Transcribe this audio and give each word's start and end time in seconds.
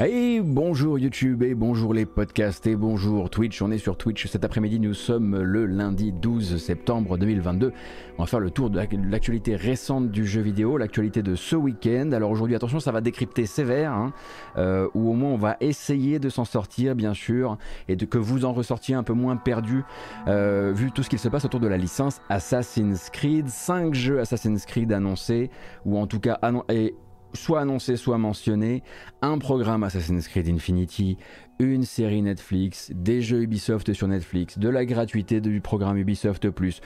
Et 0.00 0.40
bonjour 0.40 0.96
YouTube 0.96 1.42
et 1.42 1.56
bonjour 1.56 1.92
les 1.92 2.06
podcasts 2.06 2.68
et 2.68 2.76
bonjour 2.76 3.30
Twitch. 3.30 3.60
On 3.62 3.72
est 3.72 3.78
sur 3.78 3.96
Twitch 3.96 4.28
cet 4.28 4.44
après-midi. 4.44 4.78
Nous 4.78 4.94
sommes 4.94 5.36
le 5.42 5.66
lundi 5.66 6.12
12 6.12 6.62
septembre 6.62 7.18
2022. 7.18 7.72
On 8.16 8.22
va 8.22 8.26
faire 8.28 8.38
le 8.38 8.52
tour 8.52 8.70
de 8.70 8.78
l'actualité 8.78 9.56
récente 9.56 10.12
du 10.12 10.24
jeu 10.24 10.40
vidéo, 10.40 10.78
l'actualité 10.78 11.24
de 11.24 11.34
ce 11.34 11.56
week-end. 11.56 12.12
Alors 12.12 12.30
aujourd'hui, 12.30 12.54
attention, 12.54 12.78
ça 12.78 12.92
va 12.92 13.00
décrypter 13.00 13.44
sévère, 13.44 13.90
hein, 13.90 14.12
euh, 14.56 14.86
ou 14.94 15.10
au 15.10 15.14
moins 15.14 15.30
on 15.30 15.36
va 15.36 15.56
essayer 15.58 16.20
de 16.20 16.28
s'en 16.28 16.44
sortir, 16.44 16.94
bien 16.94 17.12
sûr, 17.12 17.58
et 17.88 17.96
de 17.96 18.04
que 18.04 18.18
vous 18.18 18.44
en 18.44 18.52
ressortiez 18.52 18.94
un 18.94 19.02
peu 19.02 19.14
moins 19.14 19.36
perdu, 19.36 19.82
euh, 20.28 20.72
vu 20.72 20.92
tout 20.92 21.02
ce 21.02 21.10
qui 21.10 21.18
se 21.18 21.28
passe 21.28 21.44
autour 21.44 21.58
de 21.58 21.66
la 21.66 21.76
licence 21.76 22.20
Assassin's 22.28 23.10
Creed. 23.10 23.48
5 23.48 23.94
jeux 23.94 24.20
Assassin's 24.20 24.64
Creed 24.64 24.92
annoncés, 24.92 25.50
ou 25.84 25.98
en 25.98 26.06
tout 26.06 26.20
cas 26.20 26.34
annoncés 26.34 26.94
soit 27.34 27.60
annoncé, 27.60 27.96
soit 27.96 28.18
mentionné, 28.18 28.82
un 29.22 29.38
programme 29.38 29.82
Assassin's 29.82 30.28
Creed 30.28 30.48
Infinity, 30.48 31.18
une 31.58 31.84
série 31.84 32.22
Netflix, 32.22 32.90
des 32.94 33.20
jeux 33.20 33.42
Ubisoft 33.42 33.92
sur 33.92 34.06
Netflix, 34.06 34.58
de 34.58 34.68
la 34.68 34.84
gratuité 34.84 35.40
du 35.40 35.60
programme 35.60 35.96
Ubisoft 35.96 36.50
Plus. 36.50 36.80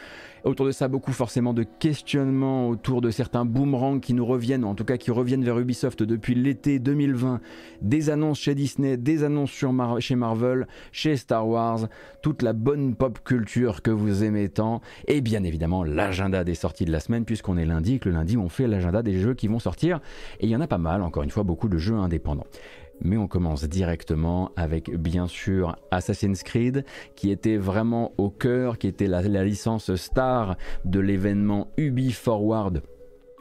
Autour 0.44 0.66
de 0.66 0.72
ça, 0.72 0.88
beaucoup 0.88 1.12
forcément 1.12 1.52
de 1.52 1.62
questionnements 1.62 2.68
autour 2.68 3.00
de 3.00 3.10
certains 3.10 3.44
boomerangs 3.44 4.00
qui 4.00 4.14
nous 4.14 4.24
reviennent, 4.24 4.64
en 4.64 4.74
tout 4.74 4.84
cas 4.84 4.96
qui 4.96 5.10
reviennent 5.10 5.44
vers 5.44 5.58
Ubisoft 5.58 6.02
depuis 6.02 6.34
l'été 6.34 6.78
2020. 6.78 7.40
Des 7.82 8.10
annonces 8.10 8.40
chez 8.40 8.54
Disney, 8.54 8.96
des 8.96 9.24
annonces 9.24 9.52
chez 10.00 10.16
Marvel, 10.16 10.66
chez 10.90 11.16
Star 11.16 11.46
Wars, 11.46 11.88
toute 12.22 12.42
la 12.42 12.54
bonne 12.54 12.94
pop 12.94 13.18
culture 13.22 13.82
que 13.82 13.90
vous 13.90 14.24
aimez 14.24 14.48
tant, 14.48 14.80
et 15.06 15.20
bien 15.20 15.44
évidemment 15.44 15.84
l'agenda 15.84 16.44
des 16.44 16.54
sorties 16.54 16.86
de 16.86 16.92
la 16.92 17.00
semaine, 17.00 17.24
puisqu'on 17.24 17.58
est 17.58 17.66
lundi, 17.66 18.00
que 18.00 18.08
le 18.08 18.14
lundi 18.14 18.36
on 18.36 18.48
fait 18.48 18.66
l'agenda 18.66 19.02
des 19.02 19.18
jeux 19.20 19.34
qui 19.34 19.48
vont 19.48 19.58
sortir, 19.58 20.00
et 20.40 20.46
il 20.46 20.50
y 20.50 20.56
en 20.56 20.60
a 20.60 20.66
pas 20.66 20.78
mal, 20.78 21.02
encore 21.02 21.22
une 21.22 21.30
fois, 21.30 21.42
beaucoup 21.42 21.68
de 21.68 21.78
jeux 21.78 21.94
indépendants 21.94 22.46
mais 23.04 23.16
on 23.16 23.26
commence 23.26 23.64
directement 23.64 24.50
avec 24.56 24.90
bien 24.96 25.26
sûr 25.26 25.76
Assassin's 25.90 26.42
Creed 26.42 26.84
qui 27.16 27.30
était 27.30 27.56
vraiment 27.56 28.12
au 28.18 28.30
cœur, 28.30 28.78
qui 28.78 28.86
était 28.86 29.06
la, 29.06 29.22
licence 29.22 29.94
star 29.96 30.56
de 30.84 31.00
l'événement 31.00 31.68
Ubi 31.76 32.12
Forward 32.12 32.82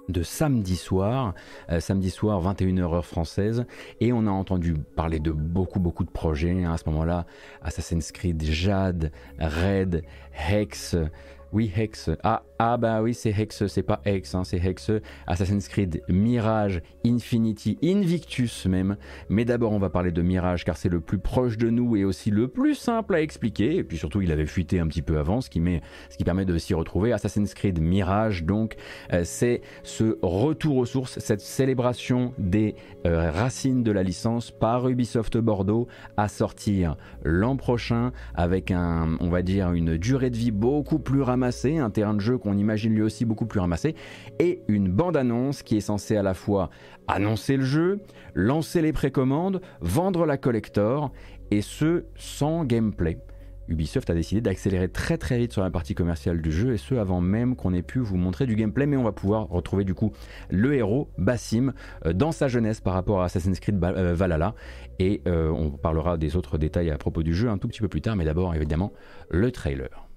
de 0.09 0.23
samedi 0.23 0.75
soir, 0.75 1.33
euh, 1.71 1.79
samedi 1.79 2.09
soir 2.09 2.41
21h 2.41 2.81
heure 2.81 3.05
française, 3.05 3.65
et 3.99 4.11
on 4.11 4.27
a 4.27 4.31
entendu 4.31 4.73
parler 4.95 5.19
de 5.19 5.31
beaucoup 5.31 5.79
beaucoup 5.79 6.03
de 6.03 6.09
projets 6.09 6.63
hein, 6.63 6.73
à 6.73 6.77
ce 6.77 6.89
moment-là, 6.89 7.25
Assassin's 7.61 8.11
Creed 8.11 8.41
Jade, 8.43 9.11
Red, 9.39 10.03
Hex, 10.49 10.95
oui 11.53 11.71
Hex, 11.75 12.09
ah 12.23 12.43
ah 12.63 12.77
bah 12.77 13.01
oui, 13.01 13.15
c'est 13.15 13.31
Hex, 13.31 13.65
c'est 13.65 13.81
pas 13.81 14.01
Hex, 14.05 14.35
hein, 14.35 14.43
c'est 14.43 14.63
Hex, 14.63 14.91
Assassin's 15.25 15.67
Creed, 15.67 16.03
Mirage, 16.09 16.83
Infinity, 17.03 17.79
Invictus 17.83 18.67
même. 18.67 18.97
Mais 19.29 19.45
d'abord, 19.45 19.71
on 19.71 19.79
va 19.79 19.89
parler 19.89 20.11
de 20.11 20.21
Mirage 20.21 20.63
car 20.63 20.77
c'est 20.77 20.87
le 20.87 21.01
plus 21.01 21.17
proche 21.17 21.57
de 21.57 21.71
nous 21.71 21.95
et 21.95 22.05
aussi 22.05 22.29
le 22.29 22.47
plus 22.47 22.75
simple 22.75 23.15
à 23.15 23.21
expliquer. 23.21 23.77
Et 23.77 23.83
puis 23.83 23.97
surtout, 23.97 24.21
il 24.21 24.31
avait 24.31 24.45
fuité 24.45 24.79
un 24.79 24.85
petit 24.85 25.01
peu 25.01 25.17
avant, 25.17 25.41
ce 25.41 25.49
qui, 25.49 25.59
met, 25.59 25.81
ce 26.11 26.17
qui 26.17 26.23
permet 26.23 26.45
de 26.45 26.55
s'y 26.59 26.75
retrouver. 26.75 27.13
Assassin's 27.13 27.55
Creed 27.55 27.81
Mirage, 27.81 28.43
donc, 28.43 28.75
euh, 29.11 29.23
c'est 29.23 29.61
ce 29.81 30.19
retour 30.21 30.77
aux 30.77 30.85
sources, 30.85 31.17
cette 31.17 31.41
célébration 31.41 32.35
des 32.37 32.75
euh, 33.07 33.31
racines 33.31 33.81
de 33.81 33.91
la 33.91 34.03
licence 34.03 34.51
par 34.51 34.87
Ubisoft 34.87 35.35
Bordeaux 35.39 35.87
à 36.15 36.27
sortir 36.27 36.95
l'an 37.23 37.55
prochain 37.55 38.11
avec 38.35 38.69
un, 38.69 39.17
on 39.19 39.29
va 39.29 39.41
dire, 39.41 39.71
une 39.71 39.97
durée 39.97 40.29
de 40.29 40.37
vie 40.37 40.51
beaucoup 40.51 40.99
plus 40.99 41.23
ramassée, 41.23 41.40
un 41.43 41.89
terrain 41.89 42.13
de 42.13 42.19
jeu 42.19 42.37
qu'on 42.37 42.51
on 42.51 42.57
imagine 42.57 42.93
lui 42.93 43.01
aussi 43.01 43.23
beaucoup 43.23 43.45
plus 43.45 43.61
ramassé, 43.61 43.95
et 44.39 44.61
une 44.67 44.89
bande-annonce 44.89 45.63
qui 45.63 45.77
est 45.77 45.81
censée 45.81 46.17
à 46.17 46.23
la 46.23 46.33
fois 46.33 46.69
annoncer 47.07 47.55
le 47.55 47.63
jeu, 47.63 47.99
lancer 48.35 48.81
les 48.81 48.91
précommandes, 48.91 49.61
vendre 49.79 50.25
la 50.25 50.37
collector, 50.37 51.11
et 51.49 51.61
ce 51.61 52.03
sans 52.15 52.65
gameplay. 52.65 53.17
Ubisoft 53.67 54.09
a 54.09 54.13
décidé 54.13 54.41
d'accélérer 54.41 54.89
très 54.89 55.17
très 55.17 55.37
vite 55.37 55.53
sur 55.53 55.63
la 55.63 55.69
partie 55.69 55.95
commerciale 55.95 56.41
du 56.41 56.51
jeu 56.51 56.73
et 56.73 56.77
ce 56.77 56.95
avant 56.95 57.21
même 57.21 57.55
qu'on 57.55 57.73
ait 57.73 57.81
pu 57.81 57.99
vous 57.99 58.17
montrer 58.17 58.45
du 58.45 58.55
gameplay 58.55 58.85
mais 58.85 58.97
on 58.97 59.03
va 59.03 59.13
pouvoir 59.13 59.47
retrouver 59.47 59.85
du 59.85 59.93
coup 59.93 60.11
le 60.49 60.73
héros 60.73 61.09
Bassim 61.17 61.71
euh, 62.05 62.11
dans 62.11 62.33
sa 62.33 62.49
jeunesse 62.49 62.81
par 62.81 62.93
rapport 62.93 63.21
à 63.21 63.25
Assassin's 63.25 63.59
Creed 63.61 63.81
euh, 63.81 64.13
Valhalla 64.13 64.55
et 64.99 65.21
euh, 65.27 65.49
on 65.49 65.71
parlera 65.71 66.17
des 66.17 66.35
autres 66.35 66.57
détails 66.57 66.91
à 66.91 66.97
propos 66.97 67.23
du 67.23 67.33
jeu 67.33 67.49
un 67.49 67.57
tout 67.57 67.69
petit 67.69 67.79
peu 67.79 67.87
plus 67.87 68.01
tard 68.01 68.17
mais 68.17 68.25
d'abord 68.25 68.53
évidemment 68.53 68.91
le 69.29 69.51
trailer. 69.51 70.10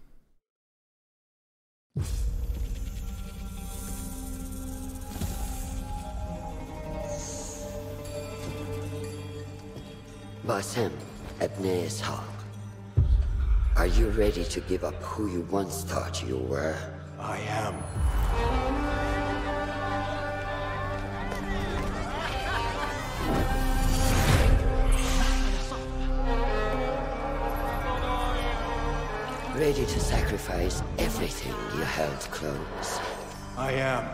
Basim 10.45 10.91
Ebne 11.39 11.87
Ishaq, 11.87 12.25
are 13.77 13.87
you 13.87 14.09
ready 14.11 14.43
to 14.45 14.61
give 14.63 14.83
up 14.83 14.95
who 14.95 15.31
you 15.31 15.43
once 15.53 15.85
thought 15.85 16.21
you 16.27 16.39
were? 16.39 16.77
I 17.21 17.39
am. 17.39 17.75
Ready 29.57 29.87
to 29.87 30.01
sacrifice 30.01 30.83
everything 30.99 31.55
you 31.79 31.85
held 31.85 32.19
close. 32.33 32.99
I 33.57 33.71
am. 33.75 34.05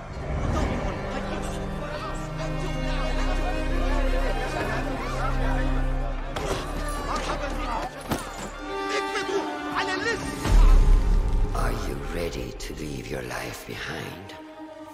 Are 11.55 11.73
you 11.89 11.95
ready 12.15 12.53
to 12.59 12.75
leave 12.75 13.11
your 13.11 13.23
life 13.23 13.67
behind 13.67 14.35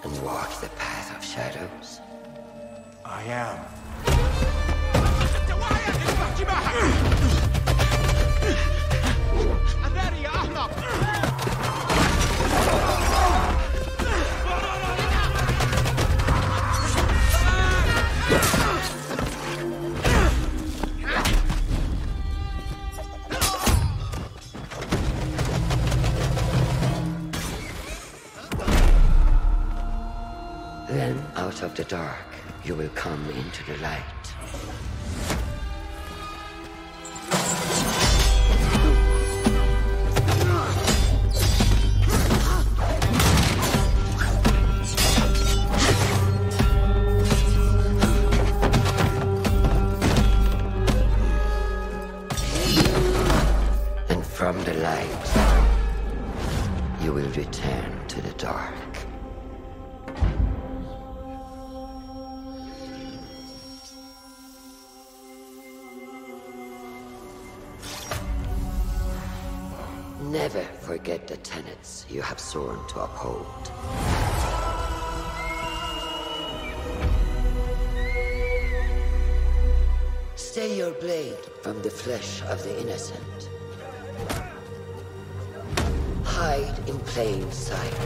and 0.05 0.23
walk 0.23 0.61
the 0.61 0.69
path 0.69 1.13
of 1.13 1.25
shadows? 1.25 1.99
I 3.03 3.23
am. 3.23 3.65
Then, 30.89 31.21
out 31.35 31.63
of 31.63 31.75
the 31.75 31.83
dark, 31.83 32.25
you 32.63 32.73
will 32.73 32.89
come 32.95 33.29
into 33.29 33.63
the 33.65 33.77
light. 33.83 34.86
Sworn 72.57 72.79
to 72.87 73.01
uphold. 73.01 73.71
Stay 80.35 80.75
your 80.75 80.91
blade 80.93 81.45
from 81.61 81.79
the 81.83 81.91
flesh 81.91 82.41
of 82.43 82.63
the 82.63 82.81
innocent. 82.81 83.49
Hide 86.23 86.79
in 86.89 86.97
plain 87.11 87.51
sight. 87.51 87.99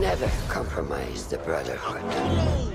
Never 0.00 0.30
compromise 0.48 1.26
the 1.26 1.38
Brotherhood. 1.38 2.73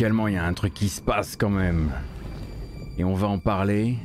Musicalement, 0.00 0.28
il 0.28 0.34
y 0.34 0.38
a 0.38 0.46
un 0.46 0.54
truc 0.54 0.72
qui 0.72 0.88
se 0.88 1.02
passe 1.02 1.36
quand 1.36 1.50
même. 1.50 1.92
Et 2.96 3.04
on 3.04 3.12
va 3.12 3.28
en 3.28 3.38
parler. 3.38 3.98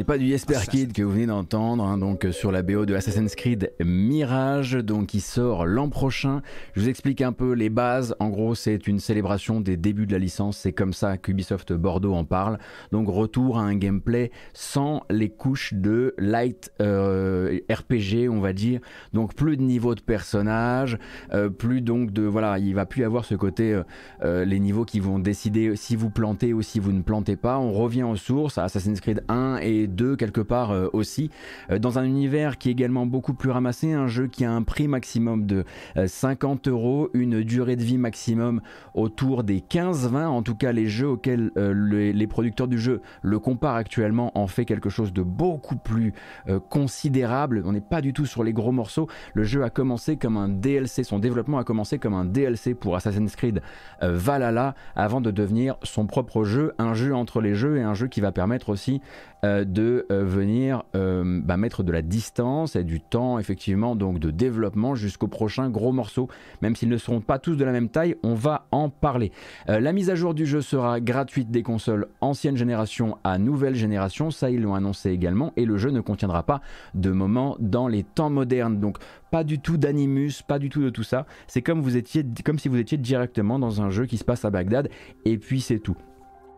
N'est 0.00 0.04
pas 0.04 0.16
du 0.16 0.28
Jesper 0.28 0.58
Kid 0.70 0.94
que 0.94 1.02
vous 1.02 1.10
venez 1.10 1.26
d'entendre, 1.26 1.84
hein, 1.84 1.98
donc 1.98 2.24
euh, 2.24 2.32
sur 2.32 2.50
la 2.50 2.62
BO 2.62 2.86
de 2.86 2.94
Assassin's 2.94 3.34
Creed 3.34 3.70
Mirage, 3.84 4.72
donc 4.72 5.08
qui 5.08 5.20
sort 5.20 5.66
l'an 5.66 5.90
prochain. 5.90 6.40
Je 6.72 6.80
vous 6.80 6.88
explique 6.88 7.20
un 7.20 7.32
peu 7.32 7.52
les 7.52 7.68
bases. 7.68 8.16
En 8.18 8.30
gros, 8.30 8.54
c'est 8.54 8.86
une 8.86 8.98
célébration 8.98 9.60
des 9.60 9.76
débuts 9.76 10.06
de 10.06 10.12
la 10.12 10.18
licence. 10.18 10.56
C'est 10.56 10.72
comme 10.72 10.94
ça 10.94 11.18
qu'Ubisoft 11.18 11.74
Bordeaux 11.74 12.14
en 12.14 12.24
parle. 12.24 12.58
Donc 12.92 13.08
retour 13.08 13.58
à 13.58 13.62
un 13.62 13.74
gameplay 13.74 14.30
sans 14.54 15.02
les 15.10 15.28
couches 15.28 15.74
de 15.74 16.14
light 16.16 16.72
euh, 16.80 17.58
RPG, 17.70 18.30
on 18.30 18.40
va 18.40 18.54
dire. 18.54 18.80
Donc 19.12 19.34
plus 19.34 19.58
de 19.58 19.62
niveau 19.62 19.94
de 19.94 20.00
personnage, 20.00 20.96
euh, 21.34 21.50
plus 21.50 21.82
donc 21.82 22.10
de 22.10 22.22
voilà, 22.22 22.58
il 22.58 22.74
va 22.74 22.86
plus 22.86 23.04
avoir 23.04 23.26
ce 23.26 23.34
côté 23.34 23.78
euh, 24.22 24.46
les 24.46 24.60
niveaux 24.60 24.86
qui 24.86 25.00
vont 25.00 25.18
décider 25.18 25.76
si 25.76 25.94
vous 25.94 26.08
plantez 26.08 26.54
ou 26.54 26.62
si 26.62 26.80
vous 26.80 26.92
ne 26.92 27.02
plantez 27.02 27.36
pas. 27.36 27.58
On 27.58 27.72
revient 27.72 28.04
aux 28.04 28.16
sources 28.16 28.56
à 28.56 28.64
Assassin's 28.64 29.02
Creed 29.02 29.24
1 29.28 29.58
et 29.58 29.89
2 29.90 30.16
quelque 30.16 30.40
part 30.40 30.70
euh, 30.70 30.88
aussi, 30.92 31.30
euh, 31.70 31.78
dans 31.78 31.98
un 31.98 32.04
univers 32.04 32.58
qui 32.58 32.68
est 32.68 32.72
également 32.72 33.06
beaucoup 33.06 33.34
plus 33.34 33.50
ramassé, 33.50 33.92
un 33.92 34.06
jeu 34.06 34.26
qui 34.26 34.44
a 34.44 34.52
un 34.52 34.62
prix 34.62 34.88
maximum 34.88 35.46
de 35.46 35.64
euh, 35.96 36.06
50 36.06 36.68
euros, 36.68 37.10
une 37.14 37.42
durée 37.42 37.76
de 37.76 37.82
vie 37.82 37.98
maximum 37.98 38.60
autour 38.94 39.44
des 39.44 39.60
15-20, 39.60 40.26
en 40.26 40.42
tout 40.42 40.54
cas 40.54 40.72
les 40.72 40.86
jeux 40.86 41.08
auxquels 41.08 41.50
euh, 41.56 41.72
les, 42.12 42.26
producteurs 42.26 42.68
du 42.68 42.78
jeu 42.78 43.00
le 43.22 43.38
comparent 43.38 43.76
actuellement 43.76 44.36
en 44.38 44.46
fait 44.46 44.64
quelque 44.64 44.88
chose 44.88 45.12
de 45.12 45.22
beaucoup 45.22 45.76
plus 45.76 46.12
euh, 46.48 46.60
considérable, 46.60 47.62
on 47.64 47.72
n'est 47.72 47.80
pas 47.80 48.00
du 48.00 48.12
tout 48.12 48.26
sur 48.26 48.44
les 48.44 48.52
gros 48.52 48.72
morceaux, 48.72 49.08
le 49.34 49.42
jeu 49.42 49.64
a 49.64 49.70
commencé 49.70 50.16
comme 50.16 50.36
un 50.36 50.48
DLC, 50.48 51.02
son 51.02 51.18
développement 51.18 51.58
a 51.58 51.64
commencé 51.64 51.98
comme 51.98 52.14
un 52.14 52.24
DLC 52.24 52.74
pour 52.74 52.96
Assassin's 52.96 53.34
Creed 53.36 53.62
euh, 54.02 54.16
Valhalla 54.16 54.74
avant 54.94 55.20
de 55.20 55.30
devenir 55.30 55.76
son 55.82 56.06
propre 56.06 56.44
jeu, 56.44 56.72
un 56.78 56.94
jeu 56.94 57.14
entre 57.14 57.40
les 57.40 57.54
jeux 57.54 57.78
et 57.78 57.82
un 57.82 57.94
jeu 57.94 58.06
qui 58.06 58.20
va 58.20 58.32
permettre 58.32 58.68
aussi 58.68 59.00
euh, 59.42 59.64
de 59.64 59.79
euh, 59.80 60.24
venir 60.24 60.84
euh, 60.94 61.40
bah, 61.44 61.56
mettre 61.56 61.82
de 61.82 61.92
la 61.92 62.02
distance 62.02 62.76
et 62.76 62.84
du 62.84 63.00
temps 63.00 63.38
effectivement 63.38 63.96
donc 63.96 64.18
de 64.18 64.30
développement 64.30 64.94
jusqu'au 64.94 65.28
prochain 65.28 65.70
gros 65.70 65.92
morceau. 65.92 66.28
Même 66.62 66.76
s'ils 66.76 66.88
ne 66.88 66.96
seront 66.96 67.20
pas 67.20 67.38
tous 67.38 67.56
de 67.56 67.64
la 67.64 67.72
même 67.72 67.88
taille, 67.88 68.16
on 68.22 68.34
va 68.34 68.66
en 68.70 68.90
parler. 68.90 69.32
Euh, 69.68 69.80
la 69.80 69.92
mise 69.92 70.10
à 70.10 70.14
jour 70.14 70.34
du 70.34 70.46
jeu 70.46 70.60
sera 70.60 71.00
gratuite 71.00 71.50
des 71.50 71.62
consoles 71.62 72.08
ancienne 72.20 72.56
génération 72.56 73.16
à 73.24 73.38
nouvelle 73.38 73.74
génération, 73.74 74.30
ça 74.30 74.50
ils 74.50 74.60
l'ont 74.60 74.74
annoncé 74.74 75.10
également, 75.10 75.52
et 75.56 75.64
le 75.64 75.76
jeu 75.76 75.90
ne 75.90 76.00
contiendra 76.00 76.42
pas 76.42 76.60
de 76.94 77.10
moments 77.10 77.56
dans 77.60 77.88
les 77.88 78.02
temps 78.02 78.30
modernes. 78.30 78.80
Donc 78.80 78.98
pas 79.30 79.44
du 79.44 79.60
tout 79.60 79.76
d'animus, 79.76 80.42
pas 80.46 80.58
du 80.58 80.68
tout 80.68 80.82
de 80.82 80.90
tout 80.90 81.04
ça. 81.04 81.26
C'est 81.46 81.62
comme 81.62 81.80
vous 81.80 81.96
étiez, 81.96 82.24
comme 82.44 82.58
si 82.58 82.68
vous 82.68 82.78
étiez 82.78 82.98
directement 82.98 83.58
dans 83.58 83.82
un 83.82 83.90
jeu 83.90 84.06
qui 84.06 84.18
se 84.18 84.24
passe 84.24 84.44
à 84.44 84.50
Bagdad, 84.50 84.88
et 85.24 85.38
puis 85.38 85.60
c'est 85.60 85.78
tout. 85.78 85.96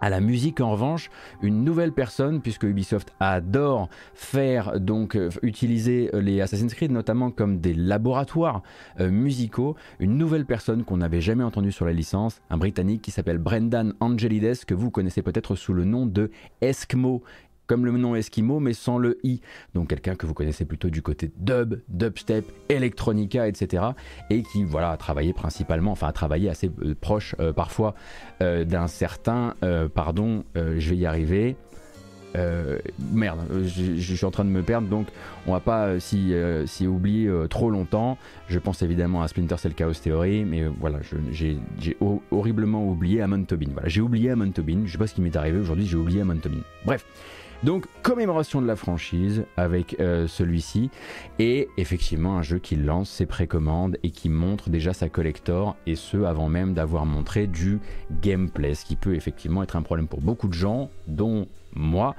À 0.02 0.10
la 0.10 0.20
musique, 0.20 0.60
en 0.60 0.72
revanche, 0.72 1.10
une 1.42 1.62
nouvelle 1.62 1.92
personne, 1.92 2.40
puisque 2.40 2.64
Ubisoft 2.64 3.14
adore 3.20 3.88
faire 4.14 4.80
donc 4.80 5.14
euh, 5.14 5.30
utiliser 5.42 6.10
euh, 6.12 6.20
les 6.20 6.40
Assassin's 6.40 6.74
Creed 6.74 6.90
notamment 6.90 7.30
comme 7.30 7.60
des 7.60 7.72
laboratoires 7.72 8.62
euh, 8.98 9.12
musicaux, 9.12 9.76
une 10.00 10.18
nouvelle 10.18 10.44
personne 10.44 10.82
qu'on 10.82 10.96
n'avait 10.96 11.20
jamais 11.20 11.44
entendue 11.44 11.70
sur 11.70 11.86
la 11.86 11.92
licence, 11.92 12.40
un 12.50 12.56
Britannique 12.56 13.00
qui 13.00 13.12
s'appelle 13.12 13.38
Brendan 13.38 13.94
Angelides, 14.00 14.64
que 14.64 14.74
vous 14.74 14.90
connaissez 14.90 15.22
peut-être 15.22 15.54
sous 15.54 15.72
le 15.72 15.84
nom 15.84 16.04
de 16.04 16.32
Eskimo 16.62 17.22
comme 17.72 17.86
le 17.86 17.92
nom 17.92 18.14
Eskimo, 18.14 18.60
mais 18.60 18.74
sans 18.74 18.98
le 18.98 19.16
i. 19.22 19.40
Donc 19.72 19.88
quelqu'un 19.88 20.14
que 20.14 20.26
vous 20.26 20.34
connaissez 20.34 20.66
plutôt 20.66 20.90
du 20.90 21.00
côté 21.00 21.32
dub, 21.38 21.76
dubstep, 21.88 22.44
electronica, 22.68 23.48
etc. 23.48 23.82
Et 24.28 24.42
qui 24.42 24.62
voilà 24.62 24.90
a 24.90 24.98
travaillé 24.98 25.32
principalement, 25.32 25.92
enfin 25.92 26.08
a 26.08 26.12
travaillé 26.12 26.50
assez 26.50 26.70
euh, 26.82 26.94
proche 27.00 27.34
euh, 27.40 27.54
parfois 27.54 27.94
euh, 28.42 28.66
d'un 28.66 28.88
certain, 28.88 29.54
pardon, 29.94 30.44
je 30.54 30.90
vais 30.90 30.96
y 30.96 31.06
arriver. 31.06 31.56
Merde, 32.34 33.40
je, 33.64 34.14
suis 34.14 34.24
en 34.26 34.30
train 34.30 34.44
de 34.44 34.50
me 34.50 34.62
perdre, 34.62 34.88
donc 34.88 35.06
on 35.46 35.52
va 35.52 35.60
pas 35.60 35.86
euh, 35.86 36.66
s'y 36.66 36.86
oublier 36.86 37.30
trop 37.48 37.70
longtemps. 37.70 38.18
Je 38.48 38.58
pense 38.58 38.82
évidemment 38.82 39.22
à 39.22 39.28
Splinter 39.28 39.56
Cell 39.56 39.72
Chaos 39.72 39.94
Theory, 39.94 40.44
mais 40.44 40.64
voilà, 40.78 40.98
j'ai 41.30 41.56
j'ai 41.78 41.96
ho- 42.00 42.22
horriblement 42.30 42.86
oublié 42.86 43.22
Amon 43.22 43.44
Tobin. 43.44 43.68
Voilà, 43.72 43.88
j'ai 43.88 44.02
oublié 44.02 44.28
Amon 44.30 44.50
Tobin. 44.50 44.82
Je 44.84 44.92
sais 44.92 44.98
pas 44.98 45.06
ce 45.06 45.14
qui 45.14 45.22
m'est 45.22 45.36
arrivé 45.36 45.58
aujourd'hui, 45.58 45.86
j'ai 45.86 45.96
oublié 45.96 46.20
Amon 46.20 46.36
Tobin. 46.36 46.60
Bref. 46.84 47.06
Donc, 47.62 47.86
commémoration 48.02 48.60
de 48.60 48.66
la 48.66 48.76
franchise 48.76 49.44
avec 49.56 49.96
euh, 50.00 50.26
celui-ci, 50.26 50.90
et 51.38 51.68
effectivement 51.76 52.36
un 52.36 52.42
jeu 52.42 52.58
qui 52.58 52.76
lance 52.76 53.08
ses 53.08 53.26
précommandes 53.26 53.98
et 54.02 54.10
qui 54.10 54.28
montre 54.28 54.68
déjà 54.68 54.92
sa 54.92 55.08
collector, 55.08 55.76
et 55.86 55.94
ce 55.94 56.24
avant 56.24 56.48
même 56.48 56.74
d'avoir 56.74 57.06
montré 57.06 57.46
du 57.46 57.78
gameplay, 58.20 58.74
ce 58.74 58.84
qui 58.84 58.96
peut 58.96 59.14
effectivement 59.14 59.62
être 59.62 59.76
un 59.76 59.82
problème 59.82 60.08
pour 60.08 60.20
beaucoup 60.20 60.48
de 60.48 60.54
gens, 60.54 60.90
dont 61.06 61.46
moi, 61.74 62.14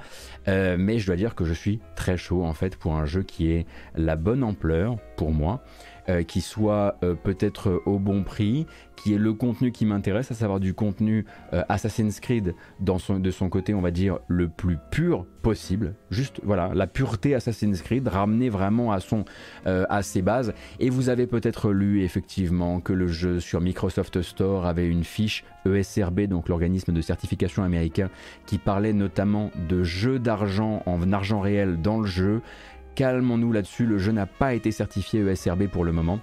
Euh, 0.46 0.76
mais 0.78 0.98
je 0.98 1.06
dois 1.06 1.16
dire 1.16 1.34
que 1.34 1.44
je 1.44 1.54
suis 1.54 1.80
très 1.96 2.16
chaud 2.16 2.44
en 2.44 2.52
fait 2.52 2.76
pour 2.76 2.96
un 2.96 3.06
jeu 3.06 3.22
qui 3.22 3.50
est 3.50 3.66
la 3.96 4.16
bonne 4.16 4.44
ampleur 4.44 4.96
pour 5.16 5.32
moi, 5.32 5.62
euh, 6.08 6.22
qui 6.22 6.40
soit 6.40 6.96
euh, 7.02 7.14
peut-être 7.14 7.82
au 7.86 7.98
bon 7.98 8.24
prix, 8.24 8.66
qui 8.96 9.14
est 9.14 9.18
le 9.18 9.32
contenu 9.32 9.72
qui 9.72 9.86
m'intéresse, 9.86 10.30
à 10.30 10.34
savoir 10.34 10.60
du 10.60 10.74
contenu 10.74 11.24
euh, 11.52 11.62
Assassin's 11.68 12.20
Creed 12.20 12.54
dans 12.80 12.98
son, 12.98 13.18
de 13.18 13.30
son 13.30 13.48
côté, 13.48 13.74
on 13.74 13.80
va 13.80 13.90
dire, 13.90 14.18
le 14.28 14.48
plus 14.48 14.78
pur 14.90 15.26
possible. 15.42 15.94
Juste, 16.10 16.40
voilà, 16.42 16.70
la 16.74 16.86
pureté 16.86 17.34
Assassin's 17.34 17.82
Creed, 17.82 18.08
ramener 18.08 18.48
vraiment 18.48 18.92
à, 18.92 19.00
son, 19.00 19.24
euh, 19.66 19.84
à 19.90 20.02
ses 20.02 20.22
bases. 20.22 20.54
Et 20.80 20.88
vous 20.90 21.10
avez 21.10 21.26
peut-être 21.26 21.70
lu 21.70 22.02
effectivement 22.02 22.80
que 22.80 22.92
le 22.92 23.08
jeu 23.08 23.40
sur 23.40 23.60
Microsoft 23.60 24.22
Store 24.22 24.66
avait 24.66 24.88
une 24.88 25.04
fiche 25.04 25.44
ESRB, 25.66 26.22
donc 26.22 26.48
l'organisme 26.48 26.92
de 26.92 27.00
certification 27.00 27.62
américain, 27.62 28.08
qui 28.46 28.58
parlait 28.58 28.92
notamment 28.92 29.50
de 29.68 29.82
jeux 29.82 30.18
d'argent 30.18 30.82
en 30.86 31.12
argent 31.12 31.40
réel 31.40 31.80
dans 31.80 32.00
le 32.00 32.06
jeu. 32.06 32.40
Calmons-nous 32.94 33.52
là-dessus, 33.52 33.86
le 33.86 33.98
jeu 33.98 34.12
n'a 34.12 34.26
pas 34.26 34.54
été 34.54 34.70
certifié 34.70 35.20
ESRB 35.20 35.66
pour 35.66 35.84
le 35.84 35.92
moment. 35.92 36.20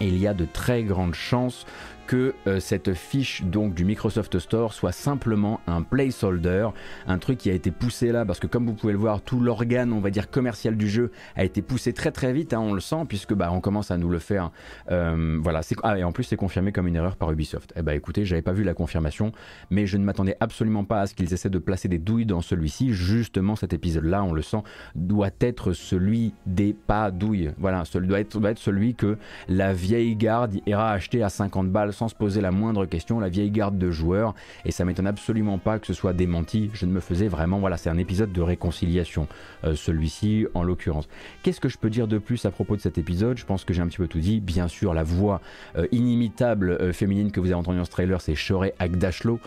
Et 0.00 0.08
il 0.08 0.18
y 0.18 0.26
a 0.26 0.34
de 0.34 0.44
très 0.44 0.82
grandes 0.82 1.14
chances 1.14 1.66
que 2.06 2.34
euh, 2.46 2.60
cette 2.60 2.94
fiche 2.94 3.42
donc 3.42 3.74
du 3.74 3.84
Microsoft 3.84 4.38
Store 4.38 4.72
soit 4.72 4.92
simplement 4.92 5.60
un 5.66 5.82
placeholder, 5.82 6.68
un 7.06 7.18
truc 7.18 7.38
qui 7.38 7.50
a 7.50 7.52
été 7.52 7.70
poussé 7.70 8.12
là 8.12 8.24
parce 8.24 8.38
que 8.38 8.46
comme 8.46 8.66
vous 8.66 8.74
pouvez 8.74 8.92
le 8.92 8.98
voir, 8.98 9.20
tout 9.20 9.40
l'organe 9.40 9.92
on 9.92 10.00
va 10.00 10.10
dire 10.10 10.30
commercial 10.30 10.76
du 10.76 10.88
jeu 10.88 11.10
a 11.34 11.44
été 11.44 11.62
poussé 11.62 11.92
très 11.92 12.12
très 12.12 12.32
vite, 12.32 12.52
hein, 12.52 12.60
on 12.60 12.72
le 12.72 12.80
sent 12.80 13.04
puisque 13.08 13.34
bah 13.34 13.50
on 13.52 13.60
commence 13.60 13.90
à 13.90 13.98
nous 13.98 14.08
le 14.08 14.18
faire. 14.18 14.50
Euh, 14.90 15.38
voilà, 15.42 15.60
ah, 15.82 15.98
et 15.98 16.04
en 16.04 16.12
plus 16.12 16.24
c'est 16.24 16.36
confirmé 16.36 16.72
comme 16.72 16.86
une 16.86 16.96
erreur 16.96 17.16
par 17.16 17.30
Ubisoft. 17.32 17.72
Eh 17.76 17.82
bah 17.82 17.94
écoutez, 17.94 18.24
j'avais 18.24 18.42
pas 18.42 18.52
vu 18.52 18.62
la 18.62 18.74
confirmation, 18.74 19.32
mais 19.70 19.86
je 19.86 19.96
ne 19.96 20.04
m'attendais 20.04 20.36
absolument 20.40 20.84
pas 20.84 21.00
à 21.00 21.06
ce 21.06 21.14
qu'ils 21.14 21.32
essaient 21.32 21.50
de 21.50 21.58
placer 21.58 21.88
des 21.88 21.98
douilles 21.98 22.26
dans 22.26 22.40
celui-ci. 22.40 22.92
Justement, 22.92 23.56
cet 23.56 23.72
épisode-là, 23.72 24.22
on 24.22 24.32
le 24.32 24.42
sent, 24.42 24.62
doit 24.94 25.30
être 25.40 25.72
celui 25.72 26.34
des 26.46 26.72
pas 26.72 27.10
douilles. 27.10 27.52
Voilà, 27.58 27.84
celui 27.84 28.08
doit 28.08 28.20
être, 28.20 28.38
doit 28.38 28.50
être 28.50 28.58
celui 28.58 28.94
que 28.94 29.18
la 29.48 29.72
vieille 29.72 30.16
garde 30.16 30.56
ira 30.66 30.92
acheter 30.92 31.22
à 31.22 31.28
50 31.28 31.70
balles 31.70 31.92
sans 31.96 32.08
se 32.08 32.14
poser 32.14 32.40
la 32.40 32.50
moindre 32.50 32.84
question, 32.84 33.18
la 33.18 33.28
vieille 33.28 33.50
garde 33.50 33.78
de 33.78 33.90
joueurs. 33.90 34.34
Et 34.64 34.70
ça 34.70 34.84
m'étonne 34.84 35.06
absolument 35.06 35.58
pas 35.58 35.78
que 35.78 35.86
ce 35.86 35.94
soit 35.94 36.12
démenti. 36.12 36.70
Je 36.74 36.86
ne 36.86 36.92
me 36.92 37.00
faisais 37.00 37.28
vraiment, 37.28 37.58
voilà, 37.58 37.76
c'est 37.76 37.90
un 37.90 37.96
épisode 37.98 38.32
de 38.32 38.42
réconciliation, 38.42 39.26
euh, 39.64 39.74
celui-ci 39.74 40.46
en 40.54 40.62
l'occurrence. 40.62 41.08
Qu'est-ce 41.42 41.60
que 41.60 41.68
je 41.68 41.78
peux 41.78 41.90
dire 41.90 42.06
de 42.06 42.18
plus 42.18 42.44
à 42.44 42.50
propos 42.50 42.76
de 42.76 42.82
cet 42.82 42.98
épisode? 42.98 43.38
Je 43.38 43.46
pense 43.46 43.64
que 43.64 43.72
j'ai 43.72 43.80
un 43.80 43.86
petit 43.86 43.96
peu 43.96 44.08
tout 44.08 44.20
dit. 44.20 44.40
Bien 44.40 44.68
sûr, 44.68 44.92
la 44.92 45.02
voix 45.02 45.40
euh, 45.76 45.86
inimitable 45.90 46.70
euh, 46.70 46.92
féminine 46.92 47.32
que 47.32 47.40
vous 47.40 47.46
avez 47.46 47.54
entendue 47.54 47.78
dans 47.78 47.84
ce 47.84 47.90
trailer, 47.90 48.20
c'est 48.20 48.34
Shorey 48.34 48.74
Agdashlo, 48.78 49.40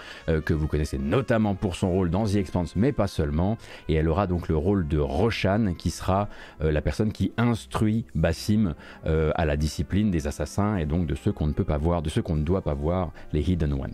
que 0.45 0.53
vous 0.53 0.67
connaissez 0.67 0.97
notamment 0.97 1.55
pour 1.55 1.75
son 1.75 1.91
rôle 1.91 2.09
dans 2.09 2.25
The 2.25 2.35
Expanse, 2.35 2.75
mais 2.75 2.91
pas 2.91 3.07
seulement. 3.07 3.57
Et 3.87 3.93
elle 3.93 4.07
aura 4.07 4.27
donc 4.27 4.47
le 4.47 4.55
rôle 4.55 4.87
de 4.87 4.97
Roshan, 4.97 5.73
qui 5.77 5.91
sera 5.91 6.29
la 6.59 6.81
personne 6.81 7.11
qui 7.11 7.31
instruit 7.37 8.05
Bassim 8.15 8.73
à 9.05 9.45
la 9.45 9.57
discipline 9.57 10.11
des 10.11 10.27
assassins 10.27 10.77
et 10.77 10.85
donc 10.85 11.05
de 11.05 11.15
ceux 11.15 11.31
qu'on 11.31 11.47
ne 11.47 11.53
peut 11.53 11.63
pas 11.63 11.77
voir, 11.77 12.01
de 12.01 12.09
ceux 12.09 12.21
qu'on 12.21 12.38
ne 12.39 12.43
doit 12.43 12.61
pas 12.61 12.73
voir 12.73 13.11
les 13.33 13.41
Hidden 13.41 13.73
Ones. 13.73 13.93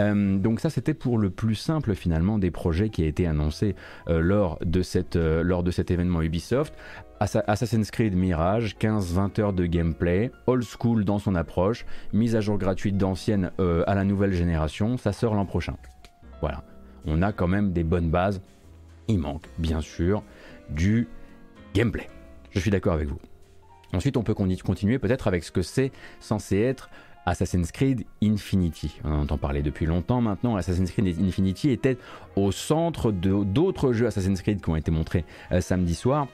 Euh, 0.00 0.36
donc 0.36 0.60
ça 0.60 0.68
c'était 0.68 0.94
pour 0.94 1.18
le 1.18 1.30
plus 1.30 1.54
simple 1.54 1.94
finalement 1.94 2.38
des 2.38 2.50
projets 2.50 2.90
qui 2.90 3.02
a 3.02 3.06
été 3.06 3.26
annoncé 3.26 3.74
euh, 4.08 4.20
lors, 4.20 4.58
de 4.64 4.82
cette, 4.82 5.16
euh, 5.16 5.42
lors 5.42 5.62
de 5.62 5.70
cet 5.70 5.90
événement 5.90 6.22
Ubisoft. 6.22 6.74
Assassin's 7.18 7.90
Creed 7.90 8.14
Mirage, 8.14 8.76
15-20 8.78 9.40
heures 9.40 9.52
de 9.54 9.64
gameplay, 9.64 10.30
old 10.46 10.64
school 10.64 11.06
dans 11.06 11.18
son 11.18 11.34
approche, 11.34 11.86
mise 12.12 12.36
à 12.36 12.42
jour 12.42 12.58
gratuite 12.58 12.98
d'ancienne 12.98 13.52
à 13.58 13.94
la 13.94 14.04
nouvelle 14.04 14.34
génération, 14.34 14.98
ça 14.98 15.14
sort 15.14 15.34
l'an 15.34 15.46
prochain. 15.46 15.76
Voilà, 16.42 16.62
on 17.06 17.22
a 17.22 17.32
quand 17.32 17.48
même 17.48 17.72
des 17.72 17.84
bonnes 17.84 18.10
bases. 18.10 18.42
Il 19.08 19.18
manque 19.18 19.46
bien 19.56 19.80
sûr 19.80 20.22
du 20.68 21.08
gameplay. 21.72 22.06
Je 22.50 22.60
suis 22.60 22.70
d'accord 22.70 22.92
avec 22.92 23.08
vous. 23.08 23.18
Ensuite, 23.94 24.18
on 24.18 24.22
peut 24.22 24.34
continuer 24.34 24.98
peut-être 24.98 25.26
avec 25.26 25.42
ce 25.42 25.50
que 25.50 25.62
c'est 25.62 25.92
censé 26.20 26.58
être 26.58 26.90
Assassin's 27.26 27.72
Creed 27.72 28.06
Infinity. 28.22 29.00
On 29.04 29.12
en 29.12 29.22
entend 29.22 29.36
parler 29.36 29.62
depuis 29.62 29.84
longtemps 29.84 30.20
maintenant. 30.20 30.56
Assassin's 30.56 30.90
Creed 30.90 31.20
Infinity 31.20 31.70
était 31.70 31.98
au 32.36 32.52
centre 32.52 33.10
d'autres 33.12 33.92
jeux 33.92 34.06
Assassin's 34.06 34.40
Creed 34.40 34.62
qui 34.62 34.70
ont 34.70 34.76
été 34.76 34.90
montrés 34.90 35.24
euh, 35.52 35.60
samedi 35.60 35.94
soir. 35.94 36.28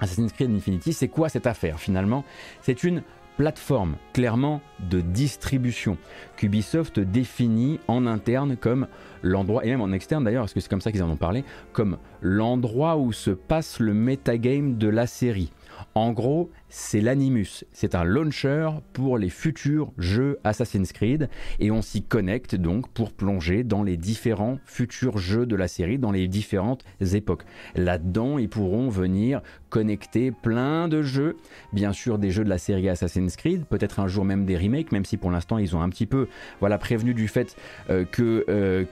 Assassin's 0.00 0.32
Creed 0.32 0.50
Infinity, 0.50 0.94
c'est 0.94 1.08
quoi 1.08 1.28
cette 1.28 1.46
affaire 1.46 1.78
finalement? 1.78 2.24
C'est 2.62 2.82
une 2.84 3.02
plateforme 3.36 3.96
clairement 4.12 4.60
de 4.90 5.00
distribution 5.00 5.96
qu'Ubisoft 6.36 7.00
définit 7.00 7.80
en 7.88 8.06
interne 8.06 8.56
comme 8.56 8.86
l'endroit, 9.22 9.64
et 9.64 9.70
même 9.70 9.80
en 9.80 9.92
externe 9.92 10.24
d'ailleurs, 10.24 10.42
parce 10.42 10.52
que 10.52 10.60
c'est 10.60 10.68
comme 10.68 10.82
ça 10.82 10.92
qu'ils 10.92 11.02
en 11.02 11.08
ont 11.08 11.16
parlé, 11.16 11.44
comme 11.72 11.96
l'endroit 12.20 12.98
où 12.98 13.12
se 13.12 13.30
passe 13.30 13.78
le 13.80 13.94
metagame 13.94 14.76
de 14.76 14.88
la 14.88 15.06
série. 15.06 15.52
En 15.94 16.12
gros, 16.12 16.50
c'est 16.70 17.00
l'Animus. 17.00 17.64
C'est 17.72 17.94
un 17.94 18.04
launcher 18.04 18.70
pour 18.92 19.18
les 19.18 19.28
futurs 19.28 19.92
jeux 19.98 20.38
Assassin's 20.44 20.92
Creed 20.92 21.28
et 21.58 21.70
on 21.70 21.82
s'y 21.82 22.02
connecte 22.02 22.54
donc 22.54 22.88
pour 22.88 23.12
plonger 23.12 23.64
dans 23.64 23.82
les 23.82 23.96
différents 23.96 24.58
futurs 24.64 25.18
jeux 25.18 25.46
de 25.46 25.56
la 25.56 25.68
série, 25.68 25.98
dans 25.98 26.12
les 26.12 26.28
différentes 26.28 26.84
époques. 27.00 27.44
Là-dedans, 27.74 28.38
ils 28.38 28.48
pourront 28.48 28.88
venir 28.88 29.42
connecter 29.68 30.30
plein 30.30 30.88
de 30.88 31.02
jeux, 31.02 31.36
bien 31.72 31.92
sûr 31.92 32.18
des 32.18 32.30
jeux 32.30 32.44
de 32.44 32.48
la 32.48 32.58
série 32.58 32.88
Assassin's 32.88 33.36
Creed, 33.36 33.64
peut-être 33.66 34.00
un 34.00 34.08
jour 34.08 34.24
même 34.24 34.46
des 34.46 34.56
remakes, 34.56 34.92
même 34.92 35.04
si 35.04 35.16
pour 35.16 35.30
l'instant 35.30 35.58
ils 35.58 35.76
ont 35.76 35.82
un 35.82 35.88
petit 35.88 36.06
peu 36.06 36.28
voilà, 36.60 36.78
prévenu 36.78 37.14
du 37.14 37.28
fait 37.28 37.56
euh, 37.90 38.04
que, 38.04 38.44
euh, 38.48 38.84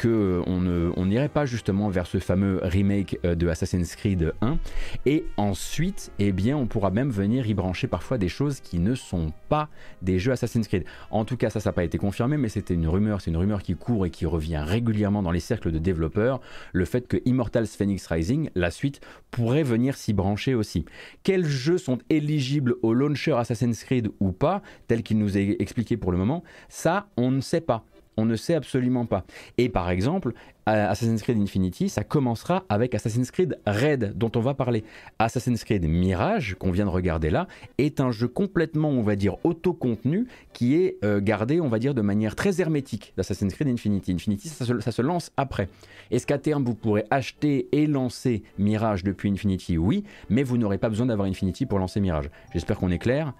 on 0.96 1.06
n'irait 1.06 1.28
pas 1.28 1.46
justement 1.46 1.88
vers 1.88 2.06
ce 2.06 2.18
fameux 2.18 2.60
remake 2.62 3.18
euh, 3.24 3.34
de 3.34 3.48
Assassin's 3.48 3.94
Creed 3.96 4.32
1. 4.40 4.58
Et 5.06 5.24
ensuite, 5.36 6.12
eh 6.18 6.32
bien, 6.32 6.56
on 6.56 6.66
pourra 6.66 6.90
même 6.90 7.10
venir 7.10 7.46
y 7.46 7.54
brancher 7.54 7.67
parfois 7.86 8.18
des 8.18 8.28
choses 8.28 8.60
qui 8.60 8.78
ne 8.78 8.94
sont 8.94 9.32
pas 9.48 9.68
des 10.02 10.18
jeux 10.18 10.32
Assassin's 10.32 10.66
Creed. 10.68 10.84
En 11.10 11.24
tout 11.24 11.36
cas, 11.36 11.50
ça, 11.50 11.60
n'a 11.64 11.72
pas 11.72 11.84
été 11.84 11.98
confirmé, 11.98 12.36
mais 12.36 12.48
c'était 12.48 12.74
une 12.74 12.88
rumeur, 12.88 13.20
c'est 13.20 13.30
une 13.30 13.36
rumeur 13.36 13.62
qui 13.62 13.74
court 13.74 14.06
et 14.06 14.10
qui 14.10 14.26
revient 14.26 14.62
régulièrement 14.64 15.22
dans 15.22 15.30
les 15.30 15.40
cercles 15.40 15.72
de 15.72 15.78
développeurs, 15.78 16.40
le 16.72 16.84
fait 16.84 17.06
que 17.06 17.16
Immortals 17.24 17.66
Phoenix 17.66 18.06
Rising, 18.06 18.50
la 18.54 18.70
suite, 18.70 19.00
pourrait 19.30 19.62
venir 19.62 19.96
s'y 19.96 20.12
brancher 20.12 20.54
aussi. 20.54 20.84
Quels 21.22 21.46
jeux 21.46 21.78
sont 21.78 21.98
éligibles 22.10 22.76
au 22.82 22.94
launcher 22.94 23.32
Assassin's 23.32 23.84
Creed 23.84 24.08
ou 24.20 24.32
pas, 24.32 24.62
tel 24.86 25.02
qu'il 25.02 25.18
nous 25.18 25.36
est 25.36 25.56
expliqué 25.60 25.96
pour 25.96 26.12
le 26.12 26.18
moment, 26.18 26.42
ça, 26.68 27.08
on 27.16 27.30
ne 27.30 27.40
sait 27.40 27.60
pas. 27.60 27.84
On 28.18 28.24
ne 28.24 28.34
sait 28.34 28.54
absolument 28.54 29.06
pas. 29.06 29.24
Et 29.58 29.68
par 29.68 29.90
exemple, 29.90 30.32
Assassin's 30.66 31.22
Creed 31.22 31.38
Infinity, 31.38 31.88
ça 31.88 32.02
commencera 32.02 32.64
avec 32.68 32.92
Assassin's 32.96 33.30
Creed 33.30 33.56
Red, 33.64 34.18
dont 34.18 34.32
on 34.34 34.40
va 34.40 34.54
parler. 34.54 34.82
Assassin's 35.20 35.62
Creed 35.62 35.88
Mirage, 35.88 36.56
qu'on 36.58 36.72
vient 36.72 36.84
de 36.84 36.90
regarder 36.90 37.30
là, 37.30 37.46
est 37.78 38.00
un 38.00 38.10
jeu 38.10 38.26
complètement, 38.26 38.88
on 38.88 39.02
va 39.02 39.14
dire, 39.14 39.36
auto-contenu, 39.44 40.26
qui 40.52 40.74
est 40.74 40.96
euh, 41.04 41.20
gardé, 41.20 41.60
on 41.60 41.68
va 41.68 41.78
dire, 41.78 41.94
de 41.94 42.02
manière 42.02 42.34
très 42.34 42.60
hermétique 42.60 43.14
d'Assassin's 43.16 43.54
Creed 43.54 43.68
Infinity. 43.68 44.12
Infinity, 44.12 44.48
ça 44.48 44.64
se, 44.64 44.80
ça 44.80 44.90
se 44.90 45.00
lance 45.00 45.30
après. 45.36 45.68
Est-ce 46.10 46.26
qu'à 46.26 46.38
terme, 46.38 46.64
vous 46.64 46.74
pourrez 46.74 47.04
acheter 47.12 47.68
et 47.70 47.86
lancer 47.86 48.42
Mirage 48.58 49.04
depuis 49.04 49.30
Infinity? 49.30 49.78
Oui, 49.78 50.02
mais 50.28 50.42
vous 50.42 50.58
n'aurez 50.58 50.78
pas 50.78 50.88
besoin 50.88 51.06
d'avoir 51.06 51.28
Infinity 51.28 51.66
pour 51.66 51.78
lancer 51.78 52.00
Mirage. 52.00 52.30
J'espère 52.52 52.78
qu'on 52.78 52.90
est 52.90 52.98
clair. 52.98 53.32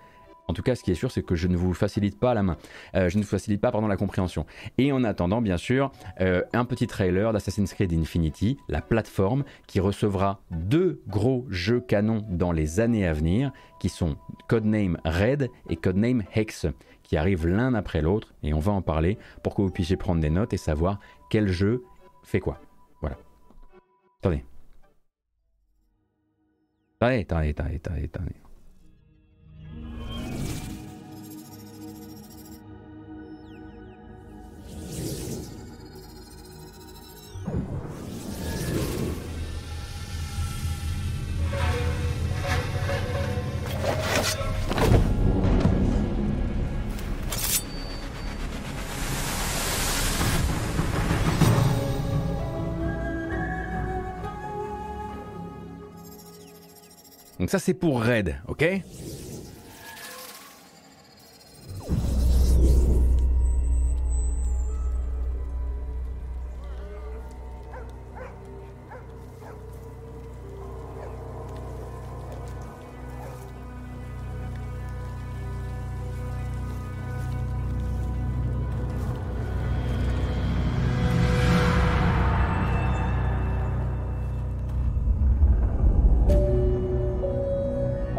En 0.48 0.54
tout 0.54 0.62
cas, 0.62 0.74
ce 0.74 0.82
qui 0.82 0.90
est 0.90 0.94
sûr, 0.94 1.10
c'est 1.10 1.22
que 1.22 1.34
je 1.34 1.46
ne 1.46 1.56
vous 1.56 1.74
facilite 1.74 2.18
pas 2.18 2.32
la 2.32 2.42
main. 2.42 2.56
Euh, 2.94 3.10
je 3.10 3.18
ne 3.18 3.22
vous 3.22 3.28
facilite 3.28 3.60
pas, 3.60 3.70
la 3.70 3.96
compréhension. 3.96 4.46
Et 4.78 4.92
en 4.92 5.04
attendant, 5.04 5.42
bien 5.42 5.58
sûr, 5.58 5.92
euh, 6.20 6.42
un 6.54 6.64
petit 6.64 6.86
trailer 6.86 7.32
d'Assassin's 7.34 7.74
Creed 7.74 7.92
Infinity, 7.92 8.56
la 8.68 8.80
plateforme 8.80 9.44
qui 9.66 9.78
recevra 9.78 10.40
deux 10.50 11.02
gros 11.06 11.46
jeux 11.50 11.80
canons 11.80 12.24
dans 12.30 12.50
les 12.50 12.80
années 12.80 13.06
à 13.06 13.12
venir, 13.12 13.52
qui 13.78 13.90
sont 13.90 14.16
Codename 14.48 14.96
Red 15.04 15.50
et 15.68 15.76
Codename 15.76 16.24
Hex, 16.34 16.66
qui 17.02 17.18
arrivent 17.18 17.46
l'un 17.46 17.74
après 17.74 18.00
l'autre. 18.00 18.34
Et 18.42 18.54
on 18.54 18.58
va 18.58 18.72
en 18.72 18.82
parler 18.82 19.18
pour 19.42 19.54
que 19.54 19.60
vous 19.60 19.70
puissiez 19.70 19.96
prendre 19.96 20.20
des 20.20 20.30
notes 20.30 20.54
et 20.54 20.58
savoir 20.58 20.98
quel 21.28 21.48
jeu 21.48 21.84
fait 22.24 22.40
quoi. 22.40 22.58
Voilà. 23.02 23.18
Attendez. 24.20 24.44
Attendez, 27.00 27.20
attendez, 27.20 27.76
attendez, 27.76 28.04
attendez. 28.04 28.47
Ça 57.48 57.58
c'est 57.58 57.72
pour 57.72 58.04
Red, 58.04 58.36
ok? 58.46 58.62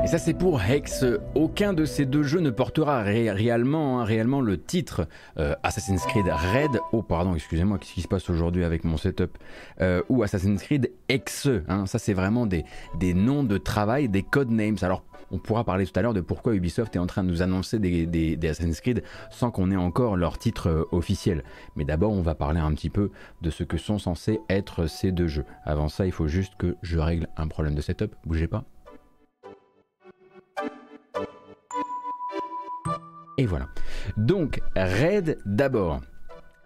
Ça 0.10 0.18
c'est 0.18 0.34
pour 0.34 0.60
Hex. 0.60 1.06
Aucun 1.36 1.72
de 1.72 1.86
ces 1.86 2.08
deux 2.08 2.24
jeux 2.24 2.40
ne 2.40 2.50
portera 2.50 3.04
réellement, 3.04 4.00
hein, 4.00 4.04
réellement 4.04 4.42
le 4.42 4.60
titre 4.60 5.08
euh, 5.38 5.54
Assassin's 5.62 6.04
Creed 6.08 6.26
Red. 6.26 6.80
Oh 6.94 7.04
pardon, 7.04 7.36
excusez-moi, 7.36 7.78
qu'est-ce 7.78 7.94
qui 7.94 8.02
se 8.02 8.08
passe 8.08 8.28
aujourd'hui 8.28 8.64
avec 8.64 8.86
mon 8.86 8.98
setup 8.98 9.38
euh, 9.82 10.02
Ou 10.10 10.24
Assassin's 10.24 10.64
Creed 10.64 10.92
X. 11.10 11.48
Hein. 11.68 11.86
ça 11.86 12.00
c'est 12.00 12.14
vraiment 12.14 12.48
des, 12.48 12.66
des 12.98 13.14
noms 13.14 13.44
de 13.44 13.60
travail, 13.60 14.10
des 14.10 14.24
code 14.24 14.50
names. 14.50 14.78
Alors 14.82 15.04
on 15.30 15.38
pourra 15.38 15.64
parler 15.64 15.86
tout 15.86 16.00
à 16.00 16.02
l'heure 16.02 16.16
de 16.16 16.22
pourquoi 16.22 16.56
Ubisoft 16.56 16.96
est 16.96 17.00
en 17.00 17.06
train 17.06 17.24
de 17.24 17.30
nous 17.30 17.44
annoncer 17.44 17.78
des, 17.78 18.08
des, 18.08 18.50
Assassin's 18.50 18.82
Creed 18.82 19.04
sans 19.30 19.52
qu'on 19.52 19.70
ait 19.70 19.76
encore 19.76 20.18
leur 20.18 20.40
titre 20.40 20.70
euh, 20.70 20.84
officiel. 20.92 21.44
Mais 21.76 21.86
d'abord, 21.86 22.14
on 22.14 22.24
va 22.24 22.34
parler 22.34 22.60
un 22.60 22.74
petit 22.74 22.90
peu 22.90 23.12
de 23.44 23.52
ce 23.52 23.64
que 23.64 23.78
sont 23.78 24.00
censés 24.00 24.40
être 24.50 24.88
ces 24.88 25.12
deux 25.12 25.28
jeux. 25.28 25.46
Avant 25.66 25.88
ça, 25.88 26.08
il 26.08 26.12
faut 26.12 26.28
juste 26.28 26.54
que 26.58 26.78
je 26.82 26.98
règle 26.98 27.28
un 27.38 27.48
problème 27.48 27.76
de 27.76 27.82
setup. 27.82 28.16
Bougez 28.26 28.48
pas. 28.48 28.64
Et 33.40 33.46
voilà. 33.46 33.70
Donc, 34.18 34.60
Red 34.76 35.38
d'abord. 35.46 36.02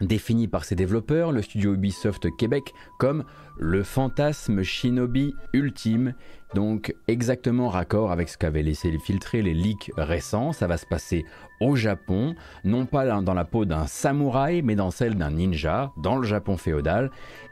Défini 0.01 0.47
par 0.47 0.65
ses 0.65 0.73
développeurs, 0.73 1.31
le 1.31 1.43
studio 1.43 1.75
Ubisoft 1.75 2.35
Québec 2.35 2.73
comme 2.97 3.25
le 3.59 3.83
fantasme 3.83 4.63
shinobi 4.63 5.35
ultime, 5.53 6.15
donc 6.55 6.95
exactement 7.07 7.69
raccord 7.69 8.11
avec 8.11 8.27
ce 8.27 8.39
qu'avaient 8.39 8.63
laissé 8.63 8.91
filtrer 8.97 9.43
les 9.43 9.53
leaks 9.53 9.91
récents. 9.97 10.51
Ça 10.51 10.65
va 10.65 10.77
se 10.77 10.87
passer 10.87 11.25
au 11.63 11.75
Japon, 11.75 12.35
non 12.63 12.85
pas 12.85 13.21
dans 13.21 13.33
la 13.33 13.45
peau 13.45 13.65
d'un 13.65 13.87
samouraï, 13.87 14.61
mais 14.61 14.75
dans 14.75 14.91
celle 14.91 15.15
d'un 15.15 15.31
ninja, 15.31 15.91
dans 15.97 16.17
le 16.17 16.27
Japon 16.27 16.57
féodal. 16.57 17.09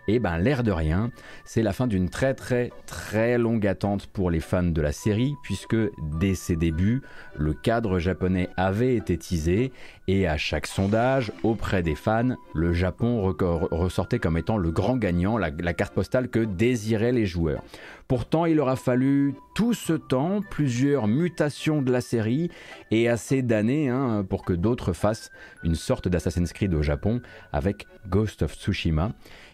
Et 0.07 0.19
ben 0.19 0.39
l'air 0.39 0.63
de 0.63 0.71
rien, 0.71 1.11
c'est 1.45 1.61
la 1.61 1.73
fin 1.73 1.85
d'une 1.85 2.09
très 2.09 2.33
très 2.33 2.71
très 2.87 3.37
longue 3.37 3.67
attente 3.67 4.07
pour 4.07 4.31
les 4.31 4.39
fans 4.39 4.63
de 4.63 4.81
la 4.81 4.91
série, 4.91 5.35
puisque 5.43 5.77
dès 6.19 6.33
ses 6.33 6.55
débuts, 6.55 7.01
le 7.37 7.53
cadre 7.53 7.99
japonais 7.99 8.49
avait 8.57 8.95
été 8.95 9.17
teasé, 9.17 9.71
et 10.07 10.27
à 10.27 10.37
chaque 10.37 10.67
sondage 10.67 11.31
auprès 11.43 11.83
des 11.83 11.95
fans, 11.95 12.35
le 12.53 12.73
Japon 12.73 13.21
ressortait 13.71 14.19
comme 14.19 14.37
étant 14.37 14.57
le 14.57 14.71
grand 14.71 14.97
gagnant, 14.97 15.37
la, 15.37 15.51
carte 15.73 15.93
postale 15.93 16.29
que 16.29 16.39
désiraient 16.39 17.11
les 17.11 17.25
joueurs. 17.27 17.63
Pourtant, 18.07 18.45
il 18.45 18.59
aura 18.59 18.75
fallu 18.75 19.35
tout 19.55 19.73
ce 19.73 19.93
temps, 19.93 20.41
plusieurs 20.41 21.07
mutations 21.07 21.81
de 21.81 21.91
la 21.91 22.01
série 22.01 22.49
et 22.89 23.07
assez 23.07 23.41
d'années 23.41 23.87
hein, 23.87 24.00
pour 24.29 24.45
que 24.45 24.53
d'autres 24.53 24.93
fassent 24.93 25.31
une 25.63 25.75
sorte 25.75 26.07
d'Assassin's 26.07 26.53
Creed 26.53 26.73
au 26.73 26.81
Japon 26.81 27.21
avec 27.51 27.87
Ghost 28.07 28.43
of 28.43 28.53
Tsushima. 28.55 29.11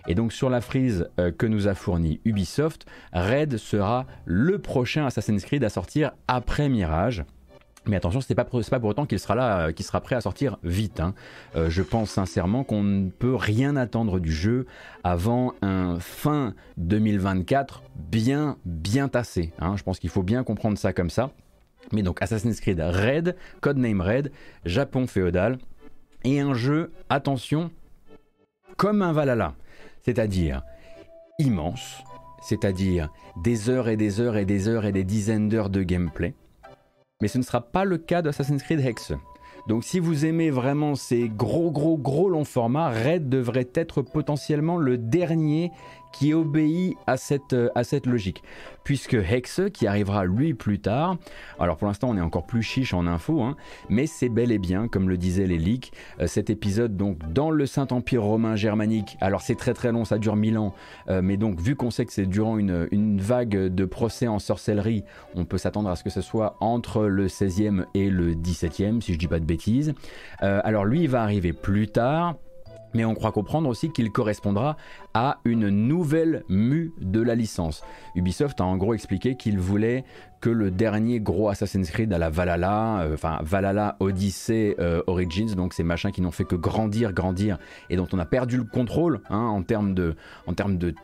Et 0.07 0.15
donc 0.15 0.31
sur 0.31 0.49
la 0.49 0.61
frise 0.61 1.09
euh, 1.19 1.31
que 1.31 1.45
nous 1.45 1.67
a 1.67 1.75
fournie 1.75 2.21
Ubisoft, 2.23 2.85
Red 3.13 3.57
sera 3.57 4.05
le 4.25 4.59
prochain 4.59 5.05
Assassin's 5.05 5.43
Creed 5.43 5.63
à 5.63 5.69
sortir 5.69 6.11
après 6.27 6.69
Mirage. 6.69 7.25
Mais 7.85 7.95
attention, 7.95 8.19
ce 8.19 8.27
n'est 8.29 8.35
pas, 8.35 8.43
pour 8.43 8.89
autant 8.89 9.05
qu'il 9.05 9.19
sera 9.19 9.67
euh, 9.67 9.71
qu'il 9.71 9.85
sera 9.85 10.01
prêt 10.01 10.15
à 10.15 10.21
sortir 10.21 10.57
vite. 10.63 10.99
Hein. 10.99 11.13
Euh, 11.55 11.69
je 11.69 11.81
pense 11.81 12.11
sincèrement 12.11 12.63
qu'on 12.63 12.83
ne 12.83 13.09
peut 13.09 13.35
rien 13.35 13.75
attendre 13.75 14.19
du 14.19 14.31
jeu 14.31 14.65
avant 15.03 15.53
un 15.61 15.99
fin 15.99 16.53
2024 16.77 17.83
bien, 17.95 18.57
bien 18.65 19.07
tassé. 19.07 19.53
Hein. 19.59 19.75
Je 19.77 19.83
pense 19.83 19.99
qu'il 19.99 20.09
faut 20.09 20.23
bien 20.23 20.43
comprendre 20.43 20.77
ça 20.77 20.91
comme 20.91 21.09
ça. 21.09 21.31
Mais 21.91 22.03
donc 22.03 22.21
Assassin's 22.21 22.59
Creed 22.59 22.79
Red, 22.79 23.35
codename 23.61 24.01
Red, 24.01 24.31
Japon 24.65 25.07
féodal, 25.07 25.57
et 26.23 26.39
un 26.39 26.53
jeu, 26.53 26.91
attention, 27.09 27.71
comme 28.75 29.01
un 29.01 29.13
Valhalla, 29.13 29.55
c'est-à-dire 30.03 30.63
immense, 31.39 32.03
c'est-à-dire 32.41 33.09
des 33.43 33.69
heures 33.69 33.87
et 33.87 33.97
des 33.97 34.19
heures 34.19 34.37
et 34.37 34.45
des 34.45 34.67
heures 34.67 34.85
et 34.85 34.91
des 34.91 35.03
dizaines 35.03 35.49
d'heures 35.49 35.69
de 35.69 35.83
gameplay 35.83 36.33
mais 37.21 37.27
ce 37.27 37.37
ne 37.37 37.43
sera 37.43 37.61
pas 37.61 37.83
le 37.83 37.97
cas 37.97 38.21
d'Assassin's 38.21 38.63
Creed 38.63 38.79
Hex. 38.79 39.13
Donc 39.67 39.83
si 39.83 39.99
vous 39.99 40.25
aimez 40.25 40.49
vraiment 40.49 40.95
ces 40.95 41.29
gros 41.29 41.71
gros 41.71 41.97
gros 41.97 42.29
longs 42.29 42.45
formats, 42.45 42.89
Red 42.89 43.27
devrait 43.27 43.69
être 43.73 44.01
potentiellement 44.01 44.77
le 44.77 44.97
dernier 44.97 45.71
qui 46.11 46.33
obéit 46.33 46.97
à 47.05 47.17
cette, 47.17 47.53
euh, 47.53 47.69
à 47.75 47.83
cette 47.83 48.05
logique. 48.05 48.43
Puisque 48.83 49.15
Hex, 49.15 49.61
qui 49.73 49.85
arrivera 49.85 50.25
lui 50.25 50.53
plus 50.53 50.79
tard, 50.79 51.17
alors 51.59 51.77
pour 51.77 51.87
l'instant 51.87 52.09
on 52.09 52.17
est 52.17 52.21
encore 52.21 52.45
plus 52.45 52.63
chiche 52.63 52.93
en 52.93 53.05
info, 53.05 53.41
hein, 53.41 53.57
mais 53.89 54.07
c'est 54.07 54.29
bel 54.29 54.51
et 54.51 54.59
bien, 54.59 54.87
comme 54.87 55.09
le 55.09 55.17
disaient 55.17 55.47
les 55.47 55.57
leaks, 55.57 55.91
euh, 56.21 56.27
cet 56.27 56.49
épisode 56.49 56.95
donc 56.95 57.17
dans 57.33 57.51
le 57.51 57.65
Saint-Empire 57.65 58.23
romain 58.23 58.55
germanique, 58.55 59.17
alors 59.19 59.41
c'est 59.41 59.55
très 59.55 59.73
très 59.73 59.91
long, 59.91 60.05
ça 60.05 60.17
dure 60.17 60.37
mille 60.37 60.57
ans, 60.57 60.73
euh, 61.09 61.21
mais 61.21 61.35
donc 61.35 61.59
vu 61.59 61.75
qu'on 61.75 61.91
sait 61.91 62.05
que 62.05 62.13
c'est 62.13 62.25
durant 62.25 62.57
une, 62.57 62.87
une, 62.91 63.19
vague 63.19 63.57
de 63.73 63.85
procès 63.85 64.27
en 64.27 64.39
sorcellerie, 64.39 65.03
on 65.35 65.43
peut 65.43 65.57
s'attendre 65.57 65.89
à 65.89 65.95
ce 65.95 66.03
que 66.03 66.09
ce 66.09 66.21
soit 66.21 66.55
entre 66.61 67.05
le 67.05 67.27
16e 67.27 67.85
et 67.93 68.09
le 68.09 68.35
17e, 68.35 69.01
si 69.01 69.13
je 69.13 69.19
dis 69.19 69.27
pas 69.27 69.39
de 69.39 69.45
bêtises. 69.45 69.93
alors 70.39 70.85
lui 70.85 71.01
il 71.01 71.09
va 71.09 71.23
arriver 71.23 71.51
plus 71.51 71.87
tard, 71.87 72.35
mais 72.93 73.05
on 73.05 73.13
croit 73.13 73.31
comprendre 73.31 73.69
aussi 73.69 73.91
qu'il 73.91 74.11
correspondra 74.11 74.77
à 75.13 75.39
une 75.45 75.69
nouvelle 75.69 76.43
mue 76.49 76.93
de 76.99 77.21
la 77.21 77.35
licence. 77.35 77.83
Ubisoft 78.15 78.61
a 78.61 78.65
en 78.65 78.77
gros 78.77 78.93
expliqué 78.93 79.35
qu'il 79.35 79.59
voulait 79.59 80.03
que 80.41 80.49
le 80.49 80.69
dernier 80.69 81.19
gros 81.19 81.49
Assassin's 81.49 81.89
Creed 81.89 82.13
à 82.13 82.17
la 82.17 82.29
Valhalla, 82.29 83.01
euh, 83.01 83.13
enfin 83.15 83.39
Valhalla 83.41 83.95
Odyssey 83.99 84.75
euh, 84.79 85.01
Origins, 85.07 85.55
donc 85.55 85.73
ces 85.73 85.83
machins 85.83 86.11
qui 86.11 86.21
n'ont 86.21 86.31
fait 86.31 86.43
que 86.43 86.55
grandir, 86.55 87.13
grandir, 87.13 87.57
et 87.89 87.95
dont 87.95 88.07
on 88.13 88.19
a 88.19 88.25
perdu 88.25 88.57
le 88.57 88.63
contrôle 88.63 89.21
hein, 89.29 89.39
en 89.39 89.63
termes 89.63 89.93
de, 89.93 90.15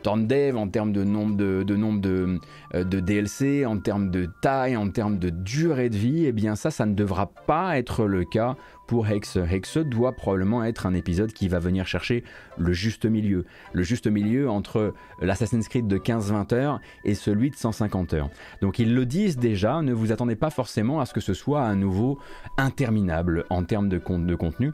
temps 0.03 0.17
de 0.17 0.25
dev, 0.25 0.55
en 0.55 0.67
termes 0.67 0.93
de 0.93 1.03
nombre 1.03 1.35
de, 1.35 1.63
de, 1.63 2.39
euh, 2.75 2.83
DLC, 2.83 3.65
en 3.65 3.79
termes 3.79 4.11
de 4.11 4.29
taille, 4.41 4.77
en 4.77 4.89
termes 4.89 5.17
de 5.17 5.29
durée 5.29 5.89
de 5.89 5.97
vie, 5.97 6.25
eh 6.25 6.31
bien 6.31 6.55
ça, 6.55 6.69
ça 6.69 6.85
ne 6.85 6.93
devra 6.93 7.27
pas 7.27 7.77
être 7.77 8.05
le 8.05 8.25
cas 8.25 8.55
pour 8.93 9.07
Hex. 9.07 9.37
Hex 9.37 9.79
doit 9.79 10.11
probablement 10.11 10.63
être 10.63 10.85
un 10.85 10.93
épisode 10.93 11.33
qui 11.33 11.47
va 11.47 11.57
venir 11.57 11.87
chercher 11.87 12.23
le 12.59 12.73
juste 12.73 13.07
milieu, 13.07 13.43
le 13.71 13.81
juste 13.81 14.05
milieu 14.05 14.51
entre 14.51 14.93
l'Assassin's 15.19 15.67
Creed 15.67 15.87
de 15.87 15.97
15-20 15.97 16.53
heures 16.53 16.79
et 17.03 17.15
celui 17.15 17.49
de 17.49 17.55
150 17.55 18.13
heures. 18.13 18.29
Donc 18.61 18.77
ils 18.77 18.93
le 18.93 19.07
disent 19.07 19.37
déjà, 19.37 19.81
ne 19.81 19.93
vous 19.93 20.11
attendez 20.11 20.35
pas 20.35 20.51
forcément 20.51 20.99
à 20.99 21.07
ce 21.07 21.13
que 21.15 21.21
ce 21.21 21.33
soit 21.33 21.63
à 21.63 21.73
nouveau 21.73 22.19
interminable 22.59 23.45
en 23.49 23.63
termes 23.63 23.89
de, 23.89 23.97
de 23.97 24.35
contenu. 24.35 24.73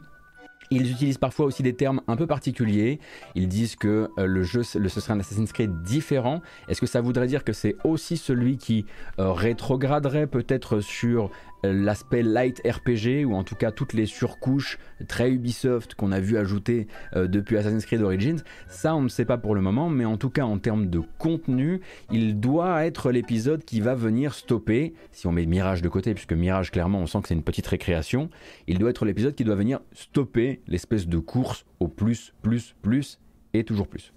Ils 0.72 0.88
utilisent 0.92 1.18
parfois 1.18 1.46
aussi 1.46 1.64
des 1.64 1.74
termes 1.74 2.00
un 2.06 2.14
peu 2.14 2.28
particuliers. 2.28 3.00
Ils 3.34 3.48
disent 3.48 3.74
que 3.74 4.08
euh, 4.18 4.26
le 4.26 4.44
jeu, 4.44 4.62
ce 4.62 4.88
serait 4.88 5.12
un 5.12 5.18
Assassin's 5.18 5.52
Creed 5.52 5.82
différent. 5.82 6.42
Est-ce 6.68 6.80
que 6.80 6.86
ça 6.86 7.00
voudrait 7.00 7.26
dire 7.26 7.42
que 7.42 7.52
c'est 7.52 7.74
aussi 7.82 8.16
celui 8.16 8.56
qui 8.56 8.86
euh, 9.18 9.32
rétrograderait 9.32 10.28
peut-être 10.28 10.78
sur 10.78 11.30
l'aspect 11.62 12.22
light 12.22 12.60
RPG 12.64 13.24
ou 13.26 13.34
en 13.34 13.44
tout 13.44 13.54
cas 13.54 13.70
toutes 13.70 13.92
les 13.92 14.06
surcouches 14.06 14.78
très 15.08 15.30
Ubisoft 15.30 15.94
qu'on 15.94 16.12
a 16.12 16.20
vu 16.20 16.36
ajouter 16.36 16.86
euh, 17.16 17.26
depuis 17.26 17.56
Assassin's 17.56 17.84
Creed 17.86 18.02
Origins, 18.02 18.42
ça 18.68 18.94
on 18.94 19.02
ne 19.02 19.08
sait 19.08 19.24
pas 19.24 19.38
pour 19.38 19.54
le 19.54 19.60
moment, 19.60 19.88
mais 19.88 20.04
en 20.04 20.16
tout 20.16 20.30
cas 20.30 20.44
en 20.44 20.58
termes 20.58 20.88
de 20.88 21.00
contenu, 21.18 21.80
il 22.10 22.40
doit 22.40 22.84
être 22.84 23.10
l'épisode 23.10 23.64
qui 23.64 23.80
va 23.80 23.94
venir 23.94 24.34
stopper, 24.34 24.94
si 25.12 25.26
on 25.26 25.32
met 25.32 25.46
Mirage 25.46 25.82
de 25.82 25.88
côté, 25.88 26.14
puisque 26.14 26.32
Mirage 26.32 26.70
clairement 26.70 27.00
on 27.00 27.06
sent 27.06 27.22
que 27.22 27.28
c'est 27.28 27.34
une 27.34 27.42
petite 27.42 27.66
récréation, 27.66 28.30
il 28.66 28.78
doit 28.78 28.90
être 28.90 29.04
l'épisode 29.04 29.34
qui 29.34 29.44
doit 29.44 29.56
venir 29.56 29.80
stopper 29.92 30.60
l'espèce 30.66 31.06
de 31.06 31.18
course 31.18 31.64
au 31.80 31.88
plus, 31.88 32.34
plus, 32.42 32.74
plus 32.82 33.18
et 33.54 33.64
toujours 33.64 33.88
plus. 33.88 34.12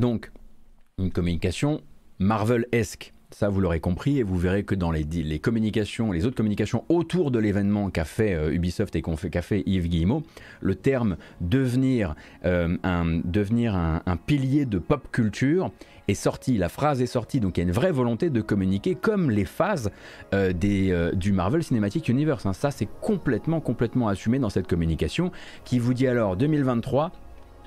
Donc, 0.00 0.32
une 0.96 1.12
communication 1.12 1.82
Marvel-esque. 2.20 3.12
Ça, 3.32 3.50
vous 3.50 3.60
l'aurez 3.60 3.80
compris, 3.80 4.18
et 4.18 4.22
vous 4.22 4.38
verrez 4.38 4.64
que 4.64 4.74
dans 4.74 4.90
les, 4.90 5.04
communications, 5.38 6.10
les 6.10 6.24
autres 6.24 6.36
communications 6.36 6.84
autour 6.88 7.30
de 7.30 7.38
l'événement 7.38 7.90
qu'a 7.90 8.06
fait 8.06 8.34
euh, 8.34 8.50
Ubisoft 8.50 8.96
et 8.96 9.02
qu'a 9.02 9.42
fait 9.42 9.62
Yves 9.66 9.88
Guillemot, 9.88 10.22
le 10.62 10.74
terme 10.74 11.18
devenir, 11.42 12.14
euh, 12.46 12.78
un, 12.82 13.20
devenir 13.22 13.76
un, 13.76 14.16
pilier 14.16 14.64
de 14.64 14.78
pop 14.78 15.06
culture 15.12 15.70
est 16.08 16.14
sorti, 16.14 16.56
la 16.56 16.70
phrase 16.70 17.02
est 17.02 17.06
sortie, 17.06 17.38
donc 17.38 17.58
il 17.58 17.60
y 17.60 17.64
a 17.64 17.66
une 17.66 17.74
vraie 17.74 17.92
volonté 17.92 18.30
de 18.30 18.40
communiquer 18.40 18.94
comme 18.94 19.30
les 19.30 19.44
phases 19.44 19.90
euh, 20.32 20.54
des, 20.54 21.10
du 21.12 21.32
Marvel 21.32 21.62
Cinematic 21.62 22.08
Universe. 22.08 22.46
Hein. 22.46 22.54
Ça, 22.54 22.70
c'est 22.70 22.88
complètement, 23.02 23.60
complètement 23.60 24.08
assumé 24.08 24.38
dans 24.38 24.50
cette 24.50 24.66
communication 24.66 25.30
qui 25.64 25.78
vous 25.78 25.92
dit 25.92 26.06
alors 26.06 26.36
2023 26.36 27.12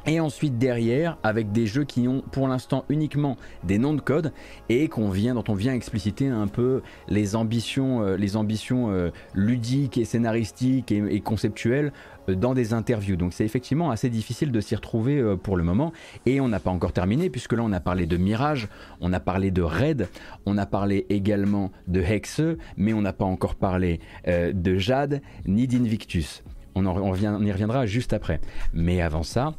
et 0.06 0.20
ensuite 0.20 0.58
derrière 0.58 1.18
avec 1.24 1.52
des 1.52 1.66
jeux 1.66 1.84
qui 1.84 2.08
ont 2.08 2.22
pour 2.32 2.48
l'instant 2.48 2.86
uniquement 2.90 3.38
des 3.64 3.78
noms 3.78 3.94
de 3.94 4.02
code 4.02 4.34
et 4.70 4.88
qu'on 4.88 5.10
vient 5.10 5.34
dont 5.34 5.44
on 5.48 5.54
vient 5.54 5.74
expliciter 5.74 6.28
un 6.28 6.48
peu 6.48 6.82
les 7.08 7.36
ambitions 7.36 8.04
euh, 8.04 8.18
les 8.18 8.36
ambitions 8.36 8.92
euh, 8.92 9.12
ludiques 9.34 9.98
et 9.98 10.06
scénaristiques 10.06 10.92
et, 10.92 11.22
conceptuelles 11.22 11.94
euh, 12.30 12.36
dans 12.36 12.54
des 12.54 12.74
interviews. 12.74 13.16
Donc 13.16 13.34
c'est 13.34 13.46
effectivement 13.46 13.92
assez 13.92 14.10
difficile 14.10 14.52
de 14.52 14.60
s'y 14.60 14.76
retrouver 14.76 15.36
pour 15.42 15.58
le 15.58 15.64
moment 15.64 15.94
et 16.26 16.42
on 16.42 16.48
n'a 16.48 16.60
pas 16.60 16.72
encore 16.72 16.94
terminé 16.94 17.30
puisque 17.30 17.54
là 17.54 17.62
on 17.64 17.72
a 17.72 17.80
parlé 17.80 18.06
de 18.06 18.18
Mirage, 18.18 18.68
on 19.02 19.14
a 19.14 19.20
parlé 19.20 19.52
de 19.52 19.62
Raid, 19.62 20.10
on 20.46 20.58
a 20.58 20.66
parlé 20.66 21.06
également 21.10 21.72
de 21.88 22.02
Hexe, 22.02 22.42
mais 22.78 22.94
on 22.94 23.02
n'a 23.02 23.14
pas 23.14 23.26
encore 23.26 23.56
parlé 23.56 24.00
de 24.28 24.78
Jade 24.78 25.22
ni 25.46 25.68
d'Invictus. 25.68 26.44
On, 26.76 26.86
on 26.86 27.16
y 27.16 27.52
reviendra 27.52 27.86
juste 27.86 28.14
après. 28.14 28.40
Mais 28.74 29.02
avant 29.02 29.24
ça, 29.24 29.54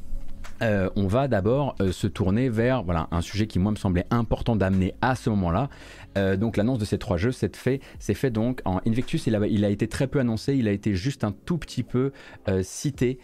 euh, 0.62 0.88
on 0.96 1.06
va 1.06 1.28
d'abord 1.28 1.74
euh, 1.80 1.92
se 1.92 2.06
tourner 2.06 2.48
vers 2.48 2.82
voilà, 2.82 3.08
un 3.10 3.20
sujet 3.20 3.46
qui 3.46 3.58
moi 3.58 3.72
me 3.72 3.76
semblait 3.76 4.06
important 4.10 4.56
d'amener 4.56 4.94
à 5.00 5.14
ce 5.14 5.30
moment-là, 5.30 5.68
euh, 6.16 6.36
donc 6.36 6.56
l'annonce 6.56 6.78
de 6.78 6.84
ces 6.84 6.98
trois 6.98 7.16
jeux 7.16 7.32
s'est 7.32 7.50
fait, 7.54 8.30
donc 8.30 8.60
en 8.64 8.80
Invictus. 8.86 9.26
Il 9.26 9.34
a, 9.34 9.68
été 9.68 9.88
très 9.88 10.06
peu 10.06 10.20
annoncé, 10.20 10.54
il 10.54 10.68
a 10.68 10.72
été 10.72 10.94
juste 10.94 11.24
un 11.24 11.32
tout 11.32 11.58
petit 11.58 11.82
peu 11.82 12.12
cité 12.62 13.18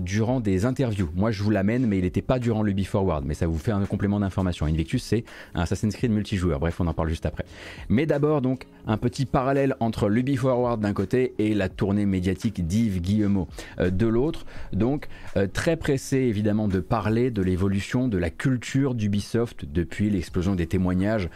durant 0.00 0.40
des 0.40 0.64
interviews. 0.64 1.10
Moi 1.14 1.30
je 1.30 1.42
vous 1.42 1.50
l'amène, 1.50 1.86
mais 1.86 1.98
il 1.98 2.04
n'était 2.04 2.22
pas 2.22 2.38
durant 2.38 2.62
le 2.62 2.74
Forward. 2.84 3.24
Mais 3.26 3.34
ça 3.34 3.46
vous 3.46 3.58
fait 3.58 3.72
un 3.72 3.84
complément 3.84 4.20
d'information. 4.20 4.66
Invictus 4.66 5.02
c'est 5.02 5.24
un 5.54 5.62
Assassin's 5.62 5.94
Creed 5.94 6.10
multijoueur. 6.10 6.60
Bref, 6.60 6.80
on 6.80 6.86
en 6.86 6.94
parle 6.94 7.08
juste 7.08 7.26
après. 7.26 7.44
Mais 7.88 8.06
d'abord 8.06 8.40
donc 8.40 8.66
un 8.86 8.96
petit 8.96 9.26
parallèle 9.26 9.76
entre 9.80 10.08
l'Ubi 10.08 10.36
Forward 10.36 10.80
d'un 10.80 10.92
côté 10.92 11.34
et 11.38 11.54
la 11.54 11.68
tournée 11.68 12.06
médiatique 12.06 12.66
d'Yves 12.66 13.00
Guillemot 13.00 13.48
de 13.78 14.06
l'autre. 14.06 14.46
Donc 14.72 15.08
très 15.52 15.76
pressé 15.76 16.16
évidemment 16.18 16.68
de 16.68 16.80
parler 16.80 17.30
de 17.30 17.42
l'évolution 17.42 18.08
de 18.08 18.18
la 18.18 18.30
culture 18.30 18.94
d'Ubisoft 18.94 19.64
depuis 19.64 20.10
l'explosion 20.10 20.54
des 20.54 20.66
témoignages 20.66 21.28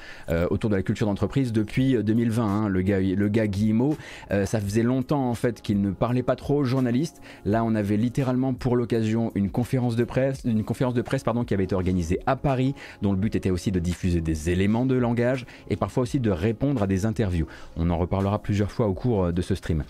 autour 0.50 0.70
de 0.70 0.76
la 0.76 0.82
culture 0.82 1.06
d'entreprise 1.06 1.52
depuis 1.52 1.96
2020. 2.02 2.44
Euh, 2.44 2.46
hein, 2.46 2.68
le 2.68 2.82
gars, 2.82 3.00
le 3.00 3.28
gars 3.28 3.46
Guillemot, 3.46 3.96
euh, 4.30 4.46
ça 4.46 4.60
faisait 4.60 4.82
longtemps 4.82 5.28
en 5.28 5.34
fait 5.34 5.60
qu'il 5.62 5.80
ne 5.80 5.90
parlait 5.90 6.22
pas 6.22 6.36
trop 6.36 6.58
aux 6.58 6.64
journalistes. 6.64 7.20
Là, 7.44 7.64
on 7.64 7.74
avait 7.74 7.96
littéralement 7.96 8.54
pour 8.54 8.76
l'occasion 8.76 9.32
une 9.34 9.50
conférence 9.50 9.96
de 9.96 10.04
presse, 10.04 10.42
une 10.44 10.64
conférence 10.64 10.94
de 10.94 11.02
presse 11.02 11.24
pardon, 11.24 11.44
qui 11.44 11.54
avait 11.54 11.64
été 11.64 11.74
organisée 11.74 12.20
à 12.26 12.36
Paris, 12.36 12.74
dont 13.02 13.12
le 13.12 13.18
but 13.18 13.34
était 13.34 13.50
aussi 13.50 13.72
de 13.72 13.80
diffuser 13.80 14.20
des 14.20 14.50
éléments 14.50 14.86
de 14.86 14.94
langage 14.94 15.46
et 15.68 15.76
parfois 15.76 16.02
aussi 16.02 16.20
de 16.20 16.30
répondre 16.30 16.82
à 16.82 16.86
des 16.86 17.06
interviews. 17.06 17.33
On 17.76 17.90
en 17.90 17.98
reparlera 17.98 18.38
plusieurs 18.40 18.70
fois 18.70 18.86
au 18.86 18.94
cours 18.94 19.24
euh, 19.26 19.32
de 19.32 19.42
ce 19.42 19.54
stream. 19.54 19.84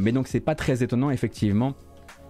mais 0.00 0.12
donc 0.12 0.28
c'est 0.28 0.40
pas 0.40 0.54
très 0.54 0.82
étonnant 0.82 1.10
effectivement 1.10 1.74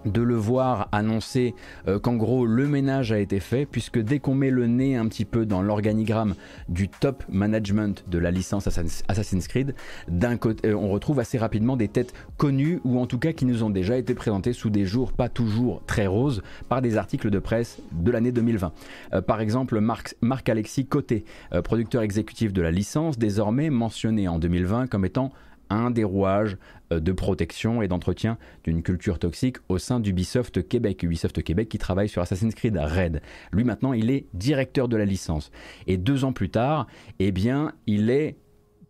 de 0.05 0.23
le 0.23 0.35
voir 0.35 0.89
annoncer 0.93 1.55
euh, 1.89 1.99
qu'en 1.99 2.15
gros 2.15 2.47
le 2.47 2.67
ménage 2.67 3.13
a 3.13 3.19
été 3.19 3.41
fait, 3.41 3.67
puisque 3.67 3.99
dès 3.99 4.19
qu'on 4.19 4.35
met 4.35 4.51
le 4.51 4.67
nez 4.67 4.97
un 4.97 5.07
petit 5.07 5.25
peu 5.25 5.47
dans 5.47 5.63
l'organigramme 5.63 6.35
du 6.69 6.89
top 6.89 7.25
management 7.29 8.05
de 8.09 8.19
la 8.19 8.31
licence 8.31 8.67
Assassin's 8.67 9.49
Creed, 9.49 9.75
euh, 10.11 10.75
on 10.75 10.89
retrouve 10.89 11.21
assez 11.21 11.39
rapidement 11.39 11.77
des 11.77 11.89
têtes 11.89 12.15
connues 12.37 12.81
ou 12.85 12.99
en 12.99 13.07
tout 13.07 13.19
cas 13.19 13.33
qui 13.33 13.45
nous 13.45 13.63
ont 13.63 13.71
déjà 13.71 13.97
été 13.97 14.15
présentées 14.15 14.53
sous 14.53 14.71
des 14.71 14.87
jours 14.87 15.13
pas 15.13 15.29
toujours 15.29 15.83
très 15.87 16.07
roses 16.07 16.43
par 16.69 16.83
des 16.83 16.97
articles 16.97 17.31
de 17.31 17.39
presse 17.39 17.79
de 17.93 18.11
l'année 18.11 18.33
2020. 18.33 18.73
Euh, 19.13 19.21
par 19.21 19.41
exemple, 19.41 19.81
Marc-Alexis 19.81 20.87
Côté, 20.87 21.25
producteur 21.63 22.03
exécutif 22.03 22.53
de 22.53 22.63
la 22.63 22.71
licence, 22.71 23.19
désormais 23.19 23.71
mentionné 23.71 24.29
en 24.29 24.39
2020 24.39 24.87
comme 24.87 25.05
étant 25.05 25.33
un 25.71 25.91
des 25.91 26.05
rouages 26.05 26.57
de 27.01 27.13
protection 27.13 27.83
et 27.83 27.89
d'entretien 27.89 28.39
d'une 28.65 28.83
culture 28.83 29.19
toxique 29.19 29.57
au 29.69 29.79
sein 29.79 30.01
d'Ubisoft 30.01 30.67
Québec. 30.69 31.03
Ubisoft 31.03 31.43
Québec 31.43 31.69
qui 31.69 31.79
travaille 31.79 32.09
sur 32.09 32.23
Assassin's 32.23 32.55
Creed 32.55 32.77
Red. 32.77 33.21
Lui 33.53 33.65
maintenant, 33.65 33.93
il 33.93 34.11
est 34.11 34.27
directeur 34.35 34.89
de 34.89 34.97
la 34.97 35.05
licence. 35.05 35.51
Et 35.87 35.97
deux 35.97 36.25
ans 36.25 36.33
plus 36.33 36.51
tard, 36.51 36.87
eh 37.19 37.33
bien, 37.33 37.73
il 37.87 38.11
est 38.11 38.37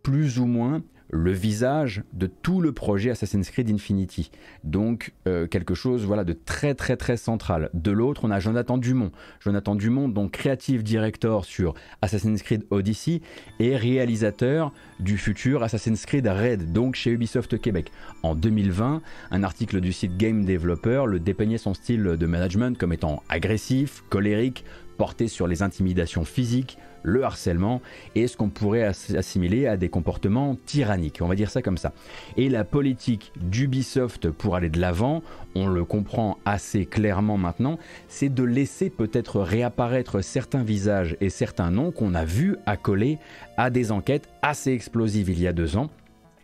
plus 0.03 0.39
ou 0.39 0.45
moins 0.45 0.81
le 1.09 1.31
visage 1.31 2.03
de 2.13 2.27
tout 2.27 2.61
le 2.61 2.71
projet 2.71 3.11
Assassin's 3.11 3.49
Creed 3.49 3.69
Infinity. 3.69 4.31
Donc 4.63 5.13
euh, 5.27 5.47
quelque 5.47 5.75
chose 5.75 6.05
voilà 6.05 6.23
de 6.23 6.33
très 6.33 6.73
très 6.73 6.97
très 6.97 7.17
central. 7.17 7.69
De 7.73 7.91
l'autre, 7.91 8.21
on 8.23 8.31
a 8.31 8.39
Jonathan 8.39 8.77
Dumont. 8.77 9.11
Jonathan 9.39 9.75
Dumont, 9.75 10.09
donc 10.09 10.31
creative 10.31 10.83
director 10.83 11.45
sur 11.45 11.73
Assassin's 12.01 12.41
Creed 12.41 12.65
Odyssey 12.69 13.21
et 13.59 13.75
réalisateur 13.75 14.71
du 14.99 15.17
futur 15.17 15.63
Assassin's 15.63 16.05
Creed 16.05 16.27
Red, 16.27 16.71
donc 16.71 16.95
chez 16.95 17.11
Ubisoft 17.11 17.59
Québec. 17.59 17.91
En 18.23 18.35
2020, 18.35 19.01
un 19.31 19.43
article 19.43 19.81
du 19.81 19.93
site 19.93 20.17
Game 20.17 20.45
Developer 20.45 21.03
le 21.07 21.19
dépeignait 21.19 21.57
son 21.57 21.73
style 21.73 22.03
de 22.03 22.25
management 22.25 22.77
comme 22.77 22.93
étant 22.93 23.23
agressif, 23.29 24.03
colérique, 24.09 24.63
porté 24.97 25.27
sur 25.27 25.47
les 25.47 25.61
intimidations 25.61 26.23
physiques, 26.23 26.77
le 27.05 27.23
harcèlement 27.23 27.81
et 28.15 28.27
ce 28.27 28.35
qu'on 28.35 28.49
pourrait 28.49 28.83
assimiler 28.83 29.67
à 29.67 29.77
des 29.77 29.89
comportements 29.89 30.57
tyranniques, 30.65 31.19
on 31.21 31.27
va 31.27 31.35
dire 31.35 31.49
ça 31.49 31.61
comme 31.61 31.77
ça. 31.77 31.93
Et 32.35 32.49
la 32.49 32.63
politique 32.63 33.31
d'Ubisoft 33.39 34.29
pour 34.29 34.55
aller 34.55 34.69
de 34.69 34.79
l'avant, 34.79 35.23
on 35.55 35.67
le 35.67 35.85
comprend 35.85 36.37
assez 36.45 36.85
clairement 36.85 37.37
maintenant, 37.37 37.79
c'est 38.09 38.33
de 38.33 38.43
laisser 38.43 38.89
peut-être 38.89 39.39
réapparaître 39.39 40.21
certains 40.21 40.63
visages 40.63 41.15
et 41.21 41.29
certains 41.29 41.71
noms 41.71 41.91
qu'on 41.91 42.13
a 42.15 42.25
vus 42.25 42.57
accolés 42.65 43.19
à 43.57 43.69
des 43.69 43.91
enquêtes 43.91 44.27
assez 44.41 44.71
explosives 44.71 45.29
il 45.29 45.39
y 45.39 45.47
a 45.47 45.53
deux 45.53 45.77
ans 45.77 45.89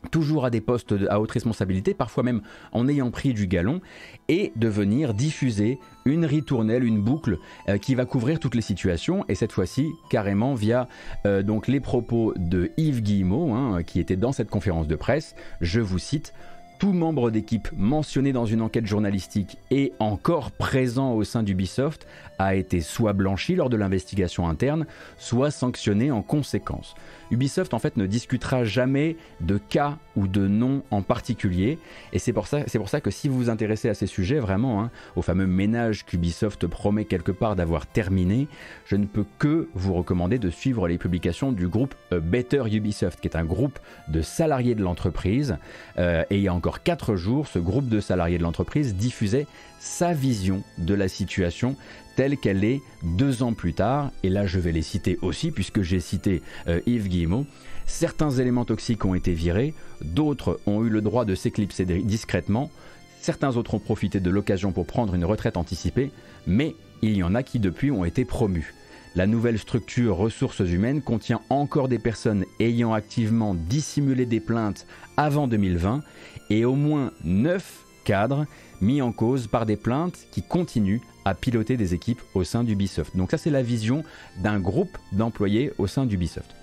toujours 0.10 0.46
à 0.46 0.50
des 0.50 0.62
postes 0.62 0.96
à 1.10 1.20
haute 1.20 1.32
responsabilité, 1.32 1.94
parfois 1.94 2.24
même 2.24 2.42
en 2.72 2.88
ayant 2.88 3.12
pris 3.12 3.34
du 3.34 3.48
galon, 3.48 3.82
et 4.28 4.52
de 4.56 4.68
venir 4.68 5.14
diffuser 5.14 5.80
une 6.06 6.26
ritournelle, 6.26 6.84
une 6.84 7.02
boucle 7.02 7.38
euh, 7.70 7.78
qui 7.78 7.96
va 7.96 8.06
couvrir 8.06 8.40
toutes 8.40 8.56
les 8.56 8.62
situations, 8.62 9.26
et 9.30 9.36
cette 9.36 9.52
fois-ci 9.52 9.92
carrément 10.10 10.56
via 10.56 10.88
euh, 11.26 11.44
donc 11.44 11.68
les 11.68 11.80
propos 11.80 12.34
de 12.38 12.72
Yves 12.78 13.02
Guillemot, 13.02 13.54
hein, 13.54 13.84
qui 13.84 14.00
était 14.00 14.16
dans 14.16 14.32
cette 14.32 14.50
conférence 14.50 14.88
de 14.88 14.96
presse. 14.96 15.36
Je 15.62 15.80
vous 15.80 16.00
cite 16.00 16.34
tout 16.82 16.94
membre 16.94 17.30
d'équipe 17.30 17.70
mentionné 17.78 18.34
dans 18.34 18.48
une 18.48 18.60
enquête 18.60 18.88
journalistique 18.88 19.60
et 19.70 19.94
encore 20.00 20.50
présent 20.50 21.14
au 21.14 21.24
sein 21.24 21.44
d'Ubisoft 21.44 22.08
a 22.46 22.56
été 22.56 22.82
soit 22.82 23.14
blanchi 23.14 23.56
lors 23.56 23.70
de 23.70 23.78
l'investigation 23.78 24.48
interne, 24.48 24.86
soit 25.18 25.52
sanctionné 25.52 26.12
en 26.12 26.22
conséquence. 26.22 26.96
Ubisoft 27.32 27.74
en 27.74 27.80
fait 27.80 27.98
ne 27.98 28.06
discutera 28.06 28.64
jamais 28.64 29.16
de 29.40 29.58
cas 29.58 29.98
ou 30.16 30.28
de 30.28 30.48
noms 30.48 30.84
en 30.92 31.02
particulier. 31.02 31.80
Et 32.12 32.20
c'est 32.20 32.34
pour 32.34 32.48
ça, 32.48 32.66
que 33.02 33.12
si 33.12 33.30
vous 33.30 33.38
vous 33.38 33.50
intéressez 33.50 33.88
à 33.88 33.94
ces 33.94 34.08
sujets 34.08 34.40
vraiment, 34.40 34.84
hein, 34.84 34.92
au 35.16 35.22
fameux 35.22 35.48
ménage 35.48 36.06
qu'Ubisoft 36.06 36.68
promet 36.68 37.06
quelque 37.06 37.32
part 37.32 37.56
d'avoir 37.56 37.88
terminé, 37.88 38.48
je 38.86 38.98
ne 38.98 39.06
peux 39.06 39.26
que 39.40 39.70
vous 39.74 39.94
recommander 39.94 40.40
de 40.40 40.50
suivre 40.50 40.88
les 40.88 40.98
publications 40.98 41.54
du 41.54 41.68
groupe 41.68 41.96
euh, 42.12 42.20
Better 42.20 42.64
Ubisoft 42.70 43.22
qui 43.22 43.28
est 43.28 43.38
un 43.38 43.46
groupe 43.46 43.80
de 44.10 44.22
salariés 44.22 44.76
de 44.76 44.84
l'entreprise. 44.84 45.58
Euh, 45.98 46.24
et 46.30 46.38
il 46.38 46.42
y 46.42 46.50
a 46.50 46.54
encore 46.54 46.84
4 46.84 47.16
jours, 47.16 47.48
ce 47.48 47.60
groupe 47.60 47.88
de 47.88 48.02
salariés 48.02 48.38
de 48.38 48.44
l'entreprise 48.44 48.96
diffusait 48.96 49.48
sa 49.80 50.14
vision 50.14 50.64
de 50.78 50.94
la 50.94 51.08
situation 51.08 51.76
telle 52.16 52.38
qu'elle 52.38 52.64
est 52.64 52.82
deux 53.04 53.44
ans 53.44 53.54
plus 53.54 53.74
tard. 53.74 54.12
Et 54.24 54.30
là, 54.30 54.46
je 54.46 54.60
vais 54.60 54.72
les 54.72 54.82
citer 54.82 55.18
aussi, 55.22 55.52
puisque 55.52 55.82
j'ai 55.82 56.00
cité 56.00 56.42
euh, 56.68 56.82
Yves 56.86 57.08
Guillemot. 57.08 57.46
Certains 57.86 58.32
éléments 58.32 58.66
toxiques 58.66 59.06
ont 59.06 59.16
été 59.16 59.34
virés, 59.34 59.74
d'autres 60.02 60.60
ont 60.66 60.84
eu 60.84 60.90
le 60.90 61.02
droit 61.02 61.26
de 61.26 61.36
s'éclipser 61.36 61.86
discrètement, 61.86 62.72
certains 63.20 63.58
autres 63.58 63.74
ont 63.74 63.80
profité 63.80 64.20
de 64.20 64.30
l'occasion 64.30 64.72
pour 64.72 64.86
prendre 64.86 65.14
une 65.14 65.26
retraite 65.26 65.58
anticipée, 65.58 66.12
mais 66.48 66.76
il 67.02 67.18
y 67.18 67.24
en 67.24 67.36
a 67.36 67.44
qui 67.44 67.60
depuis 67.60 67.92
ont 67.92 68.06
été 68.06 68.24
promus. 68.24 68.74
La 69.14 69.28
nouvelle 69.28 69.60
structure 69.60 70.16
ressources 70.16 70.60
humaines 70.60 71.02
contient 71.02 71.42
encore 71.50 71.90
des 71.90 72.00
personnes 72.00 72.46
ayant 72.62 72.94
activement 72.94 73.56
dissimulé 73.56 74.26
des 74.26 74.40
plaintes 74.40 74.88
avant 75.18 75.48
2020 75.48 76.02
et 76.50 76.64
au 76.64 76.76
moins 76.76 77.12
9 77.26 77.86
cadres 78.06 78.46
mis 78.80 79.02
en 79.02 79.12
cause 79.12 79.48
par 79.48 79.66
des 79.66 79.76
plaintes 79.76 80.28
qui 80.32 80.42
continuent 80.42 81.02
à 81.26 81.34
piloter 81.34 81.78
des 81.78 81.94
équipes 81.94 82.22
au 82.34 82.44
sein 82.44 82.64
d'Ubisoft. 82.64 83.16
Donc 83.16 83.32
ça 83.32 83.38
c'est 83.38 83.50
la 83.50 83.64
vision 83.64 84.04
d'un 84.38 84.60
groupe 84.60 84.98
d'employés 85.12 85.72
au 85.78 85.88
sein 85.88 86.06
d'Ubisoft. 86.06 86.56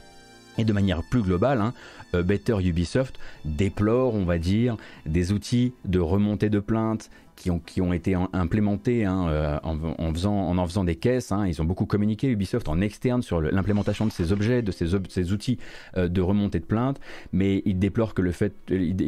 Et 0.58 0.64
de 0.64 0.72
manière 0.72 1.02
plus 1.04 1.22
globale, 1.22 1.60
hein, 1.60 1.72
euh, 2.14 2.22
Better 2.22 2.56
Ubisoft 2.60 3.18
déplore, 3.44 4.14
on 4.14 4.24
va 4.24 4.38
dire, 4.38 4.76
des 5.06 5.32
outils 5.32 5.72
de 5.84 6.00
remontée 6.00 6.50
de 6.50 6.58
plaintes 6.58 7.10
qui 7.38 7.80
ont, 7.80 7.92
été 7.92 8.16
implémentés 8.32 9.04
hein, 9.04 9.28
euh, 9.28 9.58
en, 9.62 10.12
faisant, 10.12 10.34
en 10.34 10.58
en 10.58 10.66
faisant 10.66 10.84
des 10.84 10.96
caisses. 10.96 11.30
Hein. 11.30 11.46
Ils 11.46 11.62
ont 11.62 11.64
beaucoup 11.64 11.86
communiqué, 11.86 12.28
Ubisoft, 12.28 12.68
en 12.68 12.80
externe 12.80 13.22
sur 13.22 13.40
l'implémentation 13.40 14.06
de 14.06 14.12
ces 14.12 14.32
objets, 14.32 14.60
de 14.60 14.72
ces, 14.72 15.32
outils 15.32 15.58
euh, 15.96 16.08
de 16.08 16.20
remontée 16.20 16.58
de 16.58 16.64
plaintes, 16.64 17.00
mais 17.32 17.62
ils 17.64 17.78
déplorent 17.78 18.14
que 18.14 18.22
le 18.22 18.32
fait 18.32 18.54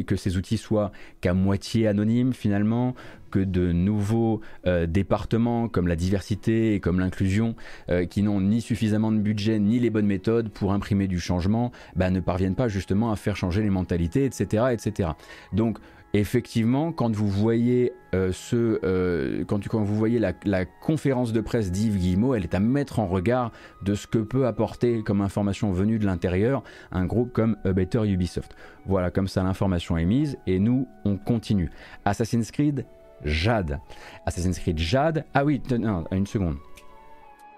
que 0.07 0.15
ces 0.15 0.37
outils 0.37 0.57
soient 0.57 0.91
qu'à 1.19 1.33
moitié 1.33 1.87
anonymes 1.87 2.33
finalement, 2.33 2.95
que 3.31 3.39
de 3.39 3.71
nouveaux 3.71 4.41
euh, 4.67 4.85
départements 4.85 5.69
comme 5.69 5.87
la 5.87 5.95
diversité 5.95 6.75
et 6.75 6.79
comme 6.79 6.99
l'inclusion, 6.99 7.55
euh, 7.89 8.05
qui 8.05 8.21
n'ont 8.21 8.41
ni 8.41 8.61
suffisamment 8.61 9.11
de 9.11 9.17
budget 9.17 9.57
ni 9.57 9.79
les 9.79 9.89
bonnes 9.89 10.05
méthodes 10.05 10.49
pour 10.49 10.73
imprimer 10.73 11.07
du 11.07 11.19
changement, 11.19 11.71
bah, 11.95 12.11
ne 12.11 12.19
parviennent 12.19 12.55
pas 12.55 12.67
justement 12.67 13.11
à 13.11 13.15
faire 13.15 13.35
changer 13.35 13.63
les 13.63 13.69
mentalités, 13.69 14.25
etc. 14.25 14.65
etc. 14.73 15.09
Donc 15.53 15.79
effectivement, 16.13 16.91
quand 16.91 17.15
vous 17.15 17.29
voyez 17.29 17.93
euh, 18.13 18.31
ce, 18.31 19.43
quand, 19.43 19.65
quand, 19.67 19.83
vous 19.83 19.95
voyez 19.95 20.19
la, 20.19 20.65
conférence 20.65 21.33
de 21.33 21.41
presse 21.41 21.71
d'Yves 21.71 21.97
Guillemot, 21.97 22.35
elle 22.35 22.43
est 22.43 22.55
à 22.55 22.59
mettre 22.59 22.99
en 22.99 23.07
regard 23.07 23.51
de 23.83 23.95
ce 23.95 24.07
que 24.07 24.19
peut 24.19 24.47
apporter 24.47 25.03
comme 25.03 25.21
information 25.21 25.71
venue 25.71 25.99
de 25.99 26.05
l'intérieur 26.05 26.63
un 26.91 27.05
groupe 27.05 27.31
comme 27.31 27.57
Better 27.63 28.05
Ubisoft. 28.05 28.55
Voilà, 28.85 29.11
comme 29.11 29.27
ça 29.27 29.43
l'information 29.43 29.97
est 29.97 30.05
mise 30.05 30.37
et 30.47 30.59
nous 30.59 30.87
on 31.05 31.17
continue. 31.17 31.69
Assassin's 32.05 32.51
Creed 32.51 32.85
Jade. 33.23 33.79
Assassin's 34.25 34.59
Creed 34.59 34.79
Jade. 34.79 35.25
Ah 35.33 35.45
oui, 35.45 35.61
non, 35.77 36.05
une 36.11 36.27
seconde. 36.27 36.57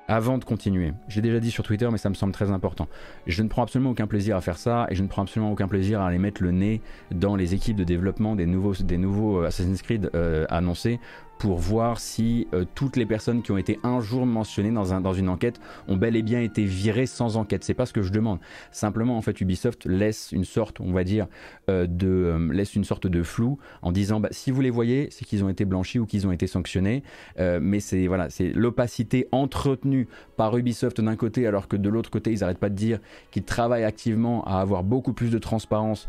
Avant 0.10 0.38
de 0.38 0.44
continuer, 0.44 0.94
j'ai 1.08 1.22
déjà 1.22 1.40
dit 1.40 1.50
sur 1.50 1.64
Twitter, 1.64 1.88
mais 1.90 1.98
ça 1.98 2.10
me 2.10 2.14
semble 2.14 2.34
très 2.34 2.52
important. 2.52 2.90
Je 3.26 3.42
ne 3.42 3.48
prends 3.48 3.64
absolument 3.64 3.92
aucun 3.92 4.06
plaisir 4.06 4.36
à 4.36 4.42
faire 4.42 4.58
ça 4.58 4.86
et 4.90 4.96
je 4.96 5.02
ne 5.02 5.08
prends 5.08 5.22
absolument 5.22 5.52
aucun 5.52 5.70
plaisir 5.70 6.02
à 6.02 6.08
aller 6.08 6.18
mettre 6.18 6.44
le 6.44 6.52
nez 6.52 6.82
dans 7.12 7.38
les 7.38 7.54
équipes 7.54 7.78
de 7.78 7.86
développement 7.86 8.36
des 8.36 8.46
nouveaux, 8.46 8.74
des 8.74 8.98
nouveaux 8.98 9.40
euh, 9.40 9.48
Assassin's 9.48 9.82
Creed 9.82 10.10
euh, 10.14 10.46
annoncés 10.50 11.00
pour 11.38 11.58
voir 11.58 12.00
si 12.00 12.48
euh, 12.54 12.64
toutes 12.74 12.96
les 12.96 13.06
personnes 13.06 13.42
qui 13.42 13.52
ont 13.52 13.58
été 13.58 13.78
un 13.84 14.00
jour 14.00 14.26
mentionnées 14.26 14.72
dans, 14.72 14.94
un, 14.94 15.02
dans 15.02 15.14
une 15.14 15.28
enquête 15.28 15.60
ont 15.88 15.98
bel 15.98 16.16
et 16.16 16.22
bien 16.22 16.40
été 16.40 16.64
virées 16.64 17.06
sans 17.06 17.36
enquête. 17.36 17.64
C'est 17.66 17.74
pas 17.74 17.86
ce 17.86 17.94
que 17.94 18.02
je 18.02 18.12
demande. 18.12 18.40
Simplement, 18.72 19.18
en 19.18 19.22
fait, 19.22 19.42
Ubisoft 19.42 19.86
laisse 19.86 20.32
une 20.32 20.46
sorte, 20.46 20.80
on 20.80 20.94
va 20.94 21.04
dire, 21.04 21.28
euh, 21.70 21.86
de 21.86 22.08
euh, 22.08 22.54
laisse 22.54 22.76
une 22.76 22.86
sorte 22.86 23.08
de 23.08 23.24
flou 23.24 23.58
en 23.82 23.92
disant, 23.92 24.20
bah, 24.20 24.30
si 24.32 24.52
vous 24.52 24.62
les 24.62 24.70
voyez, 24.70 25.10
c'est 25.12 25.26
qu'ils 25.26 25.44
ont 25.44 25.50
été 25.50 25.66
blanchis 25.66 26.00
ou 26.00 26.06
qu'ils 26.06 26.26
ont 26.28 26.32
été 26.32 26.48
sanctionnés. 26.48 27.04
mais 27.38 27.80
c'est 27.80 28.08
voilà, 28.08 28.30
c'est 28.30 28.54
l'opacité 28.54 29.28
entretenue 29.32 30.08
par 30.38 30.56
Ubisoft 30.56 31.02
d'un 31.02 31.16
côté, 31.16 31.46
alors 31.48 31.68
que 31.68 31.76
de 31.76 31.90
l'autre 31.90 32.10
côté, 32.10 32.32
ils 32.32 32.40
n'arrêtent 32.40 32.58
pas 32.58 32.70
de 32.70 32.76
dire 32.76 33.00
qu'ils 33.32 33.44
travaillent 33.44 33.84
activement 33.84 34.44
à 34.46 34.62
avoir 34.62 34.84
beaucoup 34.84 35.14
plus 35.14 35.30
de 35.30 35.40
transparence 35.40 36.08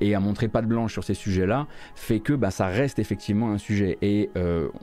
et 0.00 0.14
à 0.14 0.20
montrer 0.20 0.48
pas 0.48 0.62
de 0.62 0.66
blanche 0.66 0.92
sur 0.92 1.04
ces 1.04 1.14
sujets-là, 1.14 1.66
fait 1.94 2.20
que 2.20 2.32
bah, 2.32 2.50
ça 2.50 2.66
reste 2.66 2.98
effectivement 2.98 3.52
un 3.52 3.58
sujet. 3.58 3.98
Et 4.02 4.30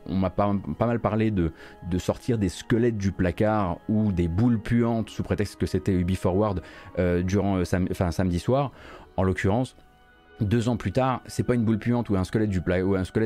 on 0.05 0.15
m'a 0.15 0.29
pas, 0.29 0.53
mal 0.79 0.99
parlé 0.99 1.31
de, 1.31 1.51
sortir 1.97 2.37
des 2.37 2.49
squelettes 2.49 2.97
du 2.97 3.11
placard 3.11 3.77
ou 3.89 4.11
des 4.11 4.27
boules 4.27 4.59
puantes 4.59 5.09
sous 5.09 5.23
prétexte 5.23 5.57
que 5.57 5.65
c'était 5.65 5.93
Ubi 5.93 6.15
Forward 6.15 6.61
euh, 6.99 7.21
durant 7.21 7.57
euh, 7.57 7.63
samedi 7.63 8.39
soir. 8.39 8.71
En 9.17 9.23
l'occurrence, 9.23 9.75
deux 10.41 10.69
ans 10.69 10.77
plus 10.77 10.91
tard, 10.91 11.21
c'est 11.27 11.43
pas 11.43 11.53
une 11.53 11.63
boule 11.63 11.77
puante 11.77 12.09
ou 12.09 12.15
un 12.15 12.23
squelette, 12.23 12.49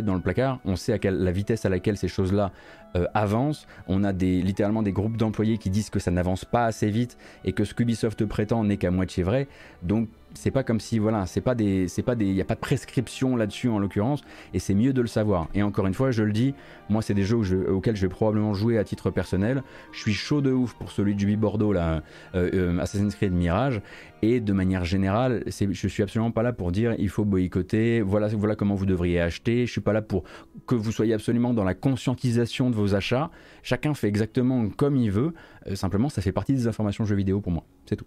dans 0.06 0.16
le 0.16 0.20
placard. 0.20 0.60
On 0.66 0.76
sait 0.76 1.00
la 1.02 1.32
vitesse 1.32 1.66
à 1.66 1.70
laquelle 1.70 1.98
ces 1.98 2.10
choses-là 2.10 2.52
euh, 2.96 3.06
avancent. 3.14 3.68
On 3.88 4.04
a 4.04 4.12
littéralement 4.12 4.84
des 4.84 4.92
groupes 4.92 5.16
d'employés 5.16 5.58
qui 5.58 5.70
disent 5.70 5.90
que 5.90 6.00
ça 6.00 6.12
n'avance 6.12 6.44
pas 6.44 6.66
assez 6.66 6.90
vite 6.90 7.18
et 7.46 7.54
que 7.54 7.64
ce 7.64 7.74
qu'Ubisoft 7.74 8.26
prétend 8.26 8.64
n'est 8.66 8.78
qu'à 8.78 8.92
moitié 8.92 9.24
vrai. 9.24 9.48
Donc 9.82 10.10
c'est 10.36 10.52
pas 10.52 10.64
comme 10.64 10.80
si 10.80 11.00
voilà, 11.00 11.26
c'est 11.26 11.42
pas 11.42 11.56
des, 11.56 11.88
c'est 11.88 12.04
pas 12.04 12.16
des, 12.16 12.26
il 12.26 12.36
y 12.36 12.42
a 12.42 12.46
pas 12.46 12.56
de 12.56 12.60
prescription 12.60 13.36
là-dessus 13.36 13.70
en 13.70 13.80
l'occurrence, 13.80 14.22
et 14.54 14.60
c'est 14.60 14.76
mieux 14.76 14.94
de 14.94 15.02
le 15.02 15.08
savoir. 15.08 15.48
Et 15.54 15.64
encore 15.64 15.88
une 15.88 15.94
fois, 15.94 16.12
je 16.12 16.24
le 16.24 16.32
dis, 16.32 16.54
moi 16.90 17.02
c'est 17.02 17.14
des 17.14 17.24
jeux 17.24 17.38
auxquels 17.70 17.96
je 17.96 18.02
vais 18.02 18.10
probablement 18.10 18.54
jouer 18.54 18.78
à 18.78 18.84
titre 18.84 19.10
personnel. 19.10 19.64
Je 19.92 20.00
suis 20.02 20.14
chaud 20.14 20.42
de 20.42 20.52
ouf 20.52 20.74
pour 20.76 20.92
celui 20.92 21.16
du 21.16 21.36
Bordeaux 21.38 21.74
là, 21.74 22.02
euh, 22.36 22.50
euh, 22.54 22.80
Assassin's 22.80 23.16
Creed 23.16 23.34
Mirage, 23.34 23.82
et 24.26 24.40
de 24.40 24.54
manière 24.54 24.86
générale, 24.86 25.44
je 25.48 25.88
suis 25.88 26.02
absolument 26.02 26.32
pas 26.32 26.42
là 26.42 26.52
pour 26.52 26.72
dire 26.72 26.96
il 26.98 27.10
faut 27.10 27.26
boycotter, 27.26 28.02
voilà, 28.02 28.30
comment 28.56 28.74
vous 28.74 28.86
devriez 28.86 29.20
acheter. 29.20 29.66
Je 29.66 29.72
suis 29.72 29.82
pas 29.82 29.94
là 29.94 30.02
pour 30.02 30.24
que 30.66 30.74
vous 30.74 30.92
soyez 30.92 31.14
absolument 31.14 31.54
dans 31.54 31.64
la 31.64 31.76
conscientisation 31.76 32.70
de 32.70 32.76
vos 32.76 32.96
achats. 32.96 33.30
Chacun 33.62 33.94
fait 33.94 34.08
exactement 34.08 34.70
comme 34.70 34.96
il 34.96 35.12
veut. 35.12 35.34
Euh, 35.68 35.76
simplement, 35.76 36.10
ça 36.10 36.22
fait 36.22 36.32
partie 36.32 36.54
des 36.54 36.68
informations 36.68 37.06
jeux 37.06 37.16
vidéo 37.16 37.40
pour 37.40 37.52
moi. 37.52 37.66
C'est 37.86 37.98
tout. 37.98 38.06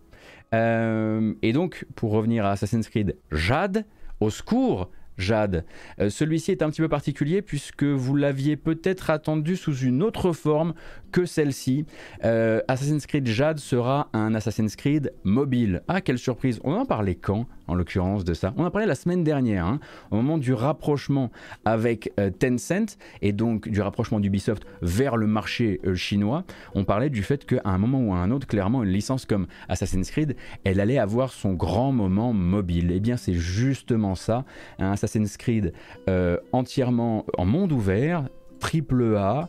Euh, 0.55 1.35
et 1.43 1.53
donc, 1.53 1.87
pour 1.95 2.11
revenir 2.11 2.45
à 2.45 2.53
Assassin's 2.53 2.89
Creed 2.89 3.17
Jade, 3.31 3.85
au 4.21 4.31
secours, 4.31 4.91
Jade. 5.19 5.65
Euh, 6.01 6.09
celui-ci 6.09 6.53
est 6.53 6.63
un 6.63 6.71
petit 6.71 6.81
peu 6.81 6.89
particulier 6.89 7.43
puisque 7.43 7.85
vous 7.85 8.15
l'aviez 8.15 8.57
peut-être 8.57 9.11
attendu 9.11 9.57
sous 9.57 9.77
une 9.77 10.03
autre 10.03 10.33
forme 10.33 10.75
que 11.13 11.27
celle-ci. 11.27 11.85
Euh, 12.25 12.61
Assassin's 12.69 13.07
Creed 13.07 13.27
Jade 13.27 13.59
sera 13.59 14.09
un 14.13 14.35
Assassin's 14.35 14.77
Creed 14.77 15.13
mobile. 15.25 15.83
Ah, 15.89 16.01
quelle 16.01 16.19
surprise 16.19 16.61
On 16.65 16.75
en 16.75 16.87
parlait 16.87 17.17
quand, 17.17 17.47
en 17.69 17.75
l'occurrence, 17.75 18.25
de 18.25 18.35
ça 18.35 18.53
On 18.57 18.65
en 18.65 18.71
parlait 18.71 18.87
la 18.87 18.95
semaine 18.95 19.25
dernière, 19.25 19.67
hein, 19.67 19.81
au 20.11 20.17
moment 20.17 20.39
du 20.39 20.53
rapprochement 20.53 21.31
avec 21.65 22.13
euh, 22.19 22.31
Tencent 22.31 22.99
et 23.23 23.33
donc 23.33 23.69
du 23.69 23.81
rapprochement 23.81 24.21
d'Ubisoft 24.21 24.65
vers 24.83 25.17
le 25.17 25.27
marché 25.27 25.81
chinois. 25.95 26.45
On 26.75 26.85
parlait 26.85 27.11
du 27.11 27.23
fait 27.23 27.45
qu'à 27.45 27.61
un 27.65 27.79
moment 27.79 28.01
ou 28.01 28.13
à 28.15 28.19
un 28.19 28.31
autre, 28.31 28.47
clairement, 28.47 28.83
une 28.83 28.91
licence 28.91 29.27
comme 29.27 29.47
Assassin's 29.69 30.11
Creed, 30.11 30.37
elle 30.65 30.81
allait 30.81 30.99
avoir 30.99 31.33
son 31.33 31.53
grand 31.55 31.93
moment 31.93 32.33
mobile. 32.33 32.91
Eh 32.93 33.01
bien, 33.01 33.17
c'est 33.17 33.35
justement 33.35 34.15
ça. 34.15 34.45
Un 34.79 34.93
Assassin's 34.93 35.37
Creed 35.37 35.73
euh, 36.09 36.39
entièrement 36.53 37.25
en 37.37 37.45
monde 37.45 37.73
ouvert, 37.73 38.29
triple 38.61 39.17
A, 39.17 39.41
euh, 39.43 39.47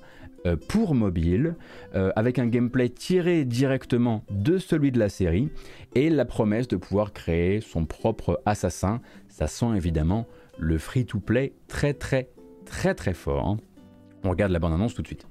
pour 0.67 0.95
mobile, 0.95 1.55
euh, 1.95 2.11
avec 2.15 2.39
un 2.39 2.47
gameplay 2.47 2.89
tiré 2.89 3.45
directement 3.45 4.23
de 4.29 4.57
celui 4.57 4.91
de 4.91 4.99
la 4.99 5.09
série, 5.09 5.49
et 5.95 6.09
la 6.09 6.25
promesse 6.25 6.67
de 6.67 6.77
pouvoir 6.77 7.13
créer 7.13 7.61
son 7.61 7.85
propre 7.85 8.41
assassin. 8.45 9.01
Ça 9.27 9.47
sent 9.47 9.75
évidemment 9.75 10.27
le 10.57 10.77
free-to-play 10.77 11.53
très 11.67 11.93
très 11.93 12.29
très 12.65 12.93
très 12.95 13.13
fort. 13.13 13.47
Hein. 13.47 13.57
On 14.23 14.29
regarde 14.29 14.51
la 14.51 14.59
bande-annonce 14.59 14.93
tout 14.93 15.01
de 15.01 15.07
suite. 15.07 15.25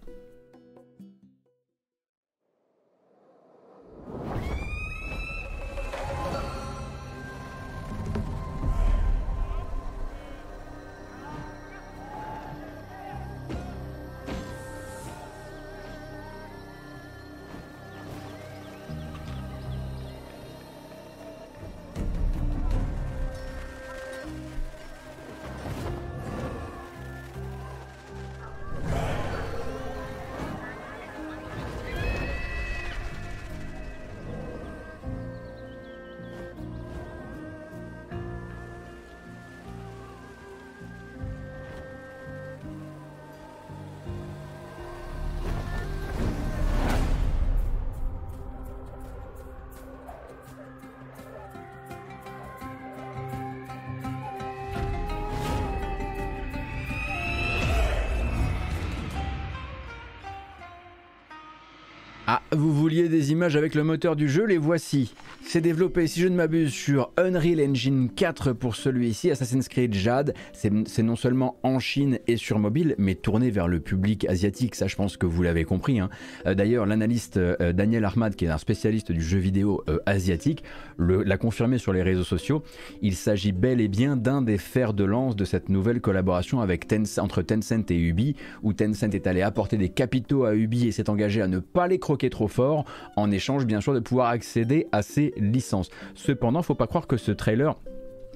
Des 63.08 63.32
images 63.32 63.56
avec 63.56 63.74
le 63.74 63.84
moteur 63.84 64.16
du 64.16 64.28
jeu, 64.28 64.44
les 64.44 64.58
voici. 64.58 65.14
C'est 65.42 65.62
développé, 65.62 66.06
si 66.06 66.20
je 66.20 66.28
ne 66.28 66.34
m'abuse, 66.34 66.70
sur 66.70 67.10
Unreal 67.16 67.58
Engine 67.60 68.10
4 68.14 68.52
pour 68.52 68.76
celui-ci, 68.76 69.30
Assassin's 69.30 69.66
Creed 69.68 69.94
Jade. 69.94 70.34
C'est 70.52 71.02
non 71.02 71.16
seulement 71.16 71.58
en 71.62 71.78
Chine 71.78 72.18
et 72.26 72.36
sur 72.36 72.58
mobile, 72.58 72.94
mais 72.98 73.14
tourné 73.14 73.50
vers 73.50 73.66
le 73.66 73.80
public 73.80 74.26
asiatique, 74.28 74.74
ça 74.74 74.88
je 74.88 74.96
pense 74.96 75.16
que 75.16 75.24
vous 75.24 75.42
l'avez 75.42 75.64
compris. 75.64 76.00
Hein. 76.00 76.10
Euh, 76.46 76.54
d'ailleurs, 76.54 76.84
l'analyste 76.84 77.38
euh, 77.38 77.72
Daniel 77.72 78.04
Ahmad, 78.04 78.34
qui 78.34 78.44
est 78.44 78.50
un 78.50 78.58
spécialiste 78.58 79.10
du 79.10 79.22
jeu 79.22 79.38
vidéo 79.38 79.82
euh, 79.88 80.00
asiatique, 80.04 80.62
l'a 80.98 81.38
confirmé 81.38 81.78
sur 81.78 81.94
les 81.94 82.02
réseaux 82.02 82.24
sociaux. 82.24 82.62
Il 83.00 83.14
s'agit 83.14 83.52
bel 83.52 83.80
et 83.80 83.88
bien 83.88 84.16
d'un 84.16 84.42
des 84.42 84.58
fers 84.58 84.92
de 84.92 85.04
lance 85.04 85.34
de 85.34 85.46
cette 85.46 85.70
nouvelle 85.70 86.02
collaboration 86.02 86.60
avec 86.60 86.86
entre 87.18 87.40
Tencent 87.42 87.90
et 87.90 87.96
Ubi, 87.96 88.36
où 88.62 88.74
Tencent 88.74 89.14
est 89.14 89.26
allé 89.26 89.40
apporter 89.40 89.78
des 89.78 89.88
capitaux 89.88 90.44
à 90.44 90.54
Ubi 90.54 90.88
et 90.88 90.92
s'est 90.92 91.08
engagé 91.08 91.40
à 91.40 91.46
ne 91.46 91.58
pas 91.58 91.86
les 91.86 91.98
croquer 91.98 92.28
trop 92.28 92.48
fort, 92.48 92.84
en 93.16 93.30
échange 93.30 93.66
bien 93.66 93.80
sûr 93.80 93.94
de 93.94 94.00
pouvoir 94.00 94.28
accéder 94.28 94.86
à 94.92 95.02
ces 95.02 95.34
licences. 95.36 95.90
Cependant, 96.14 96.62
faut 96.62 96.74
pas 96.74 96.86
croire 96.86 97.06
que 97.06 97.16
ce 97.16 97.32
trailer 97.32 97.76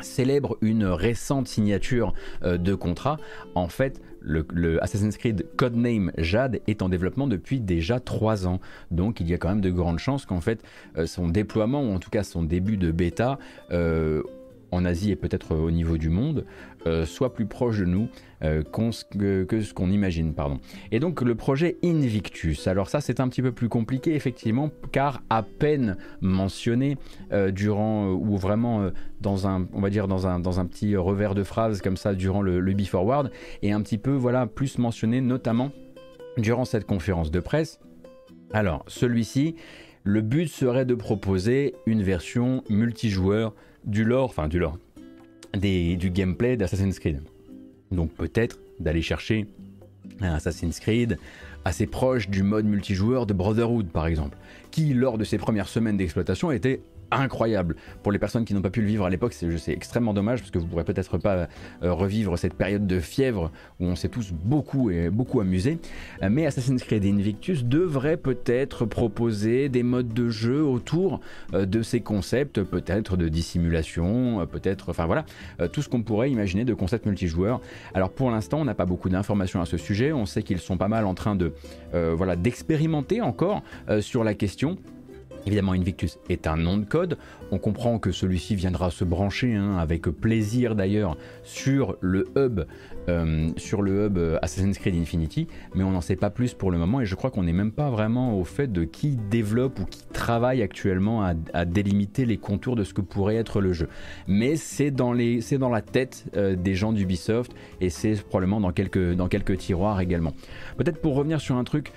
célèbre 0.01 0.57
une 0.61 0.85
récente 0.85 1.49
signature 1.49 2.15
euh, 2.43 2.57
de 2.57 2.75
contrat. 2.75 3.19
En 3.55 3.69
fait, 3.69 4.01
le, 4.21 4.83
Assassin's 4.83 5.17
Creed 5.17 5.47
Codename 5.57 6.13
Jade 6.17 6.61
est 6.67 6.83
en 6.83 6.89
développement 6.89 7.27
depuis 7.27 7.61
déjà 7.61 8.01
3 8.01 8.47
ans. 8.47 8.61
Donc 8.91 9.21
il 9.21 9.29
y 9.29 9.35
a 9.35 9.39
quand 9.39 9.49
même 9.49 9.61
de 9.61 9.71
grandes 9.71 9.99
chances 9.99 10.27
qu'en 10.27 10.41
fait 10.41 10.63
euh, 10.97 11.07
son 11.07 11.29
déploiement, 11.29 11.83
ou 11.83 11.93
en 11.93 11.99
tout 11.99 12.11
cas 12.11 12.23
son 12.23 12.43
début 12.43 12.77
de 12.77 12.91
bêta, 12.91 13.39
euh, 13.71 14.23
en 14.73 14.85
Asie 14.85 15.11
et 15.13 15.17
peut-être 15.17 15.55
au 15.55 15.71
niveau 15.71 15.99
du 15.99 16.09
monde, 16.09 16.45
euh, 16.87 17.07
soit 17.07 17.33
plus 17.33 17.47
proche 17.47 17.79
de 17.79 17.85
nous 17.85 18.09
euh, 18.43 18.63
que, 18.65 19.61
ce 19.61 19.73
qu'on 19.73 19.91
imagine. 19.91 20.35
Pardon. 20.35 20.59
Et 20.91 20.99
donc 20.99 21.21
le 21.21 21.35
projet 21.35 21.77
Invictus, 21.85 22.67
alors 22.67 22.89
ça 22.89 23.01
c'est 23.01 23.21
un 23.21 23.29
petit 23.29 23.43
peu 23.43 23.53
plus 23.53 23.69
compliqué 23.69 24.15
effectivement, 24.15 24.71
car 24.91 25.23
à 25.31 25.43
peine 25.43 25.97
mentionné 26.21 26.97
euh, 27.33 27.53
durant, 27.53 28.09
ou 28.09 28.37
vraiment 28.37 28.91
dans 29.21 29.47
un, 29.47 29.69
on 29.73 29.81
va 29.81 29.91
dire 29.91 30.09
dans 30.09 30.27
un, 30.27 30.41
dans 30.41 30.59
un 30.59 30.67
petit 30.67 30.97
revers 30.97 31.35
de 31.35 31.45
phrase 31.45 31.81
comme 31.81 31.97
ça 31.97 32.15
durant 32.15 32.43
le, 32.43 32.59
le 32.59 32.85
Forward, 32.85 33.31
et 33.63 33.71
un 33.71 33.81
petit 33.83 33.99
peu 33.99 34.11
voilà 34.11 34.47
plus 34.47 34.79
mentionné 34.79 35.21
notamment 35.21 35.71
durant 36.39 36.65
cette 36.65 36.87
conférence 36.87 37.31
de 37.31 37.39
presse. 37.39 37.79
Alors 38.53 38.85
celui-ci, 38.89 39.55
le 40.05 40.21
but 40.21 40.49
serait 40.49 40.85
de 40.85 40.95
proposer 40.95 41.75
une 41.87 42.03
version 42.03 42.65
multijoueur 42.69 43.55
du 43.85 44.05
lore, 44.05 44.31
enfin 44.31 44.49
du 44.49 44.59
lore, 44.59 44.79
des, 45.55 45.97
du 45.97 46.11
gameplay 46.11 46.57
d'Assassin's 46.57 46.99
Creed. 46.99 47.23
Donc 47.91 48.13
peut-être 48.13 48.59
d'aller 48.81 49.03
chercher 49.03 49.47
un 50.21 50.35
Assassin's 50.35 50.81
Creed 50.81 51.19
assez 51.65 51.87
proche 51.87 52.29
du 52.29 52.43
mode 52.43 52.67
multijoueur 52.67 53.27
de 53.27 53.35
Brotherhood 53.35 53.89
par 53.89 54.07
exemple, 54.07 54.37
qui 54.71 54.95
lors 54.95 55.19
de 55.19 55.25
ses 55.25 55.39
premières 55.39 55.69
semaines 55.69 55.97
d'exploitation 55.97 56.51
était 56.51 56.81
incroyable. 57.13 57.77
Pour 58.03 58.13
les 58.13 58.19
personnes 58.19 58.45
qui 58.45 58.55
n'ont 58.55 58.63
pas 58.63 58.71
pu 58.71 58.81
le 58.81 58.87
vivre 58.87 59.05
à 59.05 59.11
l'époque, 59.11 59.33
c'est 59.33 59.73
extrêmement 59.73 60.15
dommage 60.15 60.41
parce 60.41 60.51
que 60.51 60.59
vous 60.59 60.67
pourrez 60.67 60.85
peut-être 60.85 61.19
pas 61.19 61.49
euh, 61.83 61.93
revivre 61.93 62.39
cette 62.39 62.55
période 62.55 62.87
de 62.87 63.01
fièvre 63.01 63.51
où 63.81 63.87
on 63.87 63.97
s'est 63.97 64.09
tous 64.09 64.33
beaucoup 64.33 64.91
et 64.91 65.11
beaucoup 65.11 65.41
amusés. 65.41 65.79
Euh, 66.23 66.29
mais 66.31 66.47
Assassin's 66.47 66.83
Creed 66.83 67.05
Invictus 67.05 67.65
devrait 67.65 68.17
peut-être 68.17 68.85
proposer 68.87 69.69
des 69.69 69.83
modes 69.83 70.13
de 70.13 70.29
jeu 70.29 70.63
autour 70.63 71.21
euh, 71.55 71.67
de 71.67 71.83
ces 71.83 72.01
concepts, 72.01 72.63
peut-être 72.63 73.17
de 73.17 73.29
dissimulation, 73.29 74.47
peut-être, 74.47 74.91
enfin 74.91 75.07
voilà, 75.07 75.25
tout 75.73 75.83
ce 75.83 75.89
qu'on 75.89 76.03
pourrait 76.03 76.31
imaginer 76.31 76.65
de 76.65 76.75
concepts 76.75 77.07
multijoueurs. 77.07 77.61
Alors 77.95 78.11
pour 78.11 78.31
l'instant, 78.31 78.61
on 78.61 78.65
n'a 78.65 78.75
pas 78.75 78.87
beaucoup 78.87 79.09
d'informations 79.09 79.61
à 79.61 79.67
ce 79.67 79.77
sujet. 79.77 80.13
On 80.13 80.27
sait 80.27 80.43
qu'ils 80.43 80.59
sont 80.59 80.77
pas 80.77 80.89
mal 80.89 81.07
en 81.07 81.15
train 81.15 81.37
de, 81.37 81.53
voilà, 81.93 82.37
d'expérimenter 82.37 83.21
encore 83.21 83.63
sur 84.01 84.25
la 84.25 84.35
question. 84.35 84.79
Évidemment, 85.47 85.73
Invictus 85.73 86.19
est 86.29 86.47
un 86.47 86.57
nom 86.57 86.77
de 86.77 86.85
code. 86.85 87.19
On 87.51 87.59
comprend 87.59 87.99
que 87.99 88.13
celui-ci 88.13 88.55
viendra 88.55 88.91
se 88.91 89.05
brancher, 89.05 89.55
hein, 89.55 89.77
avec 89.79 90.03
plaisir 90.03 90.75
d'ailleurs, 90.75 91.17
sur 91.43 91.97
le 92.01 92.29
hub, 92.37 92.61
euh, 93.09 93.51
sur 93.57 93.83
le 93.83 94.07
hub 94.07 94.17
euh, 94.17 94.39
Assassin's 94.43 94.79
Creed 94.79 94.95
Infinity, 94.95 95.49
mais 95.75 95.83
on 95.83 95.91
n'en 95.91 96.01
sait 96.01 96.15
pas 96.15 96.31
plus 96.31 96.55
pour 96.55 96.71
le 96.71 96.79
moment 96.79 97.01
et 97.01 97.07
je 97.07 97.17
crois 97.17 97.31
qu'on 97.31 97.43
n'est 97.43 97.53
même 97.53 97.73
pas 97.73 97.91
vraiment 97.91 98.39
au 98.39 98.45
fait 98.45 98.71
de 98.71 98.85
qui 98.85 99.17
développe 99.17 99.81
ou 99.81 99.87
qui 99.87 100.05
travaille 100.13 100.63
actuellement 100.63 101.25
à, 101.25 101.65
délimiter 101.65 102.27
les 102.27 102.37
contours 102.37 102.77
de 102.77 102.85
ce 102.85 102.95
que 102.95 103.01
pourrait 103.01 103.37
être 103.37 103.61
le 103.61 103.73
jeu. 103.73 103.89
Mais 104.29 104.57
c'est 104.57 104.91
dans, 104.91 105.13
la 105.13 105.83
tête 105.83 106.27
euh, 106.37 106.55
des 106.55 106.75
gens 106.75 106.93
d'Ubisoft 106.93 107.53
et 107.81 107.91
c'est 107.91 108.23
probablement 108.23 108.61
dans 108.61 108.73
quelques, 108.73 109.15
dans 109.15 109.29
quelques 109.29 109.59
tiroirs 109.59 110.01
également. 110.01 110.35
Peut-être 110.77 111.01
pour 111.01 111.15
revenir 111.15 111.41
sur 111.41 111.57
un 111.57 111.65
truc 111.65 111.93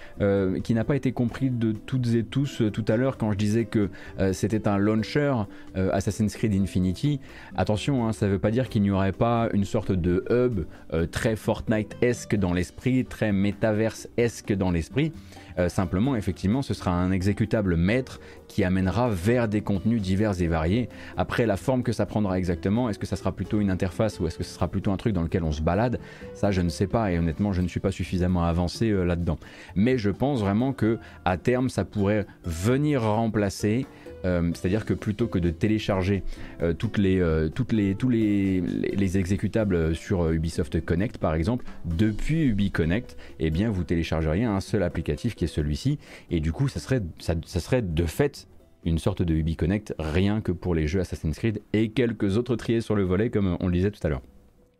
qui 0.63 0.73
n'a 0.73 0.83
pas 0.83 0.95
été 0.95 1.11
compris 1.11 1.49
de 1.49 1.71
toutes 1.71 2.13
et 2.15 2.23
tous 2.23 2.63
tout 2.71 2.85
à 2.87 2.97
l'heure 2.97 3.17
quand 3.17 3.31
je 3.31 3.37
disais 3.37 3.65
que 3.65 3.89
c'était 4.31 4.67
un 4.67 4.77
launcher 4.77 5.33
Assassin's 5.75 6.35
Creed 6.35 6.53
Infinity, 6.53 7.19
attention, 7.55 8.07
hein, 8.07 8.13
ça 8.13 8.27
ne 8.27 8.31
veut 8.31 8.39
pas 8.39 8.51
dire 8.51 8.69
qu'il 8.69 8.81
n'y 8.81 8.91
aurait 8.91 9.11
pas 9.11 9.49
une 9.53 9.65
sorte 9.65 9.91
de 9.91 10.25
hub 10.29 10.65
très 11.11 11.35
Fortnite-esque 11.35 12.35
dans 12.35 12.53
l'esprit, 12.53 13.05
très 13.05 13.31
metaverse-esque 13.31 14.53
dans 14.53 14.71
l'esprit. 14.71 15.11
Euh, 15.57 15.69
simplement, 15.69 16.15
effectivement, 16.15 16.61
ce 16.61 16.73
sera 16.73 16.91
un 16.91 17.11
exécutable 17.11 17.77
maître 17.77 18.19
qui 18.47 18.63
amènera 18.63 19.09
vers 19.09 19.47
des 19.47 19.61
contenus 19.61 20.01
divers 20.01 20.41
et 20.41 20.47
variés. 20.47 20.89
Après, 21.17 21.45
la 21.45 21.57
forme 21.57 21.83
que 21.83 21.93
ça 21.93 22.05
prendra 22.05 22.37
exactement, 22.37 22.89
est-ce 22.89 22.99
que 22.99 23.05
ça 23.05 23.15
sera 23.15 23.31
plutôt 23.31 23.61
une 23.61 23.69
interface 23.69 24.19
ou 24.19 24.27
est-ce 24.27 24.37
que 24.37 24.43
ce 24.43 24.53
sera 24.53 24.67
plutôt 24.67 24.91
un 24.91 24.97
truc 24.97 25.13
dans 25.13 25.23
lequel 25.23 25.43
on 25.43 25.51
se 25.51 25.61
balade 25.61 25.99
Ça, 26.33 26.51
je 26.51 26.61
ne 26.61 26.69
sais 26.69 26.87
pas 26.87 27.11
et 27.11 27.17
honnêtement, 27.17 27.53
je 27.53 27.61
ne 27.61 27.67
suis 27.67 27.79
pas 27.79 27.91
suffisamment 27.91 28.43
avancé 28.43 28.89
euh, 28.89 29.03
là-dedans. 29.03 29.37
Mais 29.75 29.97
je 29.97 30.09
pense 30.09 30.41
vraiment 30.41 30.73
que 30.73 30.99
à 31.23 31.37
terme, 31.37 31.69
ça 31.69 31.85
pourrait 31.85 32.25
venir 32.43 33.01
remplacer 33.03 33.85
euh, 34.25 34.51
c'est-à-dire 34.53 34.85
que 34.85 34.93
plutôt 34.93 35.27
que 35.27 35.39
de 35.39 35.49
télécharger 35.49 36.23
euh, 36.61 36.73
toutes 36.73 36.97
les, 36.97 37.19
euh, 37.19 37.49
toutes 37.49 37.71
les, 37.71 37.95
tous 37.95 38.09
les, 38.09 38.61
les, 38.61 39.17
exécutables 39.17 39.95
sur 39.95 40.29
Ubisoft 40.29 40.83
Connect 40.83 41.17
par 41.17 41.35
exemple, 41.35 41.65
depuis 41.85 42.43
UbiConnect, 42.43 43.17
eh 43.39 43.49
bien 43.51 43.69
vous 43.69 43.83
téléchargeriez 43.83 44.43
un 44.43 44.59
seul 44.59 44.83
applicatif 44.83 45.35
qui 45.35 45.45
est 45.45 45.47
celui-ci, 45.47 45.99
et 46.31 46.39
du 46.39 46.51
coup 46.51 46.67
ça 46.67 46.79
serait, 46.79 47.01
ça, 47.19 47.35
ça 47.45 47.59
serait 47.59 47.81
de 47.81 48.05
fait 48.05 48.47
une 48.83 48.97
sorte 48.97 49.21
de 49.21 49.33
UbiConnect 49.33 49.93
rien 49.99 50.41
que 50.41 50.51
pour 50.51 50.75
les 50.75 50.87
jeux 50.87 50.99
Assassin's 50.99 51.37
Creed 51.37 51.61
et 51.73 51.89
quelques 51.89 52.37
autres 52.37 52.55
triés 52.55 52.81
sur 52.81 52.95
le 52.95 53.03
volet 53.03 53.29
comme 53.29 53.57
on 53.59 53.67
le 53.67 53.73
disait 53.73 53.91
tout 53.91 54.05
à 54.05 54.09
l'heure. 54.09 54.21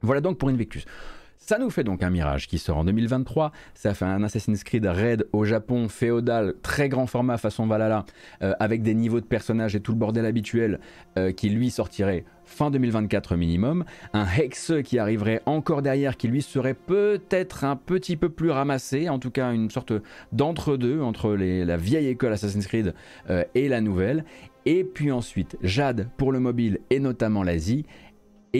Voilà 0.01 0.21
donc 0.21 0.37
pour 0.37 0.49
Invictus. 0.49 0.85
Ça 1.47 1.59
nous 1.59 1.69
fait 1.69 1.83
donc 1.83 2.01
un 2.01 2.09
Mirage 2.09 2.47
qui 2.47 2.57
sort 2.57 2.77
en 2.77 2.85
2023. 2.85 3.51
Ça 3.75 3.93
fait 3.93 4.05
un 4.05 4.23
Assassin's 4.23 4.63
Creed 4.63 4.83
Raid 4.83 5.27
au 5.31 5.45
Japon, 5.45 5.89
féodal, 5.89 6.55
très 6.63 6.89
grand 6.89 7.05
format 7.05 7.37
façon 7.37 7.67
Valhalla, 7.67 8.03
euh, 8.41 8.55
avec 8.59 8.81
des 8.81 8.95
niveaux 8.95 9.21
de 9.21 9.27
personnages 9.27 9.75
et 9.75 9.79
tout 9.79 9.91
le 9.91 9.99
bordel 9.99 10.25
habituel 10.25 10.79
euh, 11.19 11.31
qui 11.31 11.51
lui 11.51 11.69
sortirait 11.69 12.25
fin 12.45 12.71
2024 12.71 13.35
minimum. 13.35 13.85
Un 14.13 14.25
Hex 14.25 14.73
qui 14.83 14.97
arriverait 14.97 15.43
encore 15.45 15.83
derrière, 15.83 16.17
qui 16.17 16.29
lui 16.29 16.41
serait 16.41 16.73
peut-être 16.73 17.63
un 17.63 17.75
petit 17.75 18.17
peu 18.17 18.29
plus 18.29 18.49
ramassé, 18.49 19.07
en 19.07 19.19
tout 19.19 19.29
cas 19.29 19.53
une 19.53 19.69
sorte 19.69 19.93
d'entre-deux 20.31 20.99
entre 20.99 21.35
la 21.35 21.77
vieille 21.77 22.07
école 22.07 22.33
Assassin's 22.33 22.65
Creed 22.65 22.95
euh, 23.29 23.43
et 23.53 23.69
la 23.69 23.81
nouvelle. 23.81 24.25
Et 24.65 24.83
puis 24.83 25.11
ensuite, 25.11 25.57
Jade 25.61 26.09
pour 26.17 26.31
le 26.31 26.39
mobile 26.39 26.79
et 26.89 26.99
notamment 26.99 27.43
l'Asie 27.43 27.85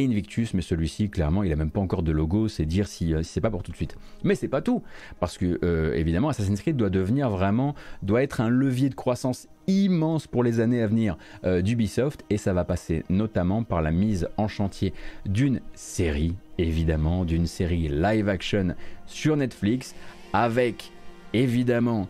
Invictus, 0.04 0.54
mais 0.54 0.62
celui-ci, 0.62 1.10
clairement, 1.10 1.44
il 1.44 1.52
a 1.52 1.56
même 1.56 1.70
pas 1.70 1.80
encore 1.80 2.04
de 2.04 2.12
logo, 2.12 2.48
c'est 2.48 2.66
dire 2.66 2.88
si, 2.88 3.14
euh, 3.14 3.24
si 3.24 3.34
c'est 3.34 3.42
pas 3.42 3.50
pour 3.50 3.64
tout 3.64 3.72
de 3.72 3.76
suite. 3.76 3.98
Mais 4.24 4.36
c'est 4.36 4.48
pas 4.48 4.62
tout, 4.62 4.82
parce 5.20 5.38
que 5.38 5.60
euh, 5.64 5.94
évidemment, 5.94 6.30
Assassin's 6.30 6.62
Creed 6.62 6.76
doit 6.76 6.90
devenir 6.90 7.30
vraiment, 7.30 7.76
doit 8.04 8.24
être 8.24 8.42
un 8.42 8.50
levier 8.50 8.90
de 8.90 8.96
croissance 8.96 9.48
immense 9.68 10.28
pour 10.28 10.44
les 10.44 10.60
années 10.60 10.82
à 10.82 10.88
venir 10.88 11.18
euh, 11.44 11.62
d'Ubisoft, 11.62 12.24
et 12.30 12.38
ça 12.38 12.54
va 12.54 12.64
passer 12.66 13.04
notamment 13.10 13.64
par 13.64 13.82
la 13.82 13.92
mise 13.92 14.28
en 14.38 14.48
chantier 14.48 14.94
d'une 15.26 15.62
série, 15.74 16.36
évidemment, 16.58 17.26
d'une 17.26 17.48
série 17.48 17.88
live 17.88 18.30
action 18.30 18.76
sur 19.06 19.38
Netflix, 19.38 19.96
avec 20.34 20.92
évidemment, 21.34 22.08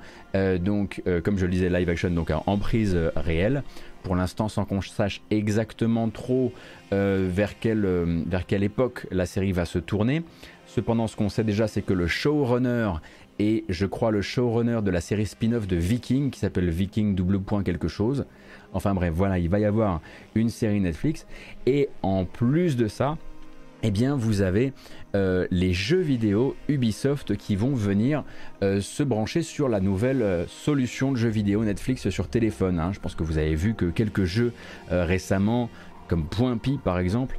donc, 0.61 1.01
comme 1.23 1.37
je 1.39 1.45
le 1.45 1.51
disais, 1.51 1.69
live 1.69 1.89
action, 1.89 2.11
donc 2.11 2.29
en 2.29 2.57
prise 2.59 2.95
réelle 3.15 3.63
pour 4.05 4.15
l'instant 4.15 4.49
sans 4.49 4.65
qu'on 4.65 4.81
sache 4.81 5.23
exactement 5.31 6.09
trop 6.09 6.53
euh, 6.93 7.27
vers, 7.27 7.57
quelle, 7.57 7.85
euh, 7.85 8.21
vers 8.27 8.45
quelle 8.45 8.63
époque 8.63 9.07
la 9.09 9.25
série 9.25 9.51
va 9.51 9.65
se 9.65 9.79
tourner. 9.79 10.21
Cependant, 10.67 11.07
ce 11.07 11.15
qu'on 11.15 11.27
sait 11.27 11.43
déjà, 11.43 11.67
c'est 11.67 11.81
que 11.81 11.93
le 11.93 12.05
showrunner 12.05 12.91
est, 13.39 13.63
je 13.67 13.87
crois, 13.87 14.11
le 14.11 14.21
showrunner 14.21 14.81
de 14.83 14.91
la 14.91 15.01
série 15.01 15.25
spin-off 15.25 15.65
de 15.65 15.75
Viking 15.75 16.29
qui 16.29 16.39
s'appelle 16.39 16.69
Viking 16.69 17.15
double 17.15 17.39
point 17.39 17.63
quelque 17.63 17.87
chose. 17.87 18.25
Enfin 18.73 18.93
bref, 18.93 19.11
voilà, 19.11 19.39
il 19.39 19.49
va 19.49 19.57
y 19.57 19.65
avoir 19.65 20.01
une 20.35 20.49
série 20.49 20.81
Netflix. 20.81 21.25
Et 21.65 21.89
en 22.03 22.25
plus 22.25 22.75
de 22.75 22.87
ça, 22.87 23.17
eh 23.85 23.91
bien 23.91 24.15
vous 24.15 24.41
avez 24.41 24.73
euh, 25.15 25.45
les 25.51 25.71
jeux 25.71 26.01
vidéo 26.01 26.55
Ubisoft 26.67 27.37
qui 27.37 27.55
vont 27.55 27.75
venir 27.75 28.23
euh, 28.63 28.81
se 28.81 29.03
brancher 29.03 29.43
sur 29.43 29.69
la 29.69 29.79
nouvelle 29.79 30.23
euh, 30.23 30.47
solution 30.47 31.11
de 31.11 31.17
jeux 31.17 31.29
vidéo 31.29 31.63
Netflix 31.63 32.09
sur 32.09 32.27
téléphone. 32.27 32.79
Hein. 32.79 32.93
Je 32.93 32.99
pense 32.99 33.13
que 33.13 33.23
vous 33.23 33.37
avez 33.37 33.53
vu 33.53 33.75
que 33.75 33.85
quelques 33.85 34.23
jeux 34.23 34.53
récemment, 34.89 35.69
comme 36.07 36.25
Point 36.25 36.57
Pi 36.57 36.79
par 36.83 36.97
exemple, 36.97 37.37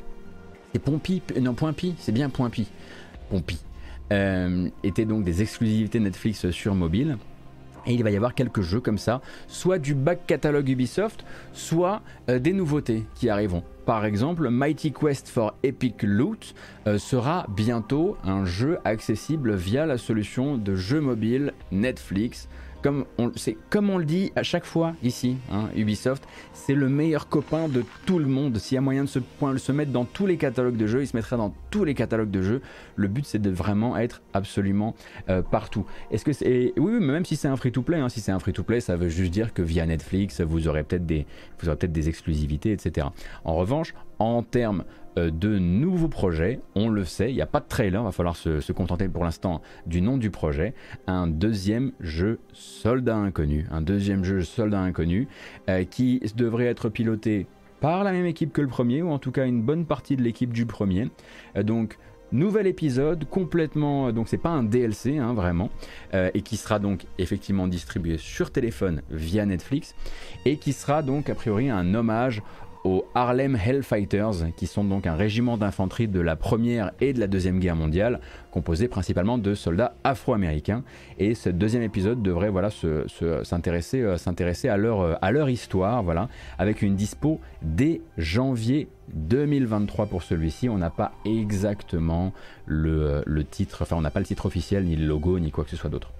c'est 0.72 0.78
Pompi, 0.78 1.20
non 1.40 1.54
Point 1.54 1.72
Pi, 1.72 1.96
c'est 1.98 2.12
bien 2.12 2.30
Point 2.30 2.50
Pi, 2.50 2.68
Pompi, 3.28 3.58
étaient 4.84 5.04
donc 5.04 5.24
des 5.24 5.42
exclusivités 5.42 5.98
Netflix 5.98 6.50
sur 6.50 6.76
mobile. 6.76 7.18
Et 7.86 7.94
il 7.94 8.02
va 8.02 8.10
y 8.10 8.16
avoir 8.16 8.34
quelques 8.34 8.62
jeux 8.62 8.80
comme 8.80 8.98
ça, 8.98 9.20
soit 9.48 9.78
du 9.78 9.94
back 9.94 10.26
catalogue 10.26 10.68
Ubisoft, 10.68 11.24
soit 11.52 12.02
des 12.28 12.52
nouveautés 12.52 13.04
qui 13.14 13.28
arriveront. 13.28 13.62
Par 13.86 14.04
exemple, 14.04 14.50
Mighty 14.50 14.92
Quest 14.92 15.28
for 15.28 15.54
Epic 15.62 16.02
Loot 16.02 16.54
euh, 16.88 16.98
sera 16.98 17.46
bientôt 17.48 18.16
un 18.24 18.44
jeu 18.44 18.78
accessible 18.84 19.54
via 19.54 19.86
la 19.86 19.96
solution 19.96 20.58
de 20.58 20.74
jeu 20.74 21.00
mobile 21.00 21.52
Netflix 21.70 22.48
comme 22.86 23.04
on, 23.18 23.32
comme 23.68 23.90
on 23.90 23.98
le 23.98 24.04
dit 24.04 24.30
à 24.36 24.44
chaque 24.44 24.64
fois 24.64 24.94
ici, 25.02 25.38
hein, 25.50 25.70
Ubisoft, 25.74 26.22
c'est 26.52 26.74
le 26.74 26.88
meilleur 26.88 27.28
copain 27.28 27.66
de 27.66 27.82
tout 28.04 28.20
le 28.20 28.26
monde. 28.26 28.58
S'il 28.58 28.76
y 28.76 28.78
a 28.78 28.80
moyen 28.80 29.02
de 29.02 29.08
se, 29.08 29.18
se 29.56 29.72
mettre 29.72 29.90
dans 29.90 30.04
tous 30.04 30.24
les 30.24 30.36
catalogues 30.36 30.76
de 30.76 30.86
jeux, 30.86 31.02
il 31.02 31.08
se 31.08 31.16
mettra 31.16 31.36
dans 31.36 31.52
tous 31.70 31.82
les 31.82 31.94
catalogues 31.94 32.30
de 32.30 32.42
jeux. 32.42 32.62
Le 32.94 33.08
but, 33.08 33.26
c'est 33.26 33.40
de 33.40 33.50
vraiment 33.50 33.96
être 33.96 34.22
absolument 34.34 34.94
euh, 35.28 35.42
partout. 35.42 35.84
Est-ce 36.12 36.24
que 36.24 36.32
c'est 36.32 36.74
oui, 36.76 36.92
oui, 36.92 36.98
mais 37.00 37.12
même 37.12 37.24
si 37.24 37.34
c'est 37.34 37.48
un 37.48 37.56
free-to-play, 37.56 37.98
hein, 37.98 38.08
si 38.08 38.20
c'est 38.20 38.30
un 38.30 38.38
free-to-play, 38.38 38.78
ça 38.78 38.94
veut 38.94 39.08
juste 39.08 39.32
dire 39.32 39.52
que 39.52 39.62
via 39.62 39.84
Netflix, 39.84 40.40
vous 40.40 40.68
aurez 40.68 40.84
peut-être 40.84 41.06
des, 41.06 42.08
exclusivités, 42.08 42.70
etc. 42.70 43.08
En 43.44 43.56
revanche, 43.56 43.94
en 44.20 44.44
termes 44.44 44.84
de 45.16 45.58
nouveaux 45.58 46.08
projets. 46.08 46.60
On 46.74 46.88
le 46.88 47.04
sait, 47.04 47.30
il 47.30 47.34
n'y 47.34 47.42
a 47.42 47.46
pas 47.46 47.60
de 47.60 47.66
trailer, 47.68 48.00
il 48.00 48.04
va 48.04 48.12
falloir 48.12 48.36
se, 48.36 48.72
contenter 48.72 49.08
pour 49.08 49.24
l'instant 49.24 49.62
du 49.86 50.02
nom 50.02 50.18
du 50.18 50.30
projet. 50.30 50.74
Un 51.06 51.26
deuxième 51.26 51.92
jeu 52.00 52.38
soldat 52.52 53.16
inconnu, 53.16 53.66
un 53.70 53.80
deuxième 53.80 54.24
jeu 54.24 54.42
soldat 54.42 54.80
inconnu 54.80 55.28
euh, 55.68 55.84
qui 55.84 56.20
devrait 56.36 56.66
être 56.66 56.88
piloté 56.88 57.46
par 57.80 58.04
la 58.04 58.12
même 58.12 58.26
équipe 58.26 58.52
que 58.52 58.60
le 58.60 58.68
premier, 58.68 59.02
ou 59.02 59.10
en 59.10 59.18
tout 59.18 59.32
cas 59.32 59.46
une 59.46 59.62
bonne 59.62 59.86
partie 59.86 60.16
de 60.16 60.22
l'équipe 60.22 60.52
du 60.52 60.66
premier. 60.66 61.08
Euh, 61.56 61.62
donc 61.62 61.98
nouvel 62.32 62.66
épisode 62.66 63.24
complètement 63.30 64.10
donc 64.10 64.26
c'est 64.26 64.36
pas 64.36 64.48
un 64.48 64.64
DLC 64.64 65.16
hein, 65.16 65.32
vraiment 65.32 65.70
et 66.12 66.42
qui 66.42 66.56
sera 66.56 66.80
donc 66.80 67.06
effectivement 67.18 67.68
distribué 67.68 68.16
sur 68.18 68.50
téléphone 68.50 69.02
via 69.12 69.46
Netflix 69.46 69.94
et 70.44 70.56
qui 70.56 70.72
sera 70.72 71.02
donc 71.02 71.30
a 71.30 71.36
priori 71.36 71.70
un 71.70 71.94
hommage 71.94 72.42
aux 72.84 73.06
Harlem 73.14 73.56
Hellfighters, 73.56 74.52
qui 74.56 74.66
sont 74.66 74.84
donc 74.84 75.06
un 75.06 75.14
régiment 75.14 75.56
d'infanterie 75.56 76.08
de 76.08 76.20
la 76.20 76.36
Première 76.36 76.92
et 77.00 77.12
de 77.12 77.20
la 77.20 77.26
Deuxième 77.26 77.58
Guerre 77.58 77.76
mondiale, 77.76 78.20
composé 78.50 78.88
principalement 78.88 79.38
de 79.38 79.54
soldats 79.54 79.94
afro-américains. 80.04 80.82
Et 81.18 81.34
ce 81.34 81.50
deuxième 81.50 81.82
épisode 81.82 82.22
devrait 82.22 82.50
voilà, 82.50 82.70
s'intéresser 83.42 84.00
euh, 84.02 84.76
leur, 84.76 85.00
euh, 85.00 85.14
à 85.20 85.32
leur 85.32 85.48
histoire, 85.48 86.02
voilà, 86.02 86.28
avec 86.58 86.82
une 86.82 86.96
dispo 86.96 87.40
dès 87.62 88.00
janvier 88.18 88.88
2023 89.14 90.06
pour 90.06 90.22
celui-ci. 90.22 90.68
On 90.68 90.78
n'a 90.78 90.90
pas 90.90 91.12
exactement 91.24 92.32
le, 92.66 93.02
euh, 93.02 93.22
le 93.26 93.44
titre, 93.44 93.82
enfin 93.82 93.96
on 93.96 94.00
n'a 94.00 94.10
pas 94.10 94.20
le 94.20 94.26
titre 94.26 94.46
officiel, 94.46 94.84
ni 94.84 94.96
le 94.96 95.06
logo, 95.06 95.38
ni 95.38 95.50
quoi 95.50 95.64
que 95.64 95.70
ce 95.70 95.76
soit 95.76 95.90
d'autre. 95.90 96.12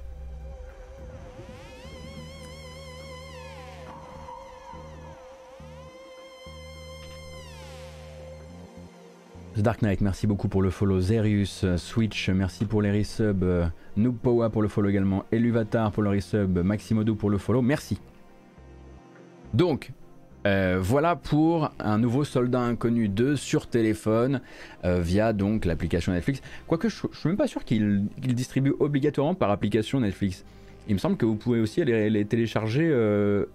Dark 9.63 9.81
Knight, 9.81 10.03
merci 10.03 10.27
beaucoup 10.27 10.49
pour 10.49 10.61
le 10.61 10.69
follow. 10.69 11.01
Zerius, 11.01 11.65
euh, 11.65 11.79
Switch, 11.79 12.29
merci 12.29 12.67
pour 12.67 12.83
les 12.83 12.91
resubs. 12.91 13.43
Euh, 13.43 13.67
Noob 13.97 14.17
Powa 14.19 14.51
pour 14.51 14.61
le 14.61 14.69
follow 14.69 14.91
également. 14.91 15.25
Eluvatar 15.33 15.93
pour 15.93 16.03
le 16.03 16.11
resub. 16.11 16.59
Maximodo 16.59 17.15
pour 17.15 17.31
le 17.31 17.39
follow. 17.39 17.63
Merci. 17.63 17.99
Donc, 19.55 19.93
euh, 20.47 20.77
voilà 20.79 21.17
pour 21.17 21.71
un 21.79 21.97
nouveau 21.97 22.25
Soldat 22.25 22.61
Inconnu 22.61 23.09
2 23.09 23.35
sur 23.35 23.67
téléphone 23.67 24.43
via 24.85 25.33
donc 25.33 25.65
l'application 25.65 26.13
Netflix. 26.13 26.43
Quoique 26.67 26.91
je, 26.91 27.07
je 27.11 27.19
suis 27.19 27.29
même 27.31 27.39
pas 27.39 27.47
sûr 27.47 27.65
qu'il 27.65 28.09
distribue 28.19 28.75
obligatoirement 28.79 29.35
par 29.35 29.51
application 29.51 30.01
Netflix. 30.01 30.45
Il 30.87 30.95
me 30.95 30.99
semble 30.99 31.17
que 31.17 31.25
vous 31.25 31.35
pouvez 31.35 31.61
aussi 31.61 31.83
les 31.83 32.25
télécharger 32.27 32.93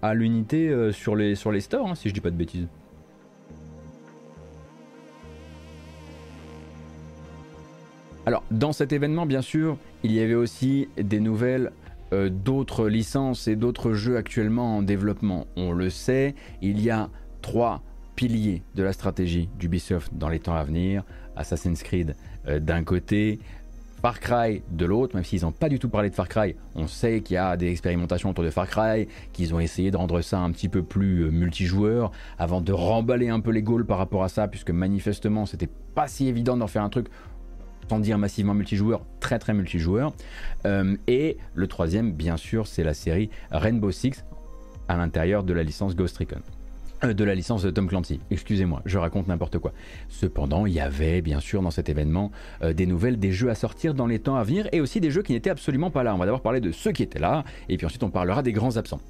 à 0.02 0.14
l'unité 0.14 0.90
sur, 0.92 1.14
les, 1.14 1.36
sur 1.36 1.54
stores, 1.62 1.88
hein, 1.88 1.94
si 1.94 2.08
je 2.08 2.14
dis 2.14 2.20
pas 2.20 2.30
de 2.30 2.36
bêtises. 2.36 2.66
Alors, 8.24 8.44
dans 8.52 8.72
cet 8.72 8.92
événement, 8.92 9.26
bien 9.26 9.42
sûr, 9.42 9.76
il 10.04 10.12
y 10.12 10.20
avait 10.20 10.34
aussi 10.34 10.88
des 10.96 11.18
nouvelles 11.18 11.72
euh, 12.12 12.28
d'autres 12.28 12.88
licences 12.88 13.48
et 13.48 13.56
d'autres 13.56 13.94
jeux 13.94 14.16
actuellement 14.16 14.76
en 14.76 14.82
développement. 14.82 15.46
On 15.56 15.72
le 15.72 15.90
sait, 15.90 16.36
il 16.60 16.80
y 16.80 16.88
a 16.88 17.10
trois 17.40 17.82
piliers 18.14 18.62
de 18.76 18.84
la 18.84 18.92
stratégie 18.92 19.48
d'Ubisoft 19.58 20.12
dans 20.14 20.28
les 20.28 20.38
temps 20.38 20.54
à 20.54 20.62
venir. 20.62 21.02
Assassin's 21.34 21.82
Creed 21.82 22.14
euh, 22.46 22.60
d'un 22.60 22.84
côté, 22.84 23.40
Far 24.02 24.18
Cry 24.18 24.62
de 24.70 24.84
l'autre, 24.84 25.14
même 25.14 25.24
s'ils 25.24 25.42
n'ont 25.42 25.52
pas 25.52 25.68
du 25.68 25.78
tout 25.78 25.88
parlé 25.88 26.10
de 26.10 26.14
Far 26.14 26.28
Cry, 26.28 26.56
on 26.74 26.88
sait 26.88 27.20
qu'il 27.22 27.34
y 27.34 27.38
a 27.38 27.56
des 27.56 27.70
expérimentations 27.70 28.30
autour 28.30 28.44
de 28.44 28.50
Far 28.50 28.68
Cry, 28.68 29.06
qu'ils 29.32 29.54
ont 29.54 29.60
essayé 29.60 29.90
de 29.90 29.96
rendre 29.96 30.20
ça 30.22 30.40
un 30.40 30.50
petit 30.50 30.68
peu 30.68 30.82
plus 30.82 31.20
euh, 31.20 31.30
multijoueur, 31.30 32.10
avant 32.38 32.60
de 32.60 32.72
remballer 32.72 33.28
un 33.28 33.40
peu 33.40 33.50
les 33.50 33.62
goals 33.62 33.86
par 33.86 33.98
rapport 33.98 34.24
à 34.24 34.28
ça, 34.28 34.48
puisque 34.48 34.70
manifestement 34.70 35.46
c'était 35.46 35.68
pas 35.94 36.08
si 36.08 36.26
évident 36.26 36.56
d'en 36.56 36.66
faire 36.66 36.82
un 36.82 36.88
truc 36.88 37.06
sans 37.88 37.98
dire 37.98 38.18
massivement 38.18 38.54
multijoueur, 38.54 39.04
très 39.20 39.38
très 39.38 39.54
multijoueur. 39.54 40.12
Euh, 40.66 40.96
et 41.06 41.36
le 41.54 41.66
troisième, 41.66 42.12
bien 42.12 42.36
sûr, 42.36 42.66
c'est 42.66 42.84
la 42.84 42.94
série 42.94 43.30
Rainbow 43.50 43.90
Six 43.90 44.24
à 44.88 44.96
l'intérieur 44.96 45.44
de 45.44 45.52
la 45.52 45.62
licence 45.62 45.94
Ghost 45.94 46.18
Recon. 46.18 46.40
Euh, 47.04 47.14
de 47.14 47.24
la 47.24 47.34
licence 47.34 47.62
de 47.62 47.70
Tom 47.70 47.88
Clancy, 47.88 48.20
excusez-moi, 48.30 48.82
je 48.84 48.98
raconte 48.98 49.26
n'importe 49.28 49.58
quoi. 49.58 49.72
Cependant, 50.08 50.66
il 50.66 50.72
y 50.72 50.80
avait 50.80 51.20
bien 51.20 51.40
sûr 51.40 51.62
dans 51.62 51.70
cet 51.70 51.88
événement 51.88 52.30
euh, 52.62 52.72
des 52.72 52.86
nouvelles, 52.86 53.18
des 53.18 53.32
jeux 53.32 53.50
à 53.50 53.54
sortir 53.54 53.94
dans 53.94 54.06
les 54.06 54.18
temps 54.18 54.36
à 54.36 54.44
venir 54.44 54.68
et 54.72 54.80
aussi 54.80 55.00
des 55.00 55.10
jeux 55.10 55.22
qui 55.22 55.32
n'étaient 55.32 55.50
absolument 55.50 55.90
pas 55.90 56.02
là. 56.02 56.14
On 56.14 56.18
va 56.18 56.26
d'abord 56.26 56.42
parler 56.42 56.60
de 56.60 56.70
ceux 56.70 56.92
qui 56.92 57.02
étaient 57.02 57.18
là 57.18 57.44
et 57.68 57.76
puis 57.76 57.86
ensuite 57.86 58.02
on 58.02 58.10
parlera 58.10 58.42
des 58.42 58.52
grands 58.52 58.76
absents 58.76 59.00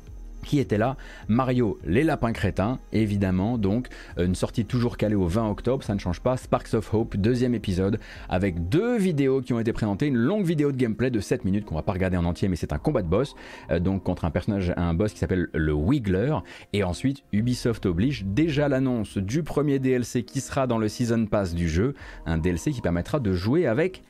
qui 0.45 0.59
était 0.59 0.79
là. 0.79 0.97
Mario, 1.29 1.79
les 1.85 2.03
lapins 2.03 2.33
crétins, 2.33 2.79
évidemment, 2.93 3.59
donc 3.59 3.89
euh, 4.19 4.27
une 4.27 4.35
sortie 4.35 4.65
toujours 4.65 4.97
calée 4.97 5.15
au 5.15 5.27
20 5.27 5.49
octobre, 5.51 5.83
ça 5.85 5.95
ne 5.95 6.01
change 6.01 6.21
pas. 6.21 6.37
Sparks 6.37 6.75
of 6.75 6.93
Hope, 6.93 7.17
deuxième 7.17 7.55
épisode, 7.55 7.99
avec 8.29 8.69
deux 8.69 8.99
vidéos 8.99 9.41
qui 9.41 9.53
ont 9.53 9.61
été 9.61 9.73
présentées, 9.73 10.07
une 10.07 10.17
longue 10.17 10.45
vidéo 10.45 10.73
de 10.73 10.77
gameplay 10.77 11.11
de 11.11 11.21
7 11.21 11.45
minutes 11.45 11.65
qu'on 11.65 11.75
va 11.75 11.83
pas 11.83 11.93
regarder 11.93 12.17
en 12.17 12.25
entier, 12.25 12.49
mais 12.49 12.57
c'est 12.57 12.73
un 12.73 12.79
combat 12.79 13.03
de 13.03 13.09
boss, 13.09 13.35
euh, 13.71 13.79
donc 13.79 14.03
contre 14.03 14.25
un 14.25 14.31
personnage, 14.31 14.73
un 14.77 14.95
boss 14.95 15.13
qui 15.13 15.19
s'appelle 15.19 15.49
le 15.53 15.73
Wiggler, 15.73 16.37
et 16.73 16.85
ensuite 16.85 17.25
Ubisoft 17.33 17.87
oblige 17.87 18.25
déjà 18.25 18.69
l'annonce 18.69 19.19
du 19.19 19.43
premier 19.43 19.79
DLC 19.79 20.25
qui 20.25 20.41
sera 20.41 20.67
dans 20.67 20.79
le 20.79 20.89
Season 20.89 21.27
Pass 21.27 21.55
du 21.55 21.69
jeu, 21.69 21.95
un 22.27 22.39
DLC 22.39 22.73
qui 22.73 22.81
permettra 22.81 23.21
de 23.21 23.33
jouer 23.33 23.67
avec 23.67 24.03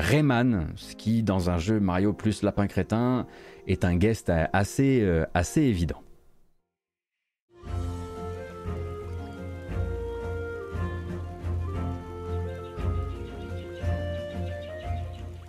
Rayman, 0.00 0.72
ce 0.76 0.94
qui 0.94 1.22
dans 1.22 1.50
un 1.50 1.58
jeu 1.58 1.80
Mario 1.80 2.12
plus 2.12 2.42
lapin 2.42 2.66
crétin 2.66 3.26
est 3.66 3.84
un 3.84 3.96
guest 3.96 4.30
assez, 4.52 5.00
euh, 5.02 5.26
assez 5.34 5.62
évident. 5.62 6.02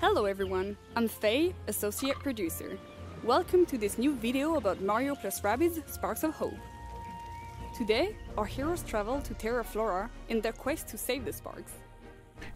Hello 0.02 0.26
everyone, 0.26 0.76
I'm 0.97 1.08
Faye, 1.08 1.54
Associate 1.68 2.18
Producer. 2.20 2.78
Welcome 3.24 3.66
to 3.68 3.78
this 3.78 3.97
new 3.97 4.16
video 4.16 4.56
about 4.56 4.82
Mario 4.82 5.16
plus 5.16 5.41
Rabbids 5.41 5.82
Sparks 5.88 6.24
of 6.24 6.32
Hope. 6.32 6.58
Today, 7.78 8.16
our 8.38 8.45
heroes 8.45 8.84
travel 8.84 9.22
to 9.22 9.34
Terra 9.36 9.64
Flora 9.64 10.10
in 10.30 10.41
their 10.41 10.54
quest 10.54 10.88
to 10.89 10.97
save 10.97 11.26
the 11.26 11.32
Sparks. 11.32 11.74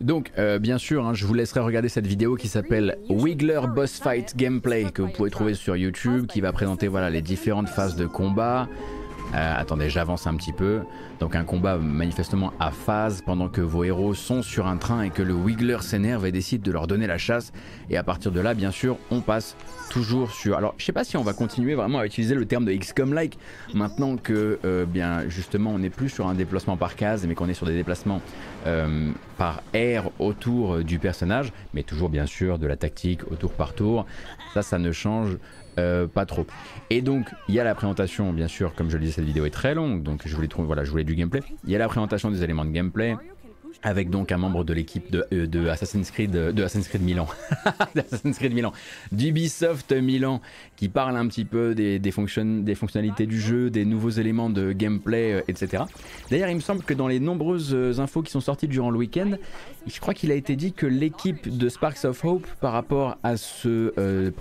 Donc, 0.02 0.32
euh, 0.38 0.60
bien 0.60 0.78
sûr, 0.78 1.06
hein, 1.06 1.14
je 1.14 1.26
vous 1.26 1.34
laisserai 1.34 1.62
regarder 1.62 1.90
cette 1.90 2.08
vidéo 2.08 2.36
qui 2.36 2.48
s'appelle 2.48 2.98
Wiggler 3.10 3.62
Boss 3.74 4.00
Fight 4.00 4.36
Gameplay 4.36 4.92
que 4.92 5.02
vous 5.02 5.10
pouvez 5.10 5.30
trouver 5.30 5.54
sur 5.54 5.76
YouTube, 5.76 6.28
qui 6.28 6.42
va 6.42 6.52
présenter 6.52 6.88
voilà 6.88 7.10
les 7.10 7.22
différentes 7.22 7.70
phases 7.70 7.96
de 7.96 8.06
combat. 8.06 8.68
Euh, 9.34 9.54
attendez, 9.58 9.90
j'avance 9.90 10.28
un 10.28 10.36
petit 10.36 10.54
peu. 10.54 10.82
Donc 11.20 11.36
un 11.36 11.44
combat 11.44 11.78
manifestement 11.78 12.54
à 12.60 12.72
phase 12.72 13.22
pendant 13.22 13.50
que 13.50 13.62
vos 13.62 13.84
héros 13.84 14.14
sont 14.14 14.42
sur 14.42 14.68
un 14.68 14.78
train 14.78 15.04
et 15.04 15.10
que 15.10 15.22
le 15.22 15.34
Wiggler 15.34 15.78
s'énerve 15.82 16.26
et 16.26 16.32
décide 16.32 16.62
de 16.62 16.72
leur 16.72 16.88
donner 16.88 17.08
la 17.08 17.18
chasse. 17.18 17.52
Et 17.90 17.98
à 17.98 18.04
partir 18.04 18.32
de 18.32 18.40
là, 18.40 18.54
bien 18.54 18.72
sûr, 18.72 18.98
on 19.10 19.22
passe 19.22 19.56
toujours 19.90 20.32
sur... 20.32 20.58
Alors 20.58 20.76
je 20.78 20.86
sais 20.86 20.92
pas 20.92 21.04
si 21.04 21.18
on 21.18 21.24
va 21.24 21.34
continuer 21.34 21.76
vraiment 21.76 22.00
à 22.00 22.06
utiliser 22.06 22.36
le 22.36 22.46
terme 22.46 22.66
de 22.66 22.74
XCOM-like 22.74 23.38
maintenant 23.74 24.18
que 24.18 24.60
euh, 24.66 24.86
bien 24.86 25.30
justement 25.30 25.72
on 25.72 25.80
n'est 25.80 25.90
plus 25.90 26.10
sur 26.10 26.28
un 26.28 26.34
déplacement 26.34 26.78
par 26.78 26.96
case 26.96 27.28
mais 27.28 27.36
qu'on 27.36 27.48
est 27.48 27.54
sur 27.54 27.68
des 27.68 27.76
déplacements 27.76 28.22
euh, 28.66 29.12
par 29.38 29.62
air 29.74 30.10
autour 30.20 30.80
du 30.80 31.00
personnage, 31.00 31.52
mais 31.74 31.84
toujours 31.84 32.10
bien 32.10 32.26
sûr 32.26 32.60
de 32.60 32.68
la 32.68 32.76
tactique 32.76 33.22
au 33.32 33.36
tour 33.36 33.52
par 33.52 33.74
tour. 33.74 34.06
Ça, 34.54 34.62
ça 34.62 34.80
ne 34.80 34.92
change 34.92 35.38
euh, 35.80 36.08
pas 36.08 36.26
trop. 36.26 36.46
Et 36.90 37.02
donc, 37.02 37.28
il 37.48 37.56
y 37.56 37.60
a 37.60 37.64
la 37.64 37.76
présentation, 37.76 38.34
bien 38.34 38.48
sûr, 38.48 38.74
comme 38.76 38.90
je 38.90 38.98
le 38.98 39.02
disais, 39.02 39.14
cette 39.14 39.26
vidéo 39.26 39.46
est 39.46 39.52
très 39.52 39.74
longue, 39.74 40.04
donc 40.04 40.22
je 40.26 40.36
voulais, 40.36 40.48
trouver, 40.48 40.68
voilà, 40.68 40.84
je 40.84 40.92
voulais 40.92 41.04
du 41.04 41.16
gameplay. 41.16 41.42
Il 41.66 41.72
y 41.72 41.76
a 41.76 41.80
la 41.80 41.88
présentation 41.88 42.32
des 42.32 42.44
éléments 42.44 42.66
de 42.66 42.72
gameplay, 42.72 43.16
avec 43.84 44.10
donc 44.10 44.32
un 44.32 44.38
membre 44.38 44.64
de 44.64 44.74
l'équipe 44.74 45.12
de, 45.12 45.26
euh, 45.34 45.72
Assassin's 45.72 46.10
Creed 46.12 46.32
de 46.32 46.64
Assassin's 46.64 46.88
Creed 46.88 47.04
Milan, 47.04 47.28
d'Assassin's 47.96 48.38
Creed 48.38 48.54
Milan, 48.54 48.74
d'Ubisoft 49.12 49.92
Milan, 49.92 50.42
qui 50.76 50.90
parle 50.90 51.18
un 51.18 51.28
petit 51.28 51.46
peu 51.46 51.76
des, 51.76 52.12
fonctionnalités 52.12 53.26
du 53.26 53.40
jeu, 53.40 53.70
des 53.70 53.86
nouveaux 53.86 54.10
éléments 54.10 54.50
de 54.50 54.72
gameplay, 54.72 55.34
euh, 55.34 55.42
etc. 55.48 55.84
D'ailleurs, 56.30 56.50
il 56.50 56.56
me 56.56 56.62
semble 56.62 56.84
que 56.84 56.94
dans 56.94 57.08
les 57.08 57.20
nombreuses 57.20 57.74
euh, 57.74 58.00
infos 58.00 58.22
qui 58.22 58.32
sont 58.32 58.42
sorties 58.42 58.68
durant 58.68 58.90
le 58.90 58.98
week-end, 58.98 59.32
je 59.88 60.00
crois 60.00 60.14
qu'il 60.14 60.32
a 60.32 60.36
été 60.36 60.56
dit 60.56 60.74
que 60.74 60.86
l'équipe 60.86 61.56
de 61.56 61.70
Sparks 61.70 62.06
of 62.06 62.24
Hope, 62.24 62.48
par 62.62 62.74
rapport 62.74 63.18
au 63.24 64.32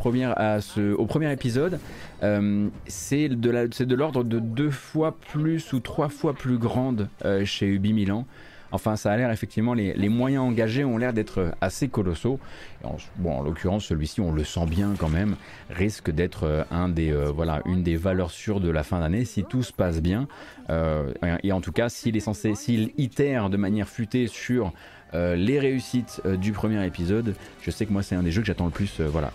premier 1.07 1.33
épisode, 1.33 1.79
euh, 2.23 2.69
c'est 2.87 3.29
de 3.29 3.95
l'ordre 3.95 4.25
de, 4.25 4.33
de 4.33 4.41
deux 4.41 4.71
fois 4.71 5.17
plus 5.17 5.73
ou 5.73 5.81
trois 5.81 6.09
fois 6.09 6.35
plus 6.35 6.59
grande 6.59 7.09
chez 7.45 7.67
Ubi 7.67 7.93
Milan. 7.93 8.27
Enfin, 8.73 8.97
ça 8.97 9.13
a 9.13 9.17
l'air 9.17 9.31
effectivement, 9.31 9.75
les, 9.75 10.09
moyens 10.09 10.45
engagés 10.45 10.85
ont 10.85 10.97
l'air 10.97 11.13
d'être 11.13 11.53
assez 11.61 11.89
colossaux. 11.89 12.41
En, 12.85 12.97
bon, 13.17 13.39
en 13.39 13.43
l'occurrence, 13.43 13.85
celui-ci, 13.85 14.21
on 14.21 14.33
le 14.33 14.45
sent 14.45 14.67
bien 14.67 14.95
quand 14.99 15.11
même, 15.11 15.37
risque 15.71 16.11
d'être 16.11 16.45
euh, 16.45 16.65
euh, 16.73 17.61
une 17.67 17.83
des 17.83 17.97
valeurs 17.97 18.31
sûres 18.31 18.61
de 18.61 18.71
la 18.71 18.83
fin 18.83 19.01
d'année 19.01 19.27
si 19.27 19.45
tout 19.45 19.63
se 19.63 19.73
passe 19.73 20.01
bien. 20.01 20.27
Euh, 20.71 21.13
et 21.43 21.53
en 21.53 21.61
tout 21.61 21.73
cas, 21.73 21.91
s'il 21.91 22.17
est 22.17 22.21
censé, 22.21 22.55
s'il 22.55 22.93
itère 22.97 23.51
de 23.51 23.57
manière 23.59 23.89
futée 23.89 24.27
sur 24.27 24.73
les 25.15 25.59
réussites 25.59 26.23
du 26.27 26.53
premier 26.53 26.87
épisode. 26.87 27.35
Je 27.61 27.71
sais 27.71 27.85
que 27.85 27.93
moi 27.93 28.03
c'est 28.03 28.15
un 28.15 28.23
des 28.23 28.31
jeux 28.31 28.41
que 28.41 28.47
j'attends 28.47 28.65
le 28.65 28.71
plus 28.71 29.03
voilà, 29.03 29.31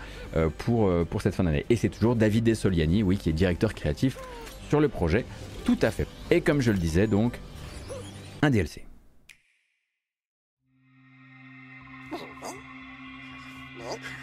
pour 0.58 1.22
cette 1.22 1.36
fin 1.36 1.44
d'année. 1.44 1.68
Et 1.70 1.76
c'est 1.76 1.90
toujours 1.90 2.16
David 2.16 2.46
Desoliani, 2.46 3.04
oui, 3.04 3.18
qui 3.18 3.30
est 3.30 3.34
directeur 3.34 3.76
créatif 3.76 4.18
sur 4.70 4.80
le 4.80 4.90
projet. 4.90 5.24
Tout 5.66 5.78
à 5.84 5.92
fait. 5.92 6.08
Et 6.32 6.42
comme 6.42 6.62
je 6.62 6.72
le 6.72 6.80
disais 6.80 7.06
donc, 7.06 7.40
un 8.42 8.50
DLC. 8.50 8.87
school 13.88 14.17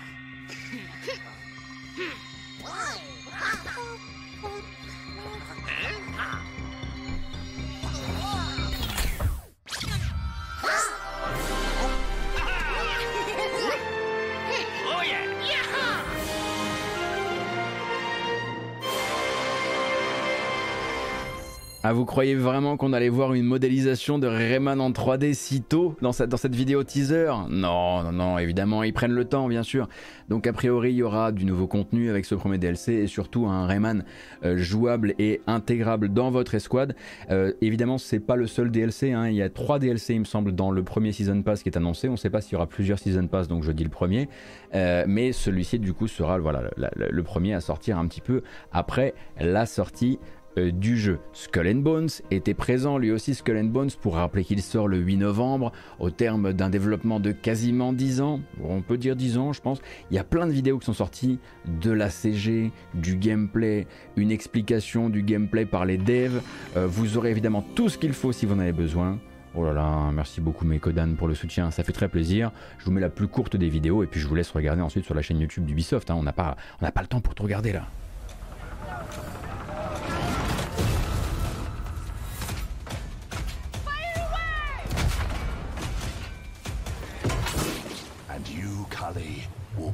Ah, 21.86 21.92
vous 21.92 22.06
croyez 22.06 22.34
vraiment 22.34 22.78
qu'on 22.78 22.94
allait 22.94 23.10
voir 23.10 23.34
une 23.34 23.44
modélisation 23.44 24.18
de 24.18 24.26
Rayman 24.26 24.80
en 24.80 24.90
3D 24.90 25.34
si 25.34 25.60
tôt 25.60 25.96
dans 26.00 26.12
cette, 26.12 26.54
vidéo 26.54 26.82
teaser? 26.82 27.30
Non, 27.50 28.02
non, 28.02 28.10
non, 28.10 28.38
évidemment, 28.38 28.82
ils 28.84 28.94
prennent 28.94 29.12
le 29.12 29.26
temps, 29.26 29.48
bien 29.48 29.62
sûr. 29.62 29.86
Donc, 30.30 30.46
a 30.46 30.54
priori, 30.54 30.92
il 30.92 30.96
y 30.96 31.02
aura 31.02 31.30
du 31.30 31.44
nouveau 31.44 31.66
contenu 31.66 32.08
avec 32.08 32.24
ce 32.24 32.34
premier 32.34 32.56
DLC 32.56 32.94
et 32.94 33.06
surtout 33.06 33.48
un 33.48 33.66
Rayman 33.66 34.02
euh, 34.46 34.56
jouable 34.56 35.12
et 35.18 35.42
intégrable 35.46 36.08
dans 36.08 36.30
votre 36.30 36.54
escouade. 36.54 36.96
Euh, 37.30 37.52
évidemment, 37.60 37.98
c'est 37.98 38.18
pas 38.18 38.36
le 38.36 38.46
seul 38.46 38.70
DLC, 38.70 39.12
hein. 39.12 39.28
il 39.28 39.34
y 39.34 39.42
a 39.42 39.50
trois 39.50 39.78
DLC, 39.78 40.14
il 40.14 40.20
me 40.20 40.24
semble, 40.24 40.52
dans 40.52 40.70
le 40.70 40.82
premier 40.84 41.12
Season 41.12 41.42
Pass 41.42 41.62
qui 41.62 41.68
est 41.68 41.76
annoncé. 41.76 42.08
On 42.08 42.12
ne 42.12 42.16
sait 42.16 42.30
pas 42.30 42.40
s'il 42.40 42.54
y 42.54 42.56
aura 42.56 42.66
plusieurs 42.66 42.98
Season 42.98 43.26
Pass, 43.26 43.46
donc 43.46 43.62
je 43.62 43.72
dis 43.72 43.84
le 43.84 43.90
premier. 43.90 44.30
Euh, 44.74 45.04
mais 45.06 45.32
celui-ci, 45.32 45.78
du 45.78 45.92
coup, 45.92 46.08
sera 46.08 46.38
voilà, 46.38 46.62
le 46.96 47.22
premier 47.22 47.52
à 47.52 47.60
sortir 47.60 47.98
un 47.98 48.06
petit 48.06 48.22
peu 48.22 48.40
après 48.72 49.12
la 49.38 49.66
sortie 49.66 50.18
euh, 50.58 50.70
du 50.70 50.98
jeu. 50.98 51.18
Skull 51.32 51.68
and 51.68 51.80
Bones 51.80 52.08
était 52.30 52.54
présent 52.54 52.98
lui 52.98 53.10
aussi, 53.10 53.34
Skull 53.34 53.56
and 53.56 53.64
Bones, 53.64 53.90
pour 54.00 54.14
rappeler 54.14 54.44
qu'il 54.44 54.62
sort 54.62 54.88
le 54.88 54.98
8 54.98 55.16
novembre, 55.16 55.72
au 55.98 56.10
terme 56.10 56.52
d'un 56.52 56.70
développement 56.70 57.20
de 57.20 57.32
quasiment 57.32 57.92
10 57.92 58.20
ans, 58.20 58.40
on 58.62 58.82
peut 58.82 58.98
dire 58.98 59.16
10 59.16 59.38
ans 59.38 59.52
je 59.52 59.60
pense. 59.60 59.80
Il 60.10 60.16
y 60.16 60.18
a 60.18 60.24
plein 60.24 60.46
de 60.46 60.52
vidéos 60.52 60.78
qui 60.78 60.86
sont 60.86 60.92
sorties, 60.92 61.38
de 61.80 61.90
la 61.90 62.10
CG, 62.10 62.70
du 62.94 63.16
gameplay, 63.16 63.86
une 64.16 64.30
explication 64.30 65.08
du 65.08 65.22
gameplay 65.22 65.64
par 65.64 65.84
les 65.84 65.98
devs. 65.98 66.40
Euh, 66.76 66.86
vous 66.86 67.16
aurez 67.16 67.30
évidemment 67.30 67.64
tout 67.74 67.88
ce 67.88 67.98
qu'il 67.98 68.12
faut 68.12 68.32
si 68.32 68.46
vous 68.46 68.54
en 68.54 68.58
avez 68.58 68.72
besoin. 68.72 69.18
Oh 69.56 69.64
là 69.64 69.72
là, 69.72 70.10
merci 70.12 70.40
beaucoup 70.40 70.64
Mekodan 70.64 71.14
pour 71.16 71.28
le 71.28 71.34
soutien, 71.34 71.70
ça 71.70 71.84
fait 71.84 71.92
très 71.92 72.08
plaisir. 72.08 72.50
Je 72.78 72.84
vous 72.84 72.90
mets 72.90 73.00
la 73.00 73.08
plus 73.08 73.28
courte 73.28 73.56
des 73.56 73.68
vidéos 73.68 74.02
et 74.02 74.06
puis 74.06 74.20
je 74.20 74.26
vous 74.26 74.34
laisse 74.34 74.50
regarder 74.50 74.82
ensuite 74.82 75.04
sur 75.04 75.14
la 75.14 75.22
chaîne 75.22 75.38
YouTube 75.38 75.64
d'Ubisoft. 75.64 76.10
Hein. 76.10 76.16
On 76.18 76.24
n'a 76.24 76.32
pas, 76.32 76.56
pas 76.80 77.02
le 77.02 77.06
temps 77.06 77.20
pour 77.20 77.34
tout 77.34 77.44
regarder 77.44 77.72
là. 77.72 77.86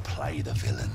Play 0.03 0.41
the 0.41 0.53
villain. 0.53 0.91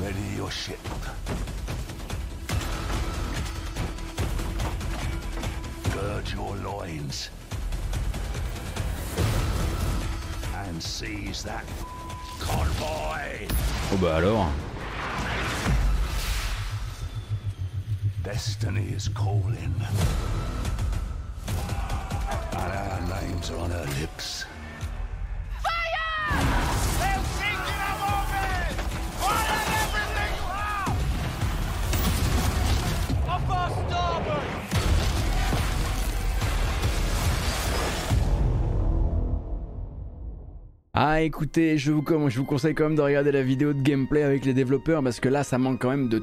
Ready 0.00 0.36
your 0.36 0.50
ship. 0.50 0.78
gird 6.00 6.30
your 6.32 6.56
loins 6.56 7.30
and 10.56 10.82
seize 10.82 11.42
that 11.42 11.64
convoy. 12.38 13.46
Oh 13.92 13.98
bah 14.00 14.16
alors 14.16 14.50
Destiny 18.22 18.92
is 18.94 19.08
calling. 19.08 19.74
And 23.10 23.18
our 23.18 23.28
names 23.28 23.50
are 23.50 23.58
on 23.58 23.70
her 23.70 23.86
lips. 24.00 24.44
Ah 40.92 41.22
écoutez, 41.22 41.78
je 41.78 41.92
vous, 41.92 42.04
je 42.28 42.38
vous 42.38 42.44
conseille 42.44 42.74
quand 42.74 42.84
même 42.84 42.94
de 42.94 43.00
regarder 43.00 43.32
la 43.32 43.42
vidéo 43.42 43.72
de 43.72 43.80
gameplay 43.80 44.22
avec 44.22 44.44
les 44.44 44.52
développeurs 44.52 45.02
parce 45.02 45.18
que 45.18 45.28
là 45.28 45.44
ça 45.44 45.56
manque 45.56 45.80
quand 45.80 45.90
même 45.90 46.08
de 46.08 46.22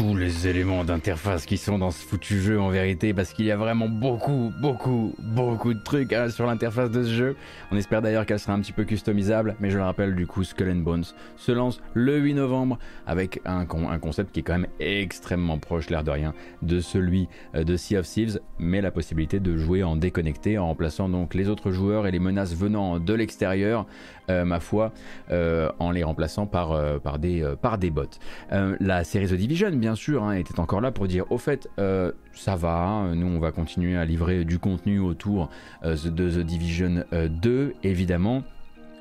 tous 0.00 0.16
les 0.16 0.48
éléments 0.48 0.82
d'interface 0.82 1.44
qui 1.44 1.58
sont 1.58 1.76
dans 1.76 1.90
ce 1.90 2.02
foutu 2.02 2.40
jeu 2.40 2.58
en 2.58 2.70
vérité 2.70 3.12
parce 3.12 3.34
qu'il 3.34 3.44
y 3.44 3.50
a 3.50 3.56
vraiment 3.58 3.86
beaucoup, 3.86 4.50
beaucoup, 4.58 5.14
beaucoup 5.18 5.74
de 5.74 5.78
trucs 5.78 6.14
hein, 6.14 6.30
sur 6.30 6.46
l'interface 6.46 6.90
de 6.90 7.02
ce 7.02 7.10
jeu. 7.10 7.36
On 7.70 7.76
espère 7.76 8.00
d'ailleurs 8.00 8.24
qu'elle 8.24 8.38
sera 8.38 8.54
un 8.54 8.60
petit 8.60 8.72
peu 8.72 8.84
customisable, 8.84 9.56
mais 9.60 9.68
je 9.68 9.76
le 9.76 9.84
rappelle 9.84 10.14
du 10.14 10.26
coup, 10.26 10.42
Skull 10.42 10.70
and 10.70 10.76
Bones 10.76 11.04
se 11.36 11.52
lance 11.52 11.82
le 11.92 12.16
8 12.16 12.32
novembre 12.32 12.78
avec 13.06 13.42
un, 13.44 13.66
un 13.68 13.98
concept 13.98 14.32
qui 14.32 14.40
est 14.40 14.42
quand 14.42 14.58
même 14.58 14.70
extrêmement 14.80 15.58
proche, 15.58 15.90
l'air 15.90 16.02
de 16.02 16.10
rien, 16.10 16.32
de 16.62 16.80
celui 16.80 17.28
euh, 17.54 17.62
de 17.62 17.76
Sea 17.76 17.98
of 17.98 18.06
Thieves, 18.06 18.40
mais 18.58 18.80
la 18.80 18.92
possibilité 18.92 19.38
de 19.38 19.58
jouer 19.58 19.82
en 19.82 19.96
déconnecté 19.96 20.56
en 20.56 20.68
remplaçant 20.68 21.10
donc 21.10 21.34
les 21.34 21.50
autres 21.50 21.72
joueurs 21.72 22.06
et 22.06 22.10
les 22.10 22.20
menaces 22.20 22.54
venant 22.54 22.98
de 22.98 23.12
l'extérieur, 23.12 23.84
euh, 24.30 24.44
ma 24.44 24.60
foi, 24.60 24.92
euh, 25.30 25.70
en 25.78 25.90
les 25.90 26.02
remplaçant 26.02 26.46
par, 26.46 27.00
par, 27.00 27.18
des, 27.18 27.44
par 27.60 27.78
des 27.78 27.90
bots. 27.90 28.04
la 28.50 29.04
série 29.04 29.26
The 29.26 29.34
Division, 29.34 29.70
bien 29.70 29.94
sûr, 29.94 30.24
hein, 30.24 30.32
était 30.34 30.58
encore 30.60 30.80
là 30.80 30.90
pour 30.92 31.06
dire 31.06 31.24
au 31.30 31.38
fait, 31.38 31.68
euh, 31.78 32.12
ça 32.32 32.56
va, 32.56 32.78
hein, 32.78 33.14
nous 33.14 33.26
on 33.26 33.38
va 33.38 33.52
continuer 33.52 33.96
à 33.96 34.04
livrer 34.04 34.44
du 34.44 34.58
contenu 34.58 34.98
autour 34.98 35.50
euh, 35.84 35.96
de 36.04 36.30
The 36.30 36.44
Division 36.44 37.04
2, 37.12 37.50
euh, 37.50 37.72
évidemment. 37.82 38.42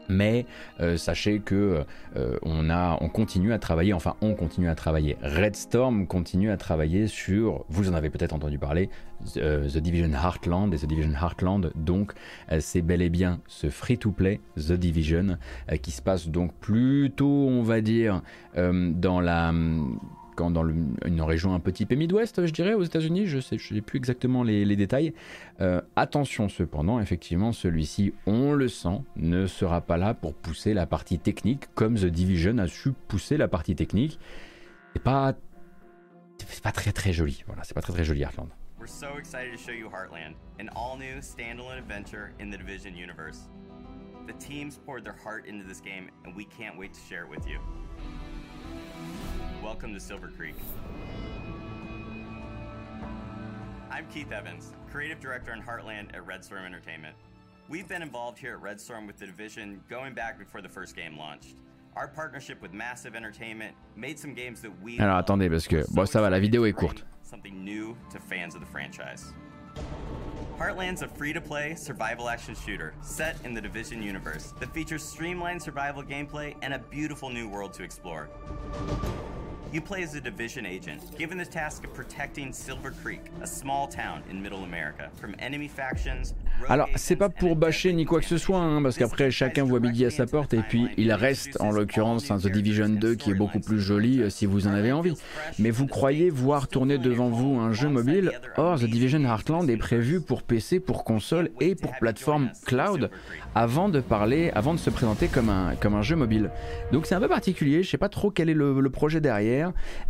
Mais 0.09 0.45
sachez 0.97 1.39
que 1.39 1.85
on, 2.41 2.69
a, 2.69 2.97
on 2.99 3.09
continue 3.09 3.53
à 3.53 3.59
travailler, 3.59 3.93
enfin 3.93 4.15
on 4.21 4.33
continue 4.33 4.67
à 4.67 4.75
travailler. 4.75 5.17
Red 5.21 5.55
Storm 5.55 6.07
continue 6.07 6.49
à 6.51 6.57
travailler 6.57 7.07
sur, 7.07 7.63
vous 7.69 7.89
en 7.89 7.93
avez 7.93 8.09
peut-être 8.09 8.33
entendu 8.33 8.57
parler, 8.57 8.89
The 9.35 9.77
Division 9.77 10.11
Heartland 10.11 10.73
et 10.73 10.77
The 10.77 10.85
Division 10.85 11.13
Heartland. 11.13 11.71
Donc 11.75 12.13
c'est 12.59 12.81
bel 12.81 13.01
et 13.01 13.09
bien 13.09 13.39
ce 13.47 13.69
free-to-play 13.69 14.41
The 14.55 14.73
Division 14.73 15.37
qui 15.81 15.91
se 15.91 16.01
passe 16.01 16.27
donc 16.27 16.53
plutôt, 16.55 17.47
on 17.47 17.63
va 17.63 17.81
dire, 17.81 18.21
dans 18.55 19.21
la 19.21 19.53
dans 20.39 20.67
une 20.67 21.21
région 21.21 21.53
un 21.53 21.59
petit 21.59 21.85
peu 21.85 21.95
Midwest, 21.95 22.45
je 22.45 22.51
dirais, 22.51 22.73
aux 22.73 22.83
États-Unis. 22.83 23.27
Je 23.27 23.39
sais, 23.39 23.57
je 23.57 23.73
n'ai 23.73 23.81
plus 23.81 23.97
exactement 23.97 24.43
les, 24.43 24.75
détails. 24.75 25.13
Euh, 25.61 25.81
attention 25.95 26.49
cependant, 26.49 26.99
effectivement, 26.99 27.51
celui-ci, 27.51 28.13
on 28.25 28.53
le 28.53 28.67
sent, 28.67 29.01
ne 29.15 29.47
sera 29.47 29.81
pas 29.81 29.97
là 29.97 30.13
pour 30.13 30.33
pousser 30.33 30.73
la 30.73 30.85
partie 30.85 31.19
technique 31.19 31.65
comme 31.75 31.95
The 31.95 32.05
Division 32.05 32.57
a 32.57 32.67
su 32.67 32.93
pousser 32.93 33.37
la 33.37 33.47
partie 33.47 33.75
technique. 33.75 34.19
C'est 34.93 35.03
pas, 35.03 35.33
c'est 36.37 36.63
pas 36.63 36.71
très 36.71 36.91
très 36.91 37.13
joli. 37.13 37.43
Voilà, 37.47 37.63
c'est 37.63 37.73
pas 37.73 37.81
très 37.81 37.93
très 37.93 38.03
joli 38.03 38.21
Heartland. 38.21 38.49
We're 38.79 38.87
so 38.87 39.17
excited 39.17 39.51
to 39.51 39.57
show 39.57 39.73
you 39.73 39.89
Heartland, 39.89 40.35
an 40.59 40.69
all-new 40.73 41.19
standalone 41.21 41.77
adventure 41.77 42.31
in 42.39 42.49
the 42.49 42.57
Division 42.57 42.95
universe. 42.95 43.49
The 44.25 44.33
teams 44.33 44.79
poured 44.85 45.03
their 45.03 45.17
heart 45.21 45.47
into 45.47 45.67
this 45.67 45.81
game, 45.81 46.09
and 46.23 46.35
we 46.35 46.45
can't 46.45 46.77
wait 46.77 46.93
to 46.93 46.99
share 47.01 47.23
it 47.23 47.29
with 47.29 47.45
you. 47.45 47.59
Welcome 49.63 49.93
to 49.93 49.99
Silver 49.99 50.31
Creek. 50.35 50.55
I'm 53.91 54.05
Keith 54.07 54.31
Evans, 54.31 54.73
Creative 54.91 55.19
Director 55.19 55.53
in 55.53 55.61
Heartland 55.61 56.13
at 56.15 56.25
Red 56.25 56.43
Storm 56.43 56.65
Entertainment. 56.65 57.15
We've 57.67 57.87
been 57.87 58.01
involved 58.01 58.39
here 58.39 58.53
at 58.53 58.61
Red 58.61 58.79
Storm 58.79 59.05
with 59.07 59.17
the 59.17 59.25
division 59.25 59.81
going 59.89 60.13
back 60.13 60.39
before 60.39 60.61
the 60.61 60.69
first 60.69 60.95
game 60.95 61.17
launched. 61.17 61.55
Our 61.95 62.07
partnership 62.07 62.61
with 62.61 62.73
Massive 62.73 63.15
Entertainment 63.15 63.75
made 63.95 64.17
some 64.17 64.33
games 64.33 64.61
that 64.61 64.71
we 64.81 64.99
Alors 64.99 65.19
attendez 65.19 65.49
parce 65.49 65.67
que 65.67 65.83
bon 65.93 66.05
ça 66.05 66.21
va 66.21 66.29
la 66.29 66.39
vidéo 66.39 66.65
est 66.65 66.73
courte. 66.73 67.03
Something 67.23 67.63
new 67.63 67.95
to 68.11 68.19
fans 68.19 68.55
of 68.55 68.61
the 68.61 68.67
franchise. 68.67 69.33
Heartland's 70.57 71.01
a 71.01 71.07
free-to-play 71.07 71.75
survival 71.75 72.27
action 72.27 72.53
shooter 72.53 72.93
set 73.01 73.37
in 73.45 73.53
the 73.53 73.61
Division 73.61 74.03
universe 74.03 74.53
that 74.59 74.73
features 74.73 75.03
streamlined 75.03 75.61
survival 75.61 76.03
gameplay 76.03 76.55
and 76.61 76.73
a 76.73 76.79
beautiful 76.79 77.29
new 77.29 77.47
world 77.47 77.73
to 77.73 77.83
explore. 77.83 78.29
You 79.71 79.81
play 79.81 80.03
as 80.03 80.15
a 80.15 80.19
division 80.19 80.65
agent, 80.65 81.15
given 81.15 81.37
the 81.37 81.45
task 81.45 81.83
of 81.85 81.93
protecting 81.93 82.51
Silver 82.51 82.91
Creek, 83.03 83.21
a 83.43 83.45
small 83.45 83.87
town 83.87 84.23
in 84.31 84.41
middle 84.41 84.63
America, 84.63 85.11
from 85.21 85.35
enemy 85.37 85.67
factions. 85.67 86.33
Alors, 86.67 86.89
c'est 86.95 87.15
pas 87.15 87.29
pour 87.29 87.55
bâcher 87.55 87.93
ni 87.93 88.03
quoi 88.03 88.19
que 88.19 88.25
ce 88.25 88.39
soit, 88.39 88.57
hein, 88.57 88.81
parce 88.81 88.97
qu'après 88.97 89.29
chacun 89.29 89.63
voit 89.63 89.79
midi 89.79 90.05
à 90.05 90.09
sa 90.09 90.25
porte, 90.25 90.55
et 90.55 90.63
puis 90.67 90.87
il 90.97 91.13
reste 91.13 91.61
en 91.61 91.69
l'occurrence 91.69 92.31
un 92.31 92.39
The 92.39 92.47
Division 92.47 92.89
2 92.89 93.13
qui 93.13 93.29
est 93.29 93.35
beaucoup 93.35 93.59
plus 93.59 93.79
joli 93.79 94.23
euh, 94.23 94.31
si 94.31 94.47
vous 94.47 94.65
en 94.65 94.71
avez 94.71 94.91
envie. 94.91 95.13
Mais 95.59 95.69
vous 95.69 95.85
croyez 95.85 96.31
voir 96.31 96.67
tourner 96.67 96.97
devant 96.97 97.29
vous 97.29 97.59
un 97.59 97.71
jeu 97.71 97.89
mobile? 97.89 98.31
Or, 98.57 98.79
The 98.79 98.85
Division 98.85 99.23
Heartland 99.23 99.69
est 99.69 99.77
prévu 99.77 100.19
pour 100.19 100.41
PC, 100.41 100.79
pour 100.79 101.03
console 101.03 101.51
et 101.61 101.75
pour 101.75 101.95
plateforme 101.99 102.49
cloud 102.65 103.11
avant 103.53 103.87
de 103.87 103.99
parler, 103.99 104.49
avant 104.55 104.73
de 104.73 104.79
se 104.79 104.89
présenter 104.89 105.27
comme 105.27 105.49
un, 105.49 105.75
comme 105.75 105.93
un 105.93 106.01
jeu 106.01 106.15
mobile. 106.15 106.49
Donc 106.91 107.05
c'est 107.05 107.15
un 107.15 107.19
peu 107.19 107.27
particulier, 107.27 107.83
je 107.83 107.89
sais 107.89 107.97
pas 107.99 108.09
trop 108.09 108.31
quel 108.31 108.49
est 108.49 108.55
le 108.55 108.89
projet 108.89 109.21
derrière. 109.21 109.58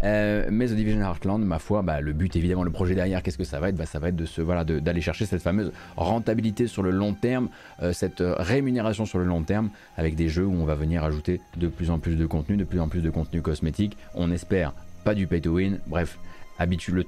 Euh, 0.04 0.48
mais 0.52 0.68
The 0.68 0.74
Division 0.74 1.02
Heartland, 1.02 1.40
ma 1.40 1.60
foi, 1.60 1.82
bah, 1.82 2.02
le 2.02 2.14
but 2.14 2.36
évidemment, 2.36 2.64
le 2.64 2.72
projet 2.72 2.96
derrière, 2.96 3.24
qu'est-ce 3.24 3.38
que 3.38 3.44
ça 3.44 3.60
va 3.60 3.70
être? 3.70 3.76
Bah, 3.76 3.86
Ça 3.86 4.00
va 4.00 4.10
être 4.10 4.42
voilà, 4.42 4.64
d'aller 4.64 5.02
chercher 5.02 5.26
cette 5.26 5.42
fameuse 5.42 5.72
rentabilité 5.98 6.68
sur 6.68 6.84
le 6.84 6.92
long 6.92 7.14
terme, 7.14 7.50
euh, 7.82 7.94
cette 7.94 8.24
rémunération 8.26 9.06
sur 9.06 9.20
le 9.20 9.26
long 9.26 9.44
terme, 9.44 9.70
avec 9.98 10.16
des 10.16 10.30
jeux 10.30 10.46
où 10.46 10.54
on 10.54 10.66
va 10.66 10.76
venir 10.76 11.04
ajouter 11.04 11.42
de 11.58 11.68
plus 11.68 11.90
en 11.92 12.00
plus 12.00 12.16
de 12.16 12.26
contenu, 12.26 12.58
de 12.58 12.64
plus 12.64 12.80
en 12.80 12.88
plus 12.88 13.02
de 13.02 13.10
contenu 13.10 13.42
cosmétique. 13.42 13.98
On 14.16 14.32
espère 14.32 14.74
pas 15.04 15.16
du 15.16 15.28
pay 15.28 15.42
to 15.42 15.52
win, 15.52 15.80
bref, 15.88 16.18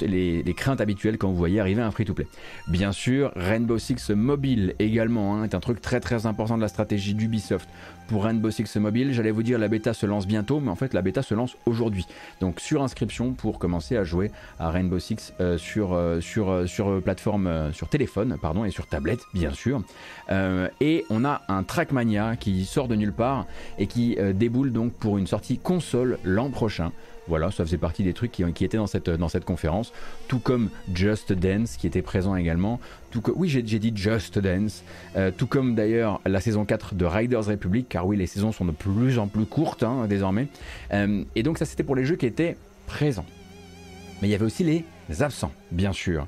les, 0.01 0.43
les, 0.43 0.53
craintes 0.53 0.81
habituelles 0.81 1.17
quand 1.17 1.29
vous 1.29 1.35
voyez 1.35 1.59
arriver 1.59 1.81
un 1.81 1.91
free-to-play. 1.91 2.27
Bien 2.67 2.91
sûr, 2.91 3.31
Rainbow 3.35 3.77
Six 3.77 4.09
Mobile 4.11 4.75
également 4.79 5.35
hein, 5.35 5.43
est 5.43 5.55
un 5.55 5.59
truc 5.59 5.81
très 5.81 5.99
très 5.99 6.25
important 6.25 6.57
de 6.57 6.61
la 6.61 6.67
stratégie 6.67 7.13
d'Ubisoft 7.13 7.67
pour 8.11 8.25
Rainbow 8.25 8.51
Six 8.51 8.75
Mobile. 8.75 9.13
J'allais 9.13 9.31
vous 9.31 9.41
dire 9.41 9.57
la 9.57 9.69
bêta 9.69 9.93
se 9.93 10.05
lance 10.05 10.27
bientôt, 10.27 10.59
mais 10.59 10.69
en 10.69 10.75
fait 10.75 10.93
la 10.93 11.01
bêta 11.01 11.23
se 11.23 11.33
lance 11.33 11.55
aujourd'hui. 11.65 12.05
Donc 12.41 12.59
sur 12.59 12.83
inscription 12.83 13.31
pour 13.31 13.57
commencer 13.57 13.95
à 13.95 14.03
jouer 14.03 14.31
à 14.59 14.69
Rainbow 14.69 14.99
Six 14.99 15.33
euh, 15.39 15.57
sur, 15.57 15.93
euh, 15.93 16.19
sur, 16.19 16.49
euh, 16.49 16.65
sur 16.67 17.01
plateforme, 17.01 17.71
sur 17.71 17.87
téléphone 17.87 18.37
pardon, 18.41 18.65
et 18.65 18.69
sur 18.69 18.85
tablette 18.85 19.21
bien 19.33 19.53
sûr. 19.53 19.81
et 20.29 21.05
on 21.09 21.23
a 21.23 21.41
un 21.47 21.63
Trackmania 21.63 22.35
qui 22.35 22.65
sort 22.65 22.89
de 22.89 22.95
nulle 22.95 23.13
part 23.13 23.45
et 23.79 23.87
qui 23.87 24.17
déboule 24.33 24.73
donc 24.73 24.91
pour 24.91 25.17
une 25.17 25.27
sortie 25.27 25.57
console 25.57 26.19
l'an 26.25 26.49
prochain. 26.49 26.91
Voilà, 27.31 27.49
ça 27.49 27.63
faisait 27.63 27.77
partie 27.77 28.03
des 28.03 28.11
trucs 28.11 28.33
qui, 28.33 28.43
étaient 28.43 28.75
dans 28.75 28.87
cette, 28.87 29.45
conférence, 29.45 29.93
tout 30.27 30.39
comme 30.39 30.69
Just 30.93 31.31
Dance 31.31 31.77
qui 31.77 31.87
était 31.87 32.01
présent 32.01 32.35
également, 32.35 32.81
tout 33.09 33.23
oui 33.37 33.47
j'ai 33.47 33.61
dit 33.61 33.93
Just 33.95 34.37
Dance, 34.37 34.83
euh, 35.15 35.31
tout 35.31 35.47
comme 35.47 35.73
d'ailleurs 35.73 36.19
la 36.25 36.41
saison 36.41 36.65
4 36.65 36.93
de 36.93 37.05
Riders 37.05 37.45
Republic, 37.45 37.87
car 37.87 38.05
oui 38.05 38.17
les 38.17 38.27
saisons 38.27 38.51
sont 38.51 38.65
de 38.65 38.71
plus 38.71 39.17
en 39.17 39.27
plus 39.27 39.45
courtes 39.45 39.83
hein, 39.83 40.07
désormais, 40.09 40.49
euh, 40.91 41.23
et 41.37 41.41
donc 41.41 41.57
ça 41.57 41.63
c'était 41.63 41.83
pour 41.83 41.95
les 41.95 42.03
jeux 42.03 42.17
qui 42.17 42.25
étaient 42.25 42.57
présents. 42.85 43.25
Mais 44.21 44.27
il 44.27 44.31
y 44.31 44.35
avait 44.35 44.43
aussi 44.43 44.65
les 44.65 44.83
absents, 45.21 45.53
bien 45.71 45.93
sûr. 45.93 46.27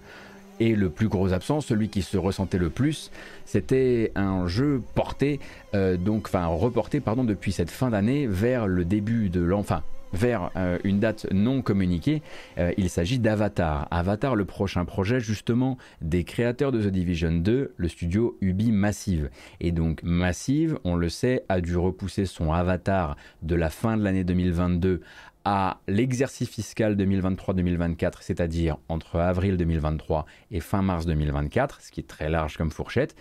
Et 0.62 0.74
le 0.74 0.90
plus 0.90 1.10
gros 1.10 1.34
absent, 1.34 1.60
celui 1.60 1.90
qui 1.90 2.02
se 2.02 2.16
ressentait 2.16 2.60
le 2.60 2.70
plus, 2.70 3.12
c'était 3.44 4.14
un 4.16 4.48
jeu 4.48 4.82
porté, 4.96 5.42
euh, 5.76 5.98
donc, 5.98 6.28
enfin 6.28 6.46
reporté 6.46 7.02
pardon, 7.02 7.26
depuis 7.26 7.52
cette 7.52 7.72
fin 7.72 7.90
d'année 7.90 8.26
vers 8.26 8.68
le 8.68 8.86
début 8.86 9.28
de 9.30 9.42
l'enfin 9.42 9.84
vers 10.14 10.52
euh, 10.56 10.78
une 10.84 11.00
date 11.00 11.28
non 11.32 11.62
communiquée. 11.62 12.22
Euh, 12.58 12.72
il 12.78 12.90
s'agit 12.90 13.20
d'Avatar. 13.20 13.88
Avatar, 13.92 14.36
le 14.36 14.46
prochain 14.46 14.86
projet 14.86 15.20
justement 15.20 15.78
des 16.02 16.24
créateurs 16.24 16.72
de 16.72 16.82
The 16.82 16.88
Division 16.88 17.32
2, 17.32 17.74
le 17.76 17.88
studio 17.88 18.38
Ubi 18.42 18.72
Massive. 18.72 19.30
Et 19.60 19.72
donc 19.72 20.02
Massive, 20.04 20.78
on 20.84 20.96
le 20.96 21.10
sait, 21.10 21.44
a 21.50 21.60
dû 21.60 21.76
repousser 21.76 22.26
son 22.26 22.54
Avatar 22.54 23.18
de 23.42 23.56
la 23.56 23.70
fin 23.70 23.98
de 23.98 24.04
l'année 24.04 24.24
2022 24.24 25.02
à 25.46 25.82
l'exercice 25.88 26.50
fiscal 26.50 26.96
2023-2024, 26.96 28.14
c'est-à-dire 28.22 28.78
entre 28.88 29.20
avril 29.20 29.58
2023 29.58 30.26
et 30.52 30.62
fin 30.62 30.82
mars 30.82 31.06
2024, 31.06 31.82
ce 31.82 31.92
qui 31.92 32.00
est 32.00 32.08
très 32.08 32.30
large 32.30 32.58
comme 32.58 32.72
fourchette, 32.72 33.16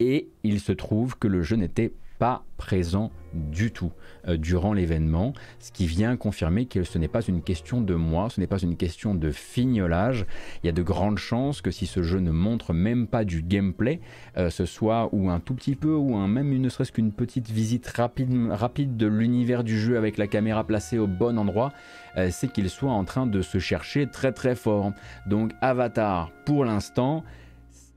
et 0.00 0.28
il 0.42 0.60
se 0.60 0.72
trouve 0.72 1.18
que 1.18 1.28
le 1.28 1.42
jeu 1.42 1.56
n'était 1.56 1.92
pas 2.18 2.44
présent 2.56 3.10
du 3.34 3.70
tout 3.70 3.92
euh, 4.28 4.36
durant 4.36 4.72
l'événement, 4.72 5.34
ce 5.58 5.70
qui 5.70 5.86
vient 5.86 6.16
confirmer 6.16 6.66
que 6.66 6.84
ce 6.84 6.98
n'est 6.98 7.08
pas 7.08 7.20
une 7.20 7.42
question 7.42 7.80
de 7.80 7.94
moi, 7.94 8.28
ce 8.30 8.40
n'est 8.40 8.46
pas 8.46 8.58
une 8.58 8.76
question 8.76 9.14
de 9.14 9.30
fignolage. 9.30 10.26
Il 10.62 10.66
y 10.66 10.70
a 10.70 10.72
de 10.72 10.82
grandes 10.82 11.18
chances 11.18 11.60
que 11.60 11.70
si 11.70 11.86
ce 11.86 12.02
jeu 12.02 12.20
ne 12.20 12.30
montre 12.30 12.72
même 12.72 13.06
pas 13.06 13.24
du 13.24 13.42
gameplay, 13.42 14.00
euh, 14.36 14.50
ce 14.50 14.64
soit 14.64 15.10
ou 15.12 15.30
un 15.30 15.40
tout 15.40 15.54
petit 15.54 15.76
peu 15.76 15.94
ou 15.94 16.16
un, 16.16 16.28
même 16.28 16.56
ne 16.56 16.68
serait-ce 16.68 16.92
qu'une 16.92 17.12
petite 17.12 17.50
visite 17.50 17.86
rapide, 17.88 18.50
rapide 18.50 18.96
de 18.96 19.06
l'univers 19.06 19.64
du 19.64 19.78
jeu 19.78 19.98
avec 19.98 20.16
la 20.16 20.26
caméra 20.26 20.64
placée 20.64 20.98
au 20.98 21.06
bon 21.06 21.38
endroit, 21.38 21.72
euh, 22.16 22.30
c'est 22.30 22.50
qu'il 22.50 22.70
soit 22.70 22.92
en 22.92 23.04
train 23.04 23.26
de 23.26 23.42
se 23.42 23.58
chercher 23.58 24.06
très 24.06 24.32
très 24.32 24.54
fort. 24.54 24.92
Donc 25.26 25.52
Avatar, 25.60 26.30
pour 26.44 26.64
l'instant, 26.64 27.24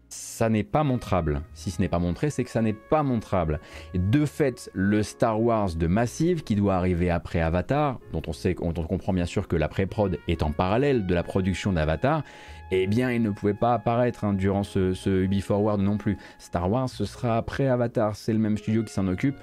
ça 0.10 0.50
n'est 0.50 0.64
pas 0.64 0.84
montrable. 0.84 1.42
Si 1.54 1.72
ce 1.72 1.82
n'est 1.82 1.88
pas 1.88 2.00
montré, 2.00 2.30
c'est 2.30 2.44
que 2.44 2.50
ça 2.50 2.62
n'est 2.62 2.74
pas 2.74 3.04
montrable. 3.04 3.60
de 3.94 4.26
fait, 4.26 4.70
le 4.74 5.04
Star 5.04 5.42
Wars 5.42 5.76
de 5.76 5.88
Massive, 5.88 6.44
qui 6.44 6.56
doit 6.56 6.76
arriver 6.76 7.10
après 7.10 7.40
Avatar, 7.40 8.00
dont 8.12 8.22
on, 8.28 8.34
sait, 8.34 8.56
comprend 8.56 9.14
bien 9.14 9.26
sûr 9.26 9.48
que 9.48 9.56
la 9.56 9.68
pré-prod 9.68 10.20
est 10.28 10.44
en 10.44 10.52
parallèle 10.52 11.06
de 11.06 11.14
la 11.14 11.24
production 11.24 11.72
d'Avatar, 11.72 12.24
eh 12.72 12.88
bien, 12.88 13.12
il 13.12 13.22
ne 13.22 13.30
pouvait 13.30 13.54
pas 13.54 13.74
apparaître 13.74 14.24
hein, 14.24 14.34
durant 14.34 14.64
ce, 14.64 14.94
ce 14.94 15.24
Ubi 15.24 15.42
Forward 15.42 15.80
non 15.80 15.98
plus. 15.98 16.18
Star 16.38 16.70
Wars, 16.70 16.90
ce 16.90 17.06
sera 17.06 17.38
après 17.38 17.68
Avatar, 17.68 18.16
c'est 18.16 18.34
le 18.34 18.40
même 18.40 18.58
studio 18.58 18.84
qui 18.84 18.94
s'en 18.94 19.08
occupe 19.08 19.38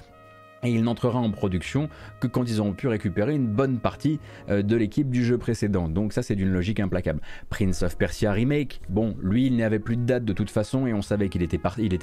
et 0.66 0.70
il 0.70 0.82
n'entrera 0.82 1.18
en 1.18 1.30
production 1.30 1.88
que 2.20 2.26
quand 2.26 2.44
ils 2.48 2.60
auront 2.60 2.72
pu 2.72 2.88
récupérer 2.88 3.34
une 3.34 3.46
bonne 3.46 3.78
partie 3.78 4.18
euh, 4.48 4.62
de 4.62 4.76
l'équipe 4.76 5.10
du 5.10 5.24
jeu 5.24 5.38
précédent. 5.38 5.88
Donc 5.88 6.12
ça 6.12 6.22
c'est 6.22 6.34
d'une 6.34 6.52
logique 6.52 6.80
implacable. 6.80 7.20
Prince 7.48 7.82
of 7.82 7.96
Persia 7.96 8.32
Remake, 8.32 8.80
bon, 8.88 9.16
lui 9.22 9.46
il 9.46 9.56
n'avait 9.56 9.78
plus 9.78 9.96
de 9.96 10.04
date 10.04 10.24
de 10.24 10.32
toute 10.32 10.50
façon 10.50 10.86
et 10.86 10.94
on 10.94 11.02
savait 11.02 11.28
qu'il 11.28 11.42
était, 11.42 11.56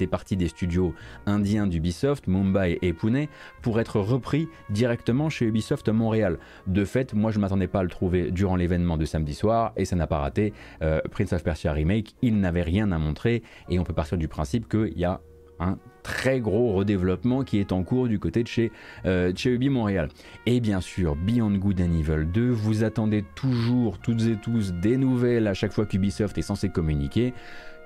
parti 0.06 0.36
des 0.36 0.48
studios 0.48 0.94
indiens 1.26 1.66
d'Ubisoft, 1.66 2.26
Mumbai 2.26 2.78
et 2.82 2.92
Pune, 2.92 3.26
pour 3.62 3.80
être 3.80 4.00
repris 4.00 4.48
directement 4.70 5.28
chez 5.28 5.46
Ubisoft 5.46 5.88
Montréal. 5.88 6.38
De 6.66 6.84
fait, 6.84 7.14
moi 7.14 7.30
je 7.30 7.38
m'attendais 7.38 7.68
pas 7.68 7.80
à 7.80 7.82
le 7.82 7.88
trouver 7.88 8.30
durant 8.30 8.56
l'événement 8.56 8.96
de 8.96 9.04
samedi 9.04 9.34
soir 9.34 9.72
et 9.76 9.84
ça 9.84 9.96
n'a 9.96 10.06
pas 10.06 10.18
raté. 10.18 10.52
Euh, 10.82 11.00
Prince 11.10 11.32
of 11.32 11.42
Persia 11.42 11.72
Remake, 11.72 12.14
il 12.22 12.38
n'avait 12.40 12.62
rien 12.62 12.92
à 12.92 12.98
montrer 12.98 13.42
et 13.68 13.78
on 13.78 13.84
peut 13.84 13.92
partir 13.92 14.18
du 14.18 14.28
principe 14.28 14.68
qu'il 14.68 14.98
y 14.98 15.04
a 15.04 15.20
un 15.60 15.78
très 16.04 16.38
gros 16.38 16.72
redéveloppement 16.72 17.42
qui 17.42 17.58
est 17.58 17.72
en 17.72 17.82
cours 17.82 18.06
du 18.06 18.20
côté 18.20 18.44
de 18.44 18.48
chez, 18.48 18.70
euh, 19.06 19.32
Montréal. 19.70 20.08
Et 20.46 20.60
bien 20.60 20.80
sûr, 20.80 21.16
Beyond 21.16 21.56
Good 21.56 21.80
and 21.80 21.98
Evil 21.98 22.26
2, 22.26 22.50
vous 22.50 22.84
attendez 22.84 23.24
toujours 23.34 23.98
toutes 23.98 24.22
et 24.22 24.36
tous 24.36 24.72
des 24.74 24.96
nouvelles 24.96 25.48
à 25.48 25.54
chaque 25.54 25.72
fois 25.72 25.86
qu'Ubisoft 25.86 26.38
est 26.38 26.42
censé 26.42 26.68
communiquer. 26.68 27.34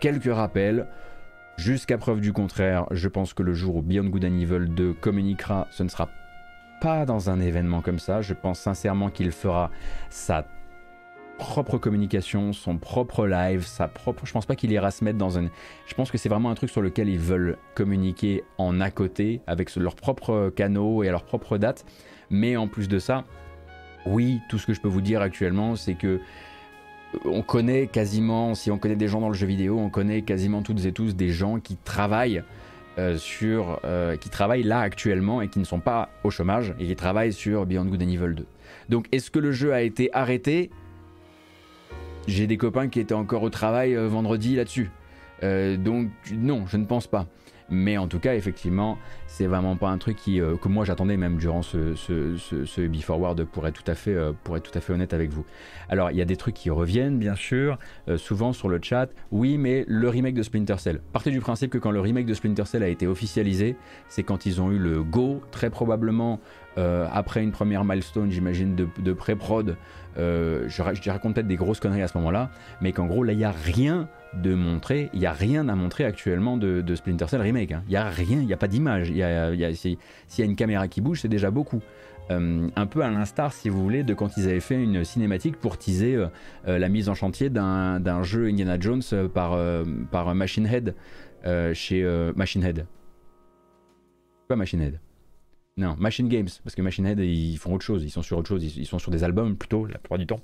Quelques 0.00 0.32
rappels. 0.32 0.86
Jusqu'à 1.56 1.98
preuve 1.98 2.20
du 2.20 2.32
contraire, 2.32 2.86
je 2.92 3.08
pense 3.08 3.34
que 3.34 3.42
le 3.42 3.52
jour 3.52 3.76
où 3.76 3.82
Beyond 3.82 4.10
Good 4.10 4.26
and 4.26 4.38
Evil 4.38 4.68
2 4.68 4.92
communiquera, 4.92 5.66
ce 5.72 5.82
ne 5.82 5.88
sera 5.88 6.08
pas 6.80 7.04
dans 7.04 7.30
un 7.30 7.40
événement 7.40 7.80
comme 7.80 7.98
ça. 7.98 8.20
Je 8.20 8.34
pense 8.34 8.60
sincèrement 8.60 9.10
qu'il 9.10 9.32
fera 9.32 9.70
sa 10.08 10.46
propre 11.38 11.78
communication, 11.78 12.52
son 12.52 12.76
propre 12.76 13.26
live, 13.26 13.64
sa 13.64 13.88
propre. 13.88 14.26
Je 14.26 14.32
pense 14.32 14.46
pas 14.46 14.56
qu'il 14.56 14.70
ira 14.72 14.90
se 14.90 15.04
mettre 15.04 15.18
dans 15.18 15.38
un. 15.38 15.48
Je 15.86 15.94
pense 15.94 16.10
que 16.10 16.18
c'est 16.18 16.28
vraiment 16.28 16.50
un 16.50 16.54
truc 16.54 16.70
sur 16.70 16.82
lequel 16.82 17.08
ils 17.08 17.18
veulent 17.18 17.56
communiquer 17.74 18.44
en 18.58 18.80
à 18.80 18.90
côté 18.90 19.40
avec 19.46 19.74
leurs 19.76 19.94
propres 19.94 20.52
canaux 20.54 21.02
et 21.02 21.08
à 21.08 21.12
leur 21.12 21.24
propre 21.24 21.56
date. 21.56 21.86
Mais 22.30 22.56
en 22.56 22.68
plus 22.68 22.88
de 22.88 22.98
ça, 22.98 23.24
oui, 24.06 24.40
tout 24.48 24.58
ce 24.58 24.66
que 24.66 24.74
je 24.74 24.80
peux 24.80 24.88
vous 24.88 25.00
dire 25.00 25.22
actuellement, 25.22 25.76
c'est 25.76 25.94
que 25.94 26.20
euh, 27.14 27.18
on 27.24 27.42
connaît 27.42 27.86
quasiment, 27.86 28.54
si 28.54 28.70
on 28.70 28.78
connaît 28.78 28.96
des 28.96 29.08
gens 29.08 29.20
dans 29.20 29.28
le 29.28 29.34
jeu 29.34 29.46
vidéo, 29.46 29.78
on 29.78 29.90
connaît 29.90 30.22
quasiment 30.22 30.62
toutes 30.62 30.84
et 30.84 30.92
tous 30.92 31.14
des 31.14 31.30
gens 31.30 31.60
qui 31.60 31.76
travaillent 31.76 32.42
euh, 32.98 33.16
sur, 33.16 33.80
euh, 33.84 34.16
qui 34.16 34.28
travaillent 34.28 34.64
là 34.64 34.80
actuellement 34.80 35.40
et 35.40 35.48
qui 35.48 35.58
ne 35.58 35.64
sont 35.64 35.80
pas 35.80 36.10
au 36.24 36.30
chômage 36.30 36.74
et 36.78 36.86
qui 36.86 36.96
travaillent 36.96 37.32
sur 37.32 37.64
Beyond 37.64 37.86
Good 37.86 38.02
and 38.02 38.08
Evil 38.08 38.34
2. 38.34 38.46
Donc, 38.88 39.06
est-ce 39.12 39.30
que 39.30 39.38
le 39.38 39.52
jeu 39.52 39.72
a 39.72 39.82
été 39.82 40.10
arrêté? 40.12 40.70
J'ai 42.28 42.46
des 42.46 42.58
copains 42.58 42.88
qui 42.88 43.00
étaient 43.00 43.14
encore 43.14 43.42
au 43.42 43.50
travail 43.50 43.96
euh, 43.96 44.06
vendredi 44.06 44.54
là-dessus. 44.54 44.90
Euh, 45.42 45.76
donc 45.76 46.10
non, 46.32 46.66
je 46.66 46.76
ne 46.76 46.84
pense 46.84 47.06
pas. 47.06 47.26
Mais 47.70 47.98
en 47.98 48.08
tout 48.08 48.18
cas, 48.18 48.34
effectivement, 48.34 48.96
c'est 49.26 49.46
vraiment 49.46 49.76
pas 49.76 49.90
un 49.90 49.98
truc 49.98 50.16
qui, 50.16 50.40
euh, 50.40 50.56
que 50.56 50.68
moi 50.68 50.86
j'attendais 50.86 51.18
même 51.18 51.36
durant 51.36 51.60
ce, 51.60 51.94
ce, 51.94 52.36
ce, 52.36 53.00
Forward 53.02 53.44
pour 53.44 53.66
être, 53.66 53.82
tout 53.82 53.90
à 53.90 53.94
fait, 53.94 54.16
pour 54.42 54.56
être 54.56 54.70
tout 54.70 54.76
à 54.76 54.80
fait 54.80 54.92
honnête 54.92 55.12
avec 55.12 55.30
vous. 55.30 55.44
Alors, 55.88 56.10
il 56.10 56.16
y 56.16 56.22
a 56.22 56.24
des 56.24 56.36
trucs 56.36 56.54
qui 56.54 56.70
reviennent, 56.70 57.18
bien 57.18 57.34
sûr, 57.34 57.78
souvent 58.16 58.52
sur 58.52 58.68
le 58.68 58.80
chat. 58.82 59.08
Oui, 59.30 59.58
mais 59.58 59.84
le 59.86 60.08
remake 60.08 60.34
de 60.34 60.42
Splinter 60.42 60.76
Cell. 60.78 61.00
Partez 61.12 61.30
du 61.30 61.40
principe 61.40 61.70
que 61.70 61.78
quand 61.78 61.90
le 61.90 62.00
remake 62.00 62.26
de 62.26 62.34
Splinter 62.34 62.64
Cell 62.64 62.82
a 62.82 62.88
été 62.88 63.06
officialisé, 63.06 63.76
c'est 64.08 64.22
quand 64.22 64.46
ils 64.46 64.60
ont 64.60 64.70
eu 64.70 64.78
le 64.78 65.02
go, 65.02 65.42
très 65.50 65.70
probablement 65.70 66.40
après 66.76 67.42
une 67.42 67.52
première 67.52 67.84
milestone, 67.84 68.30
j'imagine, 68.30 68.76
de, 68.76 68.88
de 69.02 69.12
pré-prod 69.12 69.76
euh, 70.18 70.64
je, 70.68 70.82
je, 71.00 71.10
raconte 71.10 71.34
peut-être 71.34 71.46
des 71.46 71.56
grosses 71.56 71.80
conneries 71.80 72.02
à 72.02 72.08
ce 72.08 72.16
moment-là, 72.18 72.50
mais 72.80 72.92
qu'en 72.92 73.06
gros, 73.06 73.22
là, 73.22 73.32
il 73.32 73.38
n'y 73.38 73.44
a 73.44 73.52
rien 73.52 74.08
de 74.34 74.54
montrer, 74.54 75.10
il 75.12 75.20
n'y 75.20 75.26
a 75.26 75.32
rien 75.32 75.68
à 75.68 75.74
montrer 75.74 76.04
actuellement 76.04 76.56
de, 76.56 76.94
Splinter 76.94 77.26
Cell 77.28 77.40
Remake. 77.40 77.72
Hein. 77.72 77.82
Il 77.86 77.90
n'y 77.90 77.96
a 77.96 78.08
rien, 78.08 78.40
il 78.40 78.46
n'y 78.46 78.52
a 78.52 78.56
pas 78.56 78.68
d'image. 78.68 79.08
S'il 79.08 79.16
y, 79.16 79.22
a 79.22 80.44
une 80.44 80.56
caméra 80.56 80.88
qui 80.88 81.00
bouge, 81.00 81.20
c'est 81.20 81.28
déjà 81.28 81.50
beaucoup. 81.50 81.80
Euh, 82.30 82.68
un 82.76 82.86
peu 82.86 83.02
à 83.02 83.10
l'instar, 83.10 83.52
si 83.52 83.68
vous 83.70 83.82
voulez, 83.82 84.02
de 84.02 84.12
quand 84.12 84.36
ils 84.36 84.44
avaient 84.48 84.60
fait 84.60 84.74
une 84.74 85.02
cinématique 85.04 85.56
pour 85.56 85.78
teaser 85.78 86.16
euh, 86.66 86.78
la 86.78 86.88
mise 86.88 87.08
en 87.08 87.14
chantier 87.14 87.48
d'un 87.48 88.22
jeu 88.22 88.48
Indiana 88.48 88.78
Jones 88.78 89.02
par, 89.32 89.58
par 90.10 90.34
Machine 90.34 90.66
Head 90.66 90.94
chez 91.74 92.32
Machine 92.36 92.64
Head. 92.64 92.86
Quoi 94.46 94.56
Machine 94.56 94.80
Head 94.82 94.98
non, 95.78 95.94
Machine 95.96 96.28
Games, 96.28 96.48
parce 96.64 96.74
que 96.74 96.82
Machine 96.82 97.06
Head, 97.06 97.20
ils 97.20 97.56
font 97.56 97.72
autre 97.72 97.84
chose, 97.84 98.02
ils 98.02 98.10
sont 98.10 98.22
sur 98.22 98.36
autre 98.36 98.48
chose, 98.48 98.64
ils, 98.64 98.84
sont 98.84 98.98
sur 98.98 99.12
des 99.12 99.22
albums 99.22 99.56
plutôt, 99.56 99.86
la 99.86 99.98
plupart 99.98 100.18
du 100.18 100.26
temps. 100.26 100.40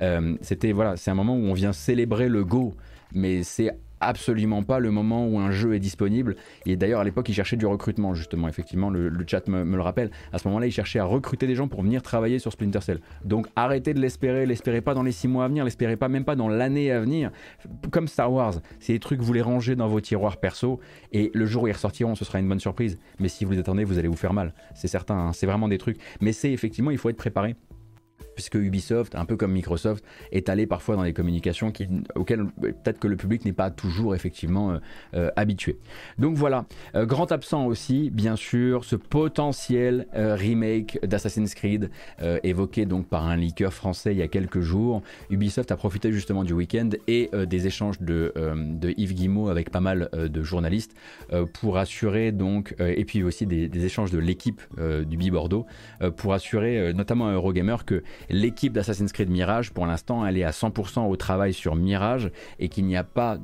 Euh, 0.00 0.34
c'était, 0.40 0.72
voilà, 0.72 0.96
c'est 0.96 1.10
un 1.10 1.14
moment 1.14 1.36
où 1.36 1.42
on 1.42 1.52
vient 1.52 1.74
célébrer 1.74 2.30
le 2.30 2.42
Go, 2.42 2.74
mais 3.12 3.42
c'est 3.42 3.70
absolument 4.00 4.62
pas 4.62 4.78
le 4.78 4.90
moment 4.90 5.26
où 5.26 5.38
un 5.38 5.50
jeu 5.50 5.74
est 5.74 5.78
disponible. 5.78 6.36
Et 6.66 6.76
d'ailleurs, 6.76 7.00
à 7.00 7.04
l'époque, 7.04 7.28
ils 7.28 7.34
cherchaient 7.34 7.56
du 7.56 7.66
recrutement, 7.66 8.14
justement. 8.14 8.48
Effectivement, 8.48 8.90
le, 8.90 9.12
chat 9.26 9.46
me, 9.48 9.64
le 9.64 9.82
rappelle. 9.82 10.10
À 10.32 10.38
ce 10.38 10.48
moment-là, 10.48 10.66
ils 10.66 10.72
cherchaient 10.72 10.98
à 10.98 11.04
recruter 11.04 11.46
des 11.46 11.54
gens 11.54 11.68
pour 11.68 11.82
venir 11.82 12.02
travailler 12.02 12.38
sur 12.38 12.52
Splinter 12.52 12.80
Cell. 12.80 13.00
Donc, 13.24 13.46
arrêtez 13.56 13.94
de 13.94 14.00
l'espérer. 14.00 14.46
L'espérez 14.46 14.80
pas 14.80 14.94
dans 14.94 15.02
les 15.02 15.12
six 15.12 15.28
mois 15.28 15.44
à 15.44 15.48
venir. 15.48 15.64
L'espérez 15.64 15.96
pas 15.96 16.08
même 16.08 16.24
pas 16.24 16.36
dans 16.36 16.48
l'année 16.48 16.90
à 16.90 17.00
venir. 17.00 17.30
Comme 17.90 18.08
Star 18.08 18.32
Wars, 18.32 18.54
c'est 18.80 18.92
des 18.92 19.00
trucs 19.00 19.20
vous 19.20 19.32
les 19.32 19.42
rangez 19.42 19.76
dans 19.76 19.88
vos 19.88 20.00
tiroirs 20.00 20.38
perso. 20.38 20.80
Et 21.12 21.30
le 21.34 21.46
jour 21.46 21.64
où 21.64 21.68
ils 21.68 21.72
ressortiront, 21.72 22.14
ce 22.14 22.24
sera 22.24 22.38
une 22.38 22.48
bonne 22.48 22.60
surprise. 22.60 22.98
Mais 23.18 23.28
si 23.28 23.44
vous 23.44 23.52
les 23.52 23.58
attendez, 23.58 23.84
vous 23.84 23.98
allez 23.98 24.08
vous 24.08 24.16
faire 24.16 24.32
mal. 24.32 24.54
C'est 24.74 24.88
certain. 24.88 25.16
Hein. 25.16 25.32
C'est 25.32 25.46
vraiment 25.46 25.68
des 25.68 25.78
trucs. 25.78 25.98
Mais 26.20 26.32
c'est 26.32 26.52
effectivement, 26.52 26.90
il 26.90 26.98
faut 26.98 27.10
être 27.10 27.16
préparé 27.16 27.56
puisque 28.38 28.54
Ubisoft, 28.54 29.16
un 29.16 29.24
peu 29.24 29.36
comme 29.36 29.50
Microsoft, 29.50 30.04
est 30.30 30.48
allé 30.48 30.68
parfois 30.68 30.94
dans 30.94 31.02
des 31.02 31.12
communications 31.12 31.72
auxquelles 32.14 32.46
peut-être 32.60 33.00
que 33.00 33.08
le 33.08 33.16
public 33.16 33.44
n'est 33.44 33.52
pas 33.52 33.72
toujours 33.72 34.14
effectivement 34.14 34.70
euh, 34.70 34.78
euh, 35.14 35.30
habitué. 35.34 35.76
Donc 36.20 36.36
voilà, 36.36 36.64
euh, 36.94 37.04
grand 37.04 37.32
absent 37.32 37.66
aussi, 37.66 38.10
bien 38.10 38.36
sûr, 38.36 38.84
ce 38.84 38.94
potentiel 38.94 40.06
remake 40.14 41.00
d'Assassin's 41.04 41.52
Creed 41.54 41.90
évoqué 42.44 42.86
donc 42.86 43.08
par 43.08 43.26
un 43.26 43.36
leaker 43.36 43.72
français 43.72 44.12
il 44.12 44.18
y 44.18 44.22
a 44.22 44.28
quelques 44.28 44.60
jours. 44.60 45.02
Ubisoft 45.30 45.72
a 45.72 45.76
profité 45.76 46.12
justement 46.12 46.44
du 46.44 46.52
week-end 46.52 46.90
et 47.08 47.30
des 47.46 47.66
échanges 47.66 48.00
de, 48.00 48.32
Yves 48.96 49.14
Guillemot 49.14 49.48
avec 49.48 49.70
pas 49.70 49.80
mal 49.80 50.08
de 50.12 50.42
journalistes 50.42 50.94
pour 51.54 51.78
assurer 51.78 52.30
donc, 52.30 52.76
et 52.78 53.04
puis 53.04 53.22
aussi 53.24 53.46
des, 53.46 53.68
des 53.68 53.84
échanges 53.84 54.10
de 54.12 54.18
l'équipe 54.18 54.60
du 54.78 55.16
Bi 55.16 55.30
Bordeaux 55.30 55.66
pour 56.16 56.34
assurer 56.34 56.92
notamment 56.92 57.28
à 57.28 57.32
Eurogamer 57.32 57.76
que 57.86 58.02
L'équipe 58.30 58.72
d'Assassin's 58.72 59.12
Creed 59.12 59.30
Mirage, 59.30 59.72
pour 59.72 59.86
l'instant, 59.86 60.26
elle 60.26 60.36
est 60.36 60.44
à 60.44 60.50
100% 60.50 61.08
au 61.08 61.16
travail 61.16 61.52
sur 61.52 61.76
Mirage 61.76 62.30
et 62.58 62.68
qu'il 62.68 62.84
n'y 62.84 62.96
a 62.96 63.04
pas 63.04 63.38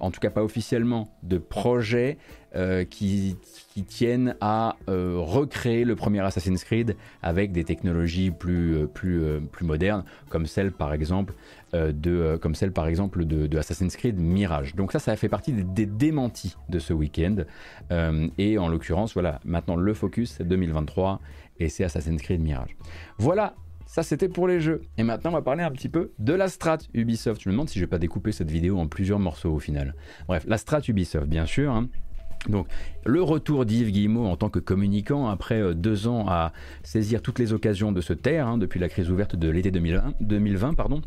en 0.00 0.10
tout 0.10 0.20
cas 0.20 0.30
pas 0.30 0.42
officiellement, 0.42 1.08
de 1.22 1.38
projet 1.38 2.18
euh, 2.56 2.84
qui, 2.84 3.36
tiennent 3.86 4.34
à 4.40 4.74
euh, 4.88 5.14
recréer 5.18 5.84
le 5.84 5.94
premier 5.94 6.18
Assassin's 6.18 6.64
Creed 6.64 6.96
avec 7.22 7.52
des 7.52 7.62
technologies 7.62 8.32
plus, 8.32 8.74
euh, 8.74 9.40
modernes, 9.60 10.04
comme 10.30 10.46
celle 10.46 10.72
par 10.72 10.92
exemple 10.92 11.34
de, 11.72 12.36
comme 12.42 12.54
Assassin's 13.58 13.96
Creed 13.96 14.18
Mirage. 14.18 14.74
Donc 14.74 14.90
ça, 14.90 14.98
ça 14.98 15.14
fait 15.14 15.28
partie 15.28 15.52
des, 15.52 15.62
des 15.62 15.86
démentis 15.86 16.56
de 16.68 16.80
ce 16.80 16.92
week-end. 16.92 17.36
et 18.36 18.58
en 18.58 18.68
l'occurrence, 18.68 19.12
voilà, 19.14 19.40
maintenant 19.44 19.76
le 19.76 19.94
focus 19.94 20.34
c'est 20.38 20.48
2023 20.48 21.20
et 21.60 21.68
c'est 21.68 21.84
Assassin's 21.84 22.20
Creed 22.20 22.40
Mirage. 22.40 22.76
Voilà 23.18 23.54
ça, 23.88 24.02
c'était 24.02 24.28
pour 24.28 24.46
les 24.46 24.60
jeux. 24.60 24.82
Et 24.98 25.02
maintenant, 25.02 25.30
on 25.30 25.32
va 25.32 25.40
parler 25.40 25.64
un 25.64 25.70
petit 25.70 25.88
peu 25.88 26.12
de 26.18 26.34
la 26.34 26.48
strat 26.48 26.76
Ubisoft. 26.92 27.40
Je 27.42 27.48
me 27.48 27.54
demande 27.54 27.70
si 27.70 27.78
je 27.78 27.84
vais 27.84 27.88
pas 27.88 27.98
découper 27.98 28.32
cette 28.32 28.50
vidéo 28.50 28.78
en 28.78 28.86
plusieurs 28.86 29.18
morceaux 29.18 29.50
au 29.50 29.58
final. 29.58 29.94
Bref, 30.28 30.44
la 30.46 30.58
strat 30.58 30.82
Ubisoft, 30.86 31.26
bien 31.26 31.46
sûr. 31.46 31.72
Hein. 31.72 31.88
Donc, 32.50 32.66
le 33.06 33.22
retour 33.22 33.64
d'Yves 33.64 33.90
Guillemot 33.90 34.26
en 34.26 34.36
tant 34.36 34.50
que 34.50 34.58
communicant 34.58 35.28
après 35.28 35.60
euh, 35.60 35.72
deux 35.72 36.06
ans 36.06 36.26
à 36.28 36.52
saisir 36.82 37.22
toutes 37.22 37.38
les 37.38 37.54
occasions 37.54 37.90
de 37.90 38.02
se 38.02 38.12
taire 38.12 38.46
hein, 38.46 38.58
depuis 38.58 38.78
la 38.78 38.90
crise 38.90 39.10
ouverte 39.10 39.36
de 39.36 39.48
l'été 39.48 39.70
2020, 39.70 40.74
pardon. 40.74 41.00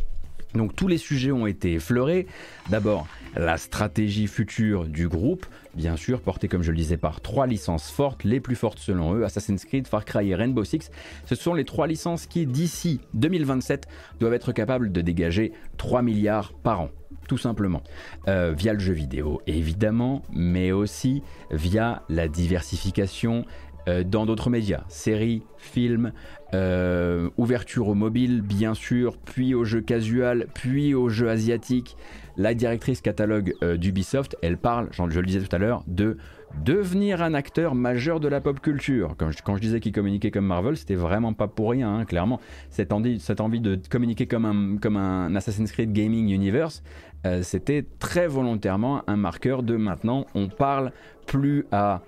Donc 0.56 0.76
tous 0.76 0.88
les 0.88 0.97
sujets 0.97 1.32
ont 1.32 1.47
été 1.47 1.74
effleurés. 1.74 2.28
D'abord, 2.70 3.08
la 3.36 3.58
stratégie 3.58 4.28
future 4.28 4.86
du 4.86 5.08
groupe, 5.08 5.45
bien 5.76 5.95
sûr 5.95 6.22
portée 6.22 6.47
comme 6.47 6.64
je 6.64 6.72
le 6.72 6.78
disais 6.78 6.97
par 6.97 7.22
trois 7.22 7.47
licences 7.47 7.89
fortes, 7.89 8.24
les 8.24 8.39
plus 8.39 8.56
fortes 8.56 8.80
selon 8.80 9.16
eux, 9.16 9.24
Assassin's 9.24 9.64
Creed, 9.66 9.88
Far 9.88 10.06
Cry 10.06 10.30
et 10.30 10.36
Rainbow 10.36 10.64
Six. 10.64 10.91
Ce 11.26 11.36
sont 11.36 11.54
les 11.54 11.66
trois 11.66 11.88
licences 11.88 12.26
qui, 12.26 12.45
d'ici 12.45 13.02
2027, 13.14 13.88
doivent 14.20 14.34
être 14.34 14.52
capables 14.52 14.91
de 14.91 15.02
dégager 15.02 15.54
3 15.78 16.02
milliards 16.02 16.54
par 16.54 16.82
an 16.82 16.89
tout 17.28 17.38
simplement, 17.38 17.82
euh, 18.28 18.54
via 18.58 18.74
le 18.74 18.80
jeu 18.80 18.91
vidéo 18.91 19.41
évidemment, 19.47 20.22
mais 20.34 20.74
aussi 20.74 21.24
via 21.49 22.04
la 22.10 22.28
diversification 22.28 23.45
euh, 23.88 24.04
dans 24.04 24.26
d'autres 24.26 24.50
médias, 24.50 24.84
séries, 24.88 25.44
films, 25.58 26.12
euh, 26.54 27.30
ouverture 27.38 27.88
au 27.88 27.94
mobile 27.94 28.42
bien 28.42 28.74
sûr, 28.74 29.18
puis 29.18 29.54
au 29.54 29.64
jeu 29.64 29.82
casual, 29.82 30.48
puis 30.54 30.94
au 30.94 31.10
jeu 31.10 31.30
asiatique. 31.30 31.96
La 32.38 32.54
directrice 32.54 33.02
catalogue 33.02 33.54
d'Ubisoft, 33.78 34.38
elle 34.42 34.58
parle, 34.58 34.88
je 34.92 35.20
le 35.20 35.26
disais 35.26 35.42
tout 35.42 35.54
à 35.54 35.60
l'heure, 35.60 35.84
de 35.86 36.18
devenir 36.64 37.22
un 37.22 37.34
acteur 37.34 37.76
majeur 37.76 38.20
de 38.20 38.28
la 38.28 38.42
pop 38.42 38.60
culture. 38.60 39.16
Quand 39.18 39.56
je, 39.56 39.62
disais 39.62 39.80
qu'il 39.80 39.92
communiquait 39.92 40.32
comme 40.32 40.46
Marvel, 40.46 40.78
c'était 40.78 40.96
vraiment 40.96 41.34
pas 41.34 41.48
pour 41.48 41.72
rien, 41.72 41.94
hein, 41.94 42.06
clairement. 42.06 42.40
Cette 42.70 42.94
envie, 42.94 43.20
cette 43.20 43.42
envie 43.42 43.60
de 43.60 43.80
communiquer 43.90 44.28
comme 44.28 44.46
un, 44.46 44.78
comme 44.78 44.98
un 44.98 45.36
Assassin's 45.36 45.72
Creed 45.72 45.94
Gaming 45.94 46.30
Universe, 46.30 46.84
euh, 47.26 47.44
c'était 47.44 47.86
très 48.00 48.28
volontairement 48.28 49.04
un 49.08 49.16
marqueur 49.16 49.64
de 49.64 49.76
maintenant, 49.76 50.26
on 50.36 50.48
parle 50.48 50.92
plus 51.28 51.66
à 51.72 52.02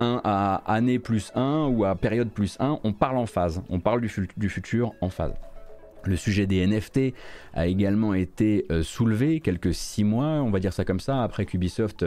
1 0.00 0.20
à 0.24 0.62
année 0.66 0.98
plus 0.98 1.32
1 1.34 1.66
ou 1.66 1.84
à 1.84 1.94
période 1.94 2.30
plus 2.30 2.56
1, 2.60 2.80
on 2.84 2.92
parle 2.92 3.18
en 3.18 3.26
phase, 3.26 3.62
on 3.68 3.80
parle 3.80 4.00
du, 4.00 4.48
futur 4.48 4.92
en 5.00 5.08
phase. 5.08 5.34
Le 6.04 6.16
sujet 6.16 6.46
des 6.46 6.64
NFT 6.66 7.12
a 7.54 7.66
également 7.66 8.14
été 8.14 8.64
euh, 8.70 8.82
soulevé 8.82 9.40
quelques 9.40 9.74
six 9.74 10.04
mois, 10.04 10.42
on 10.42 10.50
va 10.50 10.60
dire 10.60 10.72
ça 10.72 10.84
comme 10.84 11.00
ça, 11.00 11.22
après 11.22 11.44
qu'Ubisoft 11.44 12.06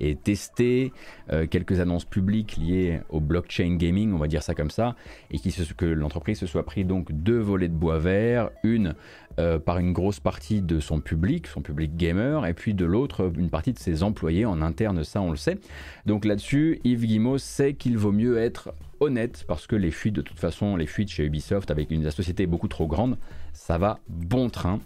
ait 0.00 0.16
testé 0.16 0.92
euh, 1.32 1.46
quelques 1.46 1.80
annonces 1.80 2.04
publiques 2.04 2.56
liées 2.56 3.00
au 3.08 3.20
blockchain 3.20 3.76
gaming, 3.76 4.12
on 4.12 4.18
va 4.18 4.26
dire 4.26 4.42
ça 4.42 4.54
comme 4.54 4.70
ça, 4.70 4.96
et 5.30 5.38
que 5.38 5.86
l'entreprise 5.86 6.38
se 6.38 6.46
soit 6.46 6.64
pris 6.64 6.84
donc 6.84 7.12
deux 7.12 7.38
volets 7.38 7.68
de 7.68 7.74
bois 7.74 7.98
vert, 7.98 8.50
une 8.64 8.94
euh, 9.38 9.58
par 9.58 9.78
une 9.78 9.92
grosse 9.92 10.20
partie 10.20 10.60
de 10.60 10.80
son 10.80 11.00
public, 11.00 11.46
son 11.46 11.62
public 11.62 11.96
gamer, 11.96 12.44
et 12.46 12.54
puis 12.54 12.74
de 12.74 12.84
l'autre 12.84 13.30
une 13.38 13.50
partie 13.50 13.72
de 13.72 13.78
ses 13.78 14.02
employés 14.02 14.44
en 14.44 14.62
interne, 14.62 15.04
ça 15.04 15.20
on 15.20 15.30
le 15.30 15.36
sait. 15.36 15.58
Donc 16.06 16.24
là-dessus, 16.24 16.80
Yves 16.84 17.06
Guimau 17.06 17.38
sait 17.38 17.74
qu'il 17.74 17.96
vaut 17.98 18.12
mieux 18.12 18.38
être 18.38 18.72
honnête 19.00 19.44
parce 19.46 19.66
que 19.66 19.76
les 19.76 19.90
fuites, 19.90 20.14
de 20.14 20.22
toute 20.22 20.38
façon, 20.38 20.76
les 20.76 20.86
fuites 20.86 21.10
chez 21.10 21.24
Ubisoft 21.24 21.70
avec 21.70 21.90
une 21.90 22.10
société 22.10 22.46
beaucoup 22.46 22.68
trop 22.68 22.86
grande, 22.86 23.16
ça 23.52 23.78
va 23.78 24.00
bon 24.08 24.50
train. 24.50 24.80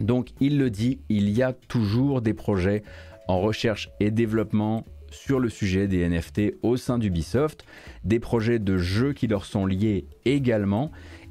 Donc 0.00 0.30
il 0.40 0.58
le 0.58 0.70
dit, 0.70 0.98
il 1.08 1.30
y 1.30 1.42
a 1.42 1.52
toujours 1.52 2.20
des 2.20 2.34
projets 2.34 2.82
en 3.28 3.40
recherche 3.40 3.90
et 4.00 4.10
développement 4.10 4.84
sur 5.10 5.38
le 5.38 5.48
sujet 5.48 5.86
des 5.86 6.08
NFT 6.08 6.54
au 6.62 6.76
sein 6.76 6.98
d'Ubisoft, 6.98 7.64
des 8.02 8.18
projets 8.18 8.58
de 8.58 8.76
jeux 8.76 9.12
qui 9.12 9.28
leur 9.28 9.44
sont 9.44 9.66
liés 9.66 10.06
également. 10.24 10.90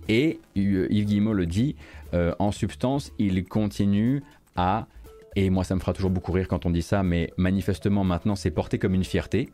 Et 0.09 0.39
euh, 0.57 0.88
Yves 0.89 1.05
Guillemot 1.05 1.34
le 1.34 1.45
dit, 1.45 1.76
euh, 2.14 2.34
en 2.39 2.51
substance, 2.51 3.11
il 3.20 3.43
continue 3.45 4.24
à, 4.55 4.88
et 5.36 5.49
moi 5.49 5.64
ça 5.64 5.76
me 5.76 5.80
fera 5.80 5.93
toujours 5.93 6.11
beaucoup 6.11 6.32
rire 6.32 6.47
quand 6.47 6.66
on 6.66 6.70
dit 6.70 6.82
ça, 6.82 7.03
mais 7.03 7.32
manifestement 7.38 8.03
maintenant 8.03 8.36
c'est 8.36 8.51
porté 8.51 8.78
comme 8.80 8.93
une 8.93 9.03
fierté, 9.03 9.49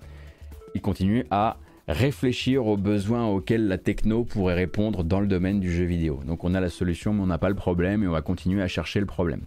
il 0.76 0.82
continue 0.82 1.26
à 1.32 1.58
réfléchir 1.90 2.68
aux 2.68 2.78
besoins 2.78 3.26
auxquels 3.26 3.68
la 3.68 3.80
techno 3.80 4.24
pourrait 4.24 4.54
répondre 4.54 5.04
dans 5.04 5.20
le 5.20 5.26
domaine 5.26 5.60
du 5.60 5.72
jeu 5.72 5.86
vidéo. 5.86 6.20
Donc 6.24 6.44
on 6.44 6.54
a 6.54 6.60
la 6.60 6.70
solution 6.70 7.14
mais 7.14 7.24
on 7.24 7.26
n'a 7.26 7.40
pas 7.40 7.50
le 7.50 7.56
problème 7.56 8.04
et 8.04 8.08
on 8.08 8.12
va 8.12 8.22
continuer 8.22 8.62
à 8.62 8.68
chercher 8.68 9.00
le 9.00 9.08
problème. 9.08 9.42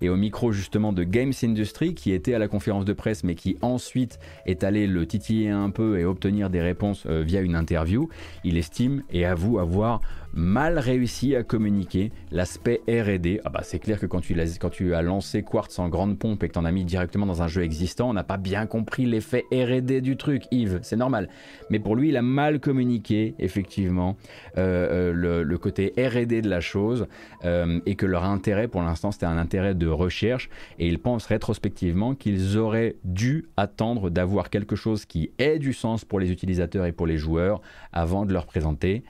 Et 0.00 0.08
au 0.08 0.16
micro 0.16 0.52
justement 0.52 0.92
de 0.92 1.02
Games 1.02 1.32
Industry 1.42 1.94
qui 1.94 2.12
était 2.12 2.34
à 2.34 2.38
la 2.38 2.46
conférence 2.46 2.84
de 2.84 2.92
presse 2.92 3.24
mais 3.24 3.34
qui 3.34 3.56
ensuite 3.62 4.20
est 4.46 4.62
allé 4.62 4.86
le 4.86 5.06
titiller 5.06 5.50
un 5.50 5.70
peu 5.70 5.98
et 5.98 6.04
obtenir 6.04 6.50
des 6.50 6.62
réponses 6.62 7.04
euh, 7.06 7.24
via 7.26 7.40
une 7.40 7.56
interview, 7.56 8.08
il 8.44 8.56
estime 8.58 9.02
et 9.10 9.26
avoue 9.26 9.58
avoir 9.58 10.00
mal 10.32 10.78
réussi 10.78 11.34
à 11.34 11.42
communiquer 11.42 12.12
l'aspect 12.30 12.80
RD. 12.88 13.40
Ah 13.44 13.50
bah 13.50 13.60
c'est 13.62 13.78
clair 13.78 13.98
que 13.98 14.06
quand 14.06 14.20
tu, 14.20 14.94
as, 14.94 15.02
lancé 15.02 15.42
Quartz 15.42 15.78
en 15.78 15.88
grande 15.88 16.18
pompe 16.18 16.42
et 16.44 16.48
que 16.48 16.52
tu 16.52 16.58
en 16.58 16.64
as 16.64 16.72
mis 16.72 16.84
directement 16.84 17.26
dans 17.26 17.42
un 17.42 17.48
jeu 17.48 17.62
existant, 17.62 18.10
on 18.10 18.12
n'a 18.12 18.24
pas 18.24 18.36
bien 18.36 18.66
compris 18.66 19.06
l'effet 19.06 19.44
RD 19.52 20.00
du 20.00 20.16
truc, 20.16 20.44
Yves, 20.50 20.80
c'est 20.82 20.96
normal. 20.96 21.28
Mais 21.70 21.78
pour 21.78 21.96
lui, 21.96 22.10
il 22.10 22.16
a 22.16 22.22
mal 22.22 22.60
communiqué, 22.60 23.34
effectivement, 23.38 24.16
euh, 24.56 25.12
euh, 25.12 25.44
le, 25.44 25.58
côté 25.58 25.92
RD 25.98 26.40
de 26.40 26.48
la 26.48 26.60
chose 26.60 27.08
euh, 27.44 27.80
et 27.84 27.96
que 27.96 28.06
leur 28.06 28.24
intérêt 28.24 28.68
pour 28.68 28.80
l'instant 28.80 29.10
c'était 29.10 29.26
un 29.26 29.36
intérêt 29.36 29.74
de 29.74 29.88
recherche 29.88 30.48
et 30.78 30.86
il 30.86 31.00
pense 31.00 31.26
rétrospectivement 31.26 32.14
qu'ils 32.14 32.56
auraient 32.56 32.94
dû 33.02 33.46
attendre 33.56 34.08
d'avoir 34.08 34.50
quelque 34.50 34.76
chose 34.76 35.04
qui 35.04 35.32
ait 35.38 35.58
du 35.58 35.72
sens 35.72 36.04
pour 36.04 36.20
les 36.20 36.30
utilisateurs 36.30 36.86
et 36.86 36.92
pour 36.92 37.08
les 37.08 37.18
joueurs 37.18 37.60
avant 37.92 38.24
de 38.24 38.32
leur 38.32 38.46
présenter 38.46 39.02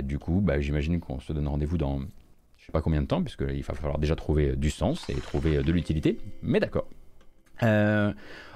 du 0.00 0.18
coup, 0.18 0.40
bah, 0.40 0.60
j'imagine 0.60 1.00
qu'on 1.00 1.20
se 1.20 1.32
donne 1.32 1.48
rendez-vous 1.48 1.78
dans 1.78 2.00
je 2.56 2.66
sais 2.66 2.72
pas 2.72 2.80
combien 2.80 3.02
de 3.02 3.08
temps, 3.08 3.20
puisqu'il 3.22 3.62
va 3.64 3.74
falloir 3.74 3.98
déjà 3.98 4.14
trouver 4.14 4.54
du 4.54 4.70
sens 4.70 5.10
et 5.10 5.14
trouver 5.14 5.64
de 5.64 5.72
l'utilité, 5.72 6.18
mais 6.42 6.60
d'accord. 6.60 6.86
Euh, 7.64 8.12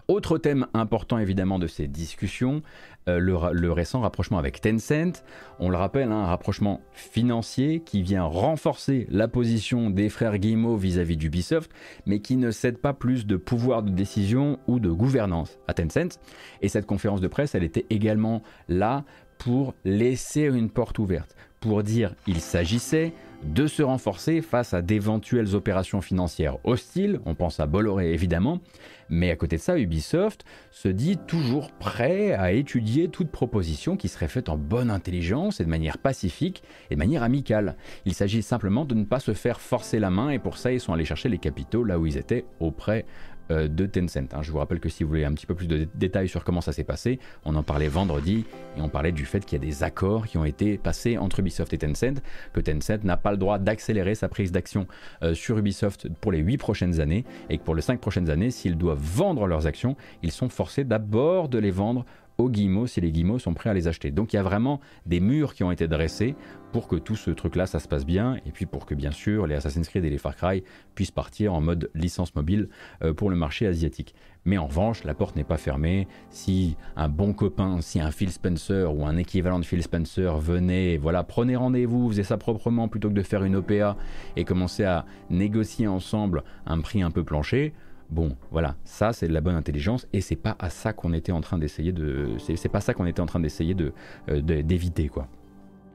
autre 0.09 0.39
thème 0.39 0.68
important 0.72 1.18
évidemment 1.18 1.59
de 1.59 1.66
ces 1.66 1.89
discussions, 1.89 2.62
euh, 3.09 3.18
le, 3.18 3.72
récent 3.72 4.01
rapprochement 4.01 4.39
avec 4.39 4.61
Tencent. 4.61 5.24
On 5.59 5.68
le 5.68 5.76
rappelle, 5.76 6.12
hein, 6.12 6.22
un 6.22 6.26
rapprochement 6.26 6.80
financier 6.93 7.80
qui 7.80 8.03
vient 8.03 8.22
renforcer 8.22 9.09
la 9.11 9.26
position 9.26 9.91
des 9.91 10.09
frères 10.09 10.39
Guillemot 10.39 10.76
vis-à-vis 10.76 11.16
d'Ubisoft, 11.16 11.72
mais 12.07 12.20
qui 12.20 12.37
ne 12.37 12.53
cède 12.53 12.78
pas 12.78 12.93
plus 12.93 13.26
de 13.26 13.37
pouvoir 13.37 13.82
de 13.82 13.91
décision 13.91 14.61
ou 14.68 14.78
de 14.78 14.91
gouvernance 14.91 15.59
à 15.66 15.74
Tencent. 15.74 16.20
Et 16.62 16.68
cette 16.68 16.87
conférence 16.87 17.20
de 17.20 17.28
presse, 17.28 17.57
elle 17.57 17.64
était 17.64 17.87
également 17.91 18.43
là 18.68 19.05
pour 19.39 19.74
laisser 19.84 20.43
une 20.43 20.70
porte 20.70 20.99
ouverte, 20.99 21.37
pour 21.61 21.82
dire 21.82 22.14
il 22.26 22.41
s'agissait 22.41 23.12
de 23.45 23.66
se 23.66 23.82
renforcer 23.82 24.41
face 24.41 24.74
à 24.74 24.82
d'éventuelles 24.82 25.55
opérations 25.55 26.01
financières 26.01 26.59
hostiles, 26.64 27.20
on 27.26 27.34
pense 27.34 27.61
à 27.61 27.66
Bolloré 27.66 28.12
évidemment, 28.12 28.61
mais 29.09 29.30
à 29.30 29.37
côté 29.37 29.57
de 29.57 29.61
ça, 29.61 29.78
Ubisoft 29.78 30.45
se 30.70 30.89
dit 30.89 31.16
toujours 31.16 31.70
prêt 31.70 32.32
à 32.32 32.53
étudier 32.53 33.09
toute 33.09 33.30
proposition 33.30 33.97
qui 33.97 34.09
serait 34.09 34.28
faite 34.28 34.49
en 34.49 34.57
bonne 34.57 34.91
intelligence 34.91 35.61
et 35.61 35.64
de 35.64 35.70
manière 35.70 35.99
pacifique 35.99 36.62
et 36.91 36.95
de 36.95 36.99
manière 36.99 37.22
amicale. 37.22 37.76
Il 38.05 38.14
s'agit 38.14 38.43
simplement 38.43 38.84
de 38.84 38.95
ne 38.95 39.05
pas 39.05 39.20
se 39.20 39.34
faire 39.34 39.61
forcer 39.61 40.01
la 40.01 40.11
main 40.11 40.30
et 40.30 40.39
pour 40.39 40.59
ça 40.59 40.72
ils 40.72 40.80
sont 40.80 40.93
allés 40.93 41.05
chercher 41.05 41.28
les 41.28 41.39
capitaux 41.39 41.84
là 41.84 41.99
où 41.99 42.07
ils 42.07 42.16
étaient 42.16 42.47
auprès 42.59 43.05
euh, 43.51 43.68
de 43.68 43.86
Tencent. 43.86 44.32
Hein. 44.32 44.42
Je 44.42 44.51
vous 44.51 44.59
rappelle 44.59 44.80
que 44.80 44.88
si 44.88 45.03
vous 45.03 45.09
voulez 45.09 45.24
un 45.24 45.32
petit 45.32 45.47
peu 45.47 45.55
plus 45.55 45.66
de 45.66 45.86
détails 45.94 46.28
sur 46.28 46.44
comment 46.44 46.61
ça 46.61 46.72
s'est 46.72 46.84
passé, 46.84 47.18
on 47.44 47.55
en 47.55 47.62
parlait 47.62 47.88
vendredi 47.88 48.44
et 48.76 48.80
on 48.80 48.88
parlait 48.88 49.12
du 49.12 49.24
fait 49.24 49.44
qu'il 49.44 49.62
y 49.62 49.62
a 49.62 49.66
des 49.66 49.82
accords 49.82 50.26
qui 50.26 50.38
ont 50.38 50.44
été 50.44 50.78
passés 50.78 51.18
entre 51.18 51.40
Ubisoft 51.40 51.72
et 51.72 51.78
Tencent, 51.78 52.20
que 52.53 52.61
Tencent 52.61 53.05
n'a 53.05 53.16
pas 53.16 53.30
le 53.30 53.36
droit 53.36 53.59
d'accélérer 53.59 54.14
sa 54.14 54.28
prise 54.28 54.53
d'action 54.53 54.86
euh, 55.22 55.34
sur 55.34 55.59
Ubisoft 55.59 56.09
pour 56.20 56.32
les 56.32 56.38
8 56.38 56.57
prochaines 56.57 57.01
années 57.01 57.24
et 57.51 57.59
que 57.59 57.62
pour 57.62 57.74
les 57.74 57.82
5 57.82 58.01
prochaines 58.01 58.30
années, 58.30 58.51
s'ils 58.51 58.76
doivent 58.76 59.03
vendre 59.03 59.47
leurs 59.47 59.66
actions, 59.66 59.97
ils 60.22 60.32
sont 60.32 60.49
forcés 60.49 60.84
d'abord 60.84 61.49
de 61.49 61.59
les 61.59 61.70
vendre 61.70 62.05
aux 62.39 62.51
guillemots 62.51 62.87
si 62.87 63.01
les 63.01 63.11
guillemots 63.11 63.39
sont 63.39 63.55
prêts 63.55 63.70
à 63.70 63.74
les 63.74 63.89
acheter. 63.89 64.11
Donc 64.11 64.32
il 64.32 64.37
y 64.37 64.39
a 64.39 64.43
vraiment 64.43 64.80
des 65.07 65.20
murs 65.20 65.55
qui 65.55 65.64
ont 65.64 65.70
été 65.70 65.89
dressés 65.89 66.34
pour 66.72 66.89
que 66.89 66.97
tout 66.97 67.16
ce 67.16 67.30
truc-là, 67.30 67.66
ça 67.66 67.78
se 67.78 67.89
passe 67.89 68.05
bien, 68.05 68.37
et 68.45 68.51
puis 68.51 68.66
pour 68.66 68.84
que 68.84 68.95
bien 68.95 69.12
sûr 69.12 69.47
les 69.47 69.55
Assassin's 69.55 69.89
Creed 69.89 70.05
et 70.05 70.11
les 70.11 70.18
Far 70.18 70.37
Cry 70.37 70.62
puissent 70.95 71.11
partir 71.11 71.55
en 71.55 71.61
mode 71.61 71.91
licence 71.95 72.34
mobile 72.34 72.68
euh, 73.03 73.14
pour 73.14 73.30
le 73.30 73.37
marché 73.37 73.66
asiatique. 73.66 74.14
Mais 74.45 74.59
en 74.59 74.66
revanche, 74.66 75.03
la 75.05 75.14
porte 75.14 75.37
n'est 75.37 75.45
pas 75.45 75.57
fermée. 75.57 76.07
Si 76.30 76.76
un 76.95 77.09
bon 77.09 77.32
copain, 77.32 77.80
si 77.80 78.01
un 78.01 78.11
Phil 78.11 78.30
Spencer 78.30 78.95
ou 78.95 79.05
un 79.07 79.16
équivalent 79.16 79.59
de 79.59 79.64
Phil 79.64 79.82
Spencer 79.82 80.37
venait, 80.37 80.99
voilà, 80.99 81.24
prenez 81.24 81.57
rendez-vous, 81.57 82.11
faisait 82.11 82.22
ça 82.22 82.37
proprement 82.37 82.89
plutôt 82.89 83.09
que 83.09 83.14
de 83.14 83.22
faire 83.22 83.43
une 83.43 83.57
OPA 83.57 83.97
et 84.37 84.45
commencer 84.45 84.84
à 84.84 85.05
négocier 85.30 85.89
ensemble 85.89 86.45
un 86.66 86.80
prix 86.80 87.03
un 87.03 87.11
peu 87.11 87.24
plancher, 87.24 87.72
Bon, 88.09 88.36
voilà, 88.50 88.76
ça 88.84 89.12
c'est 89.12 89.26
de 89.26 89.32
la 89.32 89.40
bonne 89.40 89.57
intelligence 89.57 90.07
et 90.12 90.20
c'est 90.20 90.36
pas 90.36 90.57
à 90.59 90.70
ça 90.70 90.92
qu'on 90.92 91.12
était 91.12 91.32
en 91.32 91.40
train 91.40 91.59
d'essayer 91.59 91.92
de, 91.92 92.36
c'est 92.38 92.68
pas 92.68 92.80
ça 92.80 92.94
qu'on 92.94 93.07
était 93.07 93.20
en 93.20 93.26
train 93.26 93.40
d'essayer 93.40 93.74
de 93.74 93.92
euh, 94.28 94.40
d'éviter 94.40 95.09
quoi. 95.09 95.26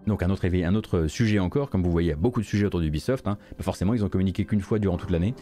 Donc 0.07 0.23
un 0.23 0.29
autre, 0.29 1.07
sujet 1.07 1.39
encore, 1.39 1.69
comme 1.69 1.83
vous 1.83 1.91
voyez, 1.91 2.07
il 2.07 2.09
y 2.09 2.13
a 2.13 2.17
beaucoup 2.17 2.41
de 2.41 2.45
sujets 2.45 2.65
autour 2.65 2.79
d'Ubisoft. 2.79 3.27
Hein. 3.27 3.37
Forcément, 3.59 3.93
ils 3.93 4.03
ont 4.03 4.09
communiqué 4.09 4.45
qu'une 4.45 4.61
fois 4.61 4.79
durant 4.79 4.97
toute 4.97 5.11
l'année. 5.11 5.33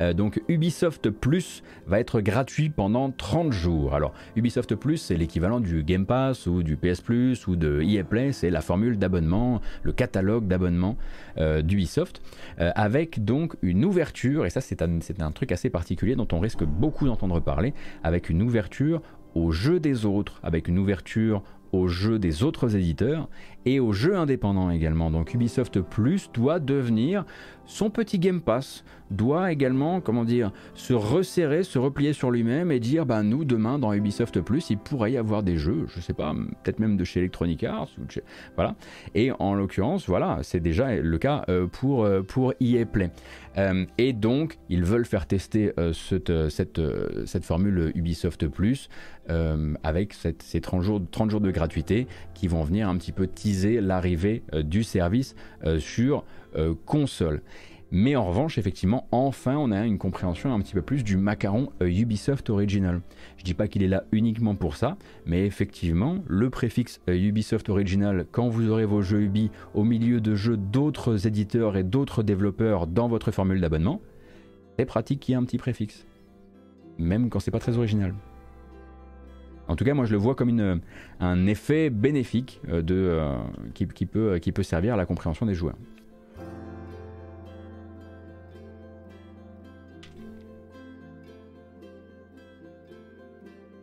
Euh, 0.00 0.12
donc 0.12 0.42
Ubisoft 0.48 1.10
Plus 1.10 1.62
va 1.86 2.00
être 2.00 2.20
gratuit 2.20 2.70
pendant 2.70 3.10
30 3.10 3.52
jours. 3.52 3.94
Alors 3.94 4.14
Ubisoft 4.34 4.74
Plus, 4.74 4.98
c'est 4.98 5.16
l'équivalent 5.16 5.60
du 5.60 5.82
Game 5.82 6.06
Pass 6.06 6.46
ou 6.46 6.62
du 6.62 6.76
PS 6.76 7.00
Plus 7.00 7.46
ou 7.46 7.56
de 7.56 7.82
EA 7.82 8.04
Play. 8.04 8.32
C'est 8.32 8.50
la 8.50 8.60
formule 8.60 8.98
d'abonnement, 8.98 9.60
le 9.82 9.92
catalogue 9.92 10.46
d'abonnement 10.46 10.96
euh, 11.38 11.62
d'Ubisoft, 11.62 12.22
euh, 12.58 12.70
avec 12.74 13.24
donc 13.24 13.56
une 13.62 13.84
ouverture. 13.84 14.46
Et 14.46 14.50
ça, 14.50 14.60
c'est 14.60 14.82
un, 14.82 15.30
truc 15.32 15.52
assez 15.52 15.68
particulier 15.68 16.16
dont 16.16 16.28
on 16.32 16.40
risque 16.40 16.64
beaucoup 16.64 17.06
d'entendre 17.06 17.40
parler, 17.40 17.74
avec 18.02 18.30
une 18.30 18.42
ouverture 18.42 19.02
au 19.34 19.52
jeu 19.52 19.80
des 19.80 20.06
autres, 20.06 20.40
avec 20.42 20.68
une 20.68 20.78
ouverture 20.78 21.42
aux 21.72 21.88
jeux 21.88 22.18
des 22.18 22.42
autres 22.42 22.74
éditeurs 22.76 23.28
et 23.66 23.80
aux 23.80 23.92
jeux 23.92 24.16
indépendants 24.16 24.70
également. 24.70 25.10
Donc 25.10 25.34
Ubisoft 25.34 25.80
Plus 25.80 26.30
doit 26.32 26.60
devenir 26.60 27.24
son 27.66 27.90
petit 27.90 28.18
Game 28.18 28.40
Pass 28.40 28.84
doit 29.10 29.52
également, 29.52 30.00
comment 30.00 30.24
dire, 30.24 30.50
se 30.74 30.92
resserrer, 30.92 31.62
se 31.62 31.78
replier 31.78 32.12
sur 32.12 32.30
lui-même 32.30 32.72
et 32.72 32.80
dire, 32.80 33.06
bah 33.06 33.22
nous 33.22 33.44
demain 33.44 33.78
dans 33.78 33.92
Ubisoft 33.92 34.40
Plus, 34.40 34.70
il 34.70 34.78
pourrait 34.78 35.12
y 35.12 35.16
avoir 35.16 35.42
des 35.42 35.56
jeux, 35.56 35.86
je 35.94 36.00
sais 36.00 36.12
pas, 36.12 36.34
peut-être 36.64 36.80
même 36.80 36.96
de 36.96 37.04
chez 37.04 37.20
Electronic 37.20 37.62
Arts, 37.64 37.90
voilà. 38.56 38.74
Et 39.14 39.30
en 39.38 39.54
l'occurrence, 39.54 40.08
voilà, 40.08 40.40
c'est 40.42 40.60
déjà 40.60 40.96
le 40.96 41.18
cas 41.18 41.44
euh, 41.48 41.66
pour 41.66 42.04
euh, 42.04 42.22
pour 42.22 42.52
EA 42.60 42.84
Play. 42.84 43.10
Euh, 43.58 43.86
et 43.96 44.12
donc, 44.12 44.58
ils 44.68 44.84
veulent 44.84 45.06
faire 45.06 45.26
tester 45.26 45.72
cette, 45.92 46.48
cette, 46.50 46.80
cette, 47.24 47.44
formule 47.44 47.92
Ubisoft 47.94 48.48
Plus 48.48 48.88
avec 49.82 50.12
ces 50.12 50.60
30 50.60 50.82
jours, 50.82 51.00
30 51.10 51.30
jours 51.30 51.40
de 51.40 51.50
gratuité 51.50 52.06
qui 52.34 52.48
vont 52.48 52.62
venir 52.64 52.88
un 52.88 52.96
petit 52.96 53.12
peu 53.12 53.26
teaser 53.26 53.55
l'arrivée 53.64 54.42
du 54.64 54.82
service 54.84 55.34
sur 55.78 56.24
console. 56.84 57.42
Mais 57.92 58.16
en 58.16 58.26
revanche, 58.26 58.58
effectivement, 58.58 59.06
enfin, 59.12 59.56
on 59.56 59.70
a 59.70 59.86
une 59.86 59.98
compréhension 59.98 60.52
un 60.52 60.60
petit 60.60 60.74
peu 60.74 60.82
plus 60.82 61.04
du 61.04 61.16
macaron 61.16 61.70
euh, 61.80 61.88
Ubisoft 61.88 62.50
Original. 62.50 63.00
Je 63.36 63.44
dis 63.44 63.54
pas 63.54 63.68
qu'il 63.68 63.84
est 63.84 63.88
là 63.88 64.04
uniquement 64.10 64.56
pour 64.56 64.74
ça, 64.74 64.96
mais 65.24 65.46
effectivement, 65.46 66.18
le 66.26 66.50
préfixe 66.50 67.00
euh, 67.08 67.14
Ubisoft 67.14 67.68
Original, 67.68 68.26
quand 68.32 68.48
vous 68.48 68.68
aurez 68.70 68.86
vos 68.86 69.02
jeux 69.02 69.22
Ubi 69.22 69.50
au 69.74 69.84
milieu 69.84 70.20
de 70.20 70.34
jeux 70.34 70.56
d'autres 70.56 71.28
éditeurs 71.28 71.76
et 71.76 71.84
d'autres 71.84 72.24
développeurs 72.24 72.88
dans 72.88 73.06
votre 73.06 73.30
formule 73.30 73.60
d'abonnement, 73.60 74.00
c'est 74.78 74.84
pratique 74.84 75.20
qu'il 75.20 75.32
y 75.32 75.34
ait 75.36 75.40
un 75.40 75.44
petit 75.44 75.58
préfixe. 75.58 76.04
Même 76.98 77.30
quand 77.30 77.38
c'est 77.38 77.52
pas 77.52 77.60
très 77.60 77.78
original. 77.78 78.14
En 79.68 79.76
tout 79.76 79.84
cas, 79.84 79.94
moi 79.94 80.04
je 80.04 80.12
le 80.12 80.18
vois 80.18 80.34
comme 80.34 80.80
un 81.20 81.46
effet 81.46 81.90
bénéfique 81.90 82.60
euh, 82.68 82.82
de, 82.82 83.20
qui, 83.74 84.06
peut, 84.06 84.38
qui 84.38 84.52
peut 84.52 84.62
servir 84.62 84.94
à 84.94 84.96
la 84.96 85.06
compréhension 85.06 85.46
des 85.46 85.54
joueurs. 85.54 85.76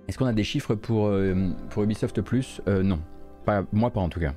Est-ce 0.07 0.17
qu'on 0.17 0.25
a 0.25 0.33
des 0.33 0.43
chiffres 0.43 0.75
pour, 0.75 1.07
euh, 1.07 1.33
pour 1.69 1.83
Ubisoft 1.83 2.21
Plus? 2.21 2.61
Euh, 2.67 2.83
Non. 2.83 2.99
Pas, 3.45 3.63
moi 3.73 3.89
pas 3.89 3.99
en 3.99 4.09
tout 4.09 4.19
cas. 4.19 4.33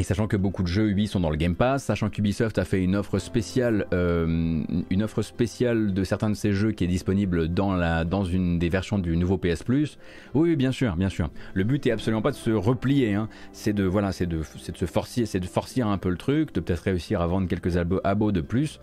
Et 0.00 0.02
sachant 0.02 0.26
que 0.26 0.38
beaucoup 0.38 0.62
de 0.62 0.66
jeux 0.66 0.88
Ubi 0.88 1.06
sont 1.06 1.20
dans 1.20 1.28
le 1.28 1.36
Game 1.36 1.54
Pass, 1.54 1.84
sachant 1.84 2.08
qu'Ubisoft 2.08 2.56
a 2.56 2.64
fait 2.64 2.82
une 2.82 2.96
offre 2.96 3.18
spéciale, 3.18 3.86
euh, 3.92 4.62
une 4.88 5.02
offre 5.02 5.20
spéciale 5.20 5.92
de 5.92 6.04
certains 6.04 6.30
de 6.30 6.34
ces 6.34 6.54
jeux 6.54 6.72
qui 6.72 6.84
est 6.84 6.86
disponible 6.86 7.48
dans, 7.48 7.74
la, 7.74 8.06
dans 8.06 8.24
une 8.24 8.58
des 8.58 8.70
versions 8.70 8.98
du 8.98 9.14
nouveau 9.18 9.36
PS 9.36 9.62
Plus. 9.62 9.98
Oui, 10.32 10.56
bien 10.56 10.72
sûr, 10.72 10.96
bien 10.96 11.10
sûr. 11.10 11.28
Le 11.52 11.64
but 11.64 11.86
est 11.86 11.90
absolument 11.90 12.22
pas 12.22 12.30
de 12.30 12.36
se 12.36 12.50
replier, 12.50 13.12
hein. 13.12 13.28
c'est 13.52 13.74
de 13.74 13.84
voilà, 13.84 14.10
c'est 14.12 14.24
de, 14.24 14.38
de 14.38 14.76
se 14.78 14.86
forcer, 14.86 15.26
c'est 15.26 15.38
de 15.38 15.44
forcer 15.44 15.82
un 15.82 15.98
peu 15.98 16.08
le 16.08 16.16
truc, 16.16 16.54
de 16.54 16.60
peut-être 16.60 16.84
réussir 16.84 17.20
à 17.20 17.26
vendre 17.26 17.46
quelques 17.46 17.76
abos 17.76 18.32
de 18.32 18.40
plus. 18.40 18.80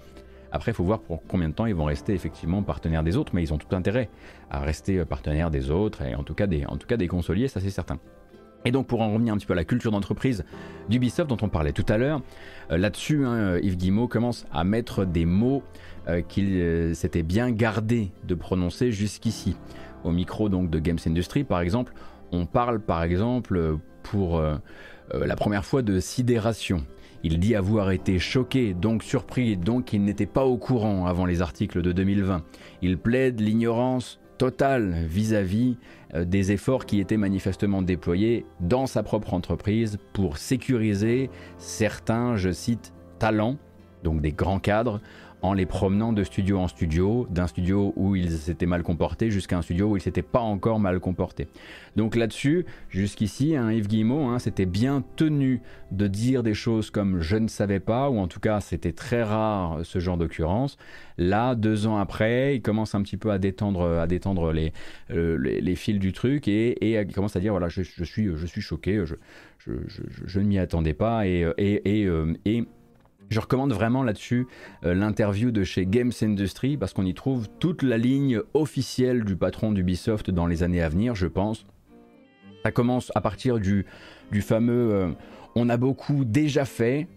Après, 0.52 0.72
il 0.72 0.76
faut 0.76 0.84
voir 0.84 1.00
pour 1.00 1.24
combien 1.28 1.50
de 1.50 1.54
temps 1.56 1.66
ils 1.66 1.74
vont 1.74 1.86
rester 1.86 2.14
effectivement 2.14 2.62
partenaires 2.62 3.02
des 3.02 3.18
autres, 3.18 3.34
mais 3.34 3.42
ils 3.42 3.52
ont 3.56 3.58
tout 3.58 3.76
intérêt 3.76 4.12
à 4.52 4.60
rester 4.60 5.00
euh, 5.00 5.06
partenaires 5.06 5.50
des 5.50 5.72
autres, 5.72 6.04
et 6.04 6.14
en 6.14 6.22
tout 6.22 6.36
cas 6.36 6.46
des, 6.46 6.68
en 6.68 6.78
tout 6.78 6.86
cas 6.86 6.96
des 6.98 7.08
consoliers, 7.08 7.48
ça 7.48 7.60
c'est 7.60 7.72
certain. 7.72 7.98
Et 8.68 8.72
donc 8.72 8.86
pour 8.86 9.02
en 9.02 9.14
revenir 9.14 9.34
un 9.34 9.38
petit 9.38 9.46
peu 9.46 9.54
à 9.54 9.56
la 9.56 9.64
culture 9.64 9.92
d'entreprise 9.92 10.44
d'Ubisoft 10.90 11.30
dont 11.30 11.38
on 11.42 11.48
parlait 11.48 11.72
tout 11.72 11.86
à 11.88 11.98
l'heure, 11.98 12.22
euh, 12.70 12.78
là-dessus, 12.78 13.26
hein, 13.26 13.58
Yves 13.60 13.78
Guillemot 13.78 14.10
commence 14.10 14.46
à 14.52 14.66
mettre 14.66 15.06
des 15.06 15.24
mots 15.24 15.64
euh, 16.10 16.20
qu'il 16.22 16.94
s'était 16.94 17.24
bien 17.24 17.50
gardé 17.50 18.12
de 18.28 18.36
prononcer 18.36 18.92
jusqu'ici. 18.92 19.56
Au 20.04 20.12
micro 20.12 20.50
donc 20.50 20.70
de 20.70 20.80
Games 20.80 21.00
Industry 21.08 21.46
par 21.46 21.62
exemple, 21.62 21.94
on 22.34 22.46
parle 22.46 22.82
par 22.82 23.04
exemple 23.04 23.78
pour 24.04 24.42
la 25.14 25.36
première 25.38 25.64
fois 25.64 25.82
de 25.82 26.02
sidération. 26.02 26.84
Il 27.24 27.40
dit 27.40 27.56
avoir 27.56 27.92
été 27.92 28.20
choqué, 28.20 28.74
donc 28.74 29.02
surpris, 29.02 29.56
donc 29.56 29.86
qu'il 29.86 30.04
n'était 30.04 30.26
pas 30.26 30.44
au 30.44 30.58
courant 30.58 31.08
avant 31.08 31.26
les 31.26 31.42
articles 31.42 31.82
de 31.82 31.94
2020. 31.94 32.44
Il 32.82 32.98
plaide 32.98 33.40
l'ignorance 33.40 34.20
totale 34.38 35.06
vis-à-vis 35.08 35.72
euh, 35.72 35.78
des 36.16 36.52
efforts 36.52 36.86
qui 36.86 37.00
étaient 37.00 37.18
manifestement 37.18 37.82
déployés 37.82 38.46
dans 38.60 38.88
sa 38.88 39.04
propre 39.04 39.34
entreprise 39.34 39.98
pour 40.14 40.38
sécuriser 40.38 41.30
certains, 41.58 42.38
je 42.38 42.52
cite, 42.52 42.94
talents, 43.20 43.58
donc 44.04 44.22
des 44.22 44.32
grands 44.32 44.60
cadres, 44.60 45.02
en 45.48 45.54
les 45.54 45.66
promenant 45.66 46.12
de 46.12 46.24
studio 46.24 46.60
en 46.60 46.68
studio, 46.68 47.26
d'un 47.30 47.48
studio 47.48 47.94
où 47.96 48.16
ils 48.16 48.32
s'étaient 48.32 48.66
mal 48.66 48.84
comportés 48.84 49.32
jusqu'à 49.32 49.58
un 49.58 49.62
studio 49.62 49.88
où 49.88 49.98
ils 49.98 50.02
s'étaient 50.02 50.22
pas 50.22 50.42
encore 50.42 50.80
mal 50.80 51.00
comportés. 51.00 51.48
Donc 51.96 52.16
là-dessus, 52.16 52.66
jusqu'ici, 52.90 53.56
hein, 53.56 53.72
Yves 53.72 53.88
Guillemot 53.88 54.28
hein, 54.28 54.40
s'était 54.40 54.66
bien 54.66 55.04
tenu 55.16 55.62
de 55.92 56.08
dire 56.08 56.44
des 56.44 56.54
choses 56.54 56.92
comme 56.92 57.22
je 57.22 57.38
ne 57.38 57.48
savais 57.48 57.80
pas, 57.80 58.10
ou 58.10 58.20
en 58.20 58.28
tout 58.28 58.42
cas 58.42 58.60
c'était 58.60 58.92
très 58.92 59.24
rare 59.24 59.80
ce 59.84 60.00
genre 60.00 60.18
d'occurrence. 60.18 60.78
Là, 61.18 61.56
deux 61.56 61.88
ans 61.88 61.98
après, 61.98 62.58
il 62.58 62.62
commence 62.62 62.94
un 62.94 63.02
petit 63.02 63.18
peu 63.18 63.32
à 63.32 63.38
détendre, 63.38 64.00
à 64.00 64.06
détendre 64.06 64.52
les, 64.52 64.74
euh, 65.12 65.38
les, 65.38 65.76
fils 65.76 65.98
du 65.98 66.12
truc 66.12 66.48
et, 66.48 66.76
il 66.82 67.14
commence 67.14 67.36
à 67.36 67.40
dire 67.40 67.54
voilà, 67.54 67.70
je, 67.70 67.82
suis, 67.82 68.30
je 68.36 68.46
suis 68.46 68.62
choqué, 68.62 69.04
je, 69.66 70.40
ne 70.40 70.44
m'y 70.44 70.60
attendais 70.60 70.94
pas 70.94 71.26
et, 71.26 71.44
euh, 71.46 72.34
je 73.30 73.40
recommande 73.40 73.74
vraiment 73.74 74.04
là-dessus 74.04 74.48
euh, 74.86 74.94
l'interview 74.94 75.52
de 75.52 75.64
chez 75.64 75.86
Games 75.86 76.12
Industry 76.22 76.78
parce 76.78 76.94
qu'on 76.94 77.06
y 77.06 77.14
trouve 77.14 77.48
toute 77.60 77.84
la 77.84 77.98
ligne 77.98 78.42
officielle 78.54 79.24
du 79.24 79.36
patron 79.36 79.72
d'Ubisoft 79.72 80.32
dans 80.32 80.48
les 80.48 80.64
années 80.64 80.82
à 80.82 80.90
venir, 80.90 81.16
je 81.16 81.28
pense. 81.28 81.66
Ça 82.64 82.72
commence 82.72 83.12
à 83.16 83.22
partir 83.22 83.60
du, 83.60 83.86
du 84.32 84.42
fameux 84.42 84.94
euh, 84.94 85.12
on 85.56 85.70
a 85.70 85.78
beaucoup 85.78 86.24
déjà 86.24 86.66
fait, 86.66 87.08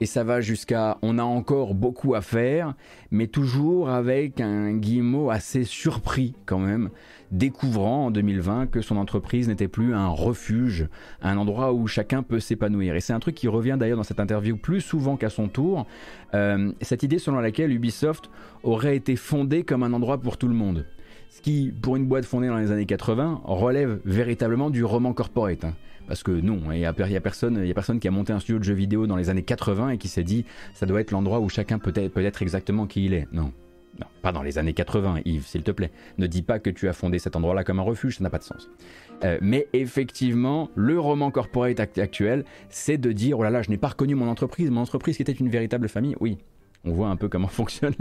et 0.00 0.06
ça 0.06 0.24
va 0.24 0.40
jusqu'à 0.40 0.98
on 1.02 1.18
a 1.18 1.22
encore 1.22 1.74
beaucoup 1.74 2.14
à 2.14 2.20
faire, 2.20 2.74
mais 3.10 3.28
toujours 3.28 3.88
avec 3.88 4.40
un 4.40 4.74
Guillemot 4.74 5.30
assez 5.30 5.62
surpris 5.64 6.34
quand 6.44 6.58
même, 6.58 6.90
découvrant 7.34 8.06
en 8.06 8.10
2020 8.10 8.68
que 8.68 8.80
son 8.80 8.96
entreprise 8.96 9.48
n'était 9.48 9.68
plus 9.68 9.92
un 9.94 10.08
refuge, 10.08 10.88
un 11.20 11.36
endroit 11.36 11.72
où 11.72 11.86
chacun 11.86 12.22
peut 12.22 12.40
s'épanouir. 12.40 12.94
Et 12.94 13.00
c'est 13.00 13.12
un 13.12 13.20
truc 13.20 13.34
qui 13.34 13.48
revient 13.48 13.76
d'ailleurs 13.78 13.96
dans 13.96 14.04
cette 14.04 14.20
interview 14.20 14.56
plus 14.56 14.80
souvent 14.80 15.16
qu'à 15.16 15.30
son 15.30 15.48
tour, 15.48 15.86
euh, 16.34 16.72
cette 16.80 17.02
idée 17.02 17.18
selon 17.18 17.40
laquelle 17.40 17.72
Ubisoft 17.72 18.30
aurait 18.62 18.96
été 18.96 19.16
fondé 19.16 19.64
comme 19.64 19.82
un 19.82 19.92
endroit 19.92 20.20
pour 20.20 20.38
tout 20.38 20.48
le 20.48 20.54
monde. 20.54 20.86
Ce 21.30 21.42
qui, 21.42 21.72
pour 21.82 21.96
une 21.96 22.06
boîte 22.06 22.24
fondée 22.24 22.46
dans 22.46 22.58
les 22.58 22.70
années 22.70 22.86
80, 22.86 23.40
relève 23.44 24.00
véritablement 24.04 24.70
du 24.70 24.84
roman 24.84 25.12
corporate. 25.12 25.64
Hein. 25.64 25.74
Parce 26.06 26.22
que 26.22 26.30
non, 26.30 26.60
il 26.70 26.78
n'y 26.78 26.84
a, 26.84 26.92
personne, 26.92 27.56
a 27.58 27.74
personne 27.74 27.98
qui 27.98 28.06
a 28.06 28.10
monté 28.10 28.32
un 28.32 28.38
studio 28.38 28.58
de 28.58 28.64
jeux 28.64 28.74
vidéo 28.74 29.06
dans 29.06 29.16
les 29.16 29.30
années 29.30 29.42
80 29.42 29.90
et 29.90 29.98
qui 29.98 30.08
s'est 30.08 30.22
dit 30.22 30.44
ça 30.74 30.86
doit 30.86 31.00
être 31.00 31.10
l'endroit 31.10 31.40
où 31.40 31.48
chacun 31.48 31.78
peut 31.78 31.94
être 31.96 32.42
exactement 32.42 32.86
qui 32.86 33.06
il 33.06 33.14
est. 33.14 33.26
Non. 33.32 33.52
Non, 34.00 34.06
pas 34.22 34.32
dans 34.32 34.42
les 34.42 34.58
années 34.58 34.72
80, 34.72 35.20
Yves, 35.24 35.46
s'il 35.46 35.62
te 35.62 35.70
plaît. 35.70 35.90
Ne 36.18 36.26
dis 36.26 36.42
pas 36.42 36.58
que 36.58 36.70
tu 36.70 36.88
as 36.88 36.92
fondé 36.92 37.18
cet 37.18 37.36
endroit-là 37.36 37.62
comme 37.62 37.78
un 37.78 37.84
refuge, 37.84 38.16
ça 38.18 38.24
n'a 38.24 38.30
pas 38.30 38.38
de 38.38 38.44
sens. 38.44 38.68
Euh, 39.22 39.38
mais 39.40 39.68
effectivement, 39.72 40.68
le 40.74 40.98
roman 40.98 41.30
corporate 41.30 41.78
actuel, 41.78 42.44
c'est 42.68 42.98
de 42.98 43.12
dire, 43.12 43.38
oh 43.38 43.44
là 43.44 43.50
là, 43.50 43.62
je 43.62 43.70
n'ai 43.70 43.76
pas 43.76 43.88
reconnu 43.88 44.14
mon 44.14 44.28
entreprise, 44.28 44.70
mon 44.70 44.80
entreprise 44.80 45.16
qui 45.16 45.22
était 45.22 45.32
une 45.32 45.48
véritable 45.48 45.88
famille. 45.88 46.16
Oui, 46.20 46.38
on 46.84 46.92
voit 46.92 47.08
un 47.08 47.16
peu 47.16 47.28
comment 47.28 47.48
fonctionne 47.48 47.94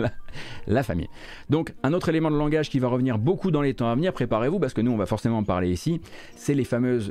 la, 0.67 0.83
famille. 0.83 1.09
Donc 1.49 1.73
un 1.83 1.93
autre 1.93 2.09
élément 2.09 2.31
de 2.31 2.37
langage 2.37 2.69
qui 2.69 2.79
va 2.79 2.87
revenir 2.87 3.17
beaucoup 3.17 3.51
dans 3.51 3.61
les 3.61 3.73
temps 3.73 3.89
à 3.89 3.95
venir, 3.95 4.13
préparez-vous 4.13 4.59
parce 4.59 4.73
que 4.73 4.81
nous 4.81 4.91
on 4.91 4.97
va 4.97 5.05
forcément 5.05 5.37
en 5.39 5.43
parler 5.43 5.69
ici, 5.69 6.01
c'est 6.35 6.53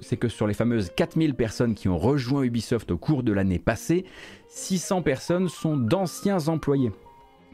c'est 0.02 0.16
que 0.16 0.28
sur 0.28 0.46
les 0.46 0.54
fameuses 0.54 0.90
4000 0.96 1.34
personnes 1.34 1.74
qui 1.74 1.88
ont 1.88 1.98
rejoint 1.98 2.42
Ubisoft 2.42 2.90
au 2.90 2.98
cours 2.98 3.22
de 3.22 3.32
l'année 3.32 3.58
passée, 3.58 4.04
600 4.48 5.02
personnes 5.02 5.48
sont 5.48 5.76
d'anciens 5.76 6.48
employés 6.48 6.92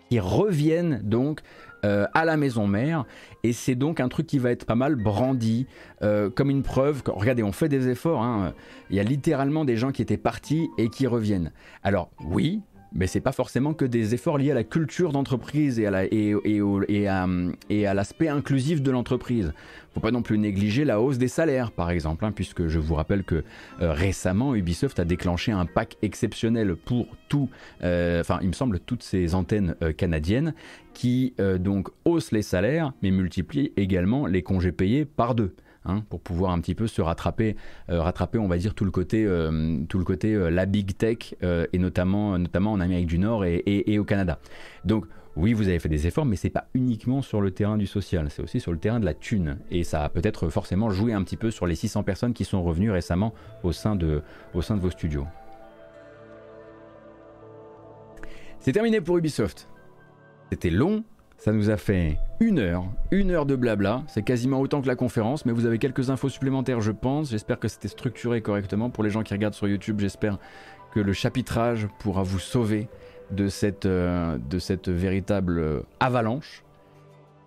qui 0.09 0.21
reviennent 0.21 1.01
donc 1.03 1.41
euh, 1.85 2.07
à 2.13 2.25
la 2.25 2.37
maison 2.37 2.67
mère 2.67 3.05
et 3.45 3.53
c'est 3.53 3.77
donc 3.77 4.01
un 4.01 4.09
truc 4.09 4.27
qui 4.27 4.39
va 4.39 4.51
être 4.51 4.65
pas 4.65 4.75
mal 4.75 4.97
brandi 4.97 5.67
euh, 6.03 6.29
comme 6.29 6.51
une 6.51 6.65
preuve. 6.65 7.03
regardez, 7.07 7.45
on 7.45 7.53
fait 7.53 7.69
des 7.69 7.89
efforts. 7.89 8.23
Hein. 8.23 8.53
Il 8.91 8.97
y 8.97 9.01
a 9.01 9.05
littéralement 9.05 9.65
des 9.65 9.77
gens 9.77 9.93
qui 9.93 10.03
étaient 10.03 10.17
partis 10.17 10.69
et 10.77 10.89
qui 10.89 11.07
reviennent. 11.07 11.53
Alors 11.85 12.11
oui, 12.25 12.63
mais 12.93 13.07
c'est 13.07 13.21
pas 13.21 13.33
forcément 13.33 13.75
que 13.75 13.85
des 13.85 14.15
efforts 14.15 14.39
liés 14.39 14.51
à 14.51 14.55
la 14.55 14.65
culture 14.65 15.13
d'entreprise 15.13 15.79
et 15.79 15.87
à 15.87 15.91
l'aspect 17.95 18.29
inclusif 18.29 18.83
de 18.83 18.91
l'entreprise. 18.91 19.53
Faut 19.95 20.01
pas 20.01 20.11
non 20.11 20.23
plus 20.23 20.39
négliger 20.39 20.85
la 20.85 21.01
hausse 21.01 21.19
des 21.19 21.29
salaires, 21.29 21.73
par 21.73 21.91
exemple, 21.91 22.25
hein, 22.25 22.33
puisque 22.33 22.69
je 22.69 22.79
vous 22.79 22.95
rappelle 22.95 23.25
que 23.25 23.43
euh, 23.81 23.93
récemment 23.93 24.55
Ubisoft 24.55 25.01
a 25.01 25.05
déclenché 25.05 25.51
un 25.51 25.67
pack 25.67 25.97
exceptionnel 26.03 26.77
pour 26.77 27.07
tout, 27.29 27.49
euh, 27.83 28.21
enfin 28.21 28.39
il 28.43 28.49
me 28.49 28.53
semble 28.53 28.81
toutes 28.81 29.03
ces 29.03 29.35
antennes 29.35 29.75
euh, 29.83 29.93
canadiennes 29.93 30.55
qui 30.95 31.35
donc 31.61 31.91
haussent 32.05 32.33
les 32.33 32.43
salaires, 32.43 32.93
mais 33.03 33.13
multiplient 33.13 33.73
également 33.77 34.27
les 34.27 34.43
congés 34.43 34.73
payés 34.73 35.05
par 35.05 35.37
deux. 35.37 35.55
Hein, 35.89 36.05
pour 36.11 36.21
pouvoir 36.21 36.53
un 36.53 36.61
petit 36.61 36.75
peu 36.75 36.87
se 36.87 37.01
rattraper, 37.01 37.57
euh, 37.89 38.03
rattraper 38.03 38.37
on 38.37 38.47
va 38.47 38.59
dire 38.59 38.75
tout 38.75 38.85
le 38.85 38.91
côté, 38.91 39.25
euh, 39.25 39.79
tout 39.89 39.97
le 39.97 40.05
côté 40.05 40.35
euh, 40.35 40.51
la 40.51 40.67
big 40.67 40.95
tech 40.99 41.35
et 41.41 41.79
notamment, 41.79 42.39
notamment 42.39 42.73
en 42.73 42.81
Amérique 42.81 43.07
du 43.07 43.19
Nord 43.19 43.47
et, 43.47 43.99
au 43.99 44.05
Canada. 44.05 44.39
Donc 44.85 45.07
oui, 45.35 45.55
vous 45.55 45.69
avez 45.69 45.79
fait 45.79 45.89
des 45.89 46.07
efforts, 46.07 46.27
mais 46.27 46.37
c'est 46.37 46.51
pas 46.51 46.67
uniquement 46.75 47.23
sur 47.23 47.41
le 47.41 47.53
terrain 47.53 47.79
du 47.79 47.87
social, 47.87 48.29
c'est 48.29 48.43
aussi 48.43 48.61
sur 48.61 48.73
le 48.73 48.79
terrain 48.79 49.01
de 49.01 49.07
la 49.07 49.15
thune. 49.15 49.59
Et 49.71 49.83
ça 49.83 50.05
a 50.05 50.09
peut-être 50.11 50.51
forcément 50.51 50.91
joué 50.91 51.15
un 51.15 51.23
petit 51.23 51.37
peu 51.37 51.51
sur 51.51 51.67
les 51.67 51.75
600 51.75 52.03
personnes 52.03 52.35
qui 52.35 52.45
sont 52.45 52.63
revenues 52.63 52.91
récemment 52.91 53.33
au 53.63 53.73
sein 53.73 53.97
de, 53.97 54.23
au 54.53 54.61
sein 54.61 54.77
de 54.77 54.81
vos 54.81 54.91
studios. 54.91 55.27
C'est 58.61 58.73
terminé 58.73 59.01
pour 59.01 59.17
Ubisoft. 59.17 59.69
C'était 60.51 60.71
long, 60.71 61.05
ça 61.39 61.53
nous 61.53 61.71
a 61.71 61.77
fait 61.77 62.19
une 62.41 62.59
heure, 62.59 62.85
une 63.13 63.31
heure 63.31 63.47
de 63.47 63.55
blabla. 63.55 64.03
C'est 64.09 64.23
quasiment 64.23 64.61
autant 64.61 64.83
que 64.83 64.89
la 64.89 64.97
conférence, 64.97 65.47
mais 65.47 65.53
vous 65.53 65.67
avez 65.67 65.79
quelques 65.79 66.11
infos 66.11 66.29
supplémentaires, 66.29 66.81
je 66.81 66.91
pense. 66.91 67.31
J'espère 67.31 67.61
que 67.61 67.69
c'était 67.69 67.89
structuré 67.89 68.43
correctement. 68.43 68.91
Pour 68.91 69.05
les 69.05 69.11
gens 69.11 69.23
qui 69.23 69.35
regardent 69.35 69.55
sur 69.55 69.69
YouTube, 69.69 70.01
j'espère 70.01 70.39
que 70.93 70.99
le 70.99 71.13
chapitrage 71.13 71.89
pourra 72.01 72.25
vous 72.25 72.41
sauver 72.41 72.89
de 73.31 73.49
cette, 73.49 73.87
euh, 73.87 74.37
de 74.51 74.59
cette 74.59 74.89
véritable 74.89 75.59
euh, 75.59 75.83
avalanche. 76.01 76.65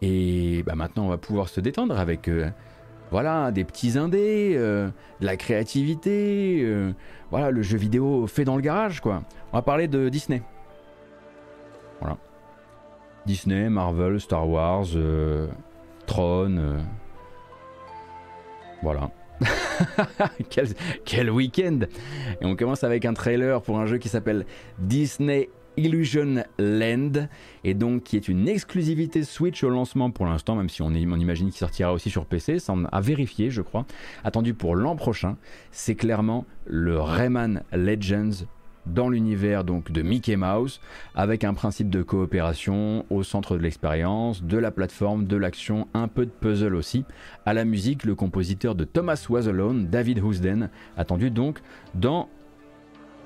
Et 0.02 0.64
bah, 0.64 0.76
maintenant, 0.76 1.06
on 1.06 1.10
va 1.10 1.18
pouvoir 1.18 1.50
se 1.50 1.60
détendre 1.60 2.00
avec 2.00 2.30
euh, 2.30 2.50
voilà, 3.12 3.52
des 3.52 3.66
petits 3.66 3.98
indés, 3.98 4.56
de 4.56 4.92
la 5.20 5.36
créativité, 5.36 6.66
voilà, 7.30 7.52
le 7.52 7.62
jeu 7.62 7.78
vidéo 7.78 8.26
fait 8.26 8.46
dans 8.46 8.56
le 8.56 8.62
garage, 8.62 9.02
quoi. 9.02 9.24
On 9.52 9.58
va 9.58 9.62
parler 9.62 9.90
de 9.90 10.08
Disney. 10.08 10.42
Disney, 13.26 13.70
Marvel, 13.70 14.20
Star 14.20 14.48
Wars, 14.48 14.88
euh, 14.96 15.48
Tron. 16.08 16.58
euh, 16.58 16.80
Voilà. 18.82 19.12
quel, 21.06 21.32
week-end 21.32 21.80
Et 22.42 22.46
on 22.46 22.56
commence 22.56 22.84
avec 22.84 23.06
un 23.06 23.14
trailer 23.14 23.62
pour 23.62 23.80
un 23.80 23.88
jeu 23.88 23.98
qui 23.98 24.10
s'appelle 24.10 24.46
Disney 24.78 25.50
Illusion 25.78 26.44
Land 26.60 27.28
et 27.64 27.74
donc 27.74 28.04
qui 28.04 28.18
est 28.18 28.28
une 28.28 28.48
exclusivité 28.48 29.24
Switch 29.24 29.64
au 29.64 29.70
lancement 29.70 30.12
pour 30.12 30.26
l'instant, 30.26 30.56
même 30.56 30.70
si 30.70 30.82
on, 30.82 30.88
on 30.88 30.94
imagine 30.94 31.48
qu'il 31.48 31.58
sortira 31.58 31.94
aussi 31.94 32.10
sur 32.10 32.26
PC, 32.26 32.60
ça 32.60 32.74
on 32.74 32.86
a 32.86 33.02
vérifié 33.02 33.50
je 33.50 33.62
crois, 33.62 33.86
attendu 34.24 34.54
pour 34.54 34.76
l'an 34.76 34.96
prochain. 34.96 35.38
C'est 35.72 35.96
clairement 35.96 36.46
le 36.66 37.00
Rayman 37.00 37.64
Legends 37.72 38.46
dans 38.86 39.10
l'univers 39.10 39.64
donc 39.64 39.92
de 39.92 40.02
Mickey 40.02 40.36
Mouse 40.36 40.80
avec 41.16 41.44
un 41.44 41.54
principe 41.54 41.90
de 41.90 42.04
coopération 42.04 43.06
au 43.10 43.24
centre 43.24 43.58
de 43.58 43.62
l'expérience, 43.62 44.44
de 44.44 44.58
la 44.58 44.72
plateforme, 44.72 45.26
de 45.26 45.38
l'action, 45.38 45.88
un 45.94 46.08
peu 46.08 46.26
de 46.26 46.32
puzzle 46.32 46.76
aussi. 46.76 47.06
À 47.46 47.54
la 47.54 47.66
musique, 47.66 48.04
le 48.04 48.16
compositeur 48.16 48.76
de 48.76 48.84
Thomas 48.84 49.26
Was 49.30 49.48
Alone, 49.48 49.88
David 49.88 50.20
Housden, 50.20 50.70
attendu 50.98 51.30
donc 51.32 51.60
dans 51.94 52.30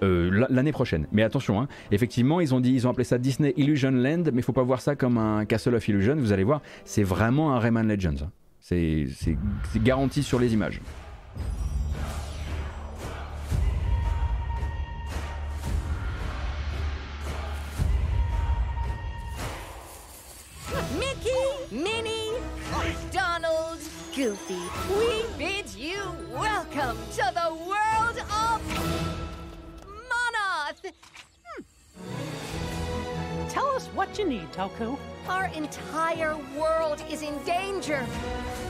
euh, 0.03 0.45
l'année 0.49 0.73
prochaine. 0.73 1.07
Mais 1.11 1.23
attention, 1.23 1.61
hein, 1.61 1.67
effectivement, 1.91 2.41
ils 2.41 2.53
ont 2.53 2.59
dit, 2.59 2.73
ils 2.73 2.85
ont 2.85 2.89
appelé 2.89 3.05
ça 3.05 3.17
Disney 3.17 3.53
Illusion 3.55 3.91
Land, 3.91 4.23
mais 4.33 4.41
faut 4.41 4.53
pas 4.53 4.63
voir 4.63 4.81
ça 4.81 4.95
comme 4.95 5.17
un 5.17 5.45
Castle 5.45 5.75
of 5.75 5.87
Illusion. 5.87 6.15
Vous 6.17 6.33
allez 6.33 6.43
voir, 6.43 6.61
c'est 6.83 7.03
vraiment 7.03 7.53
un 7.53 7.59
Rayman 7.59 7.87
Legends. 7.87 8.23
hein. 8.23 8.31
C'est 8.59 9.07
garanti 9.77 10.23
sur 10.23 10.39
les 10.39 10.53
images. 10.53 10.81
Goofy, 24.15 24.55
we 24.97 25.25
bid 25.37 25.69
you 25.75 26.01
welcome 26.31 26.97
to 27.15 27.31
the 27.33 27.53
world 27.53 28.17
of 28.17 28.61
Monoth! 30.09 30.93
Hmm. 31.43 31.63
Tell 33.49 33.67
us 33.75 33.87
what 33.87 34.17
you 34.17 34.25
need, 34.25 34.49
Toku. 34.53 34.97
Our 35.27 35.47
entire 35.47 36.37
world 36.57 37.03
is 37.11 37.23
in 37.23 37.37
danger. 37.43 38.05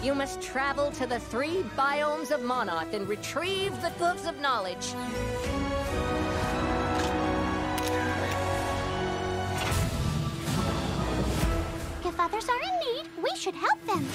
You 0.02 0.16
must 0.16 0.42
travel 0.42 0.90
to 0.94 1.06
the 1.06 1.20
three 1.20 1.62
biomes 1.78 2.32
of 2.32 2.40
Monoth 2.40 2.96
and 2.96 3.08
retrieve 3.08 3.80
the 3.84 3.92
Gloves 4.00 4.26
of 4.26 4.42
Knowledge. 4.42 4.96
If 12.04 12.20
others 12.20 12.50
are 12.50 12.62
in 12.64 12.80
need, 12.96 13.06
we 13.22 13.30
should 13.38 13.54
help 13.54 13.86
them. 13.86 14.08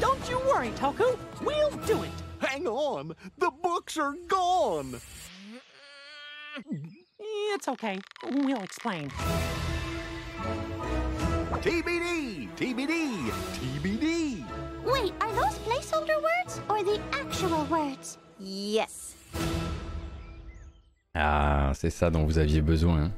Don't 0.00 0.28
you 0.28 0.38
worry, 0.40 0.70
Toku. 0.70 1.18
We'll 1.42 1.70
do 1.86 2.02
it. 2.02 2.10
Hang 2.40 2.66
on, 2.66 3.14
the 3.38 3.50
books 3.62 3.96
are 3.96 4.14
gone. 4.28 5.00
It's 7.18 7.68
okay. 7.68 7.98
We'll 8.24 8.62
explain. 8.62 9.10
TBD, 11.60 12.48
TBD, 12.56 13.30
TBD. 13.54 14.44
Wait, 14.84 15.12
are 15.20 15.32
those 15.32 15.58
placeholder 15.66 16.22
words 16.22 16.60
or 16.70 16.84
the 16.84 17.00
actual 17.12 17.64
words? 17.64 18.18
Yes. 18.38 19.16
Ah, 21.14 21.72
c'est 21.74 21.90
ça 21.90 22.10
dont 22.10 22.24
vous 22.24 22.38
aviez 22.38 22.60
besoin. 22.60 23.10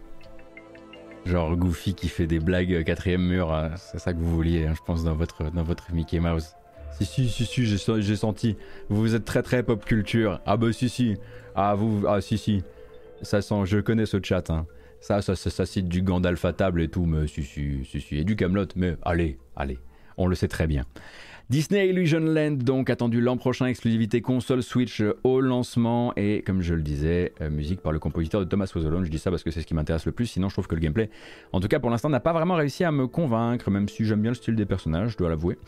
Hein. 1.26 1.30
Genre 1.30 1.56
Goofy 1.56 1.94
qui 1.94 2.08
fait 2.08 2.26
des 2.26 2.40
blagues 2.40 2.72
euh, 2.72 2.82
quatrième 2.82 3.22
mur, 3.22 3.52
euh, 3.52 3.68
c'est 3.76 3.98
ça 3.98 4.12
que 4.12 4.18
vous 4.18 4.34
vouliez, 4.34 4.66
hein, 4.66 4.74
je 4.74 4.80
pense, 4.84 5.04
dans 5.04 5.14
votre, 5.14 5.50
dans 5.50 5.62
votre 5.62 5.92
Mickey 5.92 6.20
Mouse. 6.20 6.54
Si, 6.92 7.04
si, 7.06 7.28
si, 7.28 7.46
si, 7.46 7.66
j'ai 7.66 7.78
sen- 7.78 8.00
j'ai 8.00 8.16
senti. 8.16 8.56
Vous 8.88 9.14
êtes 9.14 9.24
très, 9.24 9.42
très 9.42 9.62
pop 9.62 9.84
culture. 9.84 10.40
Ah, 10.44 10.56
bah, 10.56 10.72
si, 10.72 10.88
si. 10.88 11.16
Ah, 11.54 11.74
vous, 11.74 12.04
ah, 12.06 12.20
si, 12.20 12.36
si. 12.36 12.62
Ça 13.22 13.42
sent, 13.42 13.62
je 13.64 13.78
connais 13.78 14.06
ce 14.06 14.18
chat, 14.22 14.50
hein. 14.50 14.66
Ça, 15.00 15.22
ça, 15.22 15.34
ça, 15.34 15.48
ça 15.48 15.64
cite 15.64 15.88
du 15.88 16.02
Gandalf 16.02 16.44
à 16.44 16.52
table 16.52 16.82
et 16.82 16.88
tout, 16.88 17.06
mais 17.06 17.26
si, 17.26 17.42
si, 17.42 17.84
si, 17.86 18.00
si. 18.00 18.18
Et 18.18 18.24
du 18.24 18.36
Camelot, 18.36 18.66
mais 18.76 18.96
allez, 19.02 19.38
allez. 19.56 19.78
On 20.18 20.26
le 20.26 20.34
sait 20.34 20.48
très 20.48 20.66
bien. 20.66 20.84
Disney 21.51 21.88
Illusion 21.88 22.20
Land, 22.20 22.59
donc 22.62 22.90
attendu 22.90 23.20
l'an 23.20 23.36
prochain, 23.36 23.66
exclusivité 23.66 24.20
console 24.20 24.62
Switch 24.62 25.01
euh, 25.01 25.14
au 25.24 25.40
lancement 25.40 26.12
et 26.16 26.42
comme 26.42 26.62
je 26.62 26.74
le 26.74 26.80
disais, 26.82 27.32
euh, 27.40 27.51
musique 27.51 27.80
par 27.80 27.90
le 27.90 27.98
compositeur 27.98 28.38
de 28.40 28.44
Thomas 28.44 28.70
Was 28.72 28.86
Alone. 28.86 29.05
Je 29.05 29.11
dis 29.11 29.18
ça 29.18 29.30
parce 29.30 29.42
que 29.42 29.51
c'est 29.51 29.61
ce 29.61 29.66
qui 29.66 29.74
m'intéresse 29.74 30.07
le 30.07 30.12
plus, 30.12 30.26
sinon 30.26 30.48
je 30.48 30.55
trouve 30.55 30.68
que 30.68 30.76
le 30.76 30.80
gameplay, 30.80 31.11
en 31.53 31.59
tout 31.59 31.66
cas 31.66 31.80
pour 31.80 31.90
l'instant, 31.90 32.09
n'a 32.09 32.20
pas 32.20 32.32
vraiment 32.32 32.55
réussi 32.55 32.84
à 32.84 32.92
me 32.92 33.09
convaincre, 33.09 33.68
même 33.68 33.88
si 33.88 34.05
j'aime 34.05 34.20
bien 34.22 34.30
le 34.30 34.36
style 34.36 34.55
des 34.55 34.64
personnages, 34.64 35.11
je 35.11 35.16
dois 35.18 35.28
l'avouer. 35.28 35.59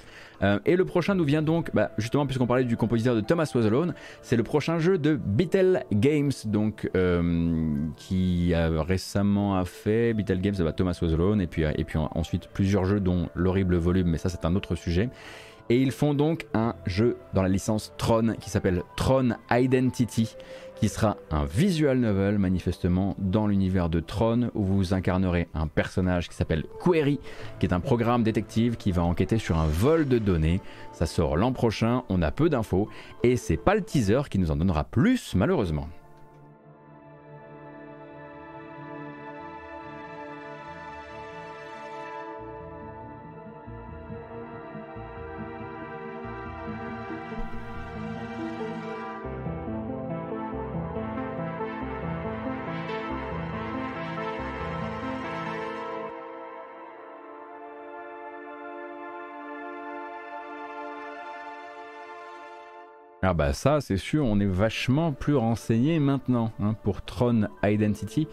Euh, 0.42 0.60
et 0.66 0.76
le 0.76 0.84
prochain 0.84 1.16
nous 1.16 1.24
vient 1.24 1.42
donc, 1.42 1.70
bah, 1.74 1.90
justement, 1.98 2.26
puisqu'on 2.26 2.46
parlait 2.46 2.62
du 2.64 2.76
compositeur 2.76 3.16
de 3.16 3.20
Thomas 3.20 3.50
Was 3.52 3.66
Alone, 3.66 3.92
c'est 4.22 4.36
le 4.36 4.44
prochain 4.44 4.78
jeu 4.78 4.98
de 4.98 5.16
Beatle 5.16 5.82
Games, 5.92 6.30
donc 6.44 6.88
euh, 6.94 7.74
qui 7.96 8.54
a 8.54 8.68
récemment 8.84 9.58
a 9.58 9.64
fait 9.64 10.14
Beatle 10.14 10.38
Games, 10.40 10.54
bah, 10.60 10.72
Thomas 10.72 10.96
Was 11.02 11.12
Alone, 11.12 11.40
et 11.40 11.48
puis, 11.48 11.64
et 11.76 11.82
puis 11.82 11.98
en- 11.98 12.08
ensuite 12.14 12.46
plusieurs 12.54 12.84
jeux, 12.84 13.00
dont 13.00 13.28
l'horrible 13.34 13.74
volume, 13.74 14.06
mais 14.10 14.18
ça 14.18 14.28
c'est 14.28 14.44
un 14.44 14.54
autre 14.54 14.76
sujet. 14.76 15.08
Et 15.72 15.80
ils 15.80 15.90
font 15.90 16.12
donc 16.12 16.44
un 16.52 16.74
jeu 16.84 17.16
dans 17.32 17.42
la 17.42 17.48
licence 17.48 17.94
Tron 17.96 18.34
qui 18.38 18.50
s'appelle 18.50 18.82
Tron 18.94 19.30
Identity, 19.50 20.36
qui 20.74 20.90
sera 20.90 21.16
un 21.30 21.46
visual 21.46 21.98
novel 21.98 22.36
manifestement 22.36 23.16
dans 23.16 23.46
l'univers 23.46 23.88
de 23.88 23.98
Tron 24.00 24.50
où 24.54 24.64
vous 24.64 24.92
incarnerez 24.92 25.48
un 25.54 25.68
personnage 25.68 26.28
qui 26.28 26.34
s'appelle 26.34 26.66
Query, 26.84 27.20
qui 27.58 27.64
est 27.64 27.72
un 27.72 27.80
programme 27.80 28.22
détective 28.22 28.76
qui 28.76 28.92
va 28.92 29.02
enquêter 29.02 29.38
sur 29.38 29.58
un 29.58 29.66
vol 29.66 30.06
de 30.06 30.18
données. 30.18 30.60
Ça 30.92 31.06
sort 31.06 31.38
l'an 31.38 31.54
prochain, 31.54 32.02
on 32.10 32.20
a 32.20 32.30
peu 32.30 32.50
d'infos 32.50 32.90
et 33.22 33.38
c'est 33.38 33.56
pas 33.56 33.74
le 33.74 33.80
teaser 33.80 34.28
qui 34.28 34.38
nous 34.38 34.50
en 34.50 34.56
donnera 34.56 34.84
plus 34.84 35.34
malheureusement. 35.34 35.88
Ah 63.32 63.34
bah 63.34 63.54
ça 63.54 63.80
c'est 63.80 63.96
sûr, 63.96 64.26
on 64.26 64.40
est 64.40 64.44
vachement 64.44 65.10
plus 65.10 65.36
renseigné 65.36 65.98
maintenant 66.00 66.52
hein, 66.62 66.74
pour 66.82 67.00
Tron 67.00 67.48
Identity. 67.64 68.28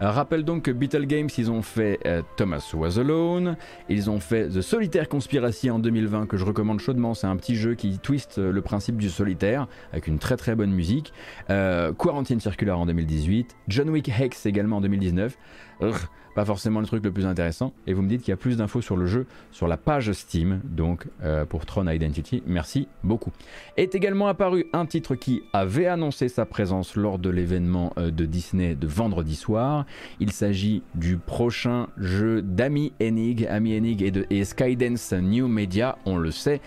Euh, 0.00 0.10
rappelle 0.10 0.42
donc 0.42 0.62
que 0.62 0.70
Beetle 0.70 1.04
Games, 1.04 1.28
ils 1.36 1.50
ont 1.50 1.60
fait 1.60 1.98
euh, 2.06 2.22
Thomas 2.38 2.66
Was 2.72 2.98
Alone, 2.98 3.58
ils 3.90 4.08
ont 4.08 4.20
fait 4.20 4.48
The 4.48 4.62
Solitaire 4.62 5.10
Conspiracy 5.10 5.70
en 5.70 5.78
2020 5.78 6.24
que 6.24 6.38
je 6.38 6.46
recommande 6.46 6.80
chaudement, 6.80 7.12
c'est 7.12 7.26
un 7.26 7.36
petit 7.36 7.56
jeu 7.56 7.74
qui 7.74 7.98
twist 7.98 8.38
euh, 8.38 8.50
le 8.50 8.62
principe 8.62 8.96
du 8.96 9.10
solitaire 9.10 9.66
avec 9.92 10.06
une 10.06 10.18
très 10.18 10.38
très 10.38 10.54
bonne 10.54 10.72
musique. 10.72 11.12
Quarantine 11.48 12.40
Circular 12.40 12.80
en 12.80 12.86
2018, 12.86 13.54
John 13.68 13.90
Wick 13.90 14.08
Hex 14.08 14.46
également 14.46 14.78
en 14.78 14.80
2019. 14.80 15.36
Urgh, 15.82 16.08
pas 16.38 16.44
forcément 16.44 16.78
le 16.78 16.86
truc 16.86 17.02
le 17.02 17.10
plus 17.10 17.26
intéressant. 17.26 17.72
Et 17.88 17.92
vous 17.92 18.02
me 18.02 18.08
dites 18.08 18.22
qu'il 18.22 18.30
y 18.30 18.32
a 18.32 18.36
plus 18.36 18.58
d'infos 18.58 18.80
sur 18.80 18.96
le 18.96 19.06
jeu 19.06 19.26
sur 19.50 19.66
la 19.66 19.76
page 19.76 20.12
Steam, 20.12 20.60
donc 20.62 21.08
euh, 21.24 21.44
pour 21.44 21.66
Tron 21.66 21.88
Identity. 21.88 22.44
Merci 22.46 22.86
beaucoup. 23.02 23.32
Est 23.76 23.96
également 23.96 24.28
apparu 24.28 24.66
un 24.72 24.86
titre 24.86 25.16
qui 25.16 25.42
avait 25.52 25.86
annoncé 25.86 26.28
sa 26.28 26.46
présence 26.46 26.94
lors 26.94 27.18
de 27.18 27.28
l'événement 27.28 27.92
euh, 27.98 28.12
de 28.12 28.24
Disney 28.24 28.76
de 28.76 28.86
vendredi 28.86 29.34
soir. 29.34 29.84
Il 30.20 30.30
s'agit 30.30 30.84
du 30.94 31.16
prochain 31.16 31.88
jeu 31.96 32.40
d'Ami 32.40 32.92
Enig. 33.02 33.44
Ami 33.50 33.76
Enig 33.76 34.00
et, 34.04 34.12
et 34.30 34.44
Skydance 34.44 35.12
New 35.14 35.48
Media, 35.48 35.98
on 36.06 36.18
le 36.18 36.30
sait, 36.30 36.60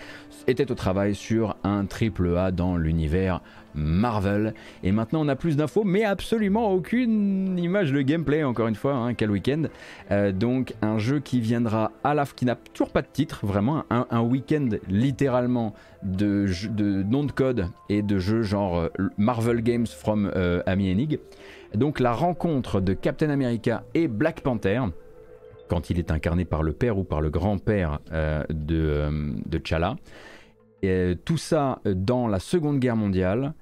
était 0.47 0.69
au 0.69 0.75
travail 0.75 1.15
sur 1.15 1.55
un 1.63 1.85
triple 1.85 2.35
A 2.35 2.51
dans 2.51 2.75
l'univers 2.75 3.41
Marvel. 3.75 4.53
Et 4.83 4.91
maintenant, 4.91 5.21
on 5.25 5.27
a 5.27 5.35
plus 5.35 5.55
d'infos, 5.55 5.83
mais 5.83 6.03
absolument 6.03 6.71
aucune 6.71 7.57
image 7.57 7.91
de 7.91 8.01
gameplay, 8.01 8.43
encore 8.43 8.67
une 8.67 8.75
fois, 8.75 8.93
hein, 8.93 9.13
quel 9.13 9.31
week-end. 9.31 9.63
Euh, 10.11 10.31
donc, 10.31 10.73
un 10.81 10.97
jeu 10.97 11.19
qui 11.19 11.39
viendra 11.39 11.91
à 12.03 12.13
la 12.13 12.25
qui 12.25 12.45
n'a 12.45 12.55
toujours 12.55 12.91
pas 12.91 13.01
de 13.01 13.07
titre, 13.11 13.45
vraiment, 13.45 13.83
un, 13.89 14.21
week-end 14.21 14.69
littéralement 14.87 15.73
de, 16.03 16.45
de 16.69 17.03
nom 17.03 17.23
de 17.23 17.31
code 17.31 17.67
et 17.89 18.01
de 18.03 18.19
jeux 18.19 18.43
genre 18.43 18.77
euh, 18.77 18.89
Marvel 19.17 19.61
Games 19.61 19.87
from 19.87 20.31
euh, 20.35 20.61
Ami 20.65 20.91
Enig. 20.91 21.19
Donc, 21.75 21.99
la 21.99 22.13
rencontre 22.13 22.79
de 22.79 22.93
Captain 22.93 23.29
America 23.29 23.83
et 23.93 24.07
Black 24.07 24.41
Panther 24.41 24.81
quand 25.67 25.89
il 25.89 25.99
est 25.99 26.11
incarné 26.11 26.43
par 26.43 26.63
le 26.63 26.73
père 26.73 26.97
ou 26.97 27.05
par 27.05 27.21
le 27.21 27.29
grand-père 27.29 27.99
de, 28.11 29.09
de 29.45 29.57
T'Challa. 29.57 29.95
Et, 30.83 31.15
tout 31.23 31.37
ça 31.37 31.79
dans 31.85 32.27
la 32.27 32.39
Seconde 32.39 32.79
Guerre 32.79 32.97
mondiale, 32.97 33.53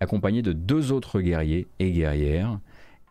accompagné 0.00 0.42
de 0.42 0.52
deux 0.52 0.92
autres 0.92 1.20
guerriers 1.20 1.66
et 1.78 1.92
guerrières. 1.92 2.58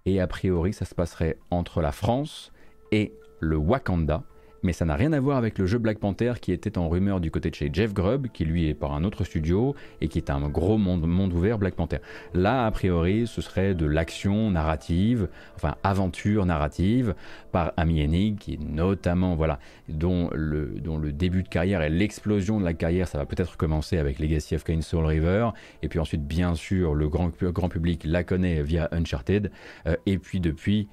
Et 0.06 0.20
a 0.20 0.28
priori, 0.28 0.74
ça 0.74 0.86
se 0.86 0.96
passerait 0.96 1.38
entre 1.52 1.82
la 1.82 1.92
France 1.92 2.52
et 2.92 3.14
le 3.40 3.58
Wakanda 3.58 4.24
mais 4.64 4.74
ça 4.74 4.86
n'a 4.86 4.96
rien 4.96 5.14
à 5.14 5.20
voir 5.20 5.38
avec 5.38 5.58
le 5.58 5.66
jeu 5.66 5.78
Black 5.78 6.00
Panther 6.00 6.34
qui 6.42 6.52
était 6.52 6.78
en 6.78 6.90
rumeur 6.90 7.20
du 7.20 7.32
côté 7.32 7.50
de 7.50 7.56
chez 7.56 7.70
Jeff 7.72 7.94
Grubb, 7.94 8.28
qui 8.34 8.46
lui 8.46 8.68
est 8.68 8.74
par 8.74 8.94
un 8.94 9.04
autre 9.04 9.24
studio 9.24 9.76
et 10.02 10.08
qui 10.08 10.18
est 10.18 10.30
un 10.30 10.48
gros 10.50 10.78
monde, 10.78 11.34
ouvert 11.34 11.58
Black 11.58 11.76
Panther. 11.76 11.98
Là, 12.34 12.66
a 12.66 12.72
priori, 12.72 13.28
ce 13.28 13.42
serait 13.42 13.76
de 13.76 13.86
l'action 13.86 14.52
narrative, 14.52 15.28
enfin 15.56 15.76
aventure 15.84 16.46
narrative, 16.46 17.16
par 17.52 17.74
Amy 17.78 18.02
Hennig, 18.02 18.38
qui 18.38 18.54
est 18.54 18.60
notamment, 18.60 19.36
voilà, 19.36 19.60
dont 19.90 20.30
le, 20.34 20.76
dont 20.80 20.98
le 20.98 21.12
début 21.12 21.44
de 21.44 21.50
carrière 21.50 21.82
et 21.82 21.90
l'explosion 21.90 22.60
de 22.60 22.66
la 22.66 22.74
carrière, 22.74 23.08
ça 23.08 23.18
va 23.18 23.26
peut-être 23.26 23.58
commencer 23.58 23.98
avec 23.98 24.20
Legacy 24.20 24.56
of 24.56 24.64
Kain 24.64 24.82
Soul 24.82 25.06
River, 25.06 25.50
et 25.82 25.88
puis 25.88 26.00
ensuite, 26.00 26.26
bien 26.26 26.56
sûr, 26.56 26.94
le 26.94 27.10
grand, 27.10 27.32
grand 27.42 27.70
public 27.70 28.04
la 28.06 28.24
connaît 28.24 28.62
via 28.62 28.88
Uncharted, 28.92 29.52
euh, 29.88 29.96
et 30.06 30.18
puis 30.18 30.40
depuis, 30.40 30.88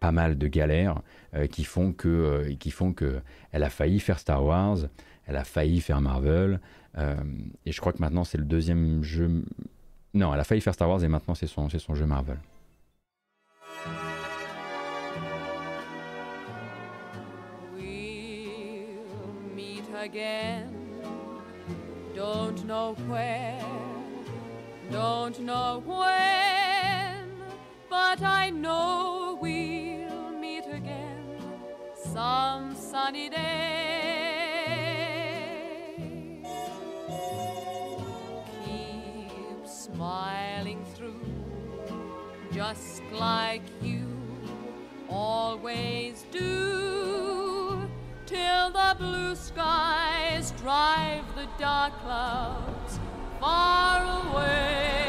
pas 0.00 0.12
mal 0.12 0.38
de 0.38 0.46
galères 0.46 1.02
euh, 1.34 1.46
qui 1.46 1.64
font 1.64 1.92
que 1.92 2.08
euh, 2.08 2.54
qui 2.56 2.70
font 2.70 2.92
que 2.92 3.20
elle 3.52 3.62
a 3.62 3.70
failli 3.70 4.00
faire 4.00 4.18
Star 4.18 4.44
Wars, 4.44 4.78
elle 5.26 5.36
a 5.36 5.44
failli 5.44 5.80
faire 5.80 6.00
Marvel 6.00 6.60
euh, 6.96 7.16
et 7.66 7.72
je 7.72 7.80
crois 7.80 7.92
que 7.92 8.00
maintenant 8.00 8.24
c'est 8.24 8.38
le 8.38 8.44
deuxième 8.44 9.02
jeu. 9.02 9.44
Non, 10.14 10.32
elle 10.32 10.40
a 10.40 10.44
failli 10.44 10.60
faire 10.60 10.74
Star 10.74 10.88
Wars 10.88 11.02
et 11.02 11.08
maintenant 11.08 11.34
c'est 11.34 11.46
son 11.46 11.68
c'est 11.68 11.78
son 11.78 11.94
jeu 11.94 12.06
Marvel. 12.06 12.38
Again. 20.00 20.70
Don't 22.18 22.64
know 22.66 22.94
where, 23.08 23.60
don't 24.90 25.38
know 25.40 25.82
when, 25.84 27.28
but 27.90 28.22
I 28.22 28.50
know 28.50 29.17
some 32.18 32.74
sunny 32.74 33.28
day. 33.28 33.38
Keep 38.64 39.64
smiling 39.64 40.84
through, 40.96 41.30
just 42.52 43.02
like 43.12 43.62
you 43.80 44.04
always 45.08 46.24
do, 46.32 47.88
till 48.26 48.70
the 48.72 48.96
blue 48.98 49.36
skies 49.36 50.50
drive 50.62 51.24
the 51.36 51.46
dark 51.56 51.92
clouds 52.02 52.98
far 53.38 54.02
away. 54.26 55.07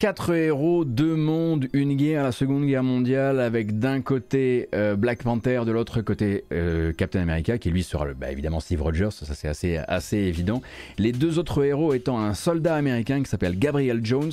Quatre 0.00 0.34
héros, 0.34 0.86
deux 0.86 1.14
mondes, 1.14 1.68
une 1.74 1.94
guerre, 1.94 2.22
la 2.22 2.32
Seconde 2.32 2.64
Guerre 2.64 2.82
mondiale, 2.82 3.38
avec 3.38 3.78
d'un 3.78 4.00
côté 4.00 4.70
euh, 4.74 4.96
Black 4.96 5.22
Panther, 5.22 5.64
de 5.66 5.72
l'autre 5.72 6.00
côté 6.00 6.44
euh, 6.54 6.94
Captain 6.94 7.20
America, 7.20 7.58
qui 7.58 7.70
lui 7.70 7.82
sera 7.82 8.06
bah, 8.14 8.32
évidemment 8.32 8.60
Steve 8.60 8.80
Rogers, 8.80 9.12
ça 9.12 9.34
c'est 9.34 9.46
assez, 9.46 9.76
assez 9.76 10.16
évident. 10.16 10.62
Les 10.96 11.12
deux 11.12 11.38
autres 11.38 11.62
héros 11.62 11.92
étant 11.92 12.18
un 12.18 12.32
soldat 12.32 12.76
américain 12.76 13.22
qui 13.22 13.28
s'appelle 13.28 13.58
Gabriel 13.58 14.00
Jones 14.02 14.32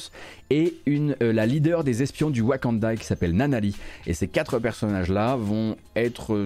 et 0.50 0.74
une, 0.86 1.18
euh, 1.22 1.34
la 1.34 1.46
leader 1.46 1.84
des 1.84 2.02
espions 2.02 2.30
du 2.30 2.40
Wakanda 2.40 2.96
qui 2.96 3.04
s'appelle 3.04 3.36
Nanali. 3.36 3.76
Et 4.06 4.14
ces 4.14 4.30
quatre 4.30 4.60
personnages-là 4.60 5.36
vont 5.36 5.76
être 5.98 6.46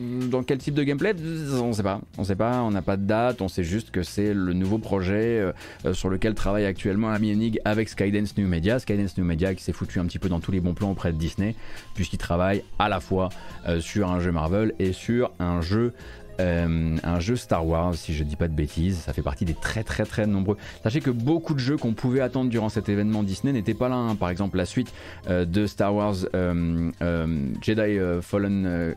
dans 0.00 0.42
quel 0.42 0.58
type 0.58 0.74
de 0.74 0.82
gameplay? 0.82 1.14
On 1.52 1.72
sait 1.72 1.82
pas. 1.82 2.00
On 2.16 2.24
sait 2.24 2.34
pas, 2.34 2.62
on 2.62 2.70
n'a 2.70 2.82
pas 2.82 2.96
de 2.96 3.04
date, 3.04 3.42
on 3.42 3.48
sait 3.48 3.64
juste 3.64 3.90
que 3.90 4.02
c'est 4.02 4.32
le 4.32 4.52
nouveau 4.54 4.78
projet 4.78 5.38
euh, 5.38 5.52
euh, 5.84 5.94
sur 5.94 6.08
lequel 6.08 6.34
travaille 6.34 6.64
actuellement 6.64 7.10
Amy 7.10 7.32
Hennig 7.32 7.60
avec 7.64 7.88
Skydance 7.88 8.36
New 8.38 8.48
Media. 8.48 8.78
Skydance 8.78 9.18
New 9.18 9.24
Media 9.24 9.54
qui 9.54 9.62
s'est 9.62 9.72
foutu 9.72 10.00
un 10.00 10.06
petit 10.06 10.18
peu 10.18 10.28
dans 10.28 10.40
tous 10.40 10.52
les 10.52 10.60
bons 10.60 10.74
plans 10.74 10.90
auprès 10.90 11.12
de 11.12 11.18
Disney, 11.18 11.54
puisqu'il 11.94 12.18
travaille 12.18 12.64
à 12.78 12.88
la 12.88 13.00
fois 13.00 13.28
euh, 13.68 13.80
sur 13.80 14.10
un 14.10 14.20
jeu 14.20 14.32
Marvel 14.32 14.72
et 14.78 14.92
sur 14.92 15.32
un 15.38 15.60
jeu 15.60 15.92
Star 17.36 17.66
Wars, 17.66 17.94
si 17.94 18.14
je 18.14 18.24
dis 18.24 18.36
pas 18.36 18.48
de 18.48 18.54
bêtises, 18.54 19.00
ça 19.00 19.12
fait 19.12 19.20
partie 19.20 19.44
des 19.44 19.52
très 19.52 19.84
très 19.84 20.04
très 20.06 20.26
nombreux. 20.26 20.56
Sachez 20.82 21.00
que 21.00 21.10
beaucoup 21.10 21.52
de 21.52 21.58
jeux 21.58 21.76
qu'on 21.76 21.92
pouvait 21.92 22.22
attendre 22.22 22.48
durant 22.48 22.70
cet 22.70 22.88
événement 22.88 23.22
Disney 23.22 23.52
n'étaient 23.52 23.74
pas 23.74 23.90
là. 23.90 23.96
Hein. 23.96 24.16
Par 24.16 24.30
exemple, 24.30 24.56
la 24.56 24.64
suite 24.64 24.90
de 25.28 25.66
Star 25.66 25.94
Wars 25.94 26.14
Jedi 26.32 27.98
Fallen 28.22 28.94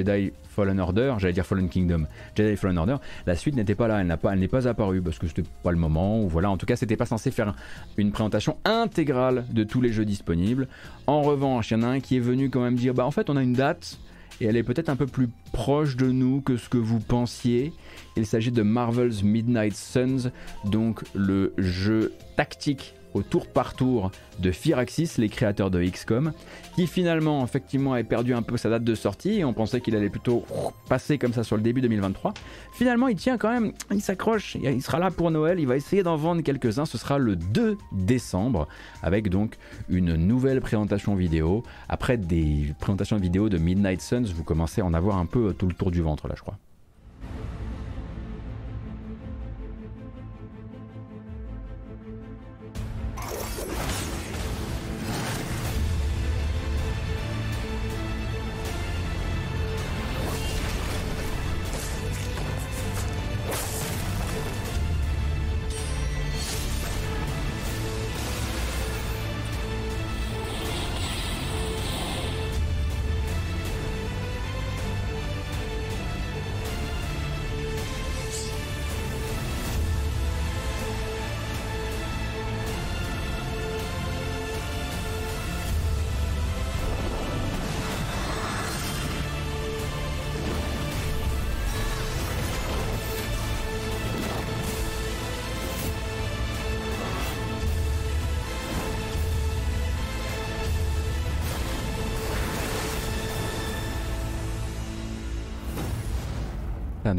Jedi 0.00 0.32
Fallen 0.48 0.80
Order, 0.80 1.14
j'allais 1.18 1.32
dire 1.32 1.44
Fallen 1.46 1.68
Kingdom, 1.68 2.06
Jedi 2.34 2.56
Fallen 2.56 2.78
Order, 2.78 2.96
la 3.26 3.36
suite 3.36 3.54
n'était 3.54 3.74
pas 3.74 3.88
là, 3.88 4.00
elle 4.00 4.38
n'est 4.38 4.48
pas 4.48 4.68
apparue 4.68 5.02
parce 5.02 5.18
que 5.18 5.26
c'était 5.26 5.44
pas 5.62 5.70
le 5.70 5.76
moment 5.76 6.22
ou 6.22 6.28
voilà, 6.28 6.50
en 6.50 6.56
tout 6.56 6.66
cas 6.66 6.76
c'était 6.76 6.96
pas 6.96 7.06
censé 7.06 7.30
faire 7.30 7.54
une 7.96 8.12
présentation 8.12 8.56
intégrale 8.64 9.44
de 9.50 9.64
tous 9.64 9.80
les 9.80 9.92
jeux 9.92 10.04
disponibles. 10.04 10.68
En 11.06 11.22
revanche, 11.22 11.70
il 11.70 11.74
y 11.74 11.76
en 11.76 11.82
a 11.82 11.88
un 11.88 12.00
qui 12.00 12.16
est 12.16 12.20
venu 12.20 12.50
quand 12.50 12.62
même 12.62 12.76
dire 12.76 12.94
bah 12.94 13.04
en 13.04 13.10
fait 13.10 13.30
on 13.30 13.36
a 13.36 13.42
une 13.42 13.52
date 13.52 13.98
et 14.40 14.46
elle 14.46 14.56
est 14.56 14.62
peut-être 14.62 14.88
un 14.88 14.96
peu 14.96 15.06
plus 15.06 15.28
proche 15.52 15.96
de 15.96 16.10
nous 16.10 16.40
que 16.40 16.56
ce 16.56 16.68
que 16.68 16.78
vous 16.78 16.98
pensiez. 16.98 17.72
Il 18.16 18.26
s'agit 18.26 18.50
de 18.52 18.62
Marvel's 18.62 19.22
Midnight 19.22 19.74
Suns, 19.74 20.30
donc 20.64 21.02
le 21.14 21.52
jeu 21.58 22.12
tactique 22.36 22.94
au 23.14 23.22
tour 23.22 23.46
par 23.46 23.74
tour 23.74 24.10
de 24.38 24.50
Firaxis, 24.50 25.12
les 25.18 25.28
créateurs 25.28 25.70
de 25.70 25.82
XCOM, 25.82 26.32
qui 26.74 26.86
finalement, 26.86 27.44
effectivement, 27.44 27.92
avait 27.92 28.04
perdu 28.04 28.34
un 28.34 28.42
peu 28.42 28.56
sa 28.56 28.70
date 28.70 28.84
de 28.84 28.94
sortie 28.94 29.40
et 29.40 29.44
on 29.44 29.52
pensait 29.52 29.80
qu'il 29.80 29.96
allait 29.96 30.08
plutôt 30.08 30.44
passer 30.88 31.18
comme 31.18 31.32
ça 31.32 31.44
sur 31.44 31.56
le 31.56 31.62
début 31.62 31.80
2023. 31.80 32.34
Finalement, 32.72 33.08
il 33.08 33.16
tient 33.16 33.38
quand 33.38 33.52
même, 33.52 33.72
il 33.92 34.00
s'accroche, 34.00 34.56
il 34.56 34.82
sera 34.82 34.98
là 34.98 35.10
pour 35.10 35.30
Noël, 35.30 35.60
il 35.60 35.66
va 35.66 35.76
essayer 35.76 36.02
d'en 36.02 36.16
vendre 36.16 36.42
quelques-uns. 36.42 36.86
Ce 36.86 36.98
sera 36.98 37.18
le 37.18 37.36
2 37.36 37.76
décembre 37.92 38.68
avec 39.02 39.28
donc 39.28 39.56
une 39.88 40.14
nouvelle 40.14 40.60
présentation 40.60 41.14
vidéo. 41.14 41.62
Après 41.88 42.16
des 42.16 42.74
présentations 42.80 43.16
vidéo 43.16 43.48
de 43.48 43.58
Midnight 43.58 44.00
Suns, 44.00 44.26
vous 44.34 44.44
commencez 44.44 44.80
à 44.80 44.84
en 44.84 44.94
avoir 44.94 45.18
un 45.18 45.26
peu 45.26 45.52
tout 45.54 45.66
le 45.66 45.74
tour 45.74 45.90
du 45.90 46.00
ventre 46.00 46.28
là, 46.28 46.34
je 46.36 46.42
crois. 46.42 46.56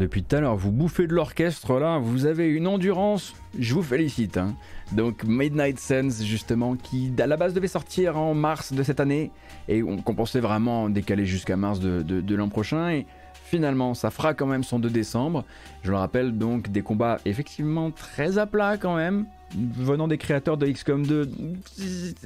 Depuis 0.02 0.24
tout 0.24 0.34
à 0.34 0.40
l'heure, 0.40 0.56
vous 0.56 0.72
bouffez 0.72 1.06
de 1.06 1.14
l'orchestre 1.14 1.78
là, 1.78 1.98
vous 1.98 2.26
avez 2.26 2.48
une 2.48 2.66
endurance, 2.66 3.34
je 3.56 3.72
vous 3.72 3.84
félicite. 3.84 4.36
Hein. 4.36 4.56
Donc 4.90 5.22
Midnight 5.22 5.78
Suns 5.78 6.24
justement, 6.24 6.74
qui 6.74 7.12
à 7.20 7.26
la 7.28 7.36
base 7.36 7.54
devait 7.54 7.68
sortir 7.68 8.18
en 8.18 8.34
mars 8.34 8.72
de 8.72 8.82
cette 8.82 8.98
année, 8.98 9.30
et 9.68 9.80
qu'on 9.80 10.14
pensait 10.14 10.40
vraiment 10.40 10.88
décaler 10.88 11.24
jusqu'à 11.24 11.56
mars 11.56 11.78
de, 11.78 12.34
l'an 12.34 12.48
prochain, 12.48 12.90
et 12.90 13.06
finalement 13.44 13.94
ça 13.94 14.10
fera 14.10 14.34
quand 14.34 14.46
même 14.46 14.64
son 14.64 14.80
2 14.80 14.90
décembre. 14.90 15.44
Je 15.84 15.92
le 15.92 15.96
rappelle 15.96 16.36
donc 16.36 16.70
des 16.70 16.82
combats 16.82 17.18
effectivement 17.24 17.92
très 17.92 18.38
à 18.38 18.46
plat 18.46 18.78
quand 18.78 18.96
même, 18.96 19.26
venant 19.54 20.08
des 20.08 20.18
créateurs 20.18 20.56
de 20.56 20.66
XCOM 20.66 21.06
2, 21.06 21.30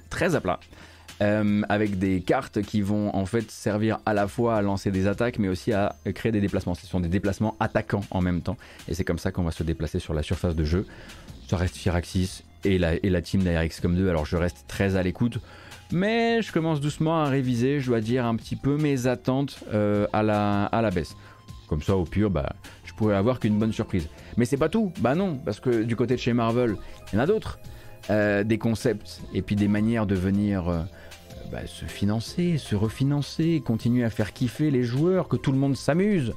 très 0.08 0.34
à 0.34 0.40
plat. 0.40 0.60
Euh, 1.22 1.62
avec 1.70 1.98
des 1.98 2.20
cartes 2.20 2.60
qui 2.60 2.82
vont 2.82 3.14
en 3.16 3.24
fait 3.24 3.50
servir 3.50 4.00
à 4.04 4.12
la 4.12 4.28
fois 4.28 4.56
à 4.56 4.60
lancer 4.60 4.90
des 4.90 5.06
attaques 5.06 5.38
mais 5.38 5.48
aussi 5.48 5.72
à 5.72 5.96
créer 6.14 6.30
des 6.30 6.42
déplacements. 6.42 6.74
Ce 6.74 6.86
sont 6.86 7.00
des 7.00 7.08
déplacements 7.08 7.56
attaquants 7.58 8.04
en 8.10 8.20
même 8.20 8.42
temps 8.42 8.58
et 8.86 8.92
c'est 8.92 9.04
comme 9.04 9.18
ça 9.18 9.32
qu'on 9.32 9.42
va 9.42 9.50
se 9.50 9.62
déplacer 9.62 9.98
sur 9.98 10.12
la 10.12 10.22
surface 10.22 10.54
de 10.54 10.64
jeu. 10.64 10.86
Ça 11.48 11.56
reste 11.56 11.76
Firaxis 11.76 12.44
et 12.64 12.78
la, 12.78 13.22
team 13.22 13.42
d'ARX 13.42 13.80
comme 13.80 13.96
2 13.96 14.10
alors 14.10 14.26
je 14.26 14.36
reste 14.36 14.66
très 14.68 14.96
à 14.96 15.02
l'écoute. 15.02 15.38
Mais 15.90 16.42
je 16.42 16.52
commence 16.52 16.80
doucement 16.80 17.22
à 17.22 17.28
réviser, 17.28 17.80
je 17.80 17.86
dois 17.86 18.00
dire, 18.00 18.26
un 18.26 18.34
petit 18.36 18.56
peu 18.56 18.76
mes 18.76 19.06
attentes 19.06 19.60
euh, 19.72 20.06
à, 20.12 20.22
la, 20.22 20.64
à 20.64 20.82
la 20.82 20.90
baisse. 20.90 21.16
Comme 21.68 21.80
ça, 21.80 21.96
au 21.96 22.04
pur, 22.04 22.28
bah, 22.28 22.54
je 22.84 22.92
pourrais 22.92 23.14
avoir 23.14 23.38
qu'une 23.38 23.56
bonne 23.56 23.72
surprise. 23.72 24.08
Mais 24.36 24.44
c'est 24.44 24.56
pas 24.56 24.68
tout, 24.68 24.92
bah 24.98 25.14
non, 25.14 25.36
parce 25.36 25.60
que 25.60 25.84
du 25.84 25.94
côté 25.94 26.16
de 26.16 26.20
chez 26.20 26.32
Marvel, 26.32 26.76
il 27.12 27.16
y 27.16 27.18
en 27.18 27.22
a 27.22 27.26
d'autres. 27.26 27.58
Euh, 28.08 28.44
des 28.44 28.58
concepts 28.58 29.20
et 29.34 29.42
puis 29.42 29.56
des 29.56 29.66
manières 29.66 30.06
de 30.06 30.14
venir 30.14 30.68
bah, 31.50 31.66
se 31.66 31.84
financer, 31.84 32.58
se 32.58 32.74
refinancer, 32.74 33.62
continuer 33.64 34.04
à 34.04 34.10
faire 34.10 34.32
kiffer 34.32 34.70
les 34.70 34.82
joueurs, 34.82 35.28
que 35.28 35.36
tout 35.36 35.52
le 35.52 35.58
monde 35.58 35.76
s'amuse. 35.76 36.32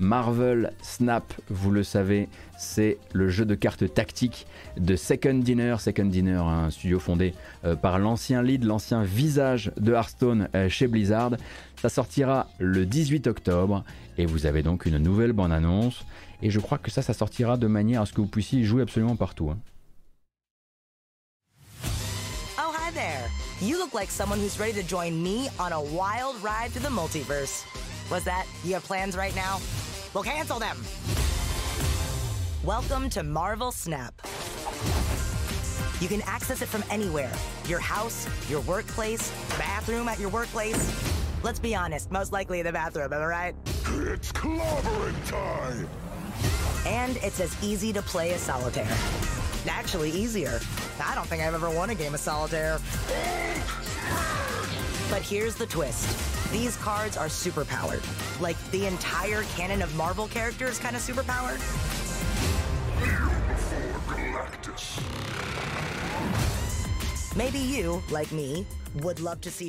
Marvel 0.00 0.72
Snap, 0.80 1.34
vous 1.50 1.70
le 1.70 1.82
savez, 1.82 2.28
c'est 2.58 2.96
le 3.12 3.28
jeu 3.28 3.44
de 3.44 3.54
cartes 3.54 3.92
tactiques 3.92 4.46
de 4.78 4.96
Second 4.96 5.34
Dinner. 5.34 5.76
Second 5.78 6.06
Dinner, 6.06 6.38
un 6.38 6.70
studio 6.70 6.98
fondé 6.98 7.34
euh, 7.66 7.76
par 7.76 7.98
l'ancien 7.98 8.42
lead, 8.42 8.64
l'ancien 8.64 9.02
visage 9.02 9.72
de 9.78 9.92
Hearthstone 9.92 10.48
euh, 10.54 10.70
chez 10.70 10.86
Blizzard. 10.86 11.32
Ça 11.76 11.90
sortira 11.90 12.48
le 12.58 12.86
18 12.86 13.26
octobre 13.26 13.84
et 14.16 14.24
vous 14.24 14.46
avez 14.46 14.62
donc 14.62 14.86
une 14.86 14.96
nouvelle 14.96 15.34
bande-annonce. 15.34 16.06
Et 16.40 16.48
je 16.48 16.60
crois 16.60 16.78
que 16.78 16.90
ça, 16.90 17.02
ça 17.02 17.12
sortira 17.12 17.58
de 17.58 17.66
manière 17.66 18.00
à 18.00 18.06
ce 18.06 18.14
que 18.14 18.22
vous 18.22 18.26
puissiez 18.26 18.64
jouer 18.64 18.82
absolument 18.82 19.16
partout. 19.16 19.50
Hein. 19.50 19.58
You 23.62 23.76
look 23.76 23.92
like 23.92 24.10
someone 24.10 24.38
who's 24.38 24.58
ready 24.58 24.72
to 24.72 24.82
join 24.82 25.22
me 25.22 25.50
on 25.58 25.72
a 25.74 25.82
wild 25.82 26.42
ride 26.42 26.70
through 26.70 26.80
the 26.80 26.88
multiverse. 26.88 27.62
Was 28.10 28.24
that? 28.24 28.46
You 28.64 28.72
have 28.72 28.84
plans 28.84 29.18
right 29.18 29.36
now? 29.36 29.60
We'll 30.14 30.24
cancel 30.24 30.58
them. 30.58 30.78
Welcome 32.64 33.10
to 33.10 33.22
Marvel 33.22 33.70
Snap. 33.70 34.14
You 36.00 36.08
can 36.08 36.22
access 36.22 36.62
it 36.62 36.68
from 36.68 36.82
anywhere 36.88 37.30
your 37.68 37.80
house, 37.80 38.26
your 38.48 38.62
workplace, 38.62 39.30
bathroom 39.58 40.08
at 40.08 40.18
your 40.18 40.30
workplace. 40.30 40.90
Let's 41.42 41.60
be 41.60 41.74
honest, 41.74 42.10
most 42.10 42.32
likely 42.32 42.60
in 42.60 42.66
the 42.66 42.72
bathroom, 42.72 43.12
am 43.12 43.20
I 43.20 43.26
right? 43.26 43.54
It's 43.66 44.32
clobbering 44.32 45.28
time! 45.28 45.86
And 46.86 47.18
it's 47.18 47.40
as 47.40 47.54
easy 47.62 47.92
to 47.92 48.00
play 48.00 48.32
as 48.32 48.40
solitaire. 48.40 49.39
Actually, 49.68 50.10
easier. 50.10 50.60
I 51.02 51.14
don't 51.14 51.26
think 51.26 51.42
I've 51.42 51.54
ever 51.54 51.70
won 51.70 51.90
a 51.90 51.94
game 51.94 52.14
of 52.14 52.20
solitaire. 52.20 52.78
But 55.10 55.22
here's 55.22 55.54
the 55.54 55.66
twist. 55.66 56.52
These 56.52 56.76
cards 56.76 57.16
are 57.16 57.26
superpowered. 57.26 58.02
Like 58.40 58.56
the 58.70 58.86
entire 58.86 59.42
canon 59.56 59.82
of 59.82 59.94
Marvel 59.96 60.28
characters 60.28 60.78
kind 60.78 60.96
of 60.96 61.02
superpowered. 61.02 61.60
Maybe 67.36 67.58
you, 67.58 68.02
like 68.10 68.32
me, 68.32 68.66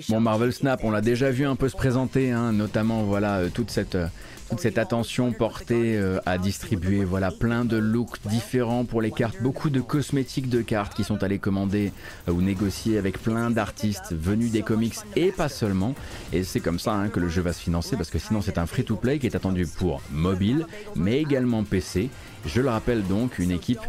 Bon, 0.10 0.20
Marvel 0.20 0.52
Snap, 0.52 0.84
on 0.84 0.90
l'a 0.90 1.02
déjà 1.02 1.30
vu 1.30 1.46
un 1.46 1.56
peu 1.56 1.70
se 1.70 1.76
présenter, 1.78 2.32
hein, 2.32 2.52
notamment 2.54 3.04
voilà 3.04 3.38
euh, 3.38 3.50
toute 3.54 3.70
cette 3.70 3.94
euh, 3.94 4.08
toute 4.50 4.60
cette 4.60 4.80
attention 4.80 5.32
portée 5.32 5.96
euh, 5.96 6.20
à 6.26 6.40
distribuer 6.40 7.06
voilà 7.06 7.30
plein 7.32 7.64
de 7.64 7.78
looks 7.78 8.18
différents 8.26 8.84
pour 8.84 9.00
les 9.00 9.12
cartes, 9.12 9.40
beaucoup 9.42 9.70
de 9.70 9.80
cosmétiques 9.80 10.50
de 10.50 10.62
cartes 10.62 10.96
qui 10.96 11.04
sont 11.04 11.22
allés 11.24 11.38
commander 11.38 11.94
ou 12.28 12.42
négocier 12.42 12.98
avec 12.98 13.22
plein 13.22 13.52
d'artistes 13.52 14.12
venus 14.12 14.52
des 14.52 14.64
comics 14.64 14.96
et 15.16 15.32
pas 15.32 15.50
seulement. 15.50 15.94
Et 16.34 16.44
c'est 16.44 16.60
comme 16.60 16.80
ça 16.80 16.94
hein, 16.94 17.10
que 17.10 17.20
le 17.20 17.30
jeu 17.30 17.44
va 17.44 17.54
se 17.54 17.62
financer 17.62 17.96
parce 17.96 18.10
que 18.10 18.20
sinon 18.20 18.42
c'est 18.42 18.58
un 18.58 18.66
free-to-play 18.66 19.20
qui 19.20 19.28
est 19.28 19.36
attendu 19.36 19.68
pour 19.68 20.02
mobile, 20.12 20.66
mais 20.96 21.22
également 21.22 21.64
PC. 21.64 22.10
Je 22.48 22.60
le 22.60 22.70
rappelle 22.70 23.04
donc, 23.04 23.38
une 23.38 23.52
équipe 23.52 23.82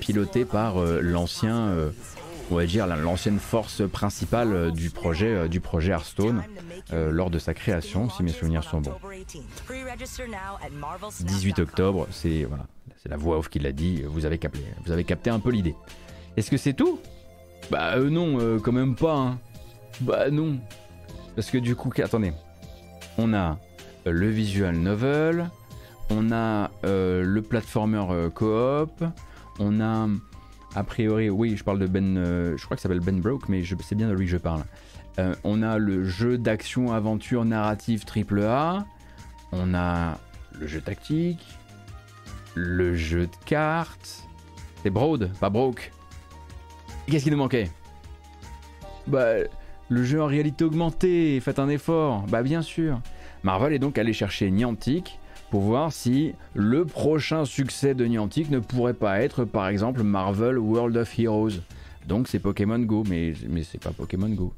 pilotée 0.00 0.46
par 0.46 0.76
l'ancien 1.02 1.74
on 2.50 2.56
va 2.56 2.66
dire, 2.66 2.86
l'ancienne 2.86 3.38
force 3.38 3.82
principale 3.88 4.52
euh, 4.52 4.70
du 4.70 4.90
projet, 4.90 5.28
euh, 5.28 5.48
du 5.48 5.60
projet 5.60 5.92
Hearthstone 5.92 6.42
euh, 6.92 7.10
lors 7.10 7.30
de 7.30 7.38
sa 7.38 7.54
création, 7.54 8.10
si 8.10 8.22
mes 8.22 8.32
souvenirs 8.32 8.64
sont 8.64 8.80
bons. 8.80 8.96
18 11.20 11.58
octobre, 11.60 12.08
c'est 12.10 12.44
voilà, 12.44 12.66
la 13.06 13.16
voix 13.16 13.38
off 13.38 13.48
qui 13.48 13.60
l'a 13.60 13.72
dit, 13.72 14.02
vous 14.02 14.26
avez 14.26 14.38
capté, 14.38 14.64
vous 14.84 14.92
avez 14.92 15.04
capté 15.04 15.30
un 15.30 15.38
peu 15.38 15.50
l'idée. 15.50 15.76
Est-ce 16.36 16.50
que 16.50 16.56
c'est 16.56 16.72
tout? 16.74 16.98
Bah 17.70 17.98
non, 17.98 18.58
quand 18.60 18.72
même 18.72 18.96
pas. 18.96 19.14
Hein. 19.14 19.38
Bah 20.00 20.30
non. 20.30 20.58
Parce 21.36 21.50
que 21.50 21.58
du 21.58 21.76
coup, 21.76 21.90
attendez, 22.02 22.32
on 23.18 23.32
a 23.32 23.58
le 24.06 24.28
visual 24.28 24.76
novel, 24.76 25.50
on 26.08 26.32
a 26.32 26.70
le 26.82 27.40
platformer 27.40 28.04
coop, 28.34 29.04
on 29.58 29.80
a 29.80 30.08
a 30.74 30.84
priori, 30.84 31.28
oui, 31.30 31.56
je 31.56 31.64
parle 31.64 31.78
de 31.78 31.86
Ben. 31.86 32.16
Euh, 32.16 32.56
je 32.56 32.64
crois 32.64 32.76
ça 32.76 32.84
s'appelle 32.84 33.00
Ben 33.00 33.20
Broke, 33.20 33.48
mais 33.48 33.62
c'est 33.82 33.94
bien 33.94 34.08
de 34.08 34.14
lui 34.14 34.26
que 34.26 34.30
je 34.30 34.36
parle. 34.36 34.62
Euh, 35.18 35.34
on 35.44 35.62
a 35.62 35.78
le 35.78 36.04
jeu 36.04 36.38
d'action 36.38 36.92
aventure 36.92 37.44
narrative 37.44 38.04
AAA. 38.04 38.86
On 39.52 39.74
a 39.74 40.18
le 40.58 40.66
jeu 40.66 40.80
tactique. 40.80 41.44
Le 42.54 42.94
jeu 42.94 43.26
de 43.26 43.36
cartes. 43.44 44.24
C'est 44.82 44.90
Broad, 44.90 45.30
pas 45.40 45.50
Broke. 45.50 45.92
Qu'est-ce 47.06 47.24
qui 47.24 47.30
nous 47.30 47.36
manquait? 47.36 47.70
Bah, 49.06 49.34
le 49.88 50.04
jeu 50.04 50.22
en 50.22 50.26
réalité 50.26 50.64
augmentée. 50.64 51.40
Faites 51.40 51.58
un 51.58 51.68
effort. 51.68 52.22
Bah, 52.28 52.42
bien 52.42 52.62
sûr. 52.62 53.00
Marvel 53.42 53.72
est 53.72 53.78
donc 53.78 53.98
allé 53.98 54.12
chercher 54.12 54.50
Niantic 54.50 55.19
pour 55.50 55.62
voir 55.62 55.92
si 55.92 56.34
le 56.54 56.84
prochain 56.84 57.44
succès 57.44 57.94
de 57.94 58.04
Niantic 58.04 58.50
ne 58.50 58.60
pourrait 58.60 58.94
pas 58.94 59.20
être 59.20 59.44
par 59.44 59.68
exemple 59.68 60.02
Marvel 60.02 60.58
World 60.58 60.96
of 60.96 61.18
Heroes. 61.18 61.60
Donc 62.06 62.28
c'est 62.28 62.38
Pokémon 62.38 62.78
Go, 62.78 63.04
mais, 63.08 63.34
mais 63.48 63.62
c'est 63.62 63.82
pas 63.82 63.90
Pokémon 63.90 64.28
Go. 64.28 64.52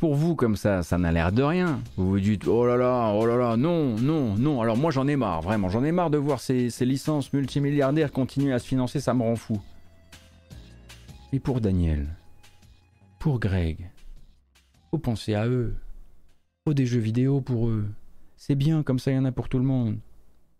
Pour 0.00 0.14
vous 0.14 0.34
comme 0.34 0.56
ça, 0.56 0.82
ça 0.82 0.96
n'a 0.96 1.12
l'air 1.12 1.30
de 1.30 1.42
rien. 1.42 1.78
Vous 1.98 2.08
vous 2.08 2.20
dites 2.20 2.46
oh 2.46 2.66
là 2.66 2.78
là, 2.78 3.12
oh 3.14 3.26
là 3.26 3.36
là, 3.36 3.58
non, 3.58 3.96
non, 3.96 4.34
non. 4.34 4.62
Alors 4.62 4.78
moi 4.78 4.90
j'en 4.90 5.06
ai 5.06 5.14
marre, 5.14 5.42
vraiment, 5.42 5.68
j'en 5.68 5.84
ai 5.84 5.92
marre 5.92 6.08
de 6.08 6.16
voir 6.16 6.40
ces, 6.40 6.70
licences 6.80 7.34
multimilliardaires 7.34 8.10
continuer 8.10 8.54
à 8.54 8.58
se 8.58 8.66
financer, 8.66 8.98
ça 8.98 9.12
me 9.12 9.22
rend 9.22 9.36
fou. 9.36 9.60
Mais 11.34 11.38
pour 11.38 11.60
Daniel, 11.60 12.06
pour 13.18 13.38
Greg, 13.40 13.90
faut 14.90 14.96
penser 14.96 15.34
à 15.34 15.46
eux. 15.46 15.76
Faut 16.66 16.72
des 16.72 16.86
jeux 16.86 16.98
vidéo 16.98 17.42
pour 17.42 17.68
eux. 17.68 17.84
C'est 18.38 18.54
bien, 18.54 18.82
comme 18.82 18.98
ça 18.98 19.10
il 19.10 19.16
y 19.16 19.18
en 19.18 19.26
a 19.26 19.32
pour 19.32 19.50
tout 19.50 19.58
le 19.58 19.66
monde. 19.66 19.98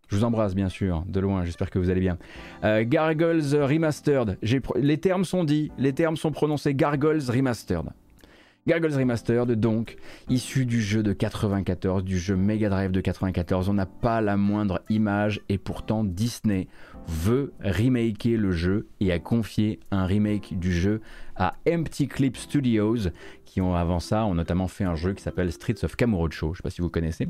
Je 0.08 0.16
vous 0.16 0.24
embrasse 0.24 0.54
bien 0.54 0.68
sûr, 0.68 1.02
de 1.08 1.18
loin, 1.18 1.46
j'espère 1.46 1.70
que 1.70 1.78
vous 1.78 1.88
allez 1.88 2.00
bien. 2.00 2.18
Euh, 2.62 2.84
Gargoyles 2.86 3.54
Remastered, 3.54 4.36
les 4.76 4.98
termes 4.98 5.24
sont 5.24 5.44
dits, 5.44 5.72
les 5.78 5.94
termes 5.94 6.18
sont 6.18 6.30
prononcés 6.30 6.74
Gargoyles 6.74 7.30
Remastered. 7.30 7.86
Gargoyles 8.66 8.96
Remastered, 8.96 9.50
donc, 9.52 9.96
issu 10.28 10.66
du 10.66 10.82
jeu 10.82 11.02
de 11.02 11.14
94, 11.14 12.04
du 12.04 12.18
jeu 12.18 12.36
Mega 12.36 12.68
Drive 12.68 12.90
de 12.90 13.00
94. 13.00 13.68
On 13.70 13.74
n'a 13.74 13.86
pas 13.86 14.20
la 14.20 14.36
moindre 14.36 14.82
image 14.90 15.40
et 15.48 15.56
pourtant 15.56 16.04
Disney 16.04 16.68
veut 17.08 17.52
remaker 17.64 18.36
le 18.36 18.52
jeu 18.52 18.86
et 19.00 19.12
a 19.12 19.18
confié 19.18 19.80
un 19.90 20.04
remake 20.04 20.58
du 20.58 20.72
jeu 20.72 21.00
à 21.36 21.54
Empty 21.66 22.06
Clip 22.06 22.36
Studios 22.36 23.08
qui 23.46 23.60
ont 23.62 23.74
avant 23.74 23.98
ça 23.98 24.26
ont 24.26 24.34
notamment 24.34 24.68
fait 24.68 24.84
un 24.84 24.94
jeu 24.94 25.14
qui 25.14 25.22
s'appelle 25.22 25.50
Streets 25.50 25.82
of 25.82 25.96
Kamurocho, 25.96 26.48
je 26.48 26.50
ne 26.50 26.56
sais 26.56 26.62
pas 26.62 26.70
si 26.70 26.82
vous 26.82 26.90
connaissez. 26.90 27.28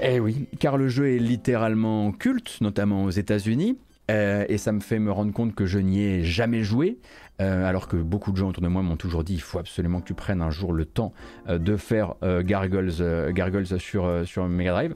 Eh 0.00 0.18
oui, 0.18 0.48
car 0.58 0.78
le 0.78 0.88
jeu 0.88 1.10
est 1.10 1.18
littéralement 1.18 2.10
culte, 2.12 2.60
notamment 2.62 3.04
aux 3.04 3.10
États-Unis. 3.10 3.78
Euh, 4.10 4.44
et 4.48 4.58
ça 4.58 4.72
me 4.72 4.80
fait 4.80 4.98
me 4.98 5.12
rendre 5.12 5.32
compte 5.32 5.54
que 5.54 5.64
je 5.64 5.78
n'y 5.78 6.02
ai 6.02 6.24
jamais 6.24 6.64
joué, 6.64 6.98
euh, 7.40 7.64
alors 7.64 7.88
que 7.88 7.96
beaucoup 7.96 8.30
de 8.30 8.36
gens 8.36 8.50
autour 8.50 8.62
de 8.62 8.68
moi 8.68 8.82
m'ont 8.82 8.96
toujours 8.96 9.24
dit 9.24 9.34
il 9.34 9.40
faut 9.40 9.58
absolument 9.58 10.00
que 10.00 10.06
tu 10.06 10.14
prennes 10.14 10.42
un 10.42 10.50
jour 10.50 10.72
le 10.72 10.84
temps 10.84 11.12
euh, 11.48 11.58
de 11.58 11.76
faire 11.76 12.14
Gargoyles, 12.22 13.32
Gargoyles 13.32 13.80
sur, 13.80 14.26
sur 14.26 14.48
Mega 14.48 14.72
Drive. 14.72 14.94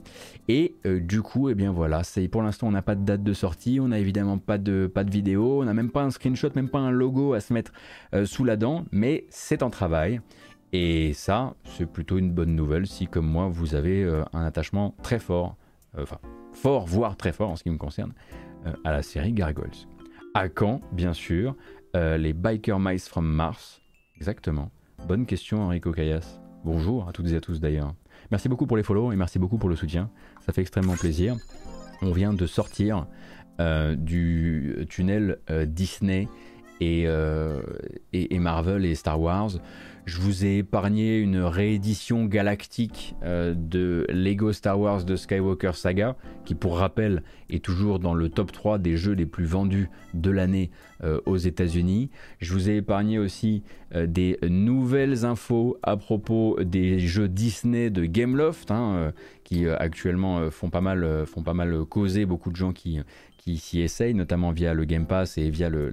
Et 0.49 0.75
du 0.85 1.23
coup, 1.23 1.49
eh 1.49 1.55
bien 1.55 1.73
voilà, 1.73 2.05
c'est 2.05 2.29
pour 2.29 2.43
l'instant 2.43 2.69
on 2.69 2.73
n'a 2.73 2.83
pas 2.83 2.95
de 2.95 3.05
date 3.05 3.23
de 3.23 3.33
sortie, 3.33 3.81
on 3.81 3.89
n'a 3.89 3.99
évidemment 3.99 4.39
pas 4.39 4.59
de, 4.59 4.91
pas 4.93 5.05
de 5.05 5.11
vidéo, 5.11 5.63
on 5.63 5.65
n'a 5.65 5.75
même 5.75 5.91
pas 5.91 6.03
un 6.03 6.11
screenshot, 6.11 6.51
même 6.55 6.69
pas 6.69 6.79
un 6.79 6.91
logo 6.91 7.33
à 7.35 7.41
se 7.41 7.53
mettre 7.53 7.73
sous 8.25 8.45
la 8.45 8.57
dent, 8.57 8.85
mais 8.93 9.25
c'est 9.31 9.63
en 9.63 9.71
travail. 9.71 10.21
Et 10.73 11.13
ça, 11.15 11.55
c'est 11.65 11.87
plutôt 11.87 12.19
une 12.19 12.33
bonne 12.33 12.55
nouvelle 12.55 12.87
si, 12.87 13.07
comme 13.07 13.27
moi, 13.27 13.49
vous 13.49 13.75
avez 13.75 14.05
un 14.33 14.45
attachement 14.45 14.95
très 15.03 15.19
fort, 15.19 15.57
enfin 15.99 16.19
fort, 16.57 16.87
voire 16.87 17.17
très 17.17 17.33
fort 17.33 17.51
en 17.51 17.57
ce 17.57 17.63
qui 17.63 17.71
me 17.71 17.77
concerne, 17.77 18.13
euh, 18.67 18.73
à 18.85 18.91
la 18.91 19.03
série 19.03 19.33
Gargoyles. 19.33 19.71
À 20.35 20.49
quand, 20.49 20.81
bien 20.93 21.13
sûr, 21.13 21.55
euh, 21.97 22.19
les 22.19 22.35
Biker 22.35 22.79
Mice 22.79 23.09
from 23.09 23.27
Mars 23.27 23.81
Exactement. 24.17 24.71
Bonne 25.09 25.25
question, 25.25 25.63
Enrico 25.63 25.93
Cayas. 25.93 26.41
Bonjour 26.63 27.09
à 27.09 27.13
toutes 27.13 27.29
et 27.33 27.37
à 27.37 27.41
tous 27.41 27.59
d'ailleurs. 27.59 27.95
Merci 28.31 28.51
beaucoup 28.51 28.67
pour 28.67 28.77
les 28.77 28.83
follow 28.83 29.13
et 29.13 29.17
merci 29.17 29.39
beaucoup 29.39 29.57
pour 29.57 29.71
le 29.71 29.77
soutien. 29.77 30.11
Ça 30.45 30.53
fait 30.53 30.61
extrêmement 30.61 30.95
plaisir. 30.95 31.37
On 32.03 32.13
vient 32.13 32.35
de 32.35 32.47
sortir 32.47 33.07
euh, 33.61 33.97
du 33.97 34.87
tunnel 34.91 35.39
Disney 35.67 36.29
et, 36.81 37.07
et, 38.13 38.39
Marvel 38.39 38.85
et 38.85 38.95
Star 38.95 39.21
Wars. 39.21 39.51
Je 40.07 40.21
vous 40.21 40.45
ai 40.45 40.59
épargné 40.59 41.19
une 41.19 41.39
réédition 41.39 42.27
galactique 42.27 43.17
euh, 43.25 43.55
de 43.57 44.07
Lego 44.09 44.53
Star 44.53 44.79
Wars 44.79 45.05
de 45.05 45.17
Skywalker 45.17 45.73
Saga, 45.75 46.17
qui 46.45 46.55
pour 46.55 46.79
rappel 46.79 47.25
est 47.51 47.63
toujours 47.63 47.99
dans 47.99 48.15
le 48.15 48.29
top 48.29 48.53
3 48.53 48.79
des 48.79 48.97
jeux 48.97 49.15
les 49.15 49.27
plus 49.27 49.47
vendus 49.47 49.91
de 50.15 50.31
l'année 50.31 50.71
euh, 51.03 51.21
aux 51.27 51.37
États-Unis. 51.37 52.11
Je 52.39 52.53
vous 52.53 52.71
ai 52.71 52.77
épargné 52.77 53.19
aussi 53.19 53.65
euh, 53.97 54.07
des 54.07 54.39
nouvelles 54.49 55.25
infos 55.25 55.77
à 55.83 55.97
propos 55.97 56.57
des 56.63 57.01
jeux 57.01 57.29
Disney 57.29 57.91
de 57.91 58.05
Gameloft, 58.05 58.71
hein, 58.71 59.13
qui 59.43 59.69
actuellement 59.69 60.53
font 60.53 60.71
pas 60.71 60.81
mal, 60.81 61.27
font 61.27 61.43
pas 61.43 61.55
mal 61.55 61.85
causer 61.85 62.27
beaucoup 62.27 62.51
de 62.53 62.57
gens 62.57 62.73
qui, 62.73 63.01
qui 63.47 63.59
s'y 63.59 63.81
essayent, 63.81 64.13
notamment 64.13 64.51
via 64.51 64.75
le 64.75 64.85
Game 64.85 65.07
Pass 65.07 65.39
et 65.39 65.51
via 65.51 65.69
le, 65.69 65.93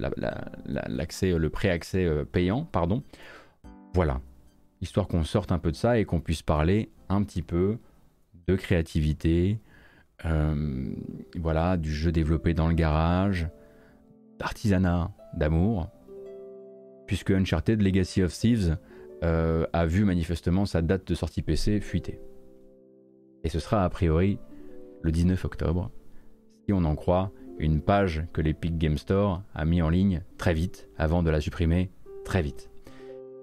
pré-accès 1.49 2.09
payant, 2.31 2.65
pardon. 2.65 3.03
Voilà, 3.93 4.21
histoire 4.81 5.07
qu'on 5.07 5.23
sorte 5.23 5.51
un 5.51 5.59
peu 5.59 5.69
de 5.69 5.75
ça 5.75 5.99
et 5.99 6.05
qu'on 6.05 6.19
puisse 6.19 6.41
parler 6.41 6.89
un 7.09 7.21
petit 7.21 7.43
peu 7.43 7.77
de 8.47 8.55
créativité, 8.55 9.59
euh, 10.25 10.95
voilà, 11.37 11.77
du 11.77 11.93
jeu 11.93 12.11
développé 12.11 12.55
dans 12.55 12.67
le 12.67 12.73
garage, 12.73 13.47
d'artisanat, 14.39 15.11
d'amour, 15.35 15.91
puisque 17.05 17.29
Uncharted 17.29 17.83
Legacy 17.83 18.23
of 18.23 18.33
Thieves 18.33 18.77
euh, 19.23 19.67
a 19.73 19.85
vu 19.85 20.05
manifestement 20.05 20.65
sa 20.65 20.81
date 20.81 21.07
de 21.07 21.13
sortie 21.13 21.43
PC 21.43 21.79
fuiter. 21.81 22.19
Et 23.43 23.49
ce 23.49 23.59
sera 23.59 23.83
a 23.83 23.89
priori 23.91 24.39
le 25.03 25.11
19 25.11 25.45
octobre, 25.45 25.91
si 26.65 26.73
on 26.73 26.83
en 26.83 26.95
croit 26.95 27.31
une 27.59 27.81
page 27.81 28.25
que 28.33 28.41
l'Epic 28.41 28.77
Game 28.77 28.97
Store 28.97 29.41
a 29.53 29.65
mis 29.65 29.81
en 29.81 29.89
ligne 29.89 30.21
très 30.37 30.53
vite 30.53 30.89
avant 30.97 31.23
de 31.23 31.29
la 31.29 31.41
supprimer 31.41 31.91
très 32.25 32.41
vite. 32.41 32.69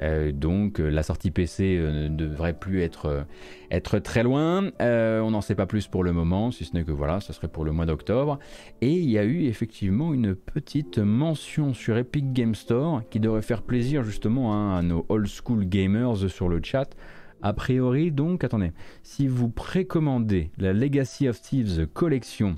Euh, 0.03 0.33
donc 0.33 0.81
euh, 0.81 0.89
la 0.89 1.03
sortie 1.03 1.31
PC 1.31 1.77
euh, 1.79 2.09
ne 2.09 2.17
devrait 2.17 2.59
plus 2.59 2.81
être, 2.81 3.27
être 3.71 3.99
très 3.99 4.23
loin. 4.23 4.71
on 4.81 5.31
n'en 5.31 5.41
sait 5.41 5.55
pas 5.55 5.67
plus 5.67 5.87
pour 5.87 6.05
le 6.05 6.13
moment, 6.13 6.51
si 6.51 6.65
ce 6.65 6.75
n'est 6.75 6.85
que 6.85 6.93
voilà, 6.93 7.21
ça 7.21 7.33
serait 7.33 7.49
pour 7.49 7.65
le 7.65 7.73
mois 7.73 7.87
d'octobre. 7.87 8.39
Et 8.81 8.93
il 8.93 9.11
y 9.11 9.19
a 9.19 9.25
eu 9.25 9.45
effectivement 9.45 10.15
une 10.15 10.35
petite 10.35 10.99
mention 10.99 11.75
sur 11.75 11.97
Epic 11.97 12.33
Game 12.33 12.55
Store 12.55 13.03
qui 13.11 13.21
devrait 13.21 13.43
faire 13.43 13.63
plaisir 13.63 14.03
justement 14.03 14.55
hein, 14.55 14.79
à 14.79 14.83
nos 14.83 15.05
old 15.09 15.29
school 15.29 15.65
gamers 15.65 16.29
sur 16.29 16.49
le 16.49 16.61
chat. 16.63 16.97
A 17.43 17.55
priori, 17.55 18.13
donc, 18.13 18.45
attendez, 18.45 18.73
si 19.03 19.27
vous 19.27 19.49
précommandez 19.49 20.51
la 20.59 20.75
Legacy 20.75 21.27
of 21.27 21.41
Thieves 21.41 21.87
collection 21.87 22.57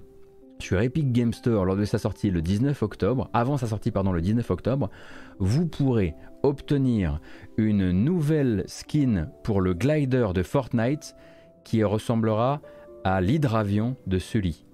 sur 0.62 0.80
Epic 0.80 1.12
Game 1.12 1.32
Store 1.32 1.64
lors 1.64 1.76
de 1.76 1.84
sa 1.84 1.98
sortie 1.98 2.30
le 2.30 2.40
19 2.40 2.82
octobre, 2.82 3.28
avant 3.32 3.56
sa 3.56 3.66
sortie 3.66 3.90
pardon 3.90 4.12
le 4.12 4.20
19 4.20 4.50
octobre, 4.50 4.90
vous 5.38 5.66
pourrez 5.66 6.14
obtenir 6.42 7.20
une 7.56 7.90
nouvelle 7.90 8.64
skin 8.66 9.28
pour 9.42 9.60
le 9.60 9.74
glider 9.74 10.28
de 10.34 10.42
Fortnite 10.42 11.14
qui 11.64 11.82
ressemblera 11.84 12.60
à 13.04 13.20
l'hydravion 13.20 13.96
de 14.06 14.18
Sully. 14.18 14.64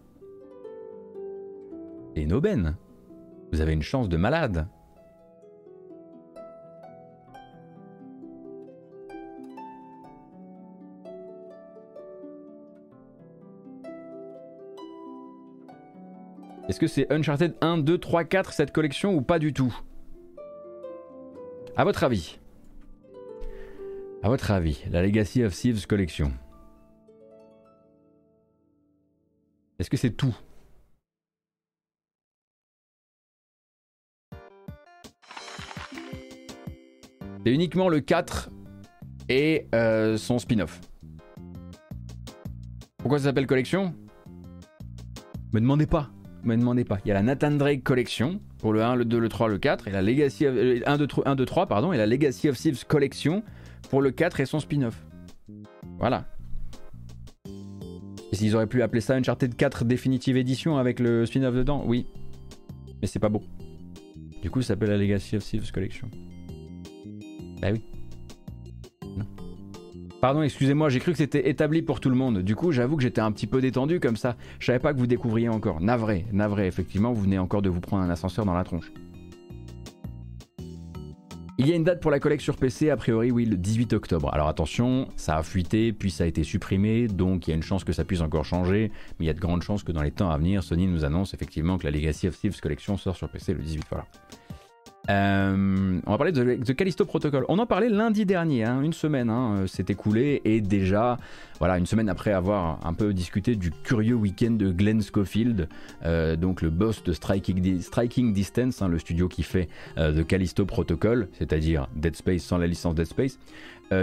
Et 2.16 2.26
Noben, 2.26 2.76
vous 3.52 3.60
avez 3.60 3.72
une 3.72 3.82
chance 3.82 4.08
de 4.08 4.16
malade. 4.16 4.68
Est-ce 16.68 16.78
que 16.78 16.86
c'est 16.86 17.10
Uncharted 17.10 17.54
1, 17.62 17.78
2, 17.78 17.96
3, 17.96 18.24
4 18.24 18.52
cette 18.52 18.72
collection 18.72 19.14
ou 19.14 19.22
pas 19.22 19.38
du 19.38 19.54
tout? 19.54 19.74
À 21.76 21.84
votre 21.84 22.04
avis. 22.04 22.38
À 24.22 24.28
votre 24.28 24.50
avis, 24.50 24.84
la 24.90 25.00
Legacy 25.00 25.42
of 25.44 25.54
Thieves 25.54 25.86
collection. 25.86 26.30
Est-ce 29.78 29.88
que 29.88 29.96
c'est 29.96 30.10
tout? 30.10 30.36
C'est 37.46 37.54
uniquement 37.54 37.88
le 37.88 38.00
4 38.00 38.50
et 39.30 39.68
euh, 39.74 40.18
son 40.18 40.38
spin-off. 40.38 40.82
Pourquoi 42.98 43.18
ça 43.20 43.24
s'appelle 43.24 43.46
collection? 43.46 43.94
Me 45.54 45.60
demandez 45.60 45.86
pas 45.86 46.10
me 46.44 46.56
demandez 46.56 46.84
pas. 46.84 46.98
Il 47.04 47.08
y 47.08 47.10
a 47.10 47.14
la 47.14 47.22
Nathan 47.22 47.50
Drake 47.52 47.82
Collection 47.82 48.40
pour 48.58 48.72
le 48.72 48.82
1, 48.82 48.96
le 48.96 49.04
2, 49.04 49.18
le 49.18 49.28
3, 49.28 49.48
le 49.48 49.58
4 49.58 49.88
et 49.88 49.90
la 49.90 50.02
Legacy 50.02 50.46
of, 50.46 50.54
1, 50.86 50.96
2, 50.96 51.46
3, 51.46 51.66
pardon, 51.66 51.92
et 51.92 51.96
la 51.96 52.06
Legacy 52.06 52.48
of 52.48 52.56
Thieves 52.56 52.84
Collection 52.86 53.42
pour 53.90 54.02
le 54.02 54.10
4 54.10 54.40
et 54.40 54.46
son 54.46 54.60
spin-off. 54.60 55.04
Voilà. 55.98 56.26
Et 58.30 58.36
s'ils 58.36 58.54
auraient 58.54 58.66
pu 58.66 58.82
appeler 58.82 59.00
ça 59.00 59.14
Uncharted 59.14 59.54
4 59.54 59.84
Definitive 59.84 60.36
Edition 60.36 60.76
avec 60.76 61.00
le 61.00 61.26
spin-off 61.26 61.54
dedans, 61.54 61.82
oui. 61.86 62.06
Mais 63.00 63.08
c'est 63.08 63.18
pas 63.18 63.28
beau. 63.28 63.42
Du 64.42 64.50
coup, 64.50 64.62
ça 64.62 64.68
s'appelle 64.68 64.90
la 64.90 64.98
Legacy 64.98 65.36
of 65.36 65.44
Thieves 65.44 65.72
Collection. 65.72 66.08
Bah 67.60 67.68
oui. 67.72 67.82
Pardon, 70.20 70.42
excusez-moi, 70.42 70.88
j'ai 70.88 70.98
cru 70.98 71.12
que 71.12 71.18
c'était 71.18 71.48
établi 71.48 71.80
pour 71.80 72.00
tout 72.00 72.10
le 72.10 72.16
monde. 72.16 72.38
Du 72.38 72.56
coup, 72.56 72.72
j'avoue 72.72 72.96
que 72.96 73.02
j'étais 73.02 73.20
un 73.20 73.30
petit 73.30 73.46
peu 73.46 73.60
détendu 73.60 74.00
comme 74.00 74.16
ça. 74.16 74.36
Je 74.58 74.66
savais 74.66 74.80
pas 74.80 74.92
que 74.92 74.98
vous 74.98 75.06
découvriez 75.06 75.48
encore. 75.48 75.80
Navré, 75.80 76.26
navré, 76.32 76.66
effectivement, 76.66 77.12
vous 77.12 77.22
venez 77.22 77.38
encore 77.38 77.62
de 77.62 77.68
vous 77.68 77.80
prendre 77.80 78.02
un 78.02 78.10
ascenseur 78.10 78.44
dans 78.44 78.54
la 78.54 78.64
tronche. 78.64 78.90
Il 81.56 81.68
y 81.68 81.72
a 81.72 81.76
une 81.76 81.84
date 81.84 82.00
pour 82.00 82.10
la 82.10 82.18
collecte 82.18 82.42
sur 82.42 82.56
PC, 82.56 82.90
a 82.90 82.96
priori 82.96 83.30
oui, 83.30 83.44
le 83.44 83.56
18 83.56 83.92
octobre. 83.92 84.32
Alors 84.32 84.48
attention, 84.48 85.08
ça 85.14 85.36
a 85.36 85.42
fuité, 85.44 85.92
puis 85.92 86.10
ça 86.10 86.24
a 86.24 86.26
été 86.26 86.42
supprimé, 86.42 87.06
donc 87.06 87.46
il 87.46 87.50
y 87.50 87.52
a 87.52 87.56
une 87.56 87.62
chance 87.62 87.84
que 87.84 87.92
ça 87.92 88.04
puisse 88.04 88.20
encore 88.20 88.44
changer, 88.44 88.90
mais 89.18 89.24
il 89.24 89.28
y 89.28 89.30
a 89.30 89.34
de 89.34 89.40
grandes 89.40 89.62
chances 89.62 89.82
que 89.82 89.90
dans 89.92 90.02
les 90.02 90.12
temps 90.12 90.30
à 90.30 90.38
venir, 90.38 90.62
Sony 90.62 90.86
nous 90.86 91.04
annonce 91.04 91.34
effectivement 91.34 91.76
que 91.78 91.84
la 91.84 91.90
Legacy 91.90 92.28
of 92.28 92.38
Thieves 92.38 92.60
Collection 92.60 92.96
sort 92.96 93.16
sur 93.16 93.28
PC 93.28 93.54
le 93.54 93.60
18, 93.60 93.84
voilà. 93.90 94.06
Euh, 95.08 96.00
on 96.06 96.10
va 96.10 96.18
parler 96.18 96.32
de 96.32 96.56
The 96.56 96.74
Callisto 96.74 97.04
Protocol. 97.04 97.44
On 97.48 97.58
en 97.58 97.66
parlait 97.66 97.88
lundi 97.88 98.26
dernier, 98.26 98.64
hein, 98.64 98.82
une 98.82 98.92
semaine 98.92 99.30
hein, 99.30 99.64
s'est 99.66 99.86
écoulée 99.88 100.42
et 100.44 100.60
déjà, 100.60 101.18
voilà, 101.58 101.78
une 101.78 101.86
semaine 101.86 102.08
après 102.08 102.32
avoir 102.32 102.86
un 102.86 102.92
peu 102.92 103.14
discuté 103.14 103.56
du 103.56 103.70
curieux 103.70 104.14
week-end 104.14 104.50
de 104.50 104.70
Glenn 104.70 105.02
Schofield, 105.02 105.68
euh, 106.04 106.36
donc 106.36 106.60
le 106.60 106.70
boss 106.70 107.02
de 107.04 107.12
Striking, 107.12 108.32
Distance, 108.32 108.82
hein, 108.82 108.88
le 108.88 108.98
studio 108.98 109.28
qui 109.28 109.42
fait 109.42 109.68
euh, 109.96 110.12
The 110.12 110.26
Callisto 110.26 110.66
Protocol, 110.66 111.28
c'est-à-dire 111.38 111.88
Dead 111.96 112.14
Space 112.14 112.42
sans 112.42 112.58
la 112.58 112.66
licence 112.66 112.94
Dead 112.94 113.06
Space. 113.06 113.38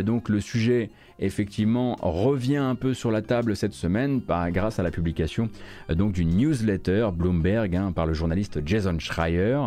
donc 0.03 0.29
le 0.29 0.39
sujet 0.39 0.89
effectivement 1.19 1.95
revient 2.01 2.57
un 2.57 2.75
peu 2.75 2.93
sur 2.93 3.11
la 3.11 3.21
table 3.21 3.55
cette 3.55 3.73
semaine 3.73 4.21
par, 4.21 4.51
grâce 4.51 4.79
à 4.79 4.83
la 4.83 4.91
publication 4.91 5.49
euh, 5.89 5.95
donc 5.95 6.13
d'une 6.13 6.35
newsletter 6.35 7.09
Bloomberg 7.13 7.75
hein, 7.75 7.91
par 7.91 8.05
le 8.05 8.13
journaliste 8.13 8.59
Jason 8.65 8.97
Schreier. 8.99 9.59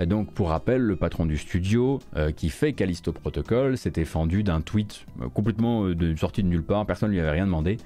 Euh, 0.00 0.06
donc 0.06 0.32
pour 0.32 0.48
rappel, 0.48 0.82
le 0.82 0.96
patron 0.96 1.26
du 1.26 1.36
studio 1.36 2.00
euh, 2.16 2.32
qui 2.32 2.50
fait 2.50 2.72
Callisto 2.72 3.12
Protocol 3.12 3.76
s'était 3.76 4.04
fendu 4.04 4.42
d'un 4.42 4.60
tweet 4.60 5.06
complètement 5.34 5.86
sorti 6.16 6.42
de 6.42 6.48
nulle 6.48 6.62
part, 6.62 6.86
personne 6.86 7.10
ne 7.10 7.14
lui 7.14 7.20
avait 7.20 7.30
rien 7.30 7.46
demandé, 7.46 7.78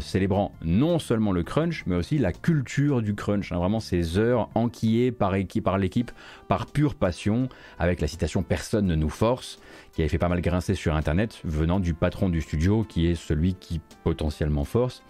célébrant 0.00 0.52
non 0.62 0.98
seulement 0.98 1.32
le 1.32 1.42
crunch, 1.42 1.84
mais 1.86 1.96
aussi 1.96 2.18
la 2.18 2.32
culture 2.32 3.02
du 3.02 3.14
crunch. 3.14 3.52
hein, 3.52 3.58
vraiment 3.58 3.80
ces 3.80 4.18
heures 4.18 4.48
enquillées 4.54 5.12
par 5.12 5.32
l'équipe 5.32 6.12
par 6.48 6.66
pure 6.66 6.94
passion, 6.94 7.48
avec 7.78 8.00
la 8.00 8.06
citation 8.06 8.42
Personne 8.42 8.86
ne 8.86 8.94
nous 8.94 9.08
force, 9.08 9.58
qui 9.92 10.00
avait 10.00 10.08
fait 10.08 10.18
pas 10.18 10.28
mal 10.28 10.40
grincer 10.40 10.74
sur 10.74 10.94
Internet, 10.94 11.40
venant 11.44 11.80
du 11.80 11.94
patron 11.94 12.28
du 12.28 12.40
studio, 12.40 12.84
qui 12.88 13.06
est 13.06 13.14
celui 13.14 13.54
qui 13.54 13.80
potentiellement 14.04 14.64
force. 14.64 15.02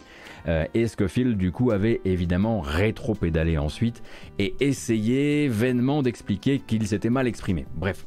Euh, 0.49 0.65
et 0.75 0.89
Scofield, 0.89 1.37
du 1.37 1.53
coup, 1.53 1.71
avait 1.71 2.01
évidemment 2.05 2.61
rétro-pédalé 2.61 3.59
ensuite 3.59 4.03
et 4.39 4.55
essayé 4.61 5.49
vainement 5.49 6.03
d'expliquer 6.03 6.59
qu'il 6.59 6.87
s'était 6.87 7.11
mal 7.11 7.27
exprimé. 7.27 7.67
Bref. 7.75 8.07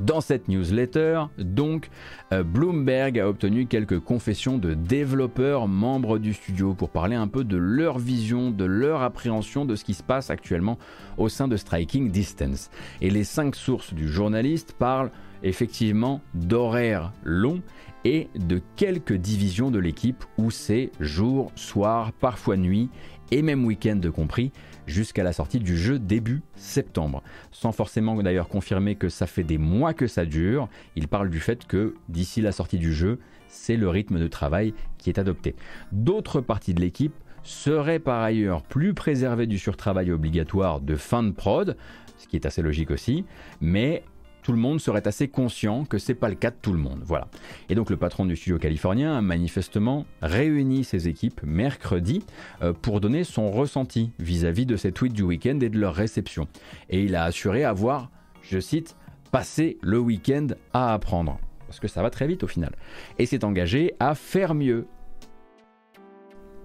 Dans 0.00 0.20
cette 0.20 0.48
newsletter, 0.48 1.22
donc, 1.38 1.88
euh, 2.32 2.42
Bloomberg 2.42 3.16
a 3.20 3.28
obtenu 3.28 3.66
quelques 3.66 4.00
confessions 4.00 4.58
de 4.58 4.74
développeurs 4.74 5.68
membres 5.68 6.18
du 6.18 6.32
studio 6.32 6.74
pour 6.74 6.90
parler 6.90 7.14
un 7.14 7.28
peu 7.28 7.44
de 7.44 7.56
leur 7.56 8.00
vision, 8.00 8.50
de 8.50 8.64
leur 8.64 9.02
appréhension 9.02 9.64
de 9.64 9.76
ce 9.76 9.84
qui 9.84 9.94
se 9.94 10.02
passe 10.02 10.30
actuellement 10.30 10.78
au 11.16 11.28
sein 11.28 11.46
de 11.46 11.56
Striking 11.56 12.10
Distance. 12.10 12.70
Et 13.02 13.10
les 13.10 13.22
cinq 13.22 13.54
sources 13.54 13.94
du 13.94 14.08
journaliste 14.08 14.74
parlent 14.76 15.12
effectivement 15.44 16.20
d'horaires 16.34 17.12
longs 17.22 17.62
et 18.04 18.28
de 18.34 18.60
quelques 18.76 19.14
divisions 19.14 19.70
de 19.70 19.78
l'équipe 19.78 20.24
où 20.36 20.50
c'est 20.50 20.90
jour, 21.00 21.52
soir, 21.54 22.12
parfois 22.12 22.56
nuit 22.56 22.90
et 23.30 23.42
même 23.42 23.64
week-end 23.64 24.00
compris 24.14 24.52
jusqu'à 24.86 25.22
la 25.24 25.32
sortie 25.32 25.58
du 25.58 25.76
jeu 25.76 25.98
début 25.98 26.42
septembre. 26.56 27.22
Sans 27.52 27.72
forcément 27.72 28.14
d'ailleurs 28.22 28.48
confirmer 28.48 28.96
que 28.96 29.08
ça 29.08 29.26
fait 29.26 29.44
des 29.44 29.58
mois 29.58 29.94
que 29.94 30.06
ça 30.06 30.26
dure, 30.26 30.68
il 30.96 31.08
parle 31.08 31.30
du 31.30 31.40
fait 31.40 31.66
que 31.66 31.94
d'ici 32.08 32.40
la 32.40 32.52
sortie 32.52 32.78
du 32.78 32.92
jeu, 32.92 33.18
c'est 33.48 33.76
le 33.76 33.88
rythme 33.88 34.18
de 34.18 34.26
travail 34.26 34.74
qui 34.98 35.10
est 35.10 35.18
adopté. 35.18 35.54
D'autres 35.92 36.40
parties 36.40 36.74
de 36.74 36.80
l'équipe 36.80 37.14
seraient 37.42 37.98
par 37.98 38.22
ailleurs 38.22 38.62
plus 38.62 38.94
préservées 38.94 39.46
du 39.46 39.58
surtravail 39.58 40.10
obligatoire 40.10 40.80
de 40.80 40.96
fin 40.96 41.22
de 41.22 41.30
prod, 41.30 41.76
ce 42.18 42.26
qui 42.26 42.36
est 42.36 42.46
assez 42.46 42.62
logique 42.62 42.90
aussi, 42.90 43.24
mais 43.60 44.02
tout 44.44 44.52
le 44.52 44.58
monde 44.58 44.78
serait 44.78 45.08
assez 45.08 45.26
conscient 45.26 45.86
que 45.86 45.96
c'est 45.96 46.14
pas 46.14 46.28
le 46.28 46.34
cas 46.34 46.50
de 46.50 46.56
tout 46.60 46.72
le 46.72 46.78
monde. 46.78 47.00
Voilà. 47.04 47.28
Et 47.70 47.74
donc 47.74 47.88
le 47.88 47.96
patron 47.96 48.26
du 48.26 48.36
studio 48.36 48.58
californien 48.58 49.16
a 49.16 49.22
manifestement 49.22 50.04
réuni 50.20 50.84
ses 50.84 51.08
équipes 51.08 51.40
mercredi 51.42 52.22
euh, 52.62 52.74
pour 52.74 53.00
donner 53.00 53.24
son 53.24 53.50
ressenti 53.50 54.12
vis-à-vis 54.18 54.66
de 54.66 54.76
ces 54.76 54.92
tweets 54.92 55.14
du 55.14 55.22
week-end 55.22 55.58
et 55.60 55.70
de 55.70 55.78
leur 55.78 55.94
réception. 55.94 56.46
Et 56.90 57.02
il 57.02 57.16
a 57.16 57.24
assuré 57.24 57.64
avoir, 57.64 58.10
je 58.42 58.60
cite, 58.60 58.96
passé 59.32 59.78
le 59.80 59.98
week-end 59.98 60.48
à 60.74 60.92
apprendre. 60.92 61.40
Parce 61.66 61.80
que 61.80 61.88
ça 61.88 62.02
va 62.02 62.10
très 62.10 62.26
vite 62.26 62.42
au 62.42 62.46
final. 62.46 62.72
Et 63.18 63.24
s'est 63.24 63.46
engagé 63.46 63.94
à 63.98 64.14
faire 64.14 64.54
mieux 64.54 64.86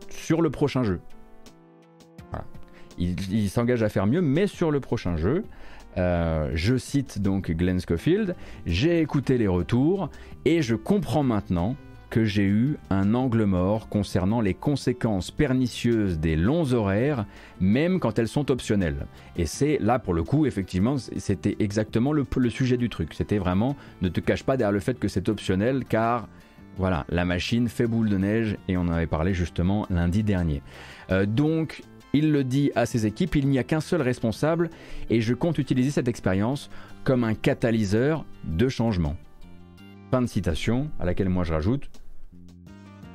sur 0.09 0.41
le 0.41 0.51
prochain 0.51 0.83
jeu. 0.83 0.99
Il 2.97 3.49
s'engage 3.49 3.81
à 3.81 3.87
faire 3.87 4.05
mieux, 4.05 4.19
mais 4.19 4.45
sur 4.45 4.71
le 4.71 4.81
prochain 4.81 5.15
jeu. 5.15 5.45
Euh, 5.97 6.51
je 6.53 6.77
cite 6.77 7.21
donc 7.21 7.51
Glenn 7.51 7.79
Schofield, 7.79 8.35
j'ai 8.65 8.99
écouté 8.99 9.37
les 9.37 9.47
retours 9.47 10.09
et 10.45 10.61
je 10.61 10.75
comprends 10.75 11.23
maintenant 11.23 11.75
que 12.09 12.25
j'ai 12.25 12.45
eu 12.45 12.77
un 12.89 13.13
angle 13.13 13.43
mort 13.43 13.87
concernant 13.87 14.41
les 14.41 14.53
conséquences 14.53 15.31
pernicieuses 15.31 16.19
des 16.19 16.35
longs 16.35 16.73
horaires, 16.73 17.25
même 17.59 17.99
quand 17.99 18.17
elles 18.17 18.27
sont 18.27 18.49
optionnelles. 18.51 19.05
Et 19.37 19.45
c'est 19.45 19.77
là, 19.79 19.99
pour 19.99 20.13
le 20.13 20.23
coup, 20.23 20.45
effectivement, 20.45 20.97
c'était 20.97 21.55
exactement 21.59 22.11
le, 22.11 22.25
sujet 22.49 22.77
du 22.77 22.89
truc. 22.89 23.13
C'était 23.13 23.37
vraiment, 23.37 23.75
ne 24.01 24.09
te 24.09 24.19
cache 24.19 24.43
pas 24.43 24.57
derrière 24.57 24.71
le 24.71 24.79
fait 24.79 24.97
que 24.97 25.07
c'est 25.07 25.29
optionnel, 25.29 25.85
car 25.87 26.27
voilà, 26.77 27.05
la 27.09 27.25
machine 27.25 27.67
fait 27.67 27.87
boule 27.87 28.09
de 28.09 28.17
neige, 28.17 28.57
et 28.67 28.77
on 28.77 28.81
en 28.81 28.91
avait 28.91 29.05
parlé 29.05 29.33
justement 29.33 29.85
lundi 29.89 30.23
dernier. 30.23 30.63
Euh, 31.11 31.25
donc, 31.25 31.83
il 32.13 32.31
le 32.31 32.43
dit 32.43 32.71
à 32.75 32.85
ses 32.85 33.05
équipes, 33.05 33.35
il 33.35 33.47
n'y 33.47 33.59
a 33.59 33.63
qu'un 33.63 33.81
seul 33.81 34.01
responsable 34.01 34.69
et 35.09 35.21
je 35.21 35.33
compte 35.33 35.57
utiliser 35.57 35.91
cette 35.91 36.07
expérience 36.07 36.69
comme 37.03 37.23
un 37.23 37.33
catalyseur 37.33 38.25
de 38.43 38.67
changement. 38.67 39.15
Fin 40.11 40.21
de 40.21 40.27
citation, 40.27 40.89
à 40.99 41.05
laquelle 41.05 41.29
moi 41.29 41.43
je 41.43 41.53
rajoute, 41.53 41.89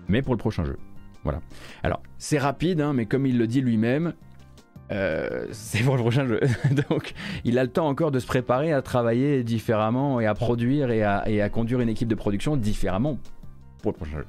mais 0.08 0.22
pour 0.22 0.34
le 0.34 0.38
prochain 0.38 0.64
jeu. 0.64 0.78
Voilà. 1.24 1.40
Alors, 1.82 2.02
c'est 2.18 2.38
rapide, 2.38 2.80
hein, 2.80 2.92
mais 2.92 3.06
comme 3.06 3.26
il 3.26 3.38
le 3.38 3.46
dit 3.46 3.62
lui-même, 3.62 4.12
euh, 4.92 5.46
c'est 5.50 5.82
pour 5.82 5.96
le 5.96 6.02
prochain 6.02 6.26
jeu. 6.26 6.40
Donc, 6.90 7.14
il 7.44 7.58
a 7.58 7.64
le 7.64 7.70
temps 7.70 7.88
encore 7.88 8.10
de 8.10 8.18
se 8.18 8.26
préparer 8.26 8.72
à 8.72 8.82
travailler 8.82 9.42
différemment 9.42 10.20
et 10.20 10.26
à 10.26 10.34
produire 10.34 10.90
et 10.90 11.02
à, 11.02 11.28
et 11.28 11.40
à 11.40 11.48
conduire 11.48 11.80
une 11.80 11.88
équipe 11.88 12.08
de 12.08 12.14
production 12.14 12.56
différemment 12.56 13.18
pour 13.82 13.92
le 13.92 13.96
prochain 13.96 14.18
jeu. 14.18 14.26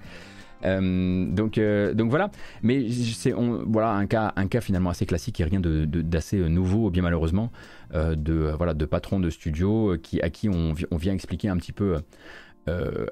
Euh, 0.66 1.26
donc, 1.32 1.58
euh, 1.58 1.94
donc 1.94 2.10
voilà, 2.10 2.32
mais 2.64 2.90
c'est 2.90 3.32
voilà 3.32 3.92
un 3.92 4.08
cas, 4.08 4.34
un 4.36 4.48
cas 4.48 4.62
finalement 4.62 4.90
assez 4.90 5.06
classique 5.06 5.40
et 5.40 5.44
rien 5.44 5.60
d'assez 5.60 6.38
de, 6.38 6.44
de, 6.44 6.48
nouveau, 6.48 6.90
bien 6.90 7.04
malheureusement, 7.04 7.52
euh, 7.94 8.16
de 8.16 8.52
voilà 8.58 8.74
de 8.74 8.86
patrons 8.86 9.20
de 9.20 9.30
studio 9.30 9.96
qui 10.02 10.22
à 10.22 10.30
qui 10.30 10.50
on, 10.50 10.74
vient 10.98 11.14
expliquer 11.14 11.50
un 11.50 11.58
petit 11.58 11.74
peu. 11.74 11.98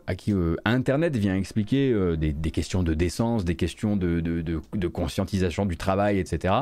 à 0.08 0.16
qui 0.16 0.34
Internet 0.66 1.16
vient 1.16 1.36
expliquer 1.36 1.94
des, 2.18 2.52
questions 2.52 2.82
de 2.82 2.96
décence, 2.96 3.46
des 3.46 3.56
questions 3.56 3.96
de, 3.96 4.20
de 4.20 4.88
conscientisation 4.88 5.68
du 5.68 5.78
travail, 5.78 6.18
etc. 6.18 6.56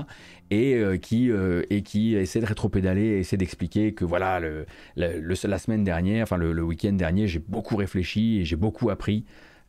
Et 0.49 0.99
qui 1.01 1.31
et 1.69 1.84
qui 1.84 2.15
essaie 2.15 2.41
de 2.41 2.45
rétropédaler, 2.45 3.19
essaie 3.19 3.38
d'expliquer 3.38 3.93
que 3.93 4.03
voilà 4.03 4.41
le, 4.41 4.65
le, 4.97 5.47
la 5.47 5.57
semaine 5.57 5.85
dernière, 5.85 6.23
enfin 6.23 6.35
le, 6.35 6.51
le 6.51 6.63
week-end 6.63 6.91
dernier, 6.91 7.30
j'ai 7.30 7.39
beaucoup 7.39 7.77
réfléchi 7.77 8.41
et 8.41 8.45
j'ai 8.45 8.57
beaucoup 8.57 8.89
appris. 8.89 9.23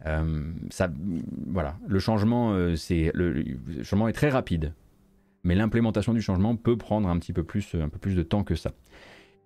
Euh, 0.07 0.53
ça, 0.71 0.91
voilà, 1.47 1.77
le 1.87 1.99
changement, 1.99 2.53
euh, 2.53 2.77
c'est 2.77 3.11
le, 3.15 3.45
changement 3.83 4.09
est 4.09 4.13
très 4.13 4.31
rapide, 4.31 4.75
mais 5.45 5.55
l'implémentation 5.55 6.13
du 6.13 6.23
changement 6.23 6.57
peut 6.57 6.77
prendre 6.77 7.09
un 7.09 7.19
petit 7.19 7.33
peu 7.33 7.45
plus, 7.45 7.75
un 7.75 7.89
peu 7.89 7.99
plus 7.99 8.15
de 8.15 8.23
temps 8.23 8.45
que 8.45 8.55
ça. 8.55 8.73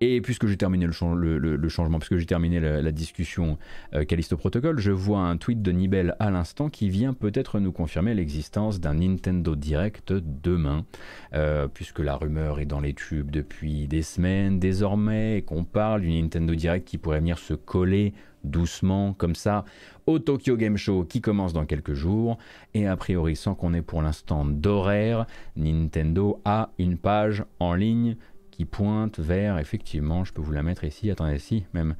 Et 0.00 0.20
puisque 0.20 0.46
j'ai 0.46 0.58
terminé 0.58 0.86
le, 0.86 1.68
changement, 1.68 1.98
puisque 1.98 2.18
j'ai 2.18 2.26
terminé 2.26 2.60
la, 2.60 2.82
la 2.82 2.92
discussion 2.92 3.56
euh, 3.94 4.04
Callisto 4.04 4.36
Protocol, 4.36 4.78
je 4.78 4.90
vois 4.92 5.20
un 5.20 5.38
tweet 5.38 5.62
de 5.62 5.72
Nibel 5.72 6.14
à 6.18 6.30
l'instant 6.30 6.68
qui 6.68 6.90
vient 6.90 7.14
peut-être 7.14 7.60
nous 7.60 7.72
confirmer 7.72 8.12
l'existence 8.12 8.78
d'un 8.78 8.94
Nintendo 8.94 9.56
Direct 9.56 10.12
demain, 10.12 10.84
euh, 11.32 11.66
puisque 11.66 12.00
la 12.00 12.16
rumeur 12.16 12.60
est 12.60 12.66
dans 12.66 12.80
les 12.80 12.92
tubes 12.92 13.30
depuis 13.30 13.88
des 13.88 14.02
semaines 14.02 14.58
désormais, 14.58 15.38
et 15.38 15.42
qu'on 15.42 15.64
parle 15.64 16.02
du 16.02 16.10
Nintendo 16.10 16.54
Direct 16.54 16.86
qui 16.86 16.98
pourrait 16.98 17.20
venir 17.20 17.38
se 17.38 17.54
coller 17.54 18.12
doucement 18.46 19.12
comme 19.12 19.34
ça 19.34 19.64
au 20.06 20.18
Tokyo 20.18 20.56
Game 20.56 20.76
Show 20.76 21.04
qui 21.04 21.20
commence 21.20 21.52
dans 21.52 21.66
quelques 21.66 21.94
jours 21.94 22.38
et 22.74 22.86
a 22.86 22.96
priori 22.96 23.36
sans 23.36 23.54
qu'on 23.54 23.74
ait 23.74 23.82
pour 23.82 24.02
l'instant 24.02 24.44
d'horaire, 24.44 25.26
Nintendo 25.56 26.40
a 26.44 26.70
une 26.78 26.96
page 26.96 27.44
en 27.60 27.74
ligne 27.74 28.16
qui 28.50 28.64
pointe 28.64 29.18
vers 29.18 29.58
effectivement, 29.58 30.24
je 30.24 30.32
peux 30.32 30.42
vous 30.42 30.52
la 30.52 30.62
mettre 30.62 30.84
ici, 30.84 31.10
attendez 31.10 31.36
ici 31.36 31.64
même 31.74 31.96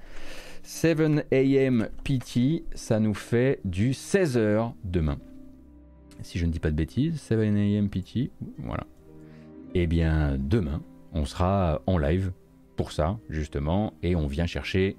7 0.63 1.01
am 1.01 1.89
PT, 2.03 2.65
ça 2.75 2.99
nous 2.99 3.15
fait 3.15 3.61
du 3.65 3.91
16h 3.91 4.73
demain. 4.85 5.19
Si 6.23 6.39
je 6.39 6.47
ne 6.47 6.51
dis 6.51 6.59
pas 6.59 6.71
de 6.71 6.77
bêtises, 6.77 7.21
7 7.21 7.39
am 7.39 7.89
PT, 7.89 8.31
voilà. 8.59 8.85
Et 9.75 9.87
bien 9.87 10.37
demain, 10.39 10.83
on 11.13 11.25
sera 11.25 11.83
en 11.87 11.99
live 11.99 12.33
pour 12.77 12.93
ça 12.93 13.19
justement 13.29 13.95
et 14.03 14.17
on 14.17 14.27
vient 14.27 14.47
chercher 14.47 14.97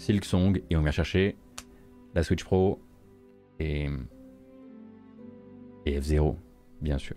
Silksong 0.00 0.62
et 0.70 0.76
on 0.76 0.82
vient 0.82 0.90
chercher 0.90 1.36
la 2.14 2.22
Switch 2.22 2.42
Pro 2.42 2.80
et, 3.58 3.86
et 5.84 6.00
F0, 6.00 6.36
bien 6.80 6.96
sûr. 6.96 7.16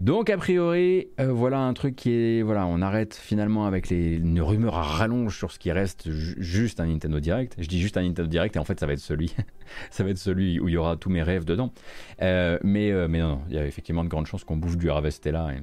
Donc 0.00 0.30
a 0.30 0.36
priori, 0.36 1.08
euh, 1.20 1.32
voilà 1.32 1.60
un 1.60 1.72
truc 1.74 1.96
qui 1.96 2.10
est... 2.10 2.42
Voilà, 2.42 2.66
on 2.66 2.82
arrête 2.82 3.14
finalement 3.14 3.66
avec 3.66 3.88
les 3.88 4.16
une 4.16 4.40
rumeur 4.42 4.74
à 4.74 4.82
rallonge 4.82 5.36
sur 5.36 5.52
ce 5.52 5.58
qui 5.58 5.70
reste 5.72 6.10
juste 6.10 6.80
un 6.80 6.86
Nintendo 6.86 7.20
Direct. 7.20 7.54
Je 7.58 7.68
dis 7.68 7.80
juste 7.80 7.96
un 7.96 8.02
Nintendo 8.02 8.28
Direct 8.28 8.56
et 8.56 8.58
en 8.58 8.64
fait 8.64 8.78
ça 8.78 8.86
va 8.86 8.92
être 8.92 8.98
celui, 8.98 9.34
ça 9.90 10.04
va 10.04 10.10
être 10.10 10.18
celui 10.18 10.60
où 10.60 10.68
il 10.68 10.72
y 10.72 10.76
aura 10.76 10.96
tous 10.96 11.08
mes 11.08 11.22
rêves 11.22 11.44
dedans. 11.44 11.72
Euh, 12.20 12.58
mais, 12.62 12.90
euh, 12.90 13.06
mais 13.08 13.20
non, 13.20 13.40
il 13.48 13.54
y 13.54 13.58
a 13.58 13.66
effectivement 13.66 14.04
de 14.04 14.08
grandes 14.08 14.26
chances 14.26 14.44
qu'on 14.44 14.56
bouffe 14.56 14.76
du 14.76 14.90
Harvestella. 14.90 15.54
Et... 15.54 15.62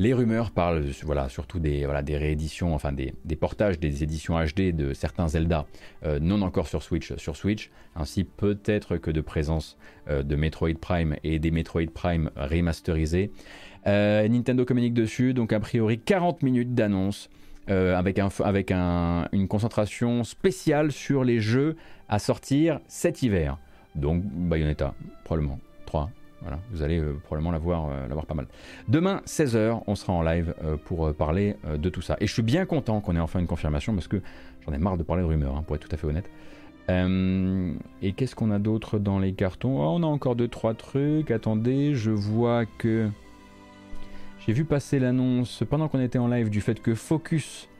Les 0.00 0.12
rumeurs 0.12 0.50
parlent 0.50 0.84
surtout 1.28 1.60
des, 1.60 1.84
voilà, 1.84 2.02
des 2.02 2.16
rééditions, 2.16 2.74
enfin 2.74 2.90
des, 2.90 3.14
des, 3.24 3.36
portages 3.36 3.78
des 3.78 4.02
éditions 4.02 4.34
HD 4.42 4.74
de 4.74 4.92
certains 4.92 5.28
Zelda 5.28 5.66
euh, 6.04 6.18
non 6.18 6.42
encore 6.42 6.66
sur 6.66 6.82
Switch, 6.82 7.14
sur 7.14 7.36
Switch, 7.36 7.70
ainsi 7.94 8.24
peut-être 8.24 8.96
que 8.96 9.12
de 9.12 9.20
présence 9.20 9.78
euh, 10.08 10.24
de 10.24 10.34
Metroid 10.34 10.74
Prime 10.80 11.14
et 11.22 11.38
des 11.38 11.52
Metroid 11.52 11.86
Prime 11.94 12.30
remasterisés. 12.34 13.30
Euh, 13.86 14.26
Nintendo 14.26 14.64
communique 14.64 14.94
dessus, 14.94 15.32
donc 15.32 15.52
a 15.52 15.60
priori 15.60 16.00
40 16.00 16.42
minutes 16.42 16.74
d'annonce 16.74 17.30
avec, 17.66 18.18
un, 18.18 18.28
avec 18.40 18.70
un, 18.72 19.26
une 19.32 19.48
concentration 19.48 20.22
spéciale 20.22 20.92
sur 20.92 21.24
les 21.24 21.40
jeux 21.40 21.76
à 22.10 22.18
sortir 22.18 22.78
cet 22.88 23.22
hiver. 23.22 23.56
Donc 23.94 24.22
Bayonetta, 24.22 24.94
probablement 25.24 25.58
3, 25.86 26.10
voilà, 26.44 26.60
vous 26.70 26.82
allez 26.82 26.98
euh, 26.98 27.14
probablement 27.24 27.52
l'avoir 27.52 27.88
euh, 27.88 28.22
pas 28.28 28.34
mal. 28.34 28.46
Demain, 28.86 29.22
16h, 29.26 29.80
on 29.86 29.94
sera 29.94 30.12
en 30.12 30.22
live 30.22 30.54
euh, 30.62 30.76
pour 30.76 31.12
parler 31.14 31.56
de 31.66 31.88
tout 31.88 32.02
ça. 32.02 32.16
Et 32.20 32.26
je 32.26 32.32
suis 32.32 32.42
bien 32.42 32.66
content 32.66 33.00
qu'on 33.00 33.16
ait 33.16 33.20
enfin 33.20 33.40
une 33.40 33.46
confirmation 33.46 33.94
parce 33.94 34.08
que 34.08 34.20
j'en 34.64 34.74
ai 34.74 34.78
marre 34.78 34.98
de 34.98 35.02
parler 35.02 35.22
de 35.22 35.28
rumeurs, 35.28 35.56
hein, 35.56 35.64
pour 35.66 35.74
être 35.74 35.88
tout 35.88 35.94
à 35.94 35.96
fait 35.96 36.06
honnête. 36.06 36.30
Et 38.02 38.12
qu'est-ce 38.12 38.36
qu'on 38.36 38.50
a 38.50 38.58
d'autre 38.58 38.98
dans 38.98 39.18
les 39.18 39.32
cartons? 39.32 39.80
Oh, 39.80 39.96
On 39.98 40.02
a 40.02 40.06
encore 40.06 40.36
deux 40.36 40.48
trois 40.48 40.74
trucs. 40.74 41.30
Attendez, 41.30 41.94
je 41.94 42.10
vois 42.10 42.66
que 42.66 43.08
j'ai 44.46 44.52
vu 44.52 44.66
passer 44.66 44.98
l'annonce 44.98 45.62
pendant 45.68 45.88
qu'on 45.88 46.00
était 46.00 46.18
en 46.18 46.28
live 46.28 46.50
du 46.50 46.60
fait 46.60 46.82
que 46.82 46.94
Focus, 46.94 47.70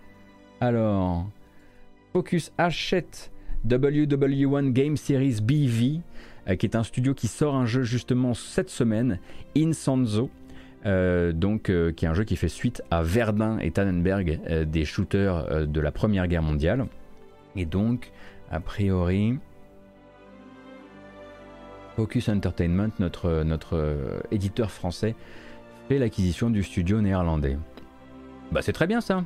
alors 0.63 1.27
Focus 2.15 2.51
achète 2.57 3.31
WW1 3.69 4.73
Game 4.73 4.97
Series 4.97 5.41
BV, 5.43 6.01
qui 6.59 6.67
est 6.67 6.77
un 6.77 6.83
studio 6.85 7.15
qui 7.15 7.29
sort 7.29 7.55
un 7.55 7.67
jeu 7.67 7.83
justement 7.83 8.35
cette 8.35 8.71
semaine, 8.71 9.19
Insanzo. 9.57 10.31
Euh, 10.87 11.33
donc, 11.33 11.73
qui 11.97 12.05
est 12.05 12.09
un 12.09 12.15
jeu 12.15 12.25
qui 12.25 12.37
fait 12.37 12.49
suite 12.49 12.83
à 12.91 13.03
Verdun 13.03 13.59
et 13.59 13.71
Tannenberg, 13.71 14.41
des 14.67 14.85
shooters 14.85 15.67
de 15.67 15.81
la 15.81 15.91
Première 15.91 16.29
Guerre 16.29 16.43
mondiale. 16.43 16.87
Et 17.57 17.65
donc, 17.65 18.13
a 18.51 18.61
priori, 18.61 19.39
Focus 21.97 22.29
Entertainment, 22.29 22.91
notre, 22.99 23.43
notre 23.45 23.77
euh, 23.77 24.21
éditeur 24.31 24.71
français, 24.71 25.15
fait 25.89 25.99
l'acquisition 25.99 26.51
du 26.51 26.63
studio 26.63 27.01
néerlandais. 27.01 27.57
Bah 28.53 28.61
c'est 28.63 28.73
très 28.73 28.87
bien 28.87 29.01
ça. 29.01 29.25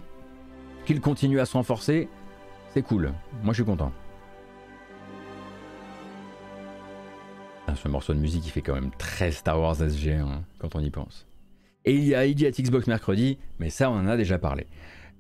Qu'il 0.85 1.01
continue 1.01 1.41
à 1.41 1.47
se 1.47 1.55
renforcer, 1.55 2.09
c'est 2.75 2.83
cool. 2.83 3.13
Moi 3.43 3.53
je 3.53 3.63
suis 3.63 3.65
content. 3.65 3.93
Ce 7.75 7.89
morceau 7.89 8.15
de 8.15 8.19
musique 8.19 8.47
il 8.47 8.51
fait 8.51 8.63
quand 8.63 8.75
même 8.75 8.91
très 8.99 9.31
Star 9.31 9.61
Wars 9.61 9.77
SG 9.77 10.13
hein, 10.13 10.43
quand 10.59 10.77
on 10.77 10.81
y 10.81 10.91
pense. 10.91 11.27
Et 11.85 11.95
il 11.95 12.05
y 12.05 12.15
a 12.15 12.27
Idiot 12.27 12.51
Xbox 12.51 12.87
mercredi, 12.87 13.39
mais 13.59 13.71
ça 13.71 13.91
on 13.91 13.95
en 13.95 14.07
a 14.07 14.17
déjà 14.17 14.39
parlé. 14.39 14.67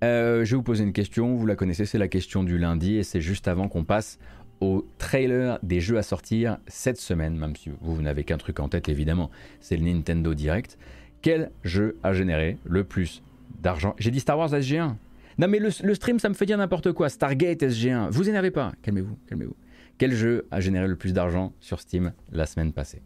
Euh, 0.05 0.45
je 0.45 0.51
vais 0.51 0.57
vous 0.57 0.63
poser 0.63 0.85
une 0.85 0.93
question, 0.93 1.35
vous 1.35 1.47
la 1.47 1.57
connaissez, 1.57 1.85
c'est 1.85 1.99
la 1.99 2.09
question 2.09 2.45
du 2.45 2.59
lundi 2.59 2.97
et 2.97 3.03
c'est 3.03 3.21
juste 3.21 3.49
avant 3.49 3.69
qu'on 3.69 3.85
passe 3.85 4.19
au 4.61 4.87
trailer 4.99 5.59
des 5.63 5.81
jeux 5.81 5.99
à 5.99 6.03
sortir 6.03 6.59
cette 6.67 6.99
semaine, 6.99 7.37
même 7.37 7.57
si 7.57 7.71
vous, 7.71 7.95
vous 7.95 8.03
n'avez 8.03 8.25
qu'un 8.25 8.39
truc 8.39 8.61
en 8.61 8.69
tête 8.69 8.89
évidemment, 8.89 9.31
c'est 9.61 9.77
le 9.77 9.85
Nintendo 9.85 10.35
Direct. 10.35 10.79
Quel 11.23 11.51
jeu 11.65 11.97
a 12.03 12.13
généré 12.13 12.59
le 12.65 12.85
plus 12.85 13.23
d'argent? 13.61 13.95
J'ai 13.99 14.11
dit 14.11 14.21
Star 14.21 14.39
Wars 14.39 14.51
SG1 14.51 14.95
Non 15.39 15.49
mais 15.49 15.59
le, 15.59 15.95
stream 15.95 16.19
ça 16.19 16.29
me 16.29 16.35
fait 16.35 16.47
dire 16.47 16.59
n'importe 16.59 16.93
quoi, 16.93 17.09
Stargate 17.09 17.63
SG1, 17.63 18.11
vous 18.11 18.29
énervez 18.29 18.51
pas, 18.51 18.73
calmez-vous, 18.83 19.17
calmez-vous. 19.27 19.57
Quel 19.99 20.13
jeu 20.13 20.47
a 20.51 20.61
généré 20.61 20.87
le 20.87 20.97
plus 20.97 21.13
d'argent 21.13 21.53
sur 21.61 21.81
Steam 21.81 22.13
la 22.31 22.47
semaine 22.47 22.73
passée? 22.73 23.03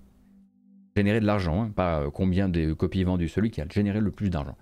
Généré 0.96 1.20
de 1.20 1.26
l'argent, 1.26 1.62
hein, 1.62 1.70
pas 1.70 2.10
combien 2.12 2.48
de 2.48 2.74
copies 2.74 3.04
vendues, 3.04 3.28
celui 3.28 3.50
qui 3.50 3.60
a 3.62 3.66
généré 3.68 4.00
le 4.00 4.10
plus 4.10 4.28
d'argent 4.28 4.56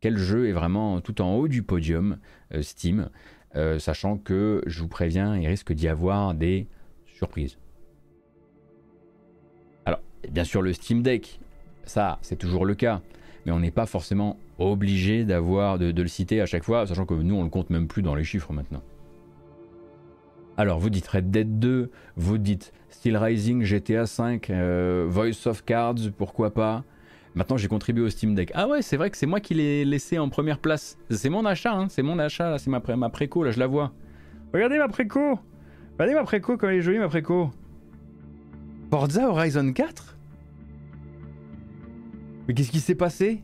quel 0.00 0.18
jeu 0.18 0.48
est 0.48 0.52
vraiment 0.52 1.00
tout 1.00 1.20
en 1.20 1.34
haut 1.34 1.48
du 1.48 1.62
podium 1.62 2.18
euh, 2.54 2.62
Steam, 2.62 3.10
euh, 3.54 3.78
sachant 3.78 4.18
que 4.18 4.62
je 4.66 4.80
vous 4.80 4.88
préviens, 4.88 5.36
il 5.36 5.46
risque 5.48 5.72
d'y 5.72 5.88
avoir 5.88 6.34
des 6.34 6.68
surprises. 7.06 7.58
Alors, 9.84 10.00
bien 10.30 10.44
sûr, 10.44 10.62
le 10.62 10.72
Steam 10.72 11.02
Deck, 11.02 11.40
ça, 11.84 12.18
c'est 12.22 12.36
toujours 12.36 12.66
le 12.66 12.74
cas, 12.74 13.00
mais 13.44 13.52
on 13.52 13.60
n'est 13.60 13.70
pas 13.70 13.86
forcément 13.86 14.38
obligé 14.58 15.24
d'avoir 15.24 15.78
de, 15.78 15.90
le 15.90 16.08
citer 16.08 16.40
à 16.40 16.46
chaque 16.46 16.64
fois, 16.64 16.86
sachant 16.86 17.06
que 17.06 17.14
nous, 17.14 17.34
on 17.34 17.44
le 17.44 17.50
compte 17.50 17.70
même 17.70 17.88
plus 17.88 18.02
dans 18.02 18.14
les 18.14 18.24
chiffres 18.24 18.52
maintenant. 18.52 18.82
Alors, 20.58 20.78
vous 20.78 20.88
dites 20.88 21.06
Red 21.06 21.30
Dead 21.30 21.58
2, 21.58 21.90
vous 22.16 22.38
dites 22.38 22.72
Steel 22.88 23.16
Rising, 23.18 23.62
GTA 23.62 24.06
5, 24.06 24.48
euh, 24.48 25.04
Voice 25.06 25.46
of 25.46 25.64
Cards, 25.64 25.96
pourquoi 26.16 26.54
pas 26.54 26.82
Maintenant, 27.34 27.58
j'ai 27.58 27.68
contribué 27.68 28.02
au 28.02 28.08
Steam 28.08 28.34
Deck. 28.34 28.50
Ah 28.54 28.66
ouais, 28.66 28.80
c'est 28.80 28.96
vrai 28.96 29.10
que 29.10 29.18
c'est 29.18 29.26
moi 29.26 29.40
qui 29.40 29.52
l'ai 29.52 29.84
laissé 29.84 30.18
en 30.18 30.30
première 30.30 30.58
place. 30.58 30.96
C'est 31.10 31.28
mon 31.28 31.44
achat, 31.44 31.74
hein, 31.74 31.88
c'est 31.90 32.02
mon 32.02 32.18
achat, 32.18 32.56
c'est 32.56 32.70
ma, 32.70 32.80
ma 32.96 33.10
préco, 33.10 33.44
là, 33.44 33.50
je 33.50 33.58
la 33.58 33.66
vois. 33.66 33.92
Regardez 34.54 34.78
ma 34.78 34.88
préco 34.88 35.38
Regardez 35.98 36.14
ma 36.14 36.24
préco, 36.24 36.56
comme 36.56 36.70
elle 36.70 36.76
est 36.76 36.82
jolie, 36.82 36.98
ma 36.98 37.08
préco 37.08 37.50
Forza 38.90 39.28
Horizon 39.28 39.72
4 39.74 40.16
Mais 42.48 42.54
qu'est-ce 42.54 42.70
qui 42.70 42.80
s'est 42.80 42.94
passé? 42.94 43.42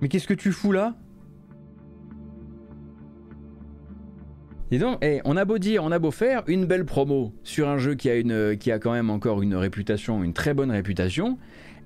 Mais 0.00 0.08
qu'est-ce 0.08 0.28
que 0.28 0.34
tu 0.34 0.52
fous 0.52 0.70
là? 0.70 0.94
Et 4.70 4.78
donc, 4.78 4.98
eh, 5.02 5.20
on 5.24 5.36
a 5.36 5.44
beau 5.44 5.58
dire, 5.58 5.84
on 5.84 5.92
a 5.92 5.98
beau 5.98 6.10
faire 6.10 6.42
une 6.46 6.64
belle 6.64 6.84
promo 6.84 7.32
sur 7.42 7.68
un 7.68 7.78
jeu 7.78 7.94
qui 7.94 8.08
a, 8.08 8.16
une, 8.16 8.56
qui 8.56 8.72
a 8.72 8.78
quand 8.78 8.92
même 8.92 9.10
encore 9.10 9.42
une 9.42 9.54
réputation, 9.54 10.24
une 10.24 10.32
très 10.32 10.54
bonne 10.54 10.70
réputation, 10.70 11.38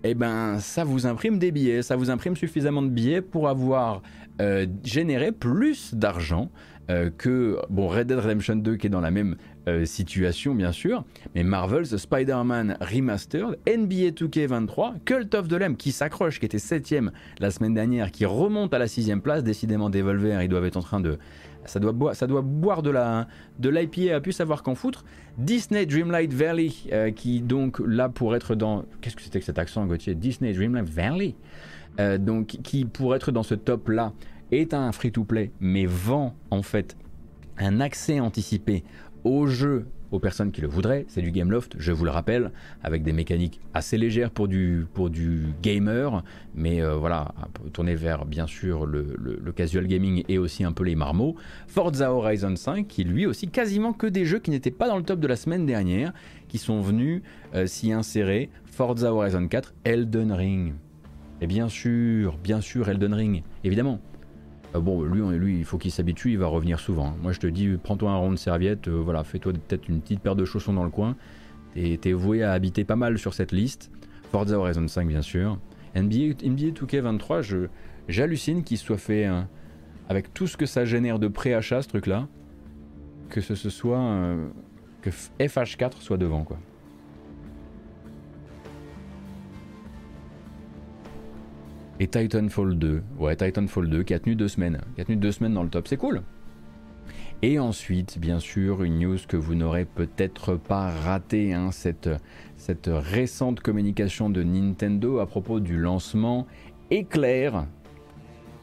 eh 0.04 0.14
ben 0.14 0.58
ça 0.60 0.84
vous 0.84 1.06
imprime 1.06 1.38
des 1.38 1.50
billets, 1.50 1.82
ça 1.82 1.96
vous 1.96 2.10
imprime 2.10 2.36
suffisamment 2.36 2.82
de 2.82 2.88
billets 2.88 3.20
pour 3.20 3.48
avoir 3.48 4.02
euh, 4.40 4.66
généré 4.84 5.32
plus 5.32 5.94
d'argent 5.94 6.50
euh, 6.90 7.10
que 7.10 7.58
bon 7.68 7.88
Red 7.88 8.06
Dead 8.06 8.18
Redemption 8.18 8.56
2 8.56 8.76
qui 8.76 8.86
est 8.86 8.90
dans 8.90 9.00
la 9.00 9.10
même 9.10 9.36
euh, 9.68 9.84
situation 9.84 10.54
bien 10.54 10.72
sûr, 10.72 11.04
mais 11.34 11.42
Marvel's 11.42 11.96
Spider-Man 11.96 12.78
Remastered, 12.80 13.58
NBA 13.66 14.10
2K23, 14.10 15.00
Cult 15.04 15.34
of 15.34 15.48
the 15.48 15.54
Lamb 15.54 15.76
qui 15.76 15.90
s'accroche, 15.90 16.38
qui 16.38 16.46
était 16.46 16.58
7 16.58 16.94
la 17.40 17.50
semaine 17.50 17.74
dernière, 17.74 18.12
qui 18.12 18.24
remonte 18.24 18.72
à 18.72 18.78
la 18.78 18.86
6 18.86 19.12
place, 19.22 19.42
décidément 19.42 19.90
Devolver, 19.90 20.42
ils 20.42 20.48
doivent 20.48 20.64
être 20.64 20.76
en 20.76 20.82
train 20.82 21.00
de 21.00 21.18
ça 21.68 21.78
doit, 21.80 21.92
boire, 21.92 22.82
de 22.82 22.90
la 22.90 23.28
de 23.58 23.68
l'IPA 23.68 24.20
plus 24.20 24.32
savoir 24.32 24.62
qu'en 24.62 24.74
foutre. 24.74 25.04
Disney 25.36 25.86
Dreamlight 25.86 26.32
Valley, 26.32 26.70
euh, 26.92 27.10
qui 27.10 27.40
donc 27.40 27.80
là 27.84 28.08
pour 28.08 28.34
être 28.34 28.54
dans... 28.54 28.84
Qu'est-ce 29.00 29.16
que 29.16 29.22
c'était 29.22 29.38
que 29.38 29.44
cet 29.44 29.58
accent 29.58 29.86
Gauthier? 29.86 30.14
Disney 30.14 30.52
Dreamlight 30.52 30.88
Valley, 30.88 31.34
euh, 32.00 32.18
donc 32.18 32.58
qui 32.62 32.84
pour 32.84 33.14
être 33.14 33.30
dans 33.30 33.42
ce 33.42 33.54
top 33.54 33.88
là 33.88 34.12
est 34.50 34.74
un 34.74 34.92
free-to-play, 34.92 35.52
mais 35.60 35.86
vend 35.86 36.34
en 36.50 36.62
fait 36.62 36.96
un 37.58 37.80
accès 37.80 38.20
anticipé 38.20 38.84
au 39.24 39.46
jeu 39.46 39.86
aux 40.10 40.18
personnes 40.18 40.52
qui 40.52 40.60
le 40.60 40.68
voudraient. 40.68 41.04
C'est 41.08 41.22
du 41.22 41.30
Gameloft, 41.30 41.76
je 41.78 41.92
vous 41.92 42.04
le 42.04 42.10
rappelle, 42.10 42.50
avec 42.82 43.02
des 43.02 43.12
mécaniques 43.12 43.60
assez 43.74 43.98
légères 43.98 44.30
pour 44.30 44.48
du, 44.48 44.86
pour 44.94 45.10
du 45.10 45.48
gamer, 45.62 46.22
mais 46.54 46.80
euh, 46.80 46.94
voilà, 46.94 47.34
tourné 47.72 47.94
vers 47.94 48.24
bien 48.24 48.46
sûr 48.46 48.86
le, 48.86 49.04
casual 49.54 49.86
gaming 49.86 50.22
et 50.28 50.38
aussi 50.38 50.64
un 50.64 50.72
peu 50.72 50.84
les 50.84 50.94
marmots. 50.94 51.36
Forza 51.66 52.12
Horizon 52.12 52.54
5, 52.56 52.86
qui 52.86 53.04
lui 53.04 53.26
aussi 53.26 53.48
quasiment 53.48 53.92
que 53.92 54.06
des 54.06 54.24
jeux 54.24 54.38
qui 54.38 54.50
n'étaient 54.50 54.70
pas 54.70 54.88
dans 54.88 54.96
le 54.96 55.02
top 55.02 55.20
de 55.20 55.26
la 55.26 55.36
semaine 55.36 55.66
dernière, 55.66 56.12
qui 56.48 56.58
sont 56.58 56.80
venus 56.80 57.22
euh, 57.54 57.66
s'y 57.66 57.92
insérer. 57.92 58.50
Forza 58.66 59.12
Horizon 59.12 59.48
4, 59.48 59.74
Elden 59.84 60.32
Ring. 60.32 60.74
Et 61.40 61.46
bien 61.46 61.68
sûr, 61.68 62.36
bien 62.38 62.60
sûr, 62.60 62.88
Elden 62.88 63.14
Ring, 63.14 63.42
évidemment. 63.64 64.00
Euh, 64.74 64.80
bon, 64.80 65.02
lui, 65.02 65.38
lui, 65.38 65.58
il 65.58 65.64
faut 65.64 65.78
qu'il 65.78 65.90
s'habitue, 65.90 66.32
il 66.32 66.38
va 66.38 66.46
revenir 66.46 66.80
souvent. 66.80 67.14
Moi, 67.22 67.32
je 67.32 67.40
te 67.40 67.46
dis, 67.46 67.76
prends-toi 67.82 68.10
un 68.10 68.16
rond 68.16 68.30
de 68.30 68.36
serviette, 68.36 68.88
euh, 68.88 69.00
voilà, 69.02 69.24
fais-toi 69.24 69.52
peut-être 69.52 69.88
une 69.88 70.00
petite 70.00 70.20
paire 70.20 70.36
de 70.36 70.44
chaussons 70.44 70.72
dans 70.72 70.84
le 70.84 70.90
coin. 70.90 71.16
T'es 71.74 72.12
voué 72.12 72.42
à 72.42 72.52
habiter 72.52 72.82
pas 72.84 72.96
mal 72.96 73.18
sur 73.18 73.34
cette 73.34 73.52
liste. 73.52 73.90
Forza 74.32 74.58
Horizon 74.58 74.88
5, 74.88 75.06
bien 75.06 75.22
sûr. 75.22 75.58
NBA, 75.94 76.44
NBA 76.44 76.72
2K23, 76.72 77.68
j'hallucine 78.08 78.64
qu'il 78.64 78.78
soit 78.78 78.98
fait 78.98 79.26
hein, 79.26 79.48
avec 80.08 80.34
tout 80.34 80.46
ce 80.46 80.56
que 80.56 80.66
ça 80.66 80.84
génère 80.84 81.18
de 81.18 81.28
préachat, 81.28 81.82
ce 81.82 81.88
truc-là, 81.88 82.26
que 83.28 83.40
ce, 83.40 83.54
soit. 83.54 84.00
Euh, 84.00 84.48
que 85.02 85.10
FH4 85.10 86.00
soit 86.00 86.16
devant, 86.16 86.42
quoi. 86.42 86.58
Et 92.00 92.06
Titanfall 92.06 92.78
2. 92.78 93.02
Ouais, 93.18 93.36
Titanfall 93.36 93.88
2 93.88 94.02
qui 94.04 94.14
a 94.14 94.18
tenu 94.18 94.36
deux 94.36 94.48
semaines. 94.48 94.80
Qui 94.94 95.00
a 95.00 95.04
tenu 95.04 95.16
deux 95.16 95.32
semaines 95.32 95.54
dans 95.54 95.64
le 95.64 95.68
top, 95.68 95.88
c'est 95.88 95.96
cool. 95.96 96.22
Et 97.42 97.58
ensuite, 97.58 98.18
bien 98.18 98.40
sûr, 98.40 98.82
une 98.82 98.98
news 98.98 99.18
que 99.28 99.36
vous 99.36 99.54
n'aurez 99.54 99.84
peut-être 99.84 100.56
pas 100.56 100.90
raté, 100.90 101.54
hein, 101.54 101.70
cette, 101.70 102.10
cette 102.56 102.90
récente 102.92 103.60
communication 103.60 104.28
de 104.28 104.42
Nintendo 104.42 105.20
à 105.20 105.26
propos 105.26 105.60
du 105.60 105.76
lancement 105.76 106.46
éclair. 106.90 107.66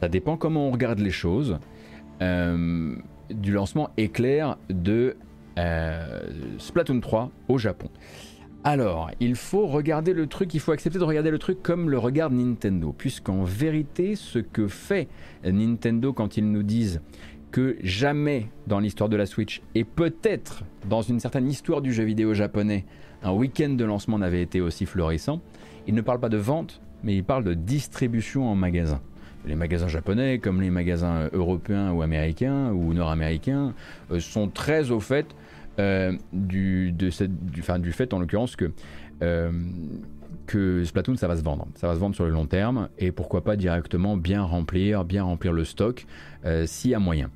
Ça 0.01 0.09
dépend 0.09 0.35
comment 0.35 0.67
on 0.67 0.71
regarde 0.71 0.99
les 0.99 1.11
choses. 1.11 1.59
Euh, 2.21 2.95
du 3.29 3.51
lancement 3.51 3.89
éclair 3.97 4.57
de 4.69 5.17
euh, 5.57 6.19
Splatoon 6.57 6.99
3 6.99 7.31
au 7.47 7.57
Japon. 7.57 7.89
Alors, 8.67 9.11
il 9.19 9.35
faut 9.35 9.67
regarder 9.67 10.11
le 10.11 10.25
truc, 10.25 10.55
il 10.55 10.59
faut 10.59 10.71
accepter 10.71 10.97
de 10.97 11.03
regarder 11.03 11.29
le 11.29 11.37
truc 11.37 11.61
comme 11.61 11.87
le 11.87 11.99
regarde 11.99 12.33
Nintendo, 12.33 12.95
puisqu'en 12.97 13.43
vérité, 13.43 14.15
ce 14.15 14.39
que 14.39 14.67
fait 14.67 15.07
Nintendo 15.43 16.13
quand 16.13 16.35
ils 16.35 16.51
nous 16.51 16.63
disent 16.63 16.99
que 17.51 17.77
jamais 17.83 18.49
dans 18.65 18.79
l'histoire 18.79 19.07
de 19.07 19.17
la 19.17 19.27
Switch, 19.27 19.61
et 19.75 19.83
peut-être 19.83 20.63
dans 20.89 21.03
une 21.03 21.19
certaine 21.19 21.47
histoire 21.47 21.83
du 21.83 21.93
jeu 21.93 22.05
vidéo 22.05 22.33
japonais, 22.33 22.85
un 23.21 23.33
week-end 23.33 23.69
de 23.69 23.85
lancement 23.85 24.17
n'avait 24.17 24.41
été 24.41 24.61
aussi 24.61 24.87
florissant, 24.87 25.41
ils 25.85 25.93
ne 25.93 26.01
parlent 26.01 26.19
pas 26.19 26.29
de 26.29 26.37
vente, 26.37 26.81
mais 27.03 27.15
ils 27.15 27.23
parlent 27.23 27.43
de 27.43 27.53
distribution 27.53 28.49
en 28.49 28.55
magasin. 28.55 28.99
Les 29.45 29.53
magasins 29.53 29.87
japonais, 29.87 30.39
comme 30.39 30.59
les 30.59 30.71
magasins 30.71 31.29
européens 31.33 31.91
ou 31.91 32.01
américains 32.01 32.71
ou 32.71 32.95
nord-américains, 32.95 33.75
euh, 34.09 34.19
sont 34.19 34.47
très 34.47 34.89
au 34.89 34.99
fait 34.99 35.27
du, 35.77 36.91
de 36.91 37.09
cette, 37.09 37.45
du, 37.45 37.61
du, 37.61 37.91
fait 37.91 38.13
en 38.13 38.19
l'occurrence 38.19 38.55
que, 38.55 38.71
euh, 39.21 39.51
que 40.47 40.83
Splatoon 40.83 41.15
ça 41.15 41.27
va 41.27 41.37
se 41.37 41.43
vendre. 41.43 41.67
Ça 41.75 41.87
va 41.87 41.95
se 41.95 41.99
vendre 41.99 42.15
sur 42.15 42.25
le 42.25 42.31
long 42.31 42.45
terme 42.45 42.89
et 42.97 43.11
pourquoi 43.11 43.43
pas 43.43 43.55
directement 43.55 44.17
bien 44.17 44.43
remplir, 44.43 45.05
bien 45.05 45.23
remplir 45.23 45.53
le 45.53 45.65
stock 45.65 46.05
euh, 46.45 46.65
s'il 46.65 46.91
y 46.91 46.95
a 46.95 46.99
moyen. 46.99 47.29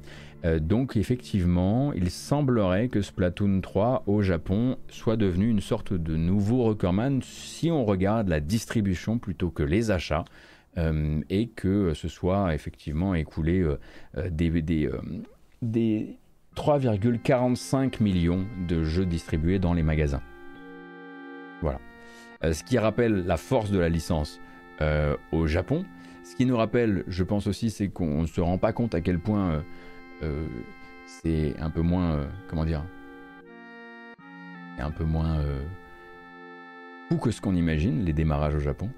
Euh, 0.46 0.60
donc 0.60 0.96
effectivement, 0.96 1.92
il 1.94 2.10
semblerait 2.10 2.88
que 2.88 3.02
Splatoon 3.02 3.62
3 3.62 4.04
au 4.08 4.22
Japon 4.22 4.78
soit 4.88 5.18
devenu 5.18 5.50
une 5.50 5.60
sorte 5.60 5.94
de 5.94 6.16
nouveau 6.16 6.64
recordman 6.64 7.22
si 7.22 7.72
on 7.72 7.84
regarde 7.84 8.30
la 8.30 8.40
distribution 8.40 9.18
plutôt 9.20 9.50
que 9.50 9.64
les 9.64 9.92
achats. 9.92 10.26
Euh, 10.78 11.22
et 11.32 11.48
que 11.48 11.96
ce 11.96 12.08
soit 12.08 12.54
effectivement 12.54 13.16
écoulé 13.16 13.60
euh, 13.62 13.78
des, 14.30 14.62
des 15.64 16.20
3,45 16.60 18.04
millions 18.04 18.46
de 18.68 18.84
jeux 18.84 19.06
distribués 19.06 19.60
dans 19.60 19.74
les 19.74 19.84
magasins. 19.84 20.22
Voilà. 21.62 21.80
ce 22.42 22.64
qui 22.64 22.78
rappelle 22.78 23.26
la 23.26 23.38
force 23.38 23.72
de 23.72 23.80
la 23.80 23.88
licence 23.90 24.42
au 25.32 25.48
Japon. 25.48 25.86
Ce 26.24 26.36
qui 26.36 26.46
nous 26.46 26.56
rappelle, 26.56 27.04
je 27.08 27.24
pense 27.24 27.48
aussi, 27.48 27.70
c'est 27.70 27.88
qu'on 27.88 28.22
ne 28.22 28.28
se 28.28 28.40
rend 28.40 28.58
pas 28.58 28.72
compte 28.72 28.94
à 28.94 29.02
quel 29.02 29.20
point 29.20 29.64
euh, 30.22 30.46
c'est 31.06 31.56
un 31.60 31.70
peu 31.70 31.82
moins. 31.82 32.12
Euh, 32.14 32.26
comment 32.48 32.66
dire 32.66 32.84
un 34.82 34.92
peu 34.92 35.04
moins 35.04 35.40
euh, 35.40 35.62
fou 37.10 37.18
que 37.18 37.32
ce 37.32 37.42
qu'on 37.42 37.56
imagine, 37.56 38.04
les 38.06 38.14
démarrages 38.14 38.56
au 38.56 38.60
Japon. 38.60 38.90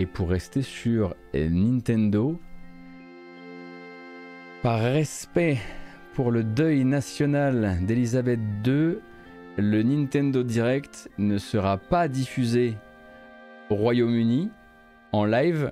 Et 0.00 0.06
pour 0.06 0.30
rester 0.30 0.62
sur 0.62 1.14
Nintendo, 1.34 2.40
par 4.62 4.80
respect 4.80 5.58
pour 6.14 6.30
le 6.30 6.42
deuil 6.42 6.86
national 6.86 7.76
d'Elisabeth 7.82 8.40
II, 8.66 8.96
le 9.58 9.82
Nintendo 9.82 10.42
Direct 10.42 11.10
ne 11.18 11.36
sera 11.36 11.76
pas 11.76 12.08
diffusé 12.08 12.76
au 13.68 13.74
Royaume-Uni 13.74 14.48
en 15.12 15.26
live, 15.26 15.70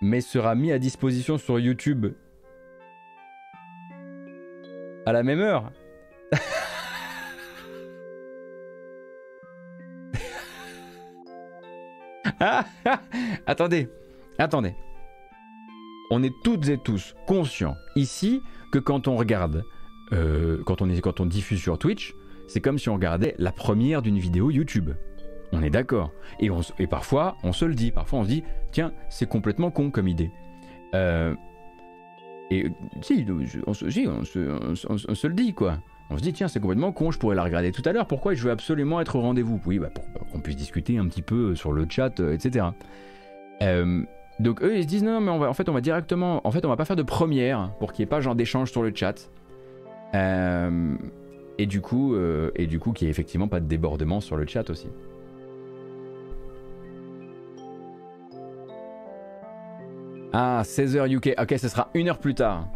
mais 0.00 0.22
sera 0.22 0.54
mis 0.54 0.72
à 0.72 0.78
disposition 0.78 1.36
sur 1.36 1.60
YouTube 1.60 2.14
à 5.04 5.12
la 5.12 5.22
même 5.22 5.40
heure. 5.40 5.70
attendez, 13.46 13.88
attendez. 14.38 14.74
On 16.10 16.22
est 16.22 16.32
toutes 16.42 16.68
et 16.68 16.78
tous 16.78 17.14
conscients 17.26 17.76
ici 17.94 18.42
que 18.72 18.78
quand 18.78 19.06
on 19.08 19.16
regarde, 19.16 19.64
euh, 20.12 20.62
quand, 20.64 20.80
on 21.20 21.26
diffuse 21.26 21.60
sur 21.60 21.78
Twitch, 21.78 22.14
c'est 22.48 22.60
comme 22.60 22.78
si 22.78 22.88
on 22.88 22.94
regardait 22.94 23.34
la 23.38 23.52
première 23.52 24.02
d'une 24.02 24.18
vidéo 24.18 24.50
YouTube. 24.50 24.90
On 25.52 25.62
est 25.62 25.70
d'accord. 25.70 26.12
Et, 26.40 26.50
parfois, 26.88 27.36
on 27.42 27.52
se 27.52 27.64
le 27.64 27.74
dit. 27.74 27.90
Parfois, 27.92 28.20
on 28.20 28.24
se 28.24 28.28
dit, 28.28 28.44
tiens, 28.72 28.92
c'est 29.08 29.28
complètement 29.28 29.70
con 29.70 29.90
comme 29.90 30.08
idée. 30.08 30.30
Euh, 30.94 31.34
et 32.50 32.66
si, 33.02 33.24
on, 33.66 33.74
se 33.74 35.26
le 35.26 35.34
dit, 35.34 35.54
quoi. 35.54 35.78
On 36.10 36.18
se 36.18 36.22
dit, 36.22 36.32
tiens, 36.32 36.48
c'est 36.48 36.58
complètement 36.58 36.90
con, 36.90 37.12
je 37.12 37.18
pourrais 37.18 37.36
la 37.36 37.44
regarder 37.44 37.70
tout 37.70 37.82
à 37.84 37.92
l'heure. 37.92 38.06
Pourquoi 38.06 38.34
je 38.34 38.42
veux 38.42 38.50
absolument 38.50 39.00
être 39.00 39.14
au 39.14 39.20
rendez-vous? 39.20 39.60
Oui, 39.64 39.78
bah, 39.78 39.90
pour, 39.94 40.04
qu'on 40.30 40.40
puisse 40.40 40.56
discuter 40.56 40.98
un 40.98 41.06
petit 41.06 41.22
peu 41.22 41.54
sur 41.54 41.72
le 41.72 41.86
chat, 41.88 42.18
euh, 42.18 42.32
etc. 42.32 42.66
Euh, 43.62 44.02
donc 44.40 44.60
eux, 44.62 44.76
ils 44.76 44.82
se 44.82 44.88
disent, 44.88 45.04
non, 45.04 45.20
mais 45.20 45.30
on 45.30 45.38
va, 45.38 45.48
en 45.48 45.54
fait, 45.54 45.68
on 45.68 45.72
va 45.72 45.80
directement... 45.80 46.44
En 46.44 46.50
fait, 46.50 46.64
on 46.64 46.68
va 46.68 46.76
pas 46.76 46.84
faire 46.84 46.96
de 46.96 47.04
première 47.04 47.70
pour 47.78 47.92
qu'il 47.92 48.02
n'y 48.02 48.08
ait 48.08 48.10
pas 48.10 48.20
genre 48.20 48.34
d'échange 48.34 48.72
sur 48.72 48.82
le 48.82 48.92
chat. 48.92 49.30
Euh, 50.14 50.96
et 51.58 51.66
du 51.66 51.80
coup, 51.80 52.16
et 52.56 52.66
du 52.66 52.80
coup 52.80 52.92
qu'il 52.92 53.06
n'y 53.06 53.10
ait 53.10 53.12
effectivement 53.12 53.46
pas 53.46 53.60
de 53.60 53.66
débordement 53.66 54.20
sur 54.20 54.36
le 54.36 54.46
chat 54.46 54.68
aussi. 54.70 54.88
Ah, 60.32 60.62
16h 60.64 61.08
UK. 61.12 61.34
Ok, 61.40 61.54
ce 61.58 61.68
sera 61.68 61.90
une 61.94 62.08
heure 62.08 62.18
plus 62.18 62.34
tard. 62.34 62.66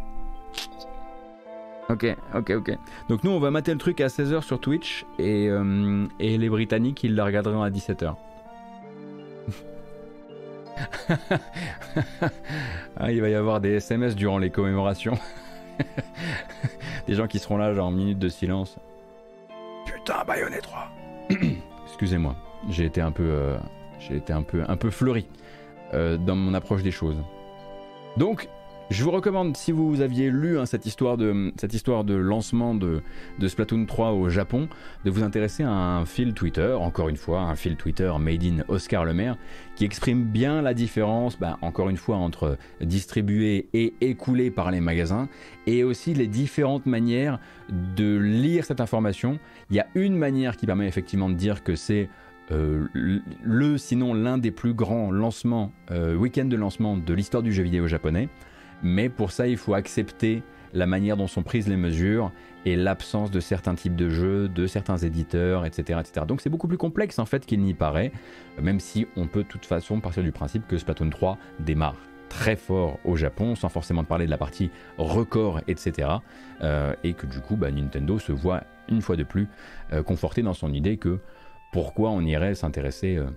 Ok, 1.89 2.05
ok, 2.33 2.51
ok. 2.51 2.77
Donc 3.09 3.23
nous, 3.23 3.31
on 3.31 3.39
va 3.39 3.51
mater 3.51 3.71
le 3.71 3.77
truc 3.77 4.01
à 4.01 4.07
16h 4.07 4.41
sur 4.41 4.59
Twitch 4.59 5.05
et, 5.19 5.47
euh, 5.49 6.07
et 6.19 6.37
les 6.37 6.49
Britanniques, 6.49 7.03
ils 7.03 7.15
le 7.15 7.21
regarderont 7.23 7.61
à 7.61 7.69
17h. 7.69 8.15
ah, 12.97 13.11
il 13.11 13.21
va 13.21 13.29
y 13.29 13.35
avoir 13.35 13.61
des 13.61 13.73
SMS 13.75 14.15
durant 14.15 14.39
les 14.39 14.49
commémorations. 14.49 15.17
Des 17.07 17.13
gens 17.13 17.27
qui 17.27 17.39
seront 17.39 17.57
là, 17.57 17.73
genre 17.73 17.87
en 17.87 17.91
minute 17.91 18.19
de 18.19 18.29
silence. 18.29 18.77
Putain, 19.85 20.23
Bayonnet 20.25 20.61
3 20.61 20.87
Excusez-moi, 21.87 22.35
j'ai 22.69 22.85
été 22.85 23.01
un 23.01 23.11
peu, 23.11 23.23
euh, 23.23 23.57
j'ai 23.99 24.15
été 24.17 24.33
un 24.33 24.41
peu, 24.41 24.63
un 24.67 24.77
peu 24.77 24.89
fleuri 24.89 25.27
euh, 25.93 26.17
dans 26.17 26.35
mon 26.35 26.53
approche 26.53 26.83
des 26.83 26.91
choses. 26.91 27.17
Donc, 28.17 28.49
je 28.91 29.03
vous 29.03 29.09
recommande, 29.09 29.57
si 29.57 29.71
vous 29.71 30.01
aviez 30.01 30.29
lu 30.29 30.59
hein, 30.59 30.67
cette, 30.67 30.85
histoire 30.85 31.17
de, 31.17 32.13
lancement 32.13 32.75
de, 32.75 33.01
Splatoon 33.45 33.85
3 33.85 34.11
au 34.11 34.29
Japon, 34.29 34.69
de 35.05 35.09
vous 35.09 35.23
intéresser 35.23 35.63
à 35.63 35.71
un 35.71 36.05
fil 36.05 36.33
Twitter, 36.33 36.71
encore 36.79 37.09
une 37.09 37.17
fois, 37.17 37.41
un 37.41 37.55
fil 37.55 37.77
Twitter 37.77 38.11
made 38.19 38.43
in 38.43 38.63
Oscar 38.67 39.03
Le 39.03 39.13
Maire, 39.13 39.37
qui 39.75 39.85
exprime 39.85 40.23
bien 40.23 40.61
la 40.61 40.75
différence, 40.75 41.39
bah, 41.39 41.57
encore 41.61 41.89
une 41.89 41.97
fois, 41.97 42.17
entre 42.17 42.57
distribué 42.79 43.69
et 43.73 43.95
écoulé 44.01 44.51
par 44.51 44.69
les 44.69 44.81
magasins, 44.81 45.29
et 45.65 45.83
aussi 45.83 46.13
les 46.13 46.27
différentes 46.27 46.85
manières 46.85 47.39
de 47.95 48.17
lire 48.17 48.65
cette 48.65 48.81
information. 48.81 49.39
Il 49.71 49.77
y 49.77 49.79
a 49.79 49.87
une 49.95 50.15
manière 50.15 50.57
qui 50.57 50.67
permet 50.67 50.87
effectivement 50.87 51.29
de 51.29 51.35
dire 51.35 51.63
que 51.63 51.75
c'est 51.75 52.07
euh, 52.51 52.85
le, 52.93 53.77
sinon 53.79 54.13
l'un 54.13 54.37
des 54.37 54.51
plus 54.51 54.75
grands 54.75 55.09
lancements, 55.09 55.71
euh, 55.89 56.15
week-end 56.15 56.45
de 56.45 56.55
lancement 56.55 56.95
de 56.95 57.13
l'histoire 57.15 57.41
du 57.41 57.51
jeu 57.51 57.63
vidéo 57.63 57.87
japonais 57.87 58.29
mais 58.85 59.09
pour 59.09 59.31
ça 59.31 59.47
il 59.47 59.57
faut 59.57 59.73
accepter 59.73 60.43
la 60.73 60.85
manière 60.85 61.17
dont 61.17 61.27
sont 61.27 61.43
prises 61.43 61.67
les 61.67 61.77
mesures 61.77 62.31
et 62.65 62.75
l'absence 62.75 63.31
de 63.31 63.39
certains 63.39 63.75
types 63.75 63.95
de 63.95 64.09
jeux, 64.09 64.47
de 64.49 64.67
certains 64.67 64.97
éditeurs, 64.97 65.65
etc. 65.65 65.99
Donc 66.27 66.41
c'est 66.41 66.49
beaucoup 66.49 66.67
plus 66.67 66.77
complexe 66.77 67.17
en 67.19 67.25
fait 67.25 67.45
qu'il 67.45 67.61
n'y 67.61 67.73
paraît, 67.73 68.11
même 68.61 68.79
si 68.79 69.07
on 69.15 69.27
peut 69.27 69.43
de 69.43 69.47
toute 69.47 69.65
façon 69.65 69.99
partir 69.99 70.23
du 70.23 70.31
principe 70.31 70.67
que 70.67 70.77
Splatoon 70.77 71.09
3 71.09 71.37
démarre 71.59 71.95
très 72.29 72.55
fort 72.55 72.99
au 73.05 73.15
Japon, 73.15 73.55
sans 73.55 73.69
forcément 73.69 74.03
parler 74.03 74.25
de 74.25 74.31
la 74.31 74.37
partie 74.37 74.69
record, 74.97 75.61
etc. 75.67 76.09
Euh, 76.61 76.93
et 77.03 77.13
que 77.13 77.25
du 77.25 77.39
coup, 77.39 77.55
bah, 77.55 77.71
Nintendo 77.71 78.19
se 78.19 78.31
voit 78.31 78.63
une 78.89 79.01
fois 79.01 79.15
de 79.15 79.23
plus 79.23 79.47
euh, 79.93 80.03
conforté 80.03 80.41
dans 80.41 80.53
son 80.53 80.73
idée 80.73 80.97
que 80.97 81.19
pourquoi 81.71 82.09
on 82.09 82.21
irait 82.21 82.55
s'intéresser 82.55 83.15
euh, 83.15 83.27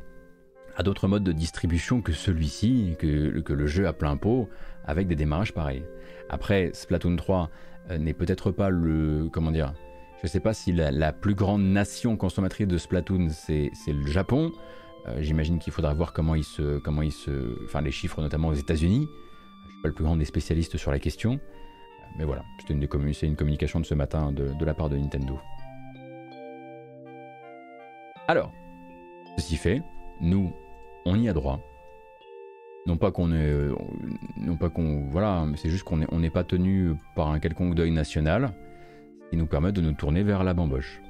à 0.77 0.83
d'autres 0.83 1.09
modes 1.09 1.25
de 1.25 1.33
distribution 1.33 2.01
que 2.01 2.12
celui-ci, 2.12 2.97
que, 2.99 3.41
que, 3.41 3.53
le 3.53 3.66
jeu 3.66 3.87
à 3.87 3.93
plein 3.93 4.16
pot, 4.16 4.49
avec 4.89 5.06
des 5.06 5.15
démarrages 5.15 5.52
pareils. 5.52 5.85
Après, 6.31 6.70
Splatoon 6.73 7.15
3 7.15 7.51
euh, 7.90 7.98
n'est 7.98 8.15
peut-être 8.15 8.51
pas 8.51 8.70
le. 8.70 9.28
Comment 9.31 9.52
dire 9.52 9.74
Je 10.16 10.27
ne 10.27 10.28
sais 10.28 10.40
pas 10.40 10.55
si 10.55 10.73
la, 10.73 11.12
plus 11.12 11.35
grande 11.35 11.62
nation 11.62 12.16
consommatrice 12.16 12.66
de 12.66 12.78
Splatoon, 12.78 13.28
c'est 13.28 13.70
le 13.86 14.06
Japon. 14.06 14.51
Euh, 15.06 15.19
j'imagine 15.20 15.59
qu'il 15.59 15.73
faudra 15.73 15.94
voir 15.94 16.12
comment 16.12 16.35
ils 16.35 16.44
se. 16.44 16.78
Comment 16.78 17.02
ils 17.02 17.12
se 17.12 17.65
enfin, 17.65 17.82
les 17.82 17.93
chiffres, 17.93 18.20
notamment 18.20 18.48
aux 18.48 18.55
États-Unis. 18.55 19.06
Je 19.06 19.66
ne 19.66 19.73
suis 19.73 19.82
pas 19.82 19.89
le 19.89 19.94
plus 19.94 20.05
grand 20.05 20.16
des 20.16 20.24
spécialistes 20.24 20.77
sur 20.78 20.90
la 20.90 20.98
question. 20.98 21.39
Mais 22.16 22.24
voilà, 22.24 22.43
c'était 22.59 22.74
une, 22.74 23.36
communication 23.36 23.78
de 23.78 23.85
ce 23.85 23.94
matin 23.94 24.32
de 24.32 24.65
la 24.65 24.74
part 24.74 24.89
de 24.89 24.97
Nintendo. 24.97 25.39
Alors, 28.27 28.52
ceci 29.36 29.56
fait, 29.56 29.82
nous, 30.20 30.52
on 31.05 31.19
y 31.20 31.28
a 31.28 31.32
droit. 31.32 31.60
Non 32.89 32.97
pas 32.97 33.10
qu'on 33.10 33.32
est, 33.32 33.52
euh, 33.52 33.74
non 34.39 34.56
pas 34.56 34.70
qu'on, 34.70 35.10
voilà, 35.10 35.44
mais 35.47 35.59
c'est 35.59 35.69
juste 35.69 35.85
qu'on 35.85 35.98
n'est 35.98 36.31
pas 36.31 36.43
tenu 36.43 36.94
par 37.15 37.28
un 37.28 37.39
quelconque 37.39 37.74
deuil 37.74 37.90
national, 37.90 38.55
qui 39.28 39.36
nous 39.36 39.44
permet 39.44 39.73
de 39.73 39.82
nous 39.82 39.93
tourner 39.93 40.23
vers 40.23 40.43
la 40.43 40.55
bamboche. 40.55 41.02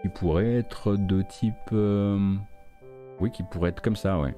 Qui 0.00 0.08
pourrait 0.08 0.54
être 0.54 0.96
de 0.96 1.20
type, 1.20 1.54
euh, 1.74 2.34
oui, 3.20 3.30
qui 3.30 3.42
pourrait 3.42 3.70
être 3.70 3.82
comme 3.82 3.94
ça, 3.94 4.18
ouais. 4.18 4.34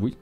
Oui. 0.00 0.16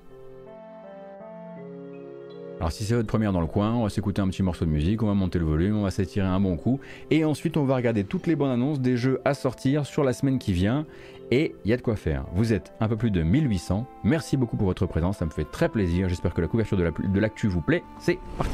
Alors 2.58 2.72
si 2.72 2.82
c'est 2.82 2.96
votre 2.96 3.06
première 3.06 3.32
dans 3.32 3.40
le 3.40 3.46
coin, 3.46 3.72
on 3.72 3.84
va 3.84 3.88
s'écouter 3.88 4.20
un 4.20 4.28
petit 4.28 4.42
morceau 4.42 4.64
de 4.64 4.70
musique, 4.70 5.00
on 5.02 5.06
va 5.06 5.14
monter 5.14 5.38
le 5.38 5.44
volume, 5.44 5.76
on 5.76 5.82
va 5.82 5.92
s'étirer 5.92 6.26
un 6.26 6.40
bon 6.40 6.56
coup, 6.56 6.80
et 7.10 7.24
ensuite 7.24 7.56
on 7.56 7.64
va 7.64 7.76
regarder 7.76 8.02
toutes 8.02 8.26
les 8.26 8.34
bonnes 8.34 8.50
annonces 8.50 8.80
des 8.80 8.96
jeux 8.96 9.20
à 9.24 9.32
sortir 9.34 9.86
sur 9.86 10.02
la 10.02 10.12
semaine 10.12 10.40
qui 10.40 10.52
vient, 10.52 10.86
et 11.30 11.54
il 11.64 11.70
y 11.70 11.74
a 11.74 11.76
de 11.76 11.82
quoi 11.82 11.96
faire. 11.96 12.24
Vous 12.32 12.52
êtes 12.52 12.72
un 12.80 12.88
peu 12.88 12.96
plus 12.96 13.10
de 13.10 13.22
1800. 13.22 13.86
Merci 14.04 14.36
beaucoup 14.36 14.56
pour 14.56 14.66
votre 14.66 14.86
présence, 14.86 15.18
ça 15.18 15.26
me 15.26 15.30
fait 15.30 15.44
très 15.44 15.68
plaisir. 15.68 16.08
J'espère 16.08 16.34
que 16.34 16.40
la 16.40 16.48
couverture 16.48 16.76
de 16.76 17.20
l'actu 17.20 17.48
vous 17.48 17.60
plaît. 17.60 17.82
C'est 17.98 18.18
parti. 18.36 18.52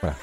Voilà. 0.00 0.16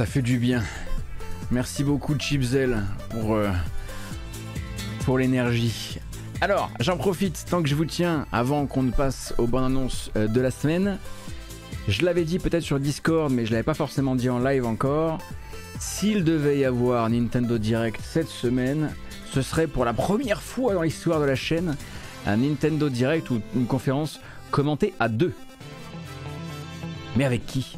Ça 0.00 0.06
fait 0.06 0.22
du 0.22 0.38
bien. 0.38 0.62
Merci 1.50 1.84
beaucoup 1.84 2.18
Chipzel 2.18 2.84
pour, 3.10 3.34
euh, 3.34 3.50
pour 5.04 5.18
l'énergie. 5.18 5.98
Alors, 6.40 6.70
j'en 6.80 6.96
profite 6.96 7.44
tant 7.50 7.62
que 7.62 7.68
je 7.68 7.74
vous 7.74 7.84
tiens 7.84 8.24
avant 8.32 8.64
qu'on 8.64 8.82
ne 8.82 8.92
passe 8.92 9.34
aux 9.36 9.46
bonnes 9.46 9.64
annonces 9.64 10.10
euh, 10.16 10.26
de 10.26 10.40
la 10.40 10.50
semaine. 10.50 10.96
Je 11.86 12.02
l'avais 12.02 12.24
dit 12.24 12.38
peut-être 12.38 12.62
sur 12.62 12.80
Discord, 12.80 13.30
mais 13.30 13.44
je 13.44 13.50
l'avais 13.50 13.62
pas 13.62 13.74
forcément 13.74 14.16
dit 14.16 14.30
en 14.30 14.38
live 14.38 14.64
encore. 14.64 15.18
S'il 15.78 16.24
devait 16.24 16.60
y 16.60 16.64
avoir 16.64 17.10
Nintendo 17.10 17.58
Direct 17.58 18.00
cette 18.02 18.28
semaine, 18.28 18.94
ce 19.34 19.42
serait 19.42 19.66
pour 19.66 19.84
la 19.84 19.92
première 19.92 20.40
fois 20.40 20.72
dans 20.72 20.80
l'histoire 20.80 21.20
de 21.20 21.26
la 21.26 21.36
chaîne 21.36 21.76
un 22.26 22.38
Nintendo 22.38 22.88
Direct 22.88 23.28
ou 23.28 23.42
une 23.54 23.66
conférence 23.66 24.18
commentée 24.50 24.94
à 24.98 25.10
deux. 25.10 25.34
Mais 27.16 27.26
avec 27.26 27.44
qui? 27.44 27.76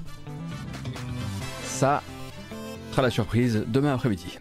Ça 1.65 2.01
sera 2.93 3.03
la 3.03 3.11
surprise 3.11 3.65
demain 3.69 3.95
après-midi. 3.95 4.39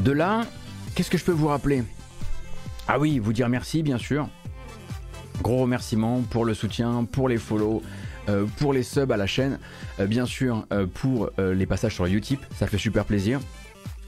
De 0.00 0.10
là, 0.10 0.44
qu'est-ce 0.96 1.10
que 1.10 1.18
je 1.18 1.24
peux 1.24 1.30
vous 1.30 1.46
rappeler? 1.46 1.84
Ah 2.88 2.98
oui, 2.98 3.20
vous 3.20 3.32
dire 3.32 3.48
merci 3.48 3.84
bien 3.84 3.98
sûr. 3.98 4.28
Gros 5.40 5.62
remerciements 5.62 6.22
pour 6.22 6.44
le 6.44 6.54
soutien, 6.54 7.04
pour 7.04 7.28
les 7.28 7.38
follow, 7.38 7.82
euh, 8.28 8.46
pour 8.58 8.72
les 8.72 8.82
subs 8.82 9.12
à 9.12 9.16
la 9.16 9.28
chaîne, 9.28 9.60
euh, 10.00 10.06
bien 10.06 10.26
sûr 10.26 10.66
euh, 10.72 10.86
pour 10.92 11.30
les 11.38 11.66
passages 11.66 11.94
sur 11.94 12.06
Utip, 12.06 12.40
ça 12.56 12.66
fait 12.66 12.78
super 12.78 13.04
plaisir. 13.04 13.38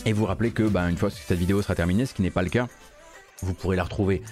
Et 0.07 0.13
vous 0.13 0.27
rappelez 0.27 0.51
que 0.51 0.65
bah, 0.65 0.91
une 0.91 0.97
fois 0.97 1.11
que 1.11 1.17
cette 1.17 1.39
vidéo 1.39 1.63
sera 1.63 1.77
terminée, 1.77 2.07
ce 2.07 2.15
qui 2.15 2.23
n'est 2.23 2.31
pas 2.31 2.43
le 2.43 2.51
cas, 2.51 2.67
vous 3.41 3.55
pourrez 3.55 3.77
la 3.77 3.85
retrouver 3.85 4.23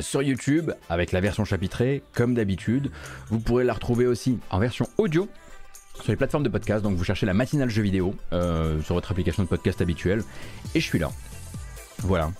sur 0.00 0.22
YouTube 0.22 0.72
avec 0.88 1.12
la 1.12 1.20
version 1.20 1.44
chapitrée, 1.44 2.02
comme 2.14 2.34
d'habitude. 2.34 2.90
Vous 3.28 3.38
pourrez 3.38 3.64
la 3.64 3.74
retrouver 3.74 4.06
aussi 4.06 4.38
en 4.50 4.58
version 4.58 4.88
audio 4.96 5.28
sur 6.02 6.12
les 6.12 6.16
plateformes 6.16 6.44
de 6.44 6.48
podcast. 6.48 6.82
Donc 6.82 6.96
vous 6.96 7.04
cherchez 7.04 7.26
la 7.26 7.34
matinale 7.34 7.70
jeu 7.70 7.82
vidéo 7.82 8.14
sur 8.30 8.94
votre 8.94 9.10
application 9.10 9.42
de 9.42 9.48
podcast 9.48 9.80
habituelle. 9.80 10.22
Et 10.74 10.80
je 10.80 10.84
suis 10.84 10.98
là. 10.98 11.10
Voilà. 11.98 12.30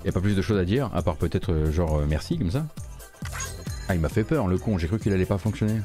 Il 0.00 0.04
n'y 0.04 0.10
a 0.10 0.12
pas 0.12 0.20
plus 0.20 0.36
de 0.36 0.42
choses 0.42 0.58
à 0.58 0.64
dire, 0.64 0.90
à 0.94 1.02
part 1.02 1.16
peut-être 1.16 1.70
genre 1.70 2.02
merci 2.06 2.36
comme 2.38 2.50
ça. 2.50 2.66
Ah, 3.88 3.94
il 3.94 4.00
m'a 4.00 4.08
fait 4.08 4.24
peur, 4.24 4.48
le 4.48 4.56
con, 4.56 4.78
j'ai 4.78 4.86
cru 4.86 4.98
qu'il 4.98 5.12
allait 5.12 5.26
pas 5.26 5.36
fonctionner. 5.36 5.80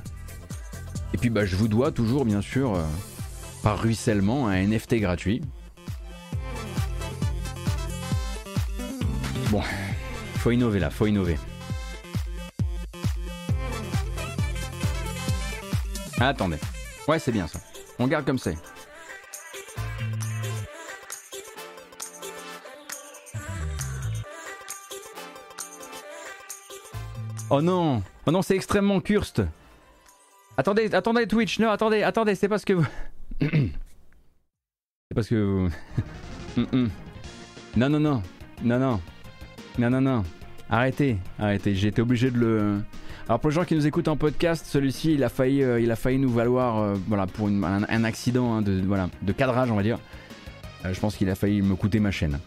Et 1.13 1.17
puis, 1.17 1.29
bah, 1.29 1.45
je 1.45 1.55
vous 1.55 1.67
dois 1.67 1.91
toujours, 1.91 2.23
bien 2.23 2.41
sûr, 2.41 2.75
euh, 2.75 2.83
par 3.61 3.81
ruissellement, 3.81 4.47
un 4.47 4.65
NFT 4.65 4.95
gratuit. 4.95 5.41
Bon, 9.49 9.61
faut 10.35 10.51
innover 10.51 10.79
là, 10.79 10.89
faut 10.89 11.07
innover. 11.07 11.37
Attendez. 16.19 16.57
Ouais, 17.09 17.17
c'est 17.17 17.31
bien 17.31 17.47
ça. 17.47 17.59
On 17.97 18.05
garde 18.05 18.23
comme 18.23 18.37
c'est. 18.37 18.55
Oh 27.49 27.63
non. 27.63 28.03
Oh 28.27 28.31
non, 28.31 28.43
c'est 28.43 28.55
extrêmement 28.55 29.01
curste 29.01 29.41
Attendez, 30.55 30.93
attendez 30.93 31.25
Twitch, 31.25 31.57
non, 31.57 31.71
attendez, 31.71 32.03
attendez, 32.03 32.35
c'est 32.35 32.47
parce 32.47 32.63
que 32.63 32.73
vous... 32.73 32.85
c'est 33.41 33.71
parce 35.15 35.27
que 35.29 35.35
vous... 35.35 35.69
Mm, 36.57 36.77
mm. 36.77 36.89
Non, 37.77 37.89
non, 37.89 37.99
non, 37.99 38.23
non, 38.63 38.79
non, 38.79 39.01
non, 39.79 39.89
non, 39.89 40.01
non, 40.01 40.23
arrêtez, 40.69 41.17
arrêtez, 41.39 41.73
j'étais 41.73 42.01
obligé 42.01 42.29
de 42.29 42.37
le... 42.37 42.81
Alors 43.29 43.39
pour 43.39 43.51
les 43.51 43.55
gens 43.55 43.63
qui 43.63 43.75
nous 43.75 43.85
écoutent 43.85 44.07
en 44.07 44.17
podcast, 44.17 44.65
celui-ci, 44.65 45.13
il 45.13 45.23
a 45.23 45.29
failli, 45.29 45.61
euh, 45.61 45.79
il 45.79 45.91
a 45.91 45.95
failli 45.95 46.17
nous 46.17 46.31
valoir, 46.31 46.79
euh, 46.79 46.95
voilà, 47.07 47.27
pour 47.27 47.47
un, 47.47 48.03
accident 48.03 48.55
hein, 48.55 48.63
de, 48.63 48.81
voilà, 48.83 49.07
de 49.21 49.31
cadrage, 49.31 49.69
on 49.69 49.75
va 49.75 49.83
dire. 49.83 49.99
Euh, 50.83 50.95
je 50.95 50.99
pense 50.99 51.15
qu'il 51.15 51.29
a 51.29 51.35
failli 51.35 51.61
me 51.61 51.75
coûter 51.75 51.99
ma 51.99 52.09
chaîne. 52.09 52.39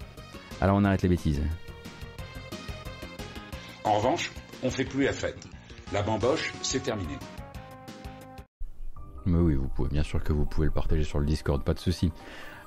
Alors 0.60 0.74
on 0.76 0.82
arrête 0.82 1.02
les 1.02 1.09
bêtises. 1.09 1.40
En 3.84 3.92
revanche, 3.92 4.32
on 4.64 4.70
fait 4.70 4.84
plus 4.84 5.04
la 5.04 5.12
fête. 5.12 5.46
La 5.92 6.02
bamboche, 6.02 6.52
c'est 6.62 6.82
terminé. 6.82 7.14
Mais 9.24 9.38
oui, 9.38 9.54
vous 9.54 9.68
pouvez, 9.68 9.88
bien 9.88 10.02
sûr 10.02 10.20
que 10.20 10.32
vous 10.32 10.46
pouvez 10.46 10.66
le 10.66 10.72
partager 10.72 11.04
sur 11.04 11.20
le 11.20 11.26
Discord, 11.26 11.62
pas 11.62 11.74
de 11.74 11.78
souci. 11.78 12.10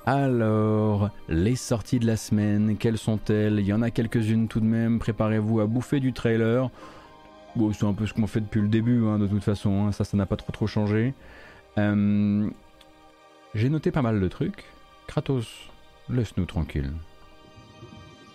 Alors, 0.06 1.10
les 1.28 1.56
sorties 1.56 1.98
de 1.98 2.06
la 2.06 2.16
semaine, 2.16 2.78
quelles 2.78 2.96
sont-elles? 2.96 3.58
Il 3.58 3.66
y 3.66 3.74
en 3.74 3.82
a 3.82 3.90
quelques-unes 3.90 4.48
tout 4.48 4.60
de 4.60 4.64
même. 4.64 5.00
Préparez-vous 5.00 5.60
à 5.60 5.66
bouffer 5.66 6.00
du 6.00 6.14
trailer. 6.14 6.70
C'est 7.72 7.86
un 7.86 7.92
peu 7.92 8.06
ce 8.06 8.14
qu'on 8.14 8.26
fait 8.26 8.40
depuis 8.40 8.60
le 8.60 8.68
début, 8.68 9.04
hein, 9.06 9.18
de 9.18 9.26
toute 9.26 9.42
façon. 9.42 9.86
Hein. 9.86 9.92
Ça, 9.92 10.04
ça 10.04 10.16
n'a 10.16 10.26
pas 10.26 10.36
trop 10.36 10.52
trop 10.52 10.66
changé. 10.66 11.14
Euh, 11.78 12.48
j'ai 13.54 13.68
noté 13.68 13.90
pas 13.90 14.02
mal 14.02 14.20
de 14.20 14.28
trucs. 14.28 14.64
Kratos, 15.06 15.70
laisse-nous 16.10 16.46
tranquille. 16.46 16.92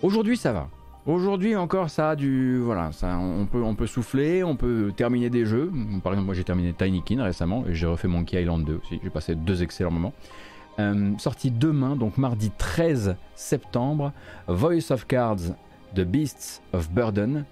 Aujourd'hui, 0.02 0.38
ça 0.38 0.52
va. 0.54 0.70
Aujourd'hui 1.08 1.56
encore, 1.56 1.90
ça 1.90 2.12
a 2.12 2.16
du. 2.16 2.60
Voilà, 2.60 2.92
ça, 2.92 3.18
on, 3.18 3.48
peut, 3.48 3.62
on 3.62 3.74
peut 3.74 3.88
souffler, 3.88 4.44
on 4.44 4.56
peut 4.56 4.94
terminer 4.96 5.32
des 5.32 5.46
jeux. 5.46 5.72
Par 6.04 6.14
exemple, 6.14 6.28
moi 6.28 6.36
j'ai 6.36 6.44
terminé 6.44 6.74
Tiny 6.74 7.02
Kin 7.02 7.24
récemment 7.24 7.66
et 7.68 7.74
j'ai 7.74 7.88
refait 7.88 8.08
Monkey 8.08 8.40
Island 8.40 8.64
2 8.66 8.80
aussi. 8.84 9.00
J'ai 9.04 9.10
passé 9.10 9.34
deux 9.34 9.64
excellents 9.64 9.92
moments. 9.92 10.14
Euh, 10.80 11.12
sorti 11.18 11.50
demain, 11.50 11.96
donc 11.96 12.18
mardi 12.18 12.52
13 12.56 13.16
septembre, 13.36 14.14
Voice 14.48 14.92
of 14.92 15.06
Cards 15.08 15.56
The 15.96 16.02
Beasts 16.02 16.62
of 16.72 16.92
Burden, 16.92 17.46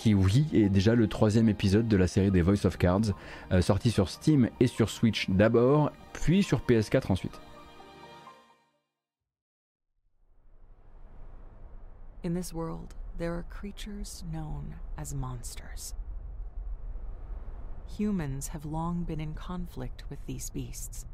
qui, 0.00 0.14
oui, 0.14 0.46
est 0.54 0.70
déjà 0.70 0.94
le 0.94 1.08
troisième 1.08 1.50
épisode 1.50 1.86
de 1.86 1.96
la 1.98 2.06
série 2.06 2.30
des 2.30 2.40
Voice 2.40 2.64
of 2.64 2.78
Cards, 2.78 3.12
euh, 3.52 3.60
sorti 3.60 3.90
sur 3.90 4.08
Steam 4.08 4.48
et 4.58 4.66
sur 4.66 4.88
Switch 4.88 5.28
d'abord, 5.28 5.92
puis 6.14 6.42
sur 6.42 6.60
PS4 6.60 7.12
ensuite. 7.12 7.38
In 12.24 12.32
this 12.32 12.54
world, 12.54 12.94
there 13.18 13.32
are 13.34 13.44
creatures 13.50 14.24
known 14.32 14.74
as 14.96 15.14
monsters. 15.14 15.94
Humans 17.98 18.48
have 18.54 18.64
long 18.64 19.04
been 19.04 19.20
in 19.20 19.34
conflict 19.34 20.04
with 20.08 20.18
these 20.26 20.48
beasts. 20.48 21.04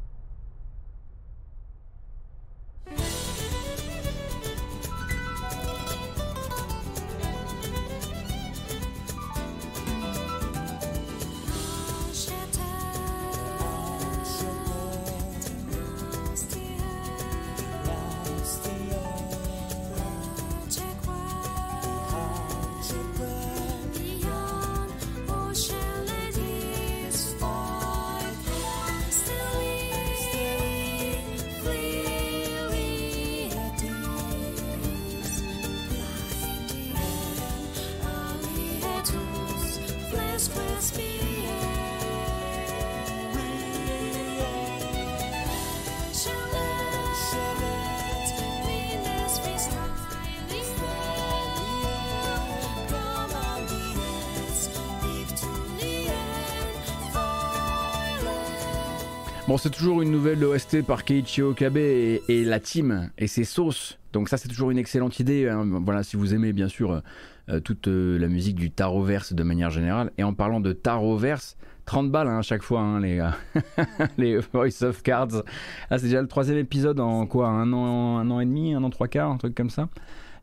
Bon, 59.49 59.57
c'est 59.57 59.71
toujours 59.71 60.03
une 60.03 60.11
nouvelle 60.11 60.45
OST 60.45 60.83
par 60.85 61.05
Keiichi 61.05 61.41
Okabe 61.41 61.77
et, 61.77 62.21
la 62.29 62.59
team 62.59 63.11
et 63.17 63.29
ses 63.29 63.45
sauces. 63.45 63.97
Donc 64.13 64.29
ça, 64.29 64.39
c'est 64.39 64.49
toujours 64.49 64.73
une 64.73 64.79
excellente 64.79 65.21
idée. 65.21 65.49
Hein. 65.49 65.65
Voilà, 65.85 66.03
si 66.03 66.17
vous 66.17 66.35
aimez 66.35 66.53
bien 66.53 66.67
sûr 66.67 67.01
euh, 67.49 67.61
toute 67.61 67.87
euh, 67.87 68.19
la 68.19 68.27
musique 68.27 68.57
du 68.57 68.73
Taroverse 68.73 69.35
de 69.35 69.43
manière 69.45 69.71
générale. 69.71 70.11
Et 70.19 70.25
en 70.25 70.35
parlant 70.35 70.59
de 70.59 70.73
Taroverse, 70.73 71.57
30 71.85 72.11
balles 72.11 72.27
hein, 72.27 72.39
à 72.39 72.43
chaque 72.43 72.63
fois, 72.63 72.81
hein, 72.81 72.99
les, 72.99 73.25
les 74.19 74.39
Voice 74.53 74.83
of 74.83 75.05
Cards. 75.05 75.45
Ah, 75.91 75.99
c'est 75.99 76.07
déjà 76.07 76.23
le 76.23 76.29
troisième 76.29 76.59
épisode 76.59 76.99
en 76.99 77.25
quoi? 77.27 77.47
Un 77.47 77.73
an, 77.73 78.19
un 78.19 78.29
an 78.33 78.41
et 78.41 78.47
demi, 78.47 78.75
un 78.75 78.83
an 78.83 78.91
trois 78.91 79.07
quarts, 79.07 79.31
un 79.31 79.37
truc 79.37 79.55
comme 79.55 79.71
ça? 79.71 79.89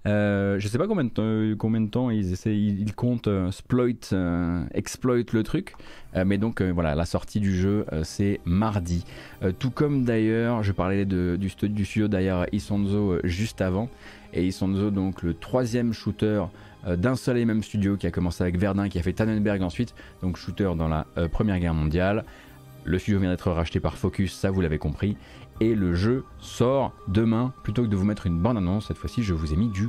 Euh, 0.05 0.59
je 0.59 0.67
sais 0.67 0.77
pas 0.77 0.87
combien 0.87 1.05
de, 1.05 1.87
temps 1.87 2.09
ils 2.09 2.33
essaient, 2.33 2.57
ils, 2.57 2.93
comptent 2.93 3.27
euh, 3.27 3.47
exploit, 3.47 3.87
euh, 4.11 4.65
exploit 4.73 5.15
le 5.15 5.43
truc, 5.43 5.75
mais 6.25 6.37
donc 6.37 6.61
voilà, 6.61 6.93
la 6.93 7.05
sortie 7.05 7.39
du 7.39 7.55
jeu 7.55 7.85
c'est 8.03 8.39
mardi. 8.45 9.05
tout 9.59 9.71
comme 9.71 10.03
d'ailleurs, 10.03 10.61
je 10.61 10.71
parlais 10.71 11.05
du, 11.05 11.37
du 11.37 11.49
studio 11.85 12.07
d'ailleurs 12.07 12.45
Isonzo 12.51 13.17
juste 13.23 13.61
avant, 13.61 13.89
et 14.33 14.45
Isonzo 14.45 14.91
donc 14.91 15.23
le 15.23 15.33
troisième 15.33 15.93
shooter 15.93 16.43
d'un 16.85 17.15
seul 17.15 17.37
et 17.37 17.45
même 17.45 17.63
studio 17.63 17.95
qui 17.95 18.05
a 18.05 18.11
commencé 18.11 18.43
avec 18.43 18.57
Verdun, 18.57 18.89
qui 18.89 18.99
a 18.99 19.03
fait 19.03 19.13
Tannenberg 19.13 19.63
ensuite, 19.63 19.95
donc 20.21 20.37
shooter 20.37 20.71
dans 20.77 20.87
la 20.87 21.07
Première 21.31 21.59
Guerre 21.59 21.73
mondiale 21.73 22.25
Le 22.83 22.99
studio 22.99 23.19
vient 23.19 23.31
d'être 23.31 23.49
racheté 23.51 23.79
par 23.79 23.97
Focus, 23.97 24.33
ça 24.33 24.51
vous 24.51 24.61
l'avez 24.61 24.77
compris. 24.77 25.17
Et 25.59 25.75
le 25.75 25.93
jeu 25.93 26.23
sort 26.39 26.93
demain. 27.07 27.53
Plutôt 27.63 27.83
que 27.83 27.87
de 27.87 27.95
vous 27.95 28.05
mettre 28.05 28.27
une 28.27 28.39
bande-annonce, 28.39 28.87
cette 28.87 28.97
fois-ci, 28.97 29.23
je 29.23 29.33
vous 29.33 29.53
ai 29.53 29.55
mis 29.55 29.69
du 29.69 29.87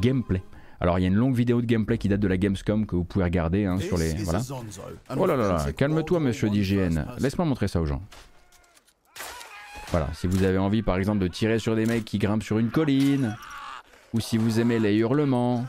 gameplay. 0.00 0.42
Alors 0.80 0.98
il 0.98 1.02
y 1.02 1.04
a 1.06 1.08
une 1.08 1.16
longue 1.16 1.34
vidéo 1.34 1.60
de 1.60 1.66
gameplay 1.66 1.98
qui 1.98 2.08
date 2.08 2.20
de 2.20 2.28
la 2.28 2.36
Gamescom 2.36 2.86
que 2.86 2.94
vous 2.94 3.04
pouvez 3.04 3.24
regarder 3.24 3.64
hein, 3.64 3.78
sur 3.78 3.98
les... 3.98 4.14
Voilà. 4.14 4.40
Oh 5.16 5.26
là 5.26 5.36
là 5.36 5.48
là, 5.48 5.72
calme-toi 5.72 6.20
monsieur 6.20 6.50
DGN. 6.50 7.04
Laisse-moi 7.18 7.46
montrer 7.46 7.66
ça 7.66 7.80
aux 7.80 7.86
gens. 7.86 8.02
Voilà, 9.90 10.08
si 10.14 10.26
vous 10.26 10.44
avez 10.44 10.58
envie 10.58 10.82
par 10.82 10.96
exemple 10.96 11.18
de 11.18 11.28
tirer 11.28 11.58
sur 11.58 11.74
des 11.74 11.86
mecs 11.86 12.04
qui 12.04 12.18
grimpent 12.18 12.44
sur 12.44 12.58
une 12.58 12.70
colline, 12.70 13.36
ou 14.12 14.20
si 14.20 14.36
vous 14.36 14.60
aimez 14.60 14.78
les 14.78 14.94
hurlements, 14.96 15.66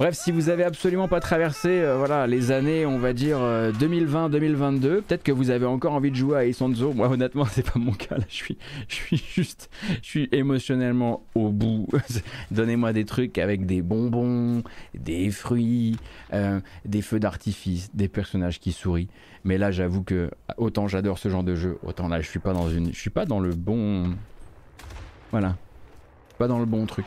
Bref, 0.00 0.14
si 0.14 0.32
vous 0.32 0.48
avez 0.48 0.64
absolument 0.64 1.08
pas 1.08 1.20
traversé 1.20 1.68
euh, 1.68 1.98
voilà, 1.98 2.26
les 2.26 2.52
années, 2.52 2.86
on 2.86 2.98
va 2.98 3.12
dire 3.12 3.36
2020-2022, 3.38 4.84
euh, 4.86 5.00
peut-être 5.02 5.22
que 5.22 5.30
vous 5.30 5.50
avez 5.50 5.66
encore 5.66 5.92
envie 5.92 6.10
de 6.10 6.16
jouer 6.16 6.38
à 6.38 6.46
Isonzo. 6.46 6.94
Moi, 6.94 7.06
honnêtement, 7.10 7.44
c'est 7.50 7.70
pas 7.70 7.78
mon 7.78 7.92
cas. 7.92 8.16
Je 8.30 8.34
suis, 8.34 8.56
je 8.88 9.16
juste, 9.16 9.68
je 10.00 10.08
suis 10.08 10.28
émotionnellement 10.32 11.26
au 11.34 11.50
bout. 11.50 11.86
Donnez-moi 12.50 12.94
des 12.94 13.04
trucs 13.04 13.36
avec 13.36 13.66
des 13.66 13.82
bonbons, 13.82 14.62
des 14.94 15.30
fruits, 15.30 15.98
euh, 16.32 16.60
des 16.86 17.02
feux 17.02 17.20
d'artifice, 17.20 17.90
des 17.92 18.08
personnages 18.08 18.58
qui 18.58 18.72
sourient. 18.72 19.10
Mais 19.44 19.58
là, 19.58 19.70
j'avoue 19.70 20.02
que 20.02 20.30
autant 20.56 20.88
j'adore 20.88 21.18
ce 21.18 21.28
genre 21.28 21.44
de 21.44 21.54
jeu, 21.54 21.76
autant 21.82 22.08
là, 22.08 22.22
je 22.22 22.28
suis 22.30 22.38
pas 22.38 22.54
dans 22.54 22.70
une, 22.70 22.94
je 22.94 22.98
suis 22.98 23.10
pas 23.10 23.26
dans 23.26 23.38
le 23.38 23.54
bon, 23.54 24.14
voilà, 25.30 25.56
pas 26.40 26.48
dans 26.48 26.58
le 26.58 26.64
bon 26.64 26.86
truc. 26.86 27.04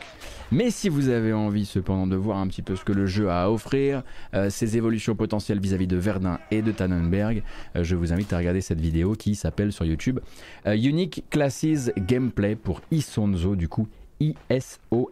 Mais 0.52 0.70
si 0.70 0.88
vous 0.88 1.08
avez 1.08 1.32
envie 1.32 1.66
cependant 1.66 2.06
de 2.06 2.14
voir 2.14 2.38
un 2.38 2.46
petit 2.46 2.62
peu 2.62 2.76
ce 2.76 2.84
que 2.84 2.92
le 2.92 3.06
jeu 3.06 3.28
a 3.30 3.42
à 3.42 3.48
offrir, 3.50 4.04
euh, 4.32 4.48
ses 4.48 4.76
évolutions 4.76 5.16
potentielles 5.16 5.58
vis-à-vis 5.58 5.88
de 5.88 5.96
Verdun 5.96 6.38
et 6.52 6.62
de 6.62 6.70
Tannenberg, 6.70 7.42
euh, 7.74 7.82
je 7.82 7.96
vous 7.96 8.12
invite 8.12 8.32
à 8.32 8.38
regarder 8.38 8.60
cette 8.60 8.80
vidéo 8.80 9.14
qui 9.14 9.34
s'appelle 9.34 9.72
sur 9.72 9.84
YouTube 9.84 10.20
euh, 10.68 10.76
Unique 10.76 11.24
Classes 11.30 11.90
Gameplay 11.98 12.54
pour 12.54 12.80
Isonzo, 12.92 13.56
du 13.56 13.68
coup 13.68 13.88
I-S-O-N-Z-O. 14.20 15.02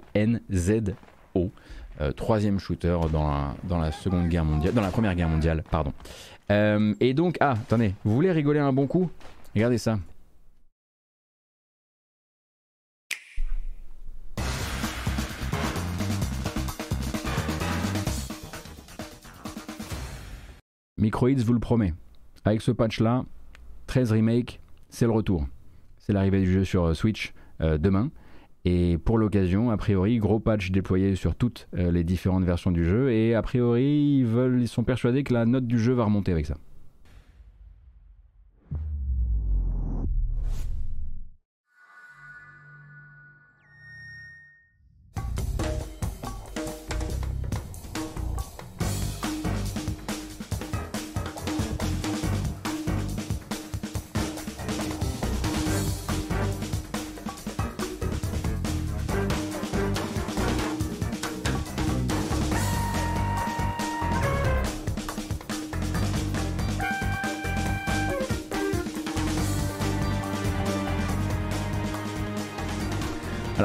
troisième 2.14 2.60
shooter 2.60 2.96
dans 3.12 3.28
la, 3.28 3.56
dans 3.64 3.78
la 3.80 3.90
seconde 3.90 4.28
guerre 4.28 4.44
mondiale, 4.44 4.72
dans 4.72 4.82
la 4.82 4.92
première 4.92 5.16
guerre 5.16 5.28
mondiale, 5.28 5.64
pardon. 5.68 5.92
et 6.48 7.12
donc, 7.12 7.38
ah, 7.40 7.54
attendez, 7.54 7.96
vous 8.04 8.14
voulez 8.14 8.30
rigoler 8.30 8.60
un 8.60 8.72
bon 8.72 8.86
coup? 8.86 9.10
Regardez 9.56 9.78
ça. 9.78 9.98
Microids 21.02 21.42
vous 21.44 21.52
le 21.52 21.58
promet. 21.58 21.94
Avec 22.44 22.60
ce 22.60 22.70
patch-là, 22.70 23.24
13 23.88 24.12
remake, 24.12 24.60
c'est 24.88 25.04
le 25.04 25.10
retour. 25.10 25.46
C'est 25.98 26.12
l'arrivée 26.12 26.40
du 26.40 26.52
jeu 26.52 26.64
sur 26.64 26.84
euh, 26.84 26.94
Switch 26.94 27.34
euh, 27.60 27.76
demain. 27.76 28.10
Et 28.64 28.98
pour 28.98 29.18
l'occasion, 29.18 29.72
a 29.72 29.76
priori, 29.76 30.18
gros 30.18 30.38
patch 30.38 30.70
déployé 30.70 31.16
sur 31.16 31.34
toutes 31.34 31.66
euh, 31.76 31.90
les 31.90 32.04
différentes 32.04 32.44
versions 32.44 32.70
du 32.70 32.84
jeu. 32.84 33.10
Et 33.10 33.34
a 33.34 33.42
priori, 33.42 34.18
ils, 34.18 34.24
veulent, 34.24 34.60
ils 34.60 34.68
sont 34.68 34.84
persuadés 34.84 35.24
que 35.24 35.34
la 35.34 35.44
note 35.44 35.66
du 35.66 35.80
jeu 35.80 35.92
va 35.92 36.04
remonter 36.04 36.30
avec 36.30 36.46
ça. 36.46 36.54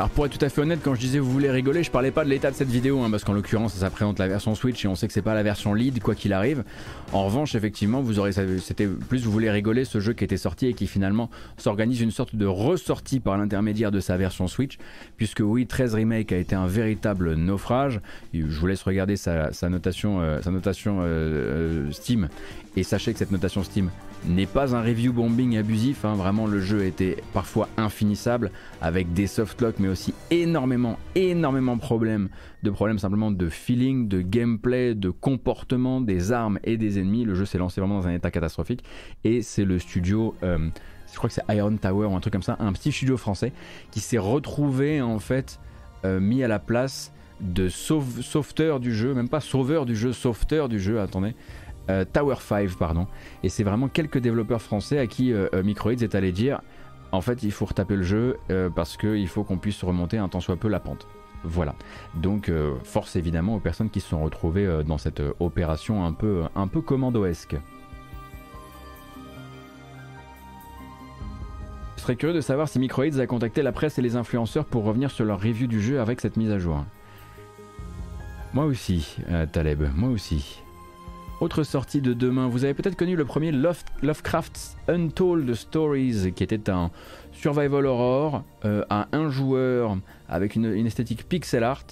Pour 0.06 0.26
être 0.26 0.38
tout 0.38 0.45
à 0.45 0.49
fait 0.49 0.61
honnête, 0.61 0.80
quand 0.84 0.94
je 0.94 0.99
disais 0.99 1.18
vous 1.18 1.32
voulez 1.32 1.49
rigoler, 1.49 1.82
je 1.82 1.90
parlais 1.90 2.11
pas 2.11 2.24
de 2.24 2.30
l'état 2.30 2.52
de 2.52 2.56
cette 2.56 2.69
vidéo, 2.69 3.02
hein, 3.02 3.10
parce 3.10 3.24
qu'en 3.24 3.34
l'occurrence, 3.34 3.74
ça 3.74 3.90
présente 3.90 4.19
la 4.19 4.28
version 4.28 4.53
Switch 4.53 4.86
et 4.86 4.88
on 4.88 4.95
sait 4.95 5.07
que 5.07 5.14
c'est 5.14 5.22
pas 5.22 5.34
la 5.34 5.44
version 5.44 5.74
lead, 5.74 6.02
quoi 6.02 6.14
qu'il 6.14 6.34
arrive. 6.34 6.64
En 7.14 7.26
revanche, 7.26 7.56
effectivement, 7.56 8.02
vous 8.02 8.19
aurez, 8.19 8.32
c'était 8.32 8.86
plus 8.86 9.24
vous 9.24 9.32
voulez 9.32 9.49
rigoler 9.49 9.86
ce 9.86 9.99
jeu 9.99 10.14
qui 10.14 10.24
était 10.24 10.38
sorti 10.38 10.68
et 10.68 10.74
qui 10.74 10.86
finalement 10.86 11.30
s'organise 11.57 12.02
une 12.02 12.11
sorte 12.11 12.36
de 12.36 12.45
ressortie 12.45 13.19
par 13.19 13.38
l'intermédiaire 13.38 13.91
de 13.91 13.99
sa 13.99 14.18
version 14.18 14.48
Switch, 14.48 14.78
puisque 15.15 15.40
oui, 15.40 15.65
13 15.65 15.95
Remake 15.95 16.32
a 16.32 16.38
été 16.38 16.53
un 16.53 16.68
véritable 16.68 17.34
naufrage. 17.34 17.99
Je 18.34 18.60
vous 18.60 18.68
laisse 18.68 18.84
regarder 18.84 19.15
sa, 19.15 19.49
notation, 19.69 20.22
sa 20.41 20.52
notation 20.52 20.99
euh, 21.02 21.88
euh, 21.88 21.91
Steam 21.91 22.30
et 22.78 22.84
sachez 22.84 23.12
que 23.12 23.18
cette 23.18 23.32
notation 23.32 23.64
Steam 23.64 23.90
n'est 24.28 24.45
pas 24.45 24.76
un 24.76 24.84
review 24.84 25.12
bombing 25.12 25.58
abusif, 25.58 26.06
hein. 26.06 26.14
vraiment 26.14 26.45
le 26.45 26.62
jeu 26.62 26.86
était 26.86 27.18
parfois 27.34 27.70
infinissable 27.76 28.52
avec 28.82 29.14
des 29.14 29.26
softlocks 29.26 29.80
mais 29.80 29.88
aussi 29.88 30.14
énormément, 30.30 30.99
énormément 31.16 31.76
de 31.76 31.82
problèmes, 31.82 32.30
de 32.62 32.70
problèmes 32.70 32.99
simplement 32.99 33.32
de 33.32 33.49
feeling, 33.49 34.08
de 34.08 34.22
gameplay, 34.22 34.94
de 34.94 35.10
comportement 35.10 36.02
des 36.02 36.32
armes 36.32 36.60
et 36.64 36.78
des 36.78 36.99
ennemis. 36.99 37.26
Le 37.26 37.34
jeu 37.34 37.45
s'est 37.45 37.58
lancé 37.58 37.82
vraiment 37.82 37.99
dans 37.99 38.08
un 38.08 38.14
état 38.14 38.30
catastrophique 38.30 38.84
et 39.24 39.41
c'est 39.41 39.66
le 39.66 39.80
studio, 39.80 40.36
euh, 40.44 40.70
je 41.12 41.18
crois 41.18 41.30
que 41.30 41.34
c'est 41.34 41.56
Iron 41.56 41.78
Tower 41.78 42.06
ou 42.06 42.16
un 42.16 42.20
truc 42.20 42.34
comme 42.34 42.44
ça, 42.44 42.58
un 42.60 42.74
petit 42.74 42.91
studio 42.91 43.18
français 43.18 43.54
qui 43.90 44.02
s'est 44.02 44.20
retrouvé 44.20 45.02
en 45.02 45.18
fait 45.18 45.60
euh, 46.06 46.20
mis 46.20 46.44
à 46.44 46.48
la 46.48 46.60
place 46.60 47.12
de 47.40 47.70
sauveteur 47.70 48.80
du 48.80 48.94
jeu, 48.94 49.14
même 49.14 49.30
pas 49.30 49.40
sauveur 49.40 49.86
du 49.86 49.95
jeu, 49.95 50.14
sauveteur 50.14 50.70
du 50.70 50.80
jeu, 50.80 50.99
attendez. 50.99 51.34
Euh, 51.90 52.06
Tower 52.06 52.36
5, 52.40 52.76
pardon. 52.76 53.08
Et 53.44 53.50
c'est 53.50 53.64
vraiment 53.64 53.88
quelques 53.88 54.18
développeurs 54.18 54.62
français 54.62 55.00
à 55.00 55.08
qui 55.08 55.32
euh, 55.32 55.48
euh, 55.54 55.64
Microids 55.64 55.94
est 55.94 56.16
allé 56.16 56.32
dire 56.32 56.62
en 57.14 57.22
fait, 57.22 57.44
il 57.44 57.52
faut 57.52 57.66
retaper 57.66 57.96
le 57.96 58.04
jeu 58.04 58.38
parce 58.76 58.98
qu'il 58.98 59.30
faut 59.30 59.46
qu'on 59.46 59.58
puisse 59.58 59.82
remonter 59.82 60.18
un 60.18 60.28
tant 60.28 60.42
soit 60.42 60.58
peu 60.58 60.68
la 60.68 60.82
pente. 60.82 61.08
Voilà. 61.46 61.74
Donc, 62.16 62.52
force 62.84 63.16
évidemment 63.16 63.56
aux 63.56 63.62
personnes 63.62 63.90
qui 63.90 64.02
se 64.02 64.10
sont 64.10 64.22
retrouvées 64.22 64.84
dans 64.86 64.98
cette 64.98 65.22
opération 65.40 66.04
un 66.04 66.12
peu, 66.12 66.44
un 66.54 66.68
peu 66.68 66.82
commandoesque. 66.82 67.56
Je 71.96 72.02
serais 72.02 72.18
curieux 72.18 72.36
de 72.36 72.42
savoir 72.42 72.68
si 72.68 72.78
Microids 72.78 73.22
a 73.22 73.26
contacté 73.26 73.62
la 73.62 73.72
presse 73.72 73.98
et 73.98 74.02
les 74.02 74.18
influenceurs 74.18 74.66
pour 74.66 74.84
revenir 74.84 75.10
sur 75.10 75.24
leur 75.24 75.40
review 75.40 75.68
du 75.68 75.82
jeu 75.82 76.02
avec 76.02 76.20
cette 76.20 76.36
mise 76.36 76.52
à 76.52 76.60
jour. 76.60 76.84
Moi 78.54 78.66
aussi, 78.66 79.16
Taleb, 79.54 79.88
moi 79.96 80.10
aussi. 80.10 80.62
Autre 81.40 81.62
sortie 81.62 82.02
de 82.02 82.14
demain, 82.14 82.48
vous 82.48 82.64
avez 82.64 82.74
peut-être 82.74 82.96
connu 82.96 83.16
le 83.16 83.24
premier 83.24 83.52
Lovecraft's 83.52 84.76
Untold 84.88 85.54
Stories, 85.54 86.34
qui 86.36 86.44
était 86.44 86.68
un 86.68 86.90
survival 87.32 87.86
horror 87.86 88.44
euh, 88.66 88.84
à 88.90 89.08
un 89.12 89.30
joueur 89.30 89.98
avec 90.28 90.56
une, 90.56 90.66
esthétique 90.66 91.30
pixel 91.30 91.64
art. 91.64 91.86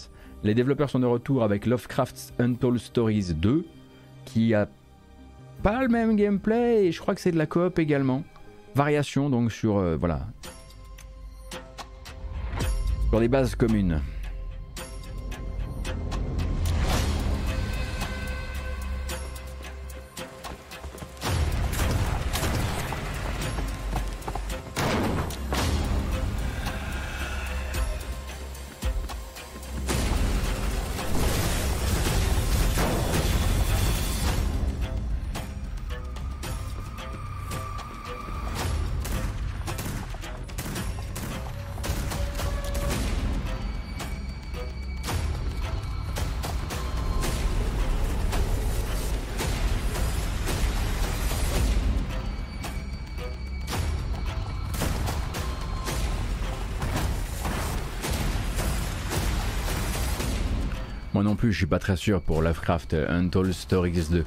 Les 0.43 0.55
développeurs 0.55 0.89
sont 0.89 0.99
de 0.99 1.05
retour 1.05 1.43
avec 1.43 1.67
Lovecraft's 1.67 2.33
Untold 2.39 2.79
Stories 2.79 3.35
2, 3.35 3.63
qui 4.25 4.55
a 4.55 4.67
pas 5.61 5.83
le 5.83 5.89
même 5.89 6.15
gameplay 6.15 6.87
et 6.87 6.91
je 6.91 6.99
crois 6.99 7.13
que 7.13 7.21
c'est 7.21 7.31
de 7.31 7.37
la 7.37 7.45
coop 7.45 7.77
également. 7.77 8.23
Variation 8.73 9.29
donc 9.29 9.51
sur 9.51 9.77
euh, 9.77 9.95
voilà 9.95 10.21
sur 13.09 13.19
des 13.19 13.27
bases 13.27 13.55
communes. 13.55 14.01
Je 61.55 61.59
suis 61.59 61.67
pas 61.67 61.79
très 61.79 61.95
sûr 61.95 62.21
pour 62.21 62.41
Lovecraft 62.41 62.93
Untold 63.07 63.53
Stories 63.53 64.07
2. 64.11 64.25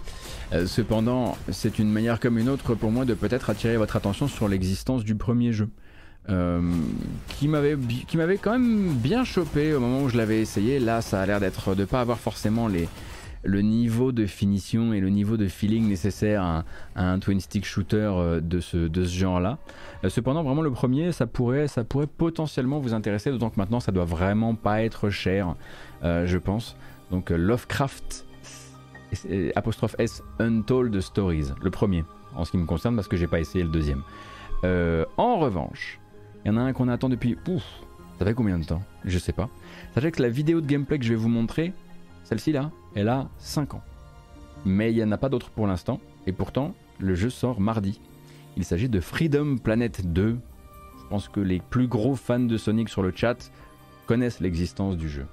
Euh, 0.55 0.67
cependant, 0.67 1.37
c'est 1.51 1.79
une 1.79 1.91
manière 1.91 2.21
comme 2.21 2.39
une 2.39 2.49
autre 2.49 2.75
pour 2.75 2.91
moi 2.91 3.05
de 3.05 3.13
peut-être 3.13 3.51
attirer 3.51 3.77
votre 3.77 3.97
attention 3.97 4.29
sur 4.29 4.49
l'existence 4.49 5.05
du 5.05 5.15
premier 5.15 5.53
jeu. 5.53 5.69
Euh, 6.31 6.61
qui 7.39 7.49
m'avait 7.49 7.77
quand 8.37 8.53
même 8.53 8.95
bien 8.95 9.25
chopé 9.25 9.75
au 9.75 9.81
moment 9.81 10.03
où 10.03 10.09
je 10.09 10.17
l'avais 10.17 10.41
essayé. 10.41 10.79
Là, 10.79 11.03
ça 11.03 11.21
a 11.21 11.27
l'air 11.27 11.39
d'être 11.39 11.75
de 11.75 11.85
pas 11.85 12.01
avoir 12.01 12.19
forcément 12.19 12.67
les 12.67 12.89
le 13.45 13.63
niveau 13.63 14.13
de 14.13 14.27
finition 14.27 14.93
et 14.93 15.01
le 15.01 15.11
niveau 15.11 15.37
de 15.37 15.49
feeling 15.49 15.89
nécessaire 15.89 16.43
à, 16.43 16.65
un 16.97 17.19
twin 17.19 17.41
stick 17.41 17.65
shooter 17.65 17.97
euh, 17.97 18.41
de 18.41 18.61
ce, 18.61 18.77
de 18.77 19.05
ce 19.05 19.17
genre-là. 19.17 19.59
Euh, 20.05 20.09
cependant, 20.09 20.43
vraiment 20.43 20.63
le 20.63 20.71
premier, 20.71 21.13
ça 21.13 21.27
pourrait, 21.27 21.69
ça 21.69 21.85
pourrait 21.85 22.07
potentiellement 22.07 22.79
vous 22.81 22.95
intéresser, 22.95 23.31
d'autant 23.31 23.51
que 23.51 23.59
maintenant 23.59 23.81
ça 23.81 23.93
doit 23.93 24.05
vraiment 24.05 24.55
pas 24.55 24.83
être 24.83 25.11
cher, 25.11 25.55
euh, 26.03 26.27
je 26.27 26.39
pense. 26.39 26.77
Donc 27.11 27.31
Lovecraft 27.31 28.27
apostrophe 29.57 29.97
S 29.99 30.23
Untold 30.39 31.01
Stories, 31.01 31.53
le 31.63 31.71
premier, 31.71 32.05
en 32.35 32.45
ce 32.45 32.51
qui 32.51 32.59
me 32.59 32.67
concerne 32.67 32.95
parce 32.95 33.09
que 33.09 33.17
j'ai 33.17 33.27
pas 33.27 33.41
essayé 33.41 33.65
le 33.65 33.71
deuxième. 33.71 34.03
en 34.65 35.39
revanche, 35.39 35.99
il 36.45 36.49
y 36.49 36.55
en 36.55 36.57
a 36.57 36.61
un 36.61 36.73
qu'on 36.73 36.89
attend 36.89 37.09
depuis. 37.09 37.37
Ouf, 37.49 37.65
ça 38.19 38.25
fait 38.25 38.35
combien 38.35 38.59
de 38.59 38.65
temps? 38.65 38.83
Je 39.05 39.19
sais 39.19 39.33
pas. 39.33 39.49
Sachez 39.95 40.11
que 40.11 40.23
la 40.23 40.29
vidéo 40.29 40.61
de 40.61 40.67
gameplay 40.67 40.99
que 40.99 41.05
je 41.05 41.11
vais 41.11 41.21
vous 41.21 41.29
montrer, 41.29 41.73
celle-ci 42.25 42.53
là, 42.53 42.71
elle 42.95 43.09
a 43.09 43.29
5 43.39 43.75
ans. 43.75 43.83
Mais 44.65 44.93
il 44.93 44.97
n'y 44.97 45.05
en 45.05 45.13
a 45.13 45.19
pas 45.19 45.29
d'autres 45.29 45.51
pour 45.51 45.67
l'instant, 45.67 46.01
et 46.27 46.33
pourtant, 46.33 46.75
le 46.99 47.15
jeu 47.15 47.31
sort 47.31 47.61
mardi. 47.61 48.01
Il 48.57 48.65
s'agit 48.65 48.89
de 48.89 49.01
Freedom 49.01 49.57
Planet 49.57 50.13
2. 50.13 50.37
Je 51.01 51.09
pense 51.09 51.29
que 51.29 51.41
les 51.41 51.61
plus 51.61 51.87
gros 51.87 52.17
fans 52.17 52.41
de 52.41 52.57
Sonic 52.57 52.89
sur 52.89 53.03
le 53.03 53.13
chat 53.15 53.51
connaissent 54.07 54.41
l'existence 54.41 54.97
du 54.97 55.09
jeu. 55.09 55.27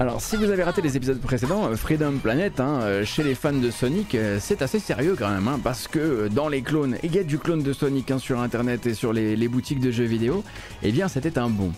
Alors, 0.00 0.20
si 0.20 0.36
vous 0.36 0.44
avez 0.44 0.62
raté 0.62 0.80
les 0.80 0.96
épisodes 0.96 1.20
précédents, 1.20 1.66
euh, 1.66 1.74
Freedom 1.74 2.18
Planet, 2.22 2.60
hein, 2.60 2.82
euh, 2.82 3.04
chez 3.04 3.24
les 3.24 3.34
fans 3.34 3.52
de 3.52 3.68
Sonic, 3.68 4.14
euh, 4.14 4.38
c'est 4.40 4.62
assez 4.62 4.78
sérieux 4.78 5.16
quand 5.18 5.28
même, 5.28 5.48
hein, 5.48 5.58
parce 5.60 5.88
que 5.88 6.28
dans 6.28 6.48
les 6.48 6.62
clones, 6.62 6.96
il 7.02 7.12
y 7.12 7.18
a 7.18 7.24
du 7.24 7.36
clone 7.36 7.64
de 7.64 7.72
Sonic 7.72 8.12
hein, 8.12 8.20
sur 8.20 8.38
internet 8.38 8.86
et 8.86 8.94
sur 8.94 9.12
les, 9.12 9.48
boutiques 9.48 9.80
de 9.80 9.90
jeux 9.90 10.04
vidéo, 10.04 10.44
et 10.84 10.90
eh 10.90 10.92
bien 10.92 11.08
c'était 11.08 11.36
un 11.36 11.48
bon. 11.48 11.72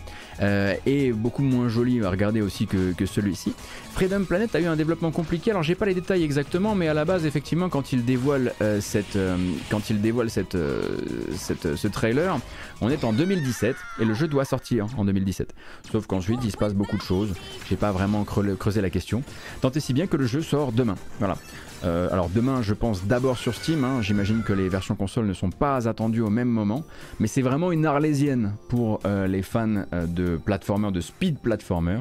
et 0.86 1.12
beaucoup 1.12 1.42
moins 1.42 1.68
joli 1.68 2.04
à 2.04 2.10
regarder 2.10 2.42
aussi 2.42 2.66
que, 2.66 3.06
celui-ci. 3.06 3.54
Freedom 3.92 4.24
Planet 4.24 4.54
a 4.54 4.60
eu 4.60 4.66
un 4.66 4.76
développement 4.76 5.12
compliqué, 5.12 5.52
alors 5.52 5.62
j'ai 5.62 5.74
pas 5.74 5.86
les 5.86 5.94
détails 5.94 6.24
exactement, 6.24 6.74
mais 6.74 6.88
à 6.88 6.94
la 6.94 7.04
base, 7.04 7.24
effectivement, 7.24 7.68
quand 7.68 7.92
il 7.92 8.04
dévoile, 8.04 8.52
il 8.60 8.82
cette, 8.82 9.16
ce 9.16 11.88
trailer, 11.88 12.38
on 12.80 12.90
est 12.90 13.04
en 13.04 13.12
2017 13.12 13.76
et 14.00 14.04
le 14.04 14.14
jeu 14.14 14.26
doit 14.26 14.44
sortir 14.44 14.86
en 14.98 15.04
2017. 15.04 15.54
Sauf 15.92 16.06
qu'ensuite, 16.06 16.40
il 16.42 16.50
se 16.50 16.56
passe 16.56 16.74
beaucoup 16.74 16.96
de 16.96 17.02
choses. 17.02 17.34
J'ai 17.68 17.76
pas 17.76 17.92
vraiment 17.92 18.09
creusé 18.24 18.80
la 18.80 18.90
question. 18.90 19.22
Tant 19.60 19.70
et 19.70 19.80
si 19.80 19.92
bien 19.92 20.06
que 20.06 20.16
le 20.16 20.26
jeu 20.26 20.42
sort 20.42 20.72
demain. 20.72 20.96
Voilà. 21.18 21.36
Euh, 21.84 22.08
alors 22.12 22.28
demain, 22.28 22.62
je 22.62 22.74
pense 22.74 23.04
d'abord 23.06 23.38
sur 23.38 23.54
Steam. 23.54 23.84
Hein. 23.84 24.02
J'imagine 24.02 24.42
que 24.42 24.52
les 24.52 24.68
versions 24.68 24.94
console 24.94 25.26
ne 25.26 25.32
sont 25.32 25.50
pas 25.50 25.88
attendues 25.88 26.20
au 26.20 26.30
même 26.30 26.48
moment, 26.48 26.84
mais 27.18 27.26
c'est 27.26 27.42
vraiment 27.42 27.72
une 27.72 27.86
arlésienne 27.86 28.54
pour 28.68 29.00
euh, 29.04 29.26
les 29.26 29.42
fans 29.42 29.84
euh, 29.92 30.06
de 30.06 30.36
platformer, 30.36 30.92
de 30.92 31.00
speed 31.00 31.38
platformer. 31.38 31.98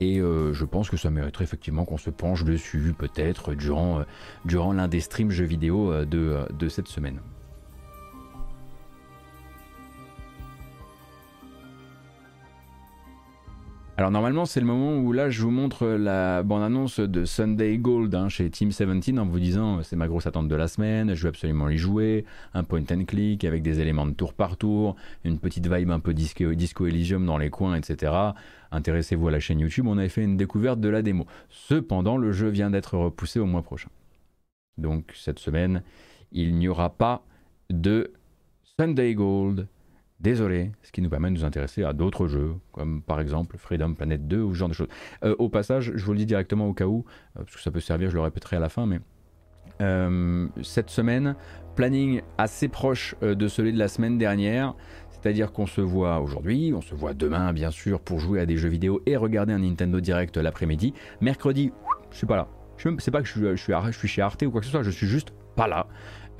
Et 0.00 0.20
je 0.20 0.64
pense 0.64 0.90
que 0.90 0.96
ça 0.96 1.10
mériterait 1.10 1.42
effectivement 1.42 1.84
qu'on 1.84 1.98
se 1.98 2.10
penche 2.10 2.44
dessus, 2.44 2.94
peut-être 2.96 3.54
durant, 3.54 4.04
durant 4.44 4.72
l'un 4.72 4.86
des 4.86 5.00
streams 5.00 5.32
jeux 5.32 5.44
vidéo 5.44 6.04
de 6.04 6.68
cette 6.68 6.86
semaine. 6.86 7.18
Alors 13.98 14.12
normalement 14.12 14.46
c'est 14.46 14.60
le 14.60 14.66
moment 14.66 14.96
où 14.96 15.12
là 15.12 15.28
je 15.28 15.42
vous 15.42 15.50
montre 15.50 15.84
la 15.84 16.44
bande-annonce 16.44 17.00
de 17.00 17.24
Sunday 17.24 17.78
Gold 17.78 18.14
hein, 18.14 18.28
chez 18.28 18.48
Team 18.48 18.68
17 18.68 19.18
en 19.18 19.26
vous 19.26 19.40
disant 19.40 19.82
c'est 19.82 19.96
ma 19.96 20.06
grosse 20.06 20.28
attente 20.28 20.46
de 20.46 20.54
la 20.54 20.68
semaine, 20.68 21.16
je 21.16 21.22
vais 21.24 21.30
absolument 21.30 21.68
y 21.68 21.76
jouer, 21.76 22.24
un 22.54 22.62
point 22.62 22.84
and 22.92 23.06
click 23.08 23.42
avec 23.42 23.64
des 23.64 23.80
éléments 23.80 24.06
de 24.06 24.12
tour 24.12 24.34
par 24.34 24.56
tour, 24.56 24.94
une 25.24 25.40
petite 25.40 25.66
vibe 25.66 25.90
un 25.90 25.98
peu 25.98 26.14
disco, 26.14 26.54
disco 26.54 26.86
Elysium 26.86 27.26
dans 27.26 27.38
les 27.38 27.50
coins, 27.50 27.74
etc. 27.74 28.12
Intéressez-vous 28.70 29.26
à 29.26 29.30
la 29.32 29.40
chaîne 29.40 29.58
YouTube, 29.58 29.88
on 29.88 29.98
avait 29.98 30.08
fait 30.08 30.22
une 30.22 30.36
découverte 30.36 30.78
de 30.78 30.88
la 30.88 31.02
démo. 31.02 31.26
Cependant 31.48 32.18
le 32.18 32.30
jeu 32.30 32.50
vient 32.50 32.70
d'être 32.70 32.96
repoussé 32.96 33.40
au 33.40 33.46
mois 33.46 33.62
prochain. 33.62 33.88
Donc 34.76 35.12
cette 35.16 35.40
semaine 35.40 35.82
il 36.30 36.54
n'y 36.54 36.68
aura 36.68 36.90
pas 36.90 37.24
de 37.68 38.12
Sunday 38.78 39.14
Gold 39.14 39.66
Désolé, 40.20 40.72
ce 40.82 40.90
qui 40.90 41.00
nous 41.00 41.08
permet 41.08 41.28
de 41.30 41.34
nous 41.34 41.44
intéresser 41.44 41.84
à 41.84 41.92
d'autres 41.92 42.26
jeux, 42.26 42.54
comme 42.72 43.02
par 43.02 43.20
exemple 43.20 43.56
Freedom 43.56 43.94
Planet 43.94 44.26
2 44.26 44.42
ou 44.42 44.52
ce 44.52 44.58
genre 44.58 44.68
de 44.68 44.74
choses. 44.74 44.88
Euh, 45.22 45.36
au 45.38 45.48
passage, 45.48 45.92
je 45.94 46.04
vous 46.04 46.12
le 46.12 46.18
dis 46.18 46.26
directement 46.26 46.66
au 46.66 46.74
cas 46.74 46.86
où, 46.86 47.04
euh, 47.36 47.44
parce 47.44 47.54
que 47.54 47.62
ça 47.62 47.70
peut 47.70 47.78
servir, 47.78 48.10
je 48.10 48.16
le 48.16 48.22
répéterai 48.22 48.56
à 48.56 48.60
la 48.60 48.68
fin, 48.68 48.84
mais 48.84 48.98
euh, 49.80 50.48
cette 50.62 50.90
semaine, 50.90 51.36
planning 51.76 52.22
assez 52.36 52.66
proche 52.66 53.14
de 53.22 53.46
celui 53.46 53.72
de 53.72 53.78
la 53.78 53.86
semaine 53.86 54.18
dernière. 54.18 54.74
C'est-à-dire 55.10 55.52
qu'on 55.52 55.66
se 55.66 55.80
voit 55.80 56.20
aujourd'hui, 56.20 56.72
on 56.74 56.80
se 56.80 56.96
voit 56.96 57.14
demain 57.14 57.52
bien 57.52 57.70
sûr 57.70 58.00
pour 58.00 58.18
jouer 58.18 58.40
à 58.40 58.46
des 58.46 58.56
jeux 58.56 58.68
vidéo 58.68 59.00
et 59.06 59.16
regarder 59.16 59.52
un 59.52 59.60
Nintendo 59.60 60.00
Direct 60.00 60.36
l'après-midi. 60.36 60.94
Mercredi, 61.20 61.72
je 62.10 62.16
suis 62.16 62.26
pas 62.26 62.36
là. 62.36 62.48
Sais 62.98 63.10
pas 63.10 63.20
que 63.20 63.26
je 63.26 63.32
suis, 63.32 63.56
je, 63.56 64.06
chez 64.06 64.22
Arte 64.22 64.42
ou 64.42 64.50
quoi 64.50 64.60
que 64.60 64.66
ce 64.66 64.72
soit, 64.72 64.82
je 64.82 64.90
suis 64.90 65.06
juste 65.06 65.32
pas 65.54 65.66
là. 65.68 65.86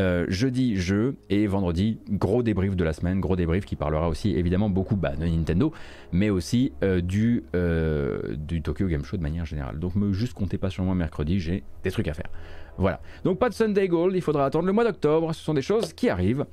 Euh, 0.01 0.27
jeudi, 0.29 0.77
jeu, 0.77 1.17
et 1.29 1.49
vendredi, 1.49 1.99
gros 2.09 2.45
débrief 2.45 2.77
de 2.77 2.85
la 2.85 2.93
semaine, 2.93 3.19
gros 3.19 3.35
débrief 3.35 3.65
qui 3.65 3.75
parlera 3.75 4.09
aussi 4.09 4.31
évidemment 4.37 4.71
beaucoup 4.71 4.95
bah, 4.95 5.17
de 5.17 5.27
Nintendo, 5.27 5.73
mais 6.13 6.31
aussi 6.31 6.73
euh, 6.85 7.01
du, 7.01 7.43
euh, 7.57 8.37
du 8.37 8.63
Tokyo 8.63 8.87
Game 8.87 9.05
Show 9.05 9.17
de 9.17 9.23
manière 9.23 9.45
générale. 9.45 9.81
Donc 9.81 9.97
me 9.97 10.13
juste 10.13 10.35
comptez 10.35 10.57
pas 10.57 10.71
sur 10.71 10.85
moi 10.85 10.95
mercredi, 10.95 11.41
j'ai 11.41 11.65
des 11.83 11.91
trucs 11.91 12.07
à 12.07 12.15
faire. 12.15 12.31
Voilà. 12.77 13.01
Donc 13.25 13.41
pas 13.41 13.49
de 13.49 13.55
Sunday 13.55 13.89
Gold, 13.89 14.15
il 14.15 14.23
faudra 14.23 14.47
attendre 14.47 14.67
le 14.67 14.73
mois 14.73 14.85
d'octobre, 14.85 15.35
ce 15.35 15.43
sont 15.43 15.53
des 15.53 15.63
choses 15.63 15.93
qui 15.93 16.09
arrivent. 16.09 16.45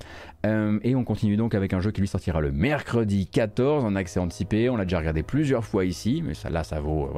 et 0.44 0.96
on 0.96 1.04
continue 1.04 1.38
donc 1.38 1.54
avec 1.54 1.72
un 1.72 1.82
jeu 1.82 1.92
qui 1.92 2.02
lui 2.02 2.08
sortira 2.08 2.42
le 2.42 2.52
mercredi 2.52 3.28
14 3.28 3.86
en 3.86 3.96
accès 3.96 4.20
anticipé. 4.20 4.72
On 4.72 4.76
l'a 4.76 4.86
déjà 4.86 4.98
regardé 4.98 5.22
plusieurs 5.22 5.64
fois 5.64 5.86
ici, 5.86 6.24
mais 6.26 6.34
ça 6.34 6.50
là 6.50 6.64
ça 6.64 6.80
vaut, 6.80 7.12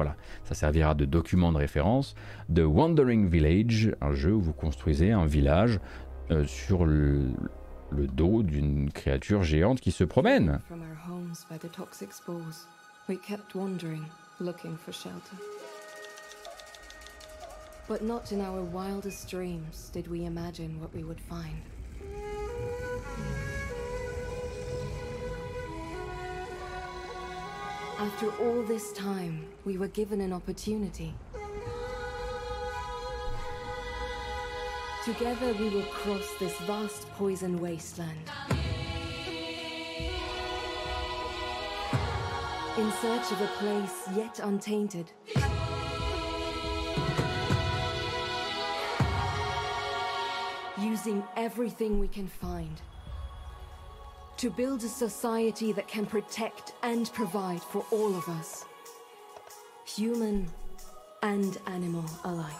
ça 0.44 0.54
servira 0.54 0.94
de 0.94 1.06
document 1.06 1.52
de 1.52 1.56
référence. 1.56 2.14
The 2.54 2.60
Wandering 2.60 3.30
Village, 3.30 3.96
un 4.02 4.12
jeu 4.12 4.34
où 4.34 4.42
vous 4.42 4.52
construisez 4.52 5.10
un 5.10 5.24
village 5.24 5.80
euh, 6.30 6.46
sur 6.46 6.84
le, 6.84 7.30
le 7.90 8.06
dos 8.06 8.42
d'une 8.42 8.90
créature 8.90 9.42
géante 9.42 9.80
qui 9.80 9.92
se 9.92 10.04
promène. 10.04 10.60
But 17.88 18.02
not 18.02 18.32
in 18.32 18.42
our 18.42 18.62
wildest 18.62 19.30
dreams 19.30 19.88
did 19.94 20.08
we 20.08 20.26
imagine 20.26 20.78
what 20.78 20.92
we 20.94 21.02
would 21.02 21.18
find. 21.18 21.62
After 27.98 28.30
all 28.42 28.62
this 28.62 28.92
time, 28.92 29.46
we 29.64 29.78
were 29.78 29.88
given 29.88 30.20
an 30.20 30.34
opportunity. 30.34 31.14
Together 35.04 35.54
we 35.54 35.68
will 35.70 35.84
cross 35.84 36.34
this 36.38 36.58
vast 36.60 37.08
poison 37.12 37.60
wasteland. 37.60 38.30
In 42.76 42.92
search 43.00 43.32
of 43.32 43.40
a 43.40 43.46
place 43.58 44.08
yet 44.16 44.40
untainted. 44.40 45.10
Using 50.78 51.22
everything 51.36 52.00
we 52.00 52.08
can 52.08 52.26
find. 52.26 52.80
To 54.38 54.50
build 54.50 54.82
a 54.84 54.88
society 54.88 55.72
that 55.72 55.88
can 55.88 56.06
protect 56.06 56.72
and 56.82 57.10
provide 57.12 57.62
for 57.62 57.84
all 57.90 58.14
of 58.16 58.28
us. 58.28 58.64
Human 59.86 60.48
and 61.22 61.58
animal 61.66 62.04
alike. 62.24 62.52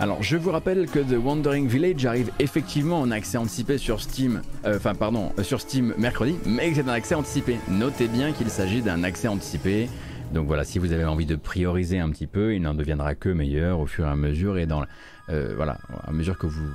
Alors, 0.00 0.22
je 0.22 0.36
vous 0.36 0.52
rappelle 0.52 0.86
que 0.86 1.00
The 1.00 1.20
Wandering 1.20 1.66
Village 1.66 2.06
arrive 2.06 2.30
effectivement 2.38 3.00
en 3.00 3.10
accès 3.10 3.36
anticipé 3.36 3.78
sur 3.78 4.00
Steam, 4.00 4.42
euh, 4.64 4.76
enfin 4.76 4.94
pardon, 4.94 5.32
euh, 5.36 5.42
sur 5.42 5.60
Steam 5.60 5.92
mercredi, 5.98 6.38
mais 6.46 6.72
c'est 6.72 6.88
un 6.88 6.92
accès 6.92 7.16
anticipé. 7.16 7.56
Notez 7.68 8.06
bien 8.06 8.30
qu'il 8.30 8.48
s'agit 8.48 8.80
d'un 8.80 9.02
accès 9.02 9.26
anticipé. 9.26 9.88
Donc 10.32 10.46
voilà, 10.46 10.62
si 10.62 10.78
vous 10.78 10.92
avez 10.92 11.04
envie 11.04 11.26
de 11.26 11.34
prioriser 11.34 11.98
un 11.98 12.10
petit 12.10 12.28
peu, 12.28 12.54
il 12.54 12.62
n'en 12.62 12.74
deviendra 12.74 13.16
que 13.16 13.28
meilleur 13.28 13.80
au 13.80 13.86
fur 13.86 14.06
et 14.06 14.08
à 14.08 14.14
mesure 14.14 14.56
et 14.56 14.66
dans 14.66 14.84
euh, 15.30 15.54
voilà, 15.56 15.78
à 16.06 16.12
mesure 16.12 16.38
que 16.38 16.46
vous 16.46 16.70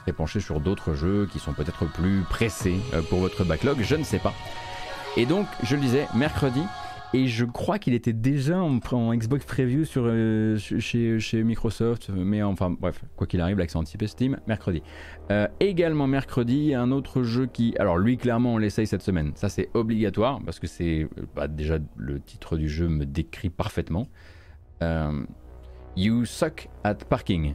serez 0.00 0.14
penché 0.14 0.40
sur 0.40 0.58
d'autres 0.58 0.94
jeux 0.94 1.28
qui 1.30 1.40
sont 1.40 1.52
peut-être 1.52 1.84
plus 1.92 2.22
pressés 2.30 2.76
pour 3.10 3.18
votre 3.20 3.44
backlog, 3.44 3.76
je 3.82 3.94
ne 3.94 4.04
sais 4.04 4.18
pas. 4.18 4.32
Et 5.18 5.26
donc, 5.26 5.46
je 5.64 5.76
le 5.76 5.82
disais, 5.82 6.08
mercredi, 6.14 6.62
et 7.14 7.28
je 7.28 7.44
crois 7.44 7.78
qu'il 7.78 7.94
était 7.94 8.12
déjà 8.12 8.60
en, 8.60 8.80
Xbox 9.14 9.44
Preview 9.44 9.84
sur, 9.84 10.02
euh, 10.04 10.58
chez, 10.58 11.44
Microsoft, 11.44 12.10
mais 12.10 12.42
enfin 12.42 12.70
bref, 12.70 13.04
quoi 13.14 13.28
qu'il 13.28 13.40
arrive, 13.40 13.56
l'accès 13.56 13.76
anticipé 13.76 14.08
Steam, 14.08 14.36
mercredi. 14.48 14.82
Euh, 15.30 15.46
également 15.60 16.08
mercredi, 16.08 16.74
un 16.74 16.90
autre 16.90 17.22
jeu 17.22 17.46
qui... 17.46 17.76
Alors 17.78 17.98
lui, 17.98 18.16
clairement, 18.16 18.54
on 18.54 18.58
l'essaye 18.58 18.88
cette 18.88 19.02
semaine. 19.02 19.30
Ça, 19.36 19.48
c'est 19.48 19.70
obligatoire, 19.74 20.40
parce 20.44 20.58
que 20.58 20.66
c'est... 20.66 21.08
Bah, 21.36 21.46
déjà, 21.46 21.78
le 21.96 22.18
titre 22.18 22.56
du 22.56 22.68
jeu 22.68 22.88
me 22.88 23.06
décrit 23.06 23.48
parfaitement. 23.48 24.08
Euh, 24.82 25.24
you 25.96 26.24
suck 26.24 26.68
at 26.82 26.96
parking. 26.96 27.54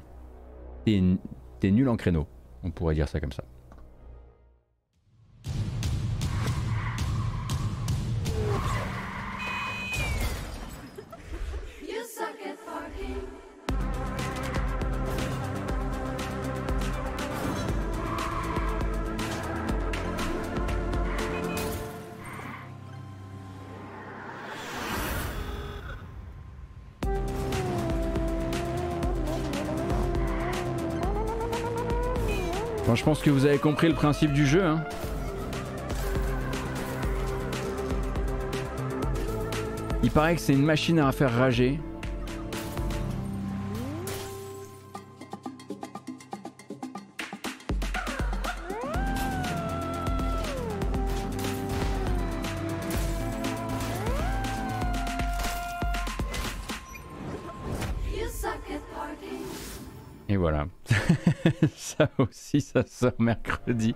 T'es 0.85 1.71
nul 1.71 1.89
en 1.89 1.97
créneau. 1.97 2.27
On 2.63 2.71
pourrait 2.71 2.95
dire 2.95 3.09
ça 3.09 3.19
comme 3.19 3.33
ça. 3.33 3.43
Je 32.95 33.03
pense 33.03 33.19
que 33.19 33.29
vous 33.29 33.45
avez 33.45 33.57
compris 33.57 33.87
le 33.87 33.93
principe 33.93 34.33
du 34.33 34.47
jeu. 34.47 34.63
Hein. 34.63 34.83
Il 40.01 40.11
paraît 40.11 40.35
que 40.35 40.41
c'est 40.41 40.53
une 40.53 40.63
machine 40.63 40.99
à 40.99 41.11
faire 41.11 41.33
rager. 41.33 41.79
aussi, 62.29 62.61
ça 62.61 62.83
sort 62.85 63.13
mercredi. 63.19 63.95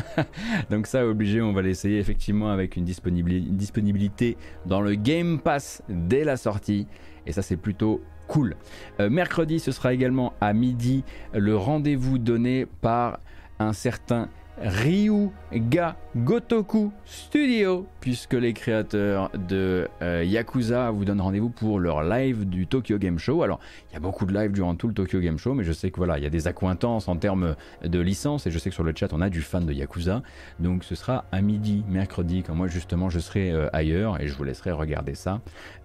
Donc 0.70 0.86
ça, 0.86 1.06
obligé, 1.06 1.40
on 1.40 1.52
va 1.52 1.62
l'essayer 1.62 1.98
effectivement 1.98 2.50
avec 2.50 2.76
une 2.76 2.84
disponibilité 2.84 4.36
dans 4.66 4.80
le 4.80 4.94
Game 4.94 5.40
Pass 5.40 5.82
dès 5.88 6.24
la 6.24 6.36
sortie. 6.36 6.86
Et 7.26 7.32
ça, 7.32 7.42
c'est 7.42 7.56
plutôt 7.56 8.02
cool. 8.28 8.56
Euh, 9.00 9.10
mercredi, 9.10 9.60
ce 9.60 9.72
sera 9.72 9.92
également 9.92 10.34
à 10.40 10.52
midi 10.52 11.04
le 11.32 11.56
rendez-vous 11.56 12.18
donné 12.18 12.66
par 12.80 13.20
un 13.58 13.72
certain 13.72 14.28
Ryuga 14.58 15.96
Gotoku 16.16 16.90
Studio, 17.04 17.86
puisque 18.00 18.32
les 18.32 18.54
créateurs 18.54 19.30
de 19.48 19.86
euh, 20.00 20.24
Yakuza 20.24 20.90
vous 20.90 21.04
donnent 21.04 21.20
rendez-vous 21.20 21.50
pour 21.50 21.78
leur 21.78 22.02
live 22.02 22.48
du 22.48 22.66
Tokyo 22.66 22.96
Game 22.96 23.18
Show. 23.18 23.42
Alors, 23.42 23.60
il 23.90 23.94
y 23.94 23.96
a 23.96 24.00
beaucoup 24.00 24.24
de 24.24 24.32
lives 24.32 24.52
durant 24.52 24.74
tout 24.74 24.88
le 24.88 24.94
Tokyo 24.94 25.20
Game 25.20 25.36
Show, 25.36 25.52
mais 25.52 25.62
je 25.62 25.72
sais 25.72 25.90
que 25.90 25.96
voilà, 25.96 26.16
il 26.18 26.24
y 26.24 26.26
a 26.26 26.30
des 26.30 26.46
accointances 26.46 27.06
en 27.08 27.16
termes 27.16 27.54
de 27.84 28.00
licence, 28.00 28.46
et 28.46 28.50
je 28.50 28.58
sais 28.58 28.70
que 28.70 28.74
sur 28.74 28.84
le 28.84 28.94
chat, 28.96 29.12
on 29.12 29.20
a 29.20 29.28
du 29.28 29.42
fan 29.42 29.66
de 29.66 29.74
Yakuza. 29.74 30.22
Donc, 30.58 30.84
ce 30.84 30.94
sera 30.94 31.26
à 31.32 31.42
midi, 31.42 31.84
mercredi, 31.88 32.42
quand 32.42 32.54
moi, 32.54 32.68
justement, 32.68 33.10
je 33.10 33.18
serai 33.18 33.52
euh, 33.52 33.68
ailleurs, 33.74 34.20
et 34.22 34.26
je 34.26 34.34
vous 34.34 34.44
laisserai 34.44 34.72
regarder 34.72 35.14
ça. 35.14 35.42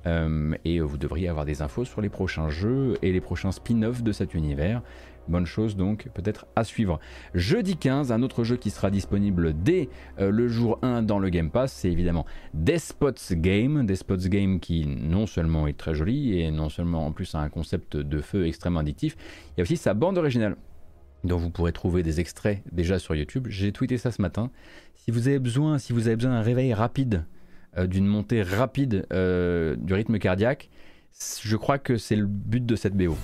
Euh, 0.07 0.53
et 0.63 0.79
vous 0.79 0.97
devriez 0.97 1.27
avoir 1.27 1.45
des 1.45 1.61
infos 1.61 1.83
sur 1.83 2.01
les 2.01 2.09
prochains 2.09 2.49
jeux 2.49 2.97
et 3.01 3.11
les 3.11 3.21
prochains 3.21 3.51
spin-offs 3.51 4.01
de 4.01 4.11
cet 4.13 4.33
univers. 4.33 4.81
Bonne 5.27 5.45
chose 5.45 5.75
donc 5.75 6.09
peut-être 6.13 6.45
à 6.55 6.63
suivre. 6.63 6.99
Jeudi 7.33 7.77
15, 7.77 8.11
un 8.11 8.21
autre 8.21 8.43
jeu 8.43 8.57
qui 8.57 8.69
sera 8.69 8.89
disponible 8.89 9.53
dès 9.53 9.89
euh, 10.19 10.31
le 10.31 10.47
jour 10.47 10.79
1 10.81 11.03
dans 11.03 11.19
le 11.19 11.29
Game 11.29 11.51
Pass, 11.51 11.71
c'est 11.71 11.91
évidemment 11.91 12.25
Despots 12.53 13.33
Game. 13.33 13.85
Despots 13.85 14.27
Game 14.27 14.59
qui 14.59 14.85
non 14.85 15.27
seulement 15.27 15.67
est 15.67 15.77
très 15.77 15.93
joli 15.93 16.39
et 16.39 16.51
non 16.51 16.69
seulement 16.69 17.05
en 17.05 17.11
plus 17.11 17.35
a 17.35 17.39
un 17.39 17.49
concept 17.49 17.97
de 17.97 18.19
feu 18.19 18.47
extrêmement 18.47 18.79
addictif, 18.79 19.15
il 19.49 19.59
y 19.59 19.61
a 19.61 19.63
aussi 19.63 19.77
sa 19.77 19.93
bande 19.93 20.17
originale 20.17 20.55
dont 21.23 21.37
vous 21.37 21.49
pourrez 21.49 21.71
trouver 21.71 22.03
des 22.03 22.19
extraits 22.19 22.61
déjà 22.71 22.99
sur 22.99 23.15
YouTube. 23.15 23.47
J'ai 23.49 23.71
tweeté 23.71 23.97
ça 23.97 24.11
ce 24.11 24.21
matin. 24.21 24.49
Si 24.95 25.11
vous 25.11 25.27
avez 25.27 25.39
besoin, 25.39 25.77
si 25.77 25.93
vous 25.93 26.07
avez 26.07 26.15
besoin 26.15 26.31
d'un 26.31 26.41
réveil 26.41 26.73
rapide, 26.73 27.25
euh, 27.77 27.87
d'une 27.87 28.05
montée 28.05 28.41
rapide 28.43 29.05
euh, 29.13 29.75
du 29.75 29.93
rythme 29.93 30.19
cardiaque, 30.19 30.69
je 31.41 31.55
crois 31.55 31.77
que 31.77 31.97
c'est 31.97 32.15
le 32.15 32.25
but 32.25 32.65
de 32.65 32.75
cette 32.75 32.95
BO. 32.95 33.15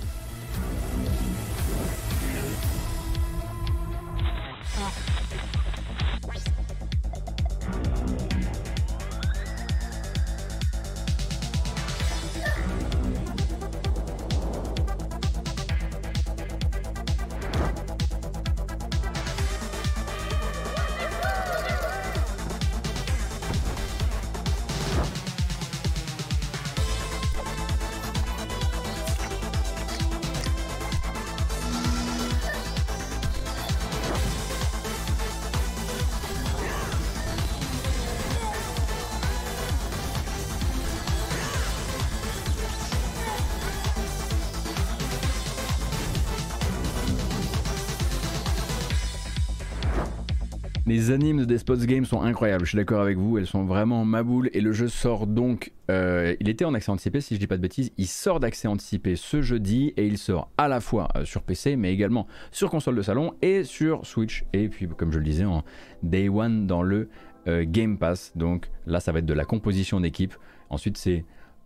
Les 51.48 51.54
animes 51.54 51.64
de 51.64 51.74
Despots 51.74 51.86
Games 51.86 52.04
sont 52.04 52.20
incroyables, 52.20 52.64
je 52.64 52.70
suis 52.70 52.76
d'accord 52.76 53.00
avec 53.00 53.16
vous, 53.16 53.38
elles 53.38 53.46
sont 53.46 53.64
vraiment 53.64 54.04
ma 54.04 54.22
boule 54.22 54.50
et 54.52 54.60
le 54.60 54.72
jeu 54.72 54.88
sort 54.88 55.26
donc, 55.26 55.72
euh, 55.90 56.34
il 56.40 56.48
était 56.48 56.66
en 56.66 56.74
accès 56.74 56.90
anticipé 56.90 57.22
si 57.22 57.34
je 57.34 57.40
dis 57.40 57.46
pas 57.46 57.56
de 57.56 57.62
bêtises, 57.62 57.90
il 57.96 58.06
sort 58.06 58.38
d'accès 58.38 58.68
anticipé 58.68 59.16
ce 59.16 59.40
jeudi 59.40 59.94
et 59.96 60.06
il 60.06 60.18
sort 60.18 60.50
à 60.58 60.68
la 60.68 60.80
fois 60.80 61.08
euh, 61.16 61.24
sur 61.24 61.42
PC 61.42 61.76
mais 61.76 61.92
également 61.92 62.26
sur 62.50 62.68
console 62.68 62.96
de 62.96 63.02
salon 63.02 63.34
et 63.40 63.64
sur 63.64 64.04
Switch 64.04 64.44
et 64.52 64.68
puis 64.68 64.86
comme 64.88 65.10
je 65.10 65.18
le 65.18 65.24
disais 65.24 65.46
en 65.46 65.64
Day 66.02 66.28
One 66.28 66.66
dans 66.66 66.82
le 66.82 67.08
euh, 67.46 67.64
Game 67.66 67.96
Pass, 67.98 68.32
donc 68.36 68.68
là 68.86 69.00
ça 69.00 69.12
va 69.12 69.20
être 69.20 69.26
de 69.26 69.34
la 69.34 69.46
composition 69.46 70.00
d'équipe, 70.00 70.34
ensuite 70.68 70.98
c'est 70.98 71.24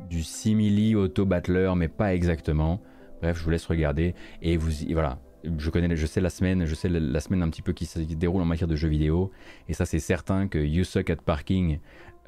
du 0.09 0.23
simili 0.23 0.95
auto 0.95 1.27
battler 1.27 1.73
mais 1.77 1.89
pas 1.89 2.15
exactement, 2.15 2.81
bref 3.21 3.37
je 3.37 3.45
vous 3.45 3.51
laisse 3.51 3.67
regarder 3.67 4.15
et 4.43 4.57
vous 4.57 4.71
voilà 4.93 5.19
je 5.59 5.71
connais, 5.71 5.95
je 5.97 6.07
sais 6.07 6.21
la 6.21 6.31
semaine, 6.31 6.65
je 6.65 6.75
sais 6.75 6.89
la, 6.89 7.21
semaine 7.21 7.43
un 7.43 7.49
petit 7.49 7.63
peu 7.63 7.73
qui 7.73 7.87
se 7.87 7.99
déroule 7.99 8.43
en 8.43 8.47
matière 8.47 8.69
de 8.69 8.77
jeux 8.77 8.89
vidéo, 8.89 9.31
et 9.69 9.75
ça 9.75 9.87
c'est 9.87 9.99
certain 9.99 10.49
que 10.49 10.59
You 10.59 10.85
Suck 10.85 11.11
at 11.11 11.17
Parking 11.17 11.79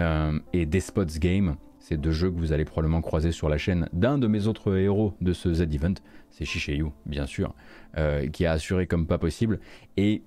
euh, 0.00 0.38
et 0.52 0.66
Despots 0.66 1.04
Game, 1.18 1.56
c'est 1.78 2.00
deux 2.00 2.12
jeux 2.12 2.30
que 2.30 2.38
vous 2.38 2.52
allez 2.52 2.64
probablement 2.64 3.00
croiser 3.00 3.32
sur 3.32 3.48
la 3.48 3.58
chaîne 3.58 3.88
d'un 3.92 4.18
de 4.18 4.26
mes 4.26 4.46
autres 4.46 4.76
héros 4.76 5.14
de 5.20 5.32
ce 5.32 5.52
Z-Event, 5.52 5.94
c'est 6.30 6.44
Shishayu, 6.44 6.86
bien 7.06 7.26
sûr, 7.26 7.54
euh, 7.98 8.28
qui 8.28 8.46
a 8.46 8.52
assuré 8.52 8.86
comme 8.86 9.06
pas 9.06 9.18
possible, 9.18 9.60
et 9.96 10.22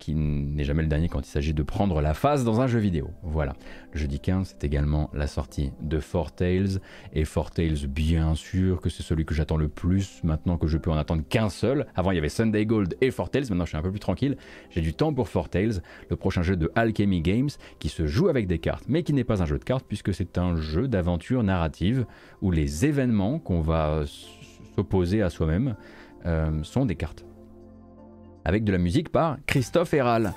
qui 0.00 0.14
n'est 0.14 0.64
jamais 0.64 0.82
le 0.82 0.88
dernier 0.88 1.08
quand 1.08 1.20
il 1.20 1.30
s'agit 1.30 1.54
de 1.54 1.62
prendre 1.62 2.00
la 2.00 2.14
face 2.14 2.42
dans 2.42 2.60
un 2.60 2.66
jeu 2.66 2.80
vidéo. 2.80 3.10
Voilà. 3.22 3.54
Jeudi 3.92 4.18
15, 4.18 4.48
c'est 4.48 4.64
également 4.64 5.10
la 5.12 5.26
sortie 5.26 5.70
de 5.80 6.00
Four 6.00 6.32
Tales. 6.32 6.80
Et 7.12 7.24
Four 7.24 7.50
Tales, 7.52 7.86
bien 7.86 8.34
sûr 8.34 8.80
que 8.80 8.88
c'est 8.88 9.02
celui 9.02 9.24
que 9.24 9.34
j'attends 9.34 9.58
le 9.58 9.68
plus 9.68 10.20
maintenant 10.24 10.56
que 10.56 10.66
je 10.66 10.78
peux 10.78 10.90
en 10.90 10.96
attendre 10.96 11.22
qu'un 11.28 11.50
seul. 11.50 11.86
Avant, 11.94 12.10
il 12.10 12.16
y 12.16 12.18
avait 12.18 12.28
Sunday 12.28 12.66
Gold 12.66 12.96
et 13.00 13.10
Four 13.10 13.30
Tales. 13.30 13.44
Maintenant, 13.50 13.66
je 13.66 13.70
suis 13.70 13.78
un 13.78 13.82
peu 13.82 13.90
plus 13.90 14.00
tranquille. 14.00 14.36
J'ai 14.70 14.80
du 14.80 14.94
temps 14.94 15.12
pour 15.12 15.28
Four 15.28 15.48
Tales, 15.48 15.82
le 16.08 16.16
prochain 16.16 16.42
jeu 16.42 16.56
de 16.56 16.72
Alchemy 16.74 17.20
Games 17.20 17.50
qui 17.78 17.90
se 17.90 18.06
joue 18.06 18.28
avec 18.28 18.46
des 18.46 18.58
cartes, 18.58 18.84
mais 18.88 19.02
qui 19.02 19.12
n'est 19.12 19.24
pas 19.24 19.42
un 19.42 19.46
jeu 19.46 19.58
de 19.58 19.64
cartes 19.64 19.84
puisque 19.86 20.14
c'est 20.14 20.38
un 20.38 20.56
jeu 20.56 20.88
d'aventure 20.88 21.42
narrative 21.42 22.06
où 22.40 22.50
les 22.50 22.86
événements 22.86 23.38
qu'on 23.38 23.60
va 23.60 24.04
s'opposer 24.74 25.22
à 25.22 25.30
soi-même 25.30 25.76
euh, 26.26 26.62
sont 26.62 26.86
des 26.86 26.96
cartes 26.96 27.24
avec 28.44 28.64
de 28.64 28.72
la 28.72 28.78
musique 28.78 29.10
par 29.10 29.36
Christophe 29.46 29.94
Herral, 29.94 30.34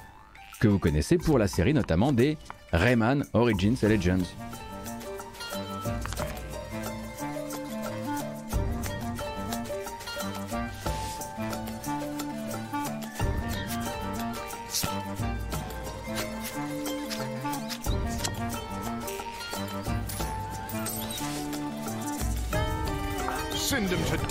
que 0.60 0.68
vous 0.68 0.80
connaissez 0.80 1.18
pour 1.18 1.38
la 1.38 1.48
série 1.48 1.74
notamment 1.74 2.12
des 2.12 2.38
Rayman 2.72 3.26
Origins 3.34 3.76
et 3.82 3.88
Legends. 3.88 4.26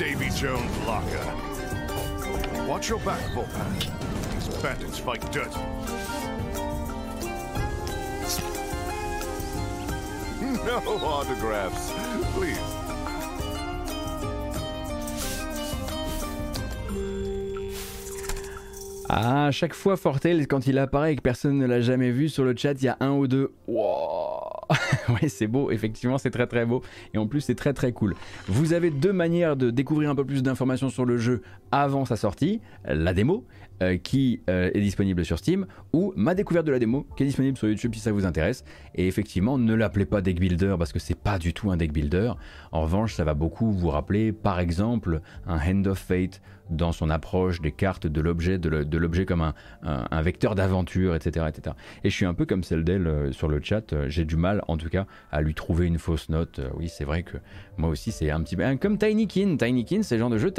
Davy 0.02 0.30
Jones' 0.30 0.68
locker. 0.84 1.51
Watch 2.72 2.88
your 2.88 3.00
back, 3.00 3.20
Volpan. 3.34 3.70
These 4.32 4.48
bandits 4.62 4.98
fight 4.98 5.20
dirty. 5.30 5.50
No 10.64 10.78
autographs, 11.04 11.92
please. 12.34 12.56
Ah, 19.10 19.48
à 19.48 19.50
chaque 19.50 19.74
fois, 19.74 19.98
Fortel, 19.98 20.46
quand 20.46 20.66
il 20.66 20.78
apparaît 20.78 21.12
et 21.12 21.16
que 21.16 21.20
personne 21.20 21.58
ne 21.58 21.66
l'a 21.66 21.82
jamais 21.82 22.10
vu 22.10 22.30
sur 22.30 22.44
le 22.44 22.56
chat, 22.56 22.72
il 22.72 22.84
y 22.84 22.88
a 22.88 22.96
un 23.00 23.10
ou 23.10 23.26
deux. 23.26 23.52
Wow 23.66 24.62
oui, 25.08 25.28
c'est 25.28 25.46
beau, 25.46 25.70
effectivement, 25.70 26.18
c'est 26.18 26.30
très 26.30 26.46
très 26.46 26.66
beau. 26.66 26.82
Et 27.14 27.18
en 27.18 27.26
plus, 27.26 27.40
c'est 27.40 27.54
très 27.54 27.72
très 27.72 27.92
cool. 27.92 28.14
Vous 28.46 28.72
avez 28.72 28.90
deux 28.90 29.12
manières 29.12 29.56
de 29.56 29.70
découvrir 29.70 30.10
un 30.10 30.14
peu 30.14 30.24
plus 30.24 30.42
d'informations 30.42 30.88
sur 30.88 31.04
le 31.04 31.16
jeu 31.16 31.42
avant 31.70 32.04
sa 32.04 32.16
sortie. 32.16 32.60
La 32.84 33.14
démo, 33.14 33.46
euh, 33.82 33.96
qui 33.96 34.40
euh, 34.48 34.70
est 34.74 34.80
disponible 34.80 35.24
sur 35.24 35.38
Steam, 35.38 35.66
ou 35.92 36.12
ma 36.16 36.34
découverte 36.34 36.66
de 36.66 36.72
la 36.72 36.78
démo, 36.78 37.06
qui 37.16 37.24
est 37.24 37.26
disponible 37.26 37.56
sur 37.56 37.68
YouTube 37.68 37.94
si 37.94 38.00
ça 38.00 38.12
vous 38.12 38.26
intéresse. 38.26 38.64
Et 38.94 39.08
effectivement, 39.08 39.58
ne 39.58 39.74
l'appelez 39.74 40.04
pas 40.04 40.20
deck 40.20 40.38
builder 40.38 40.76
parce 40.78 40.92
que 40.92 40.98
c'est 40.98 41.18
pas 41.18 41.38
du 41.38 41.52
tout 41.52 41.70
un 41.70 41.76
deck 41.76 41.92
builder. 41.92 42.32
En 42.70 42.82
revanche, 42.82 43.14
ça 43.14 43.24
va 43.24 43.34
beaucoup 43.34 43.72
vous 43.72 43.88
rappeler, 43.88 44.32
par 44.32 44.60
exemple, 44.60 45.20
un 45.46 45.58
Hand 45.58 45.86
of 45.86 45.98
Fate 45.98 46.40
dans 46.76 46.92
son 46.92 47.10
approche 47.10 47.60
des 47.60 47.72
cartes, 47.72 48.06
de 48.06 48.20
l'objet, 48.20 48.58
de 48.58 48.98
l'objet 48.98 49.24
comme 49.26 49.52
un, 49.82 50.22
vecteur 50.22 50.54
d'aventure, 50.54 51.14
etc., 51.14 51.46
etc. 51.48 51.76
Et 52.04 52.10
je 52.10 52.14
suis 52.14 52.26
un 52.26 52.34
peu 52.34 52.46
comme 52.46 52.62
celle 52.62 52.84
d'elle 52.84 53.06
euh, 53.06 53.32
sur 53.32 53.48
le 53.48 53.60
chat. 53.62 53.94
J'ai 54.06 54.24
du 54.24 54.36
mal, 54.36 54.62
en 54.68 54.76
tout 54.76 54.88
cas, 54.88 55.06
à 55.32 55.40
lui 55.40 55.54
trouver 55.54 55.86
une 55.86 55.98
fausse 55.98 56.28
note. 56.28 56.60
oui, 56.76 56.88
c'est 56.88 57.04
vrai 57.04 57.22
que 57.22 57.38
moi 57.76 57.88
aussi, 57.90 58.12
c'est 58.12 58.30
un 58.30 58.40
petit 58.42 58.56
peu 58.56 58.62
comme 58.76 58.98
Tinykin. 58.98 59.56
Tinykin, 59.56 60.02
c'est 60.02 60.14
le 60.16 60.20
genre 60.20 60.30
de 60.30 60.38
jeu. 60.38 60.52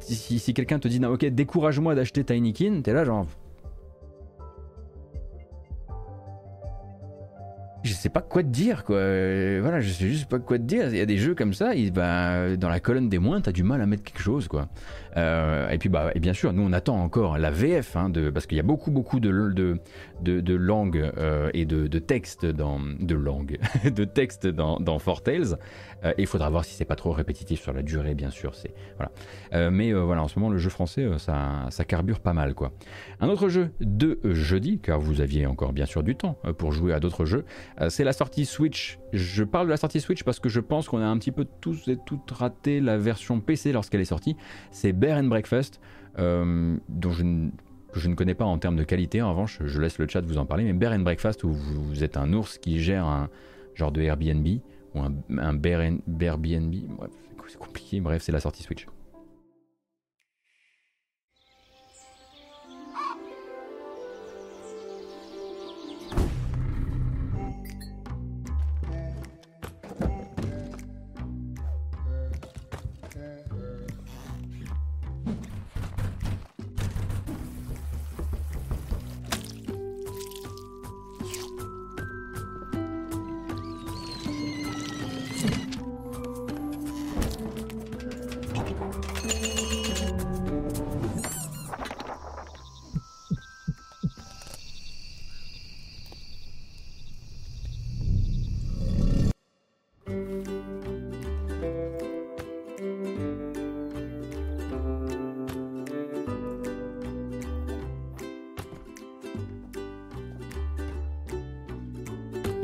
Si, 0.00 0.38
si 0.38 0.54
quelqu'un 0.54 0.78
te 0.78 0.88
dit, 0.88 1.00
non, 1.00 1.10
ok, 1.10 1.24
décourage-moi 1.26 1.94
d'acheter 1.94 2.24
Tinykin 2.24 2.82
t'es 2.82 2.92
là 2.92 3.04
genre. 3.04 3.26
Je 7.84 7.92
sais 7.92 8.08
pas 8.08 8.20
quoi 8.20 8.42
te 8.42 8.48
dire, 8.48 8.84
quoi. 8.84 8.96
Voilà, 8.96 9.80
je 9.80 9.90
sais 9.90 10.06
juste 10.06 10.28
pas 10.28 10.38
quoi 10.38 10.58
te 10.58 10.62
dire. 10.62 10.88
Il 10.88 10.96
y 10.96 11.00
a 11.00 11.06
des 11.06 11.16
jeux 11.16 11.34
comme 11.34 11.52
ça, 11.52 11.74
il, 11.74 11.92
bah, 11.92 12.56
dans 12.56 12.68
la 12.68 12.80
colonne 12.80 13.08
des 13.08 13.18
moins, 13.18 13.40
t'as 13.40 13.52
du 13.52 13.64
mal 13.64 13.80
à 13.82 13.86
mettre 13.86 14.04
quelque 14.04 14.22
chose, 14.22 14.46
quoi. 14.46 14.68
Euh, 15.16 15.68
et 15.68 15.78
puis, 15.78 15.88
bah, 15.88 16.10
et 16.14 16.20
bien 16.20 16.32
sûr, 16.32 16.52
nous 16.52 16.62
on 16.62 16.72
attend 16.72 17.02
encore 17.02 17.38
la 17.38 17.50
VF, 17.50 17.96
hein, 17.96 18.08
de, 18.08 18.30
parce 18.30 18.46
qu'il 18.46 18.56
y 18.56 18.60
a 18.60 18.64
beaucoup, 18.64 18.90
beaucoup 18.90 19.20
de, 19.20 19.30
de, 19.52 19.78
de, 20.22 20.40
de 20.40 20.54
langues 20.54 21.10
euh, 21.18 21.50
et 21.54 21.64
de, 21.64 21.86
de 21.86 21.98
textes 21.98 22.46
dans, 22.46 22.78
de 22.80 23.14
langues, 23.14 23.58
de 23.84 24.04
textes 24.04 24.46
dans, 24.46 24.78
dans 24.78 24.98
Tales. 24.98 25.58
Euh, 26.04 26.12
il 26.18 26.26
faudra 26.26 26.50
voir 26.50 26.64
si 26.64 26.74
c'est 26.74 26.84
pas 26.84 26.96
trop 26.96 27.12
répétitif 27.12 27.60
sur 27.60 27.72
la 27.72 27.82
durée, 27.82 28.14
bien 28.14 28.30
sûr. 28.30 28.54
C'est 28.54 28.74
voilà. 28.96 29.70
mais 29.70 29.92
voilà, 29.92 30.22
en 30.22 30.28
ce 30.28 30.38
moment, 30.38 30.50
le 30.50 30.58
jeu 30.58 30.70
français, 30.70 31.06
ça, 31.18 31.66
ça 31.70 31.84
carbure 31.84 32.20
pas 32.20 32.32
mal, 32.32 32.54
quoi. 32.54 32.72
Un 33.20 33.28
autre 33.28 33.48
jeu 33.48 33.70
de 33.80 34.18
jeudi, 34.24 34.78
car 34.78 35.00
vous 35.00 35.20
aviez 35.20 35.46
encore 35.46 35.72
bien 35.72 35.86
sûr 35.86 36.02
du 36.02 36.16
temps 36.16 36.38
pour 36.58 36.72
jouer 36.72 36.92
à 36.92 37.00
d'autres 37.00 37.24
jeux, 37.24 37.44
c'est 37.88 38.04
la 38.04 38.12
sortie 38.12 38.44
Switch. 38.44 38.98
Je 39.12 39.44
parle 39.44 39.66
de 39.66 39.70
la 39.70 39.76
sortie 39.76 40.00
Switch 40.00 40.24
parce 40.24 40.40
que 40.40 40.48
je 40.48 40.60
pense 40.60 40.88
qu'on 40.88 41.00
a 41.00 41.06
un 41.06 41.18
petit 41.18 41.32
peu 41.32 41.46
tous 41.60 41.88
et 41.88 41.96
toutes 42.04 42.30
raté 42.30 42.80
la 42.80 42.98
version 42.98 43.40
PC 43.40 43.72
lorsqu'elle 43.72 44.00
est 44.00 44.06
sortie. 44.06 44.36
C'est 44.70 44.92
Bear 44.92 45.18
and 45.18 45.24
Breakfast, 45.24 45.80
euh, 46.18 46.76
dont 46.88 47.10
je 47.10 47.22
ne, 47.22 47.50
je 47.94 48.08
ne 48.08 48.14
connais 48.14 48.34
pas 48.34 48.44
en 48.44 48.58
termes 48.58 48.76
de 48.76 48.84
qualité. 48.84 49.22
En 49.22 49.30
revanche, 49.30 49.58
je 49.64 49.80
laisse 49.80 49.98
le 49.98 50.08
chat 50.08 50.20
vous 50.22 50.38
en 50.38 50.46
parler. 50.46 50.64
Mais 50.64 50.72
Bear 50.72 50.92
and 50.92 51.00
Breakfast, 51.00 51.44
où 51.44 51.52
vous, 51.52 52.04
êtes 52.04 52.16
un 52.16 52.32
ours 52.32 52.58
qui 52.58 52.80
gère 52.80 53.06
un 53.06 53.28
genre 53.74 53.92
de 53.92 54.02
Airbnb 54.02 54.46
ou 54.94 55.00
un, 55.00 55.14
un 55.38 55.54
Bear, 55.54 55.80
Airbnb. 56.20 56.74
c'est 57.48 57.58
compliqué. 57.58 58.00
Bref, 58.00 58.22
c'est 58.22 58.32
la 58.32 58.40
sortie 58.40 58.62
Switch. 58.62 58.86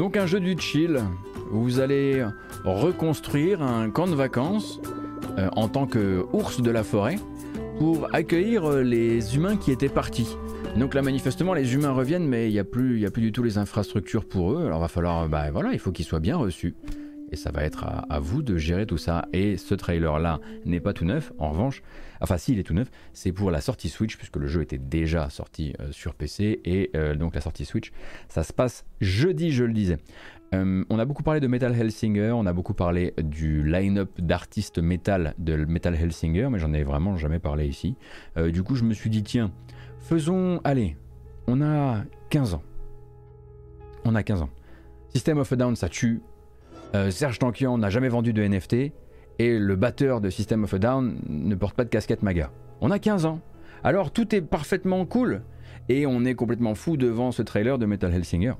Donc 0.08 0.16
un 0.16 0.24
jeu 0.24 0.40
du 0.40 0.56
chill 0.58 1.02
vous 1.50 1.80
allez 1.80 2.24
reconstruire 2.64 3.60
un 3.60 3.90
camp 3.90 4.06
de 4.06 4.14
vacances 4.14 4.80
euh, 5.36 5.50
en 5.54 5.68
tant 5.68 5.86
que 5.86 6.24
ours 6.32 6.62
de 6.62 6.70
la 6.70 6.82
forêt 6.82 7.16
pour 7.78 8.08
accueillir 8.14 8.64
euh, 8.64 8.82
les 8.82 9.36
humains 9.36 9.58
qui 9.58 9.70
étaient 9.70 9.90
partis. 9.90 10.38
Donc 10.78 10.94
là 10.94 11.02
manifestement 11.02 11.52
les 11.52 11.74
humains 11.74 11.90
reviennent 11.90 12.26
mais 12.26 12.48
il 12.48 12.54
n'y 12.54 12.58
a, 12.58 12.64
plus, 12.64 13.04
a 13.04 13.10
plus 13.10 13.20
du 13.20 13.32
tout 13.32 13.42
les 13.42 13.58
infrastructures 13.58 14.24
pour 14.24 14.54
eux. 14.54 14.64
Alors 14.64 14.80
va 14.80 14.88
falloir, 14.88 15.28
bah 15.28 15.50
voilà, 15.52 15.74
il 15.74 15.78
faut 15.78 15.92
qu'ils 15.92 16.06
soient 16.06 16.20
bien 16.20 16.38
reçus 16.38 16.74
et 17.30 17.36
ça 17.36 17.50
va 17.50 17.64
être 17.64 17.84
à, 17.84 18.18
vous 18.20 18.42
de 18.42 18.56
gérer 18.56 18.86
tout 18.86 18.98
ça. 18.98 19.26
Et 19.32 19.56
ce 19.56 19.74
trailer-là 19.74 20.40
n'est 20.64 20.80
pas 20.80 20.92
tout 20.92 21.04
neuf. 21.04 21.32
En 21.38 21.50
revanche, 21.50 21.82
enfin 22.20 22.38
si 22.38 22.52
il 22.52 22.58
est 22.58 22.64
tout 22.64 22.74
neuf, 22.74 22.90
c'est 23.12 23.32
pour 23.32 23.50
la 23.50 23.60
sortie 23.60 23.88
Switch 23.88 24.16
puisque 24.16 24.36
le 24.36 24.46
jeu 24.46 24.62
était 24.62 24.78
déjà 24.78 25.30
sorti 25.30 25.74
euh, 25.80 25.92
sur 25.92 26.14
PC 26.14 26.60
et 26.64 26.90
euh, 26.94 27.14
donc 27.14 27.34
la 27.34 27.40
sortie 27.40 27.64
Switch, 27.64 27.92
ça 28.28 28.42
se 28.42 28.52
passe 28.52 28.84
jeudi, 29.00 29.52
je 29.52 29.64
le 29.64 29.72
disais. 29.72 29.98
Euh, 30.54 30.82
on 30.88 30.98
a 30.98 31.04
beaucoup 31.04 31.22
parlé 31.22 31.40
de 31.40 31.46
Metal 31.46 31.74
Hellsinger, 31.78 32.32
on 32.32 32.46
a 32.46 32.52
beaucoup 32.52 32.74
parlé 32.74 33.12
du 33.22 33.62
line-up 33.62 34.10
d'artistes 34.18 34.78
metal 34.78 35.34
de 35.38 35.56
Metal 35.56 35.94
Hellsinger, 35.94 36.48
mais 36.50 36.58
j'en 36.58 36.72
ai 36.72 36.82
vraiment 36.82 37.16
jamais 37.16 37.38
parlé 37.38 37.66
ici. 37.66 37.96
du 38.36 38.62
coup, 38.62 38.74
je 38.74 38.84
me 38.84 38.94
suis 38.94 39.10
dit, 39.10 39.22
tiens, 39.22 39.52
faisons, 39.98 40.60
allez, 40.64 40.96
on 41.46 41.60
a 41.60 42.02
15 42.30 42.54
ans. 42.54 42.62
On 44.06 44.14
a 44.14 44.22
15 44.22 44.40
ans. 44.40 44.50
System 45.10 45.38
of 45.38 45.52
a 45.52 45.56
Down, 45.56 45.76
ça 45.76 45.88
tue 45.88 46.22
euh, 46.94 47.10
Serge 47.10 47.38
Tankian 47.38 47.78
n'a 47.78 47.90
jamais 47.90 48.08
vendu 48.08 48.32
de 48.32 48.42
NFT 48.42 48.92
et 49.38 49.58
le 49.58 49.76
batteur 49.76 50.20
de 50.20 50.30
System 50.30 50.64
of 50.64 50.74
a 50.74 50.78
Down 50.78 51.20
ne 51.28 51.54
porte 51.54 51.76
pas 51.76 51.84
de 51.84 51.90
casquette 51.90 52.22
MAGA. 52.22 52.50
On 52.80 52.90
a 52.90 52.98
15 52.98 53.26
ans. 53.26 53.40
Alors 53.84 54.10
tout 54.10 54.34
est 54.34 54.40
parfaitement 54.40 55.04
cool 55.04 55.42
et 55.88 56.06
on 56.06 56.24
est 56.24 56.34
complètement 56.34 56.74
fou 56.74 56.96
devant 56.96 57.30
ce 57.30 57.42
trailer 57.42 57.78
de 57.78 57.86
Metal 57.86 58.12
Hellsinger. 58.12 58.54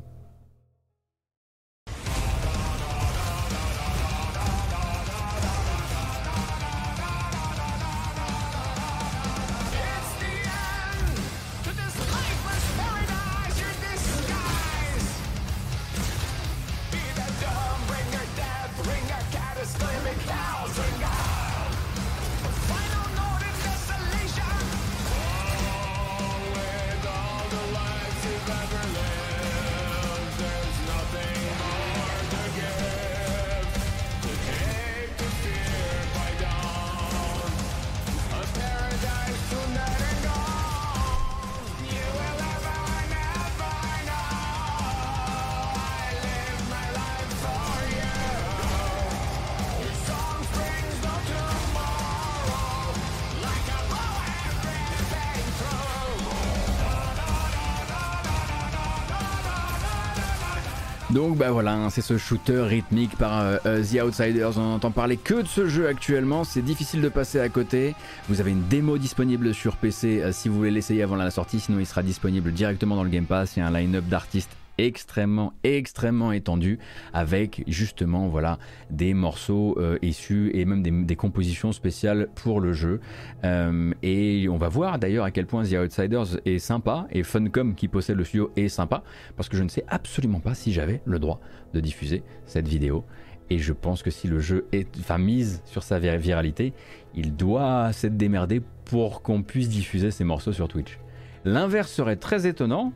Hein, 61.89 61.91
c'est 61.91 62.03
ce 62.03 62.19
shooter 62.19 62.63
rythmique 62.63 63.17
par 63.17 63.41
euh, 63.41 63.57
euh, 63.67 63.83
The 63.83 64.03
Outsiders, 64.03 64.59
on 64.59 64.71
n'entend 64.71 64.91
parler 64.91 65.17
que 65.17 65.43
de 65.43 65.47
ce 65.47 65.69
jeu 65.69 65.89
actuellement, 65.89 66.45
c'est 66.45 66.63
difficile 66.63 67.01
de 67.01 67.09
passer 67.09 67.41
à 67.41 67.49
côté. 67.49 67.95
Vous 68.29 68.41
avez 68.41 68.51
une 68.51 68.67
démo 68.69 68.99
disponible 68.99 69.55
sur 69.55 69.77
PC 69.77 70.23
euh, 70.23 70.33
si 70.33 70.49
vous 70.49 70.57
voulez 70.57 70.71
l'essayer 70.71 71.03
avant 71.03 71.17
la 71.17 71.31
sortie, 71.31 71.61
sinon 71.61 71.81
il 71.81 71.87
sera 71.87 72.03
disponible 72.03 72.53
directement 72.53 72.97
dans 72.97 73.05
le 73.05 73.11
Game 73.11 73.25
Pass, 73.25 73.57
il 73.57 73.61
y 73.61 73.63
a 73.63 73.67
un 73.67 73.73
line-up 73.73 74.05
d'artistes 74.05 74.51
extrêmement 74.79 75.53
extrêmement 75.65 76.33
étendu 76.33 76.79
avec 77.13 77.65
justement 77.67 78.29
voilà 78.29 78.59
des 78.91 79.15
morceaux 79.15 79.77
euh, 79.79 79.99
issus 80.03 80.51
et 80.55 80.65
même 80.65 80.83
des, 80.83 81.17
compositions 81.17 81.73
spéciales 81.73 82.29
pour 82.35 82.61
le 82.61 82.73
jeu. 82.73 83.01
Euh, 83.45 83.93
et 84.03 84.49
on 84.49 84.57
va 84.57 84.69
voir 84.69 84.99
d'ailleurs 84.99 85.25
à 85.25 85.31
quel 85.31 85.47
point 85.47 85.65
The 85.65 85.73
Outsiders 85.73 86.41
est 86.45 86.59
sympa 86.59 87.07
et 87.11 87.23
Funcom 87.23 87.75
qui 87.75 87.89
possède 87.89 88.17
le 88.17 88.25
studio 88.25 88.53
est 88.57 88.69
sympa 88.69 89.03
parce 89.37 89.49
que 89.49 89.57
je 89.57 89.65
ne 89.65 89.69
sais 89.69 89.85
absolument 89.89 90.41
pas 90.41 90.55
si 90.55 90.73
j'avais 90.73 91.03
le 91.05 91.19
droit 91.19 91.41
de 91.75 91.81
diffuser 91.81 92.23
cette 92.47 92.69
vidéo. 92.69 93.05
Et 93.51 93.59
je 93.59 93.73
pense 93.73 94.03
que 94.03 94.11
si 94.11 94.29
le 94.29 94.41
jeu 94.41 94.67
est 94.73 94.89
enfin 94.99 95.19
mise 95.19 95.63
sur 95.65 95.83
sa 95.83 95.99
viralité 95.99 96.73
il 97.15 97.35
doit 97.35 97.93
s'être 97.93 98.17
démerdé 98.17 98.63
pour 98.85 99.23
qu'on 99.23 99.43
puisse 99.43 99.69
diffuser 99.69 100.11
ces 100.11 100.25
morceaux 100.25 100.53
sur 100.53 100.69
Twitch. 100.69 100.99
L'inverse 101.45 101.91
serait 101.91 102.17
très 102.17 102.47
étonnant 102.47 102.93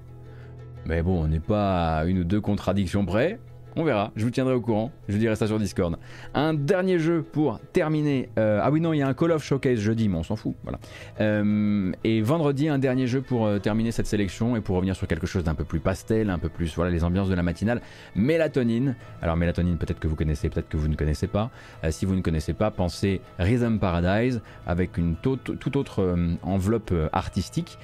mais 0.87 1.03
bon, 1.03 1.23
on 1.23 1.29
n'est 1.29 1.41
pas 1.41 1.99
à 1.99 2.05
une 2.05 2.19
ou 2.19 2.25
deux 2.25 2.41
contradictions 2.41 3.05
près. 3.05 3.39
On 3.75 3.85
verra, 3.85 4.13
je 4.17 4.25
vous 4.25 4.31
tiendrai 4.31 4.53
au 4.53 4.61
courant, 4.61 4.93
je 5.09 5.17
dirai 5.17 5.35
ça 5.35 5.47
sur 5.47 5.59
Discord. 5.59 5.97
Un 6.35 6.53
dernier 6.53 6.99
jeu 6.99 7.23
pour 7.23 7.59
terminer. 7.73 8.29
Euh, 8.39 8.61
ah 8.63 8.71
oui 8.71 8.83
non, 8.83 8.93
il 8.93 8.99
y 8.99 9.03
a 9.03 9.09
un 9.09 9.15
Call 9.15 9.33
of 9.33 9.43
Showcase 9.43 9.79
jeudi, 9.79 10.11
mais 10.11 10.19
on 10.19 10.23
s'en 10.23 10.37
fout. 10.37 10.55
Voilà. 10.63 10.79
Euh, 11.23 11.91
et 12.05 12.21
vendredi, 12.21 12.69
un 12.69 12.79
dernier 12.79 13.07
jeu 13.07 13.23
pour 13.23 13.47
euh, 13.47 13.59
terminer 13.59 13.91
cette 13.91 14.07
sélection 14.07 14.57
et 14.57 14.61
pour 14.61 14.77
revenir 14.77 14.95
sur 14.95 15.07
quelque 15.07 15.27
chose 15.27 15.45
d'un 15.45 15.55
peu 15.55 15.65
plus 15.65 15.81
pastel, 15.81 16.29
un 16.29 16.39
peu 16.39 16.51
plus 16.51 16.75
voilà 16.75 16.91
les 16.91 17.03
ambiances 17.03 17.31
de 17.31 17.35
la 17.35 17.43
matinale. 17.43 17.81
Mélatonine. 18.15 18.95
Alors 19.23 19.39
mélatonine, 19.39 19.79
peut-être 19.79 20.01
que 20.01 20.09
vous 20.09 20.17
connaissez, 20.17 20.51
peut-être 20.51 20.69
que 20.69 20.77
vous 20.77 20.89
ne 20.89 20.97
connaissez 20.97 21.27
pas. 21.27 21.51
si 21.89 22.05
vous 22.05 22.15
ne 22.15 22.21
connaissez 22.21 22.53
pas, 22.53 22.71
pensez 22.71 23.23
Rhythm 23.39 23.79
Paradise 23.79 24.43
avec 24.67 24.99
une 24.99 25.17
toute 25.17 25.77
autre 25.77 26.15
enveloppe 26.43 26.93
artistique 27.13 27.79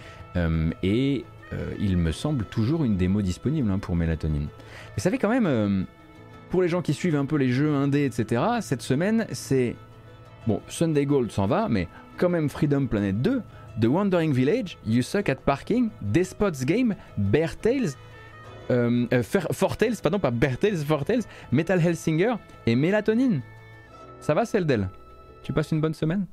et 0.83 1.25
euh, 1.53 1.73
il 1.79 1.97
me 1.97 2.13
semble 2.13 2.45
toujours 2.45 2.85
une 2.85 2.97
démo 2.97 3.23
disponible 3.23 3.71
hein, 3.71 3.79
pour 3.79 3.97
Mélatonine. 3.97 4.49
Mais 4.97 5.03
ça 5.03 5.11
fait 5.11 5.19
quand 5.19 5.29
même, 5.29 5.47
euh, 5.47 5.83
pour 6.51 6.63
les 6.63 6.69
gens 6.69 6.83
qui 6.83 6.95
suivent 6.95 7.17
un 7.17 7.27
peu 7.27 7.37
les 7.37 7.51
jeux 7.51 7.75
indés, 7.75 8.05
etc., 8.05 8.43
cette 8.61 8.83
semaine, 8.83 9.27
c'est... 9.33 9.77
Bon, 10.47 10.63
Sunday 10.69 11.05
Gold 11.05 11.31
s'en 11.31 11.47
va, 11.47 11.69
mais 11.69 11.89
quand 12.17 12.29
même 12.29 12.49
Freedom 12.49 12.87
Planet 12.87 13.21
2, 13.21 13.43
The 13.81 13.87
Wandering 13.87 14.33
Village, 14.33 14.79
You 14.87 15.03
Suck 15.03 15.29
at 15.29 15.37
Parking, 15.37 15.91
Despot's 16.01 16.65
Game, 16.65 16.95
Bear 17.17 17.57
Tales, 17.57 17.91
euh, 18.71 19.07
euh 19.13 19.23
Tales, 19.79 19.97
pardon, 20.03 20.19
pas 20.19 20.31
Bear 20.31 20.59
Tales, 20.59 20.79
Four 20.79 21.05
Tales, 21.05 21.23
Metal 21.53 21.81
Hellsinger 21.81 22.35
et 22.67 22.75
Mélatonine. 22.75 23.43
Ça 24.21 24.35
va, 24.35 24.45
celle 24.45 24.67
d'elle 24.67 24.89
Tu 25.43 25.53
passes 25.53 25.71
une 25.71 25.81
bonne 25.81 25.95
semaine? 25.95 26.27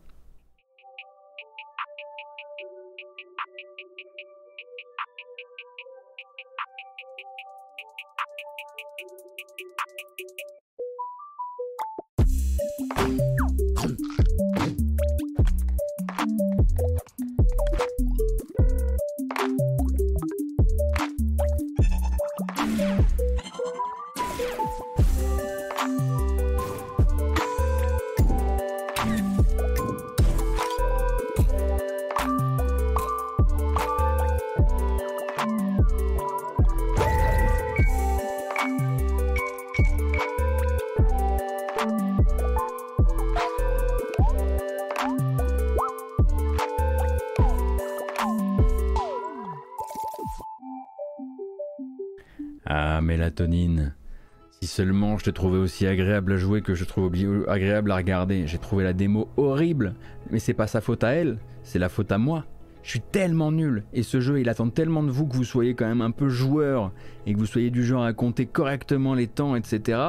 Je 55.25 55.31
te 55.31 55.35
trouvais 55.35 55.57
aussi 55.57 55.87
agréable 55.87 56.33
à 56.33 56.37
jouer 56.37 56.61
que 56.61 56.75
je 56.75 56.85
trouve 56.85 57.11
agréable 57.47 57.91
à 57.91 57.95
regarder. 57.95 58.45
J'ai 58.45 58.59
trouvé 58.59 58.83
la 58.83 58.93
démo 58.93 59.27
horrible, 59.37 59.95
mais 60.29 60.37
c'est 60.37 60.53
pas 60.53 60.67
sa 60.67 60.81
faute 60.81 61.03
à 61.03 61.13
elle, 61.13 61.39
c'est 61.63 61.79
la 61.79 61.89
faute 61.89 62.11
à 62.11 62.19
moi. 62.19 62.45
Je 62.83 62.91
suis 62.91 63.01
tellement 63.01 63.51
nul 63.51 63.85
et 63.91 64.03
ce 64.03 64.19
jeu 64.19 64.39
il 64.39 64.49
attend 64.49 64.69
tellement 64.69 65.01
de 65.01 65.09
vous 65.09 65.25
que 65.25 65.35
vous 65.35 65.43
soyez 65.43 65.73
quand 65.73 65.87
même 65.87 66.01
un 66.01 66.11
peu 66.11 66.29
joueur 66.29 66.91
et 67.25 67.33
que 67.33 67.39
vous 67.39 67.47
soyez 67.47 67.71
du 67.71 67.83
genre 67.83 68.03
à 68.03 68.13
compter 68.13 68.45
correctement 68.45 69.15
les 69.15 69.25
temps, 69.25 69.55
etc. 69.55 69.99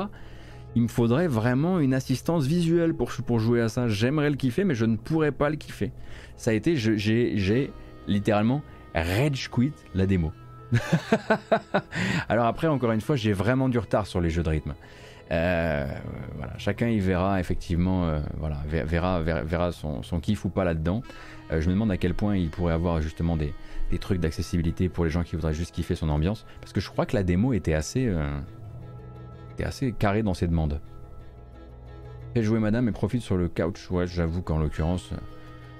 Il 0.74 0.82
me 0.82 0.88
faudrait 0.88 1.28
vraiment 1.28 1.80
une 1.80 1.94
assistance 1.94 2.44
visuelle 2.44 2.92
pour, 2.92 3.10
pour 3.26 3.38
jouer 3.38 3.62
à 3.62 3.70
ça. 3.70 3.88
J'aimerais 3.88 4.28
le 4.28 4.36
kiffer, 4.36 4.64
mais 4.64 4.74
je 4.74 4.84
ne 4.84 4.96
pourrais 4.96 5.32
pas 5.32 5.48
le 5.48 5.56
kiffer. 5.56 5.92
Ça 6.36 6.50
a 6.50 6.52
été, 6.52 6.76
j'ai 6.76 7.72
littéralement 8.06 8.60
rage 8.94 9.48
quit 9.50 9.72
la 9.94 10.04
démo. 10.04 10.30
Alors 12.28 12.44
après, 12.44 12.66
encore 12.66 12.92
une 12.92 13.00
fois, 13.00 13.16
j'ai 13.16 13.32
vraiment 13.32 13.70
du 13.70 13.78
retard 13.78 14.06
sur 14.06 14.20
les 14.20 14.28
jeux 14.28 14.42
de 14.42 14.50
rythme. 14.50 14.74
Euh, 15.32 15.86
voilà, 16.36 16.56
chacun 16.56 16.88
y 16.88 17.00
verra 17.00 17.40
effectivement, 17.40 18.06
euh, 18.06 18.20
voilà, 18.38 18.58
verra, 18.68 19.20
verra, 19.20 19.72
son, 19.72 20.20
kiff 20.20 20.44
ou 20.44 20.50
pas 20.50 20.64
là-dedans. 20.64 21.02
Euh, 21.50 21.60
je 21.60 21.68
me 21.68 21.74
demande 21.74 21.90
à 21.90 21.96
quel 21.96 22.14
point 22.14 22.36
il 22.36 22.50
pourrait 22.50 22.74
avoir 22.74 23.00
justement 23.00 23.36
des, 23.36 23.52
trucs 24.00 24.20
d'accessibilité 24.20 24.88
pour 24.88 25.04
les 25.04 25.10
gens 25.10 25.22
qui 25.22 25.36
voudraient 25.36 25.54
juste 25.54 25.74
kiffer 25.74 25.94
son 25.94 26.08
ambiance, 26.08 26.46
parce 26.60 26.72
que 26.72 26.80
je 26.80 26.90
crois 26.90 27.06
que 27.06 27.16
la 27.16 27.22
démo 27.22 27.52
était 27.52 27.74
assez, 27.74 28.12
était 29.52 29.64
assez 29.64 29.92
carrée 29.92 30.22
dans 30.22 30.34
ses 30.34 30.46
demandes. 30.46 30.80
Fais 32.34 32.42
jouer 32.42 32.58
madame 32.58 32.88
et 32.88 32.92
profite 32.92 33.22
sur 33.22 33.36
le 33.36 33.48
couch. 33.48 33.90
Ouais, 33.90 34.06
j'avoue 34.06 34.42
qu'en 34.42 34.58
l'occurrence, 34.58 35.10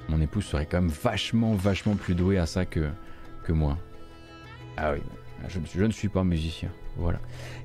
mon 0.09 0.21
épouse 0.21 0.45
serait 0.45 0.67
quand 0.67 0.81
même 0.81 0.91
vachement, 0.91 1.55
vachement 1.55 1.95
plus 1.95 2.15
douée 2.15 2.39
à 2.39 2.47
ça 2.47 2.65
que, 2.65 2.89
que 3.45 3.53
moi. 3.53 3.77
Ah 4.77 4.93
oui, 4.93 5.01
je, 5.49 5.85
ne 5.85 5.91
suis 5.91 6.09
pas 6.09 6.25
musicien. 6.25 6.71
Voilà. 6.97 7.19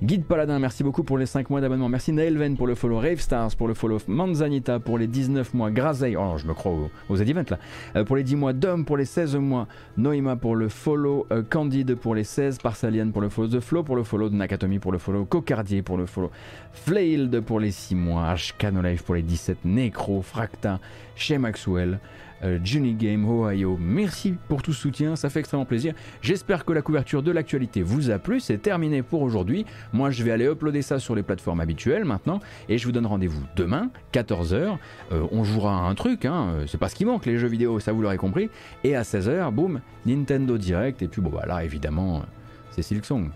Guide 0.03 0.26
Paladin, 0.26 0.60
merci 0.60 0.84
beaucoup 0.84 1.03
pour 1.03 1.18
les 1.18 1.26
5 1.26 1.49
mois 1.49 1.61
d'abonnement. 1.61 1.89
Merci 1.89 2.11
Naelven 2.11 2.57
pour 2.57 2.68
le 2.68 2.76
follow. 2.76 2.99
Rave 2.99 3.19
Stars 3.19 3.56
pour 3.56 3.68
le 3.68 3.73
follow. 3.73 3.98
Manzanita 4.07 4.80
pour 4.80 4.98
les 4.98 5.07
19 5.07 5.53
mois. 5.53 5.72
Grazei, 5.72 6.15
oh 6.18 6.38
je 6.38 6.45
me 6.45 6.53
crois 6.53 6.72
aux, 6.73 6.91
aux 7.10 7.18
events 7.18 7.49
là. 7.49 7.60
Euh, 7.95 8.03
pour 8.03 8.18
les 8.18 8.23
10 8.23 8.35
mois. 8.35 8.53
Dom 8.53 8.85
pour 8.85 8.98
les 8.98 9.06
16 9.06 9.35
mois. 9.38 9.68
Noima 9.98 10.35
pour 10.35 10.56
le 10.56 10.69
follow. 10.69 11.27
Euh, 11.31 11.43
Candide 11.49 11.95
pour 11.95 12.14
les 12.14 12.26
16. 12.26 12.57
Parsalian 12.60 13.11
pour 13.11 13.22
le 13.22 13.30
follow. 13.30 13.48
The 13.48 13.61
Flow 13.61 13.84
pour 13.84 13.95
le 13.95 14.03
follow. 14.03 14.30
Nakatomi 14.30 14.80
pour 14.80 14.91
le 14.91 14.98
follow. 14.98 15.26
Cocardier 15.26 15.81
pour 15.81 15.98
le 15.98 16.06
follow. 16.06 16.30
Flailed 16.73 17.39
pour 17.41 17.60
les 17.60 17.72
6 17.72 17.95
mois. 17.95 18.35
Life 18.84 19.03
pour 19.03 19.15
les 19.15 19.22
17. 19.22 19.60
Necro. 19.65 20.22
Fracta. 20.22 20.80
Chez 21.15 21.38
Maxwell. 21.38 21.99
Euh, 22.44 22.60
Johnny 22.64 22.94
Game 22.94 23.28
Ohio. 23.30 23.78
Merci 23.80 24.36
pour 24.48 24.62
tout 24.62 24.74
ce 24.74 24.82
soutien, 24.82 25.16
ça 25.16 25.30
fait 25.30 25.40
extrêmement 25.40 25.66
plaisir. 25.66 25.94
J'espère 26.22 26.66
que 26.66 26.74
la 26.74 26.82
couverture 26.82 27.24
de 27.24 27.32
l'actualité 27.32 27.82
vous 27.82 28.10
a 28.10 28.20
plu. 28.20 28.40
C'est 28.40 28.58
terminé 28.58 29.02
pour 29.04 29.22
aujourd'hui. 29.22 29.66
Moi, 29.94 30.12
je 30.12 30.24
vais 30.24 30.32
aller 30.32 30.46
uploader 30.46 30.82
ça 30.82 31.00
sur 31.00 31.16
les 31.16 31.24
plateformes 31.24 31.60
habituelles 31.60 32.06
maintenant 32.06 32.40
et 32.70 32.78
je 32.78 32.86
vous 32.86 32.92
donne 32.92 33.06
rendez-vous 33.06 33.44
demain, 33.56 33.90
14h. 34.14 34.78
Euh, 35.12 35.28
on 35.32 35.44
jouera 35.44 35.74
un 35.74 35.96
truc, 35.96 36.26
hein. 36.26 36.64
c'est 36.68 36.78
pas 36.78 36.90
ce 36.90 36.96
qui 36.96 37.06
manque, 37.06 37.26
les 37.26 37.38
jeux 37.38 37.48
vidéo, 37.48 37.80
ça 37.80 37.92
vous 37.92 38.02
l'aurez 38.02 38.18
compris. 38.18 38.50
Et 38.84 38.96
à 38.96 39.04
16h, 39.04 39.52
boum, 39.52 39.82
Nintendo 40.06 40.58
Direct. 40.58 41.02
Et 41.02 41.08
puis, 41.08 41.22
bon, 41.22 41.30
bah 41.30 41.46
là, 41.48 41.64
évidemment, 41.64 42.24
c'est 42.72 42.82
Silksong. 42.82 43.30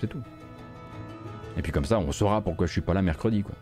C'est 0.00 0.06
tout. 0.06 0.22
Et 1.56 1.62
puis 1.62 1.72
comme 1.72 1.84
ça, 1.84 1.98
on 1.98 2.12
saura 2.12 2.40
pourquoi 2.40 2.66
je 2.66 2.72
suis 2.72 2.80
pas 2.80 2.94
là 2.94 3.02
mercredi, 3.02 3.42
quoi. 3.42 3.54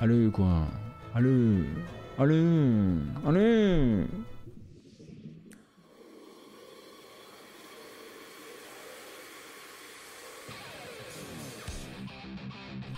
Allez, 0.00 0.30
quoi. 0.30 0.66
Allez. 1.14 1.64
Allez. 2.18 2.42
Allez. 3.26 4.04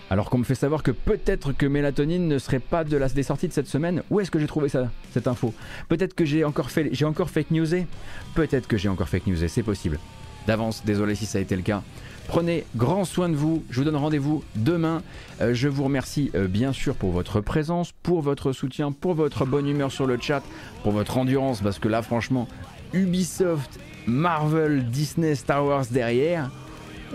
Alors 0.08 0.30
qu'on 0.30 0.38
me 0.38 0.44
fait 0.44 0.54
savoir 0.54 0.82
que 0.82 0.92
peut-être 0.92 1.52
que 1.52 1.66
Mélatonine 1.66 2.28
ne 2.28 2.38
serait 2.38 2.60
pas 2.60 2.84
de 2.84 2.96
la, 2.96 3.08
des 3.08 3.24
sorties 3.24 3.48
de 3.48 3.52
cette 3.52 3.66
semaine, 3.66 4.02
où 4.08 4.20
est-ce 4.20 4.30
que 4.30 4.38
j'ai 4.38 4.46
trouvé 4.46 4.68
ça, 4.68 4.88
cette 5.12 5.26
info? 5.26 5.52
Peut-être 5.88 6.14
que 6.14 6.24
j'ai 6.24 6.44
encore, 6.44 6.70
fait, 6.70 6.90
j'ai 6.92 7.04
encore 7.04 7.28
fake 7.28 7.50
newsé? 7.50 7.86
Peut-être 8.34 8.68
que 8.68 8.76
j'ai 8.76 8.88
encore 8.88 9.08
fake 9.08 9.26
newsé, 9.26 9.48
c'est 9.48 9.64
possible. 9.64 9.98
D'avance, 10.46 10.84
désolé 10.84 11.16
si 11.16 11.26
ça 11.26 11.38
a 11.38 11.40
été 11.40 11.56
le 11.56 11.62
cas. 11.62 11.82
Prenez 12.28 12.64
grand 12.74 13.04
soin 13.04 13.28
de 13.28 13.36
vous. 13.36 13.64
Je 13.70 13.78
vous 13.78 13.84
donne 13.84 13.96
rendez-vous 13.96 14.42
demain. 14.56 15.02
Euh, 15.40 15.54
je 15.54 15.68
vous 15.68 15.84
remercie 15.84 16.30
euh, 16.34 16.48
bien 16.48 16.72
sûr 16.72 16.94
pour 16.94 17.12
votre 17.12 17.40
présence, 17.40 17.92
pour 18.02 18.20
votre 18.20 18.52
soutien, 18.52 18.90
pour 18.90 19.14
votre 19.14 19.46
bonne 19.46 19.68
humeur 19.68 19.92
sur 19.92 20.06
le 20.06 20.18
chat, 20.20 20.42
pour 20.82 20.92
votre 20.92 21.18
endurance, 21.18 21.60
parce 21.60 21.78
que 21.78 21.88
là, 21.88 22.02
franchement, 22.02 22.48
Ubisoft, 22.92 23.78
Marvel, 24.06 24.86
Disney, 24.90 25.34
Star 25.36 25.64
Wars 25.64 25.86
derrière, 25.90 26.50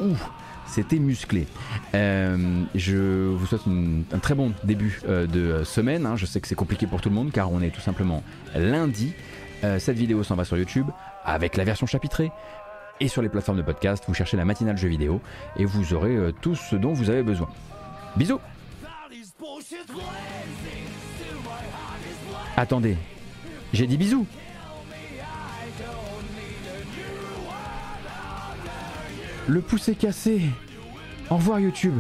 ouh, 0.02 0.16
c'était 0.66 1.00
musclé. 1.00 1.46
Euh, 1.94 2.64
je 2.74 3.28
vous 3.28 3.46
souhaite 3.46 3.68
un 3.68 4.20
très 4.20 4.36
bon 4.36 4.54
début 4.64 5.02
de 5.06 5.64
semaine. 5.66 6.06
Hein. 6.06 6.16
Je 6.16 6.26
sais 6.26 6.40
que 6.40 6.48
c'est 6.48 6.56
compliqué 6.56 6.88
pour 6.88 7.02
tout 7.02 7.10
le 7.10 7.16
monde 7.16 7.32
car 7.32 7.52
on 7.52 7.62
est 7.62 7.72
tout 7.72 7.82
simplement 7.82 8.24
lundi. 8.56 9.14
cette 9.80 9.98
vidéo 9.98 10.24
s'en 10.24 10.36
va 10.36 10.46
sur 10.46 10.58
YouTube 10.58 10.88
avec 11.26 11.58
la 11.58 11.66
version 11.66 11.86
chapitrée 11.86 12.32
et 13.02 13.08
sur 13.08 13.22
les 13.22 13.30
plateformes 13.30 13.58
de 13.58 13.64
podcast, 13.64 14.04
vous 14.08 14.14
cherchez 14.14 14.38
la 14.38 14.46
matinale 14.46 14.78
jeux 14.78 14.88
vidéo 14.88 15.22
et 15.58 15.66
vous 15.66 15.94
aurez 15.94 16.16
euh, 16.16 16.32
tout 16.32 16.56
ce 16.56 16.76
dont 16.76 16.94
vous 16.94 17.10
avez 17.10 17.24
besoin. 17.24 17.50
Bisous. 18.16 18.40
Attendez, 22.56 22.96
j'ai 23.74 23.88
dit 23.88 23.98
bisous. 23.98 24.28
Le 29.48 29.62
pouce 29.62 29.90
est 29.90 29.96
cassé. 29.96 30.44
Au 31.32 31.38
revoir 31.38 31.60
YouTube 31.60 31.96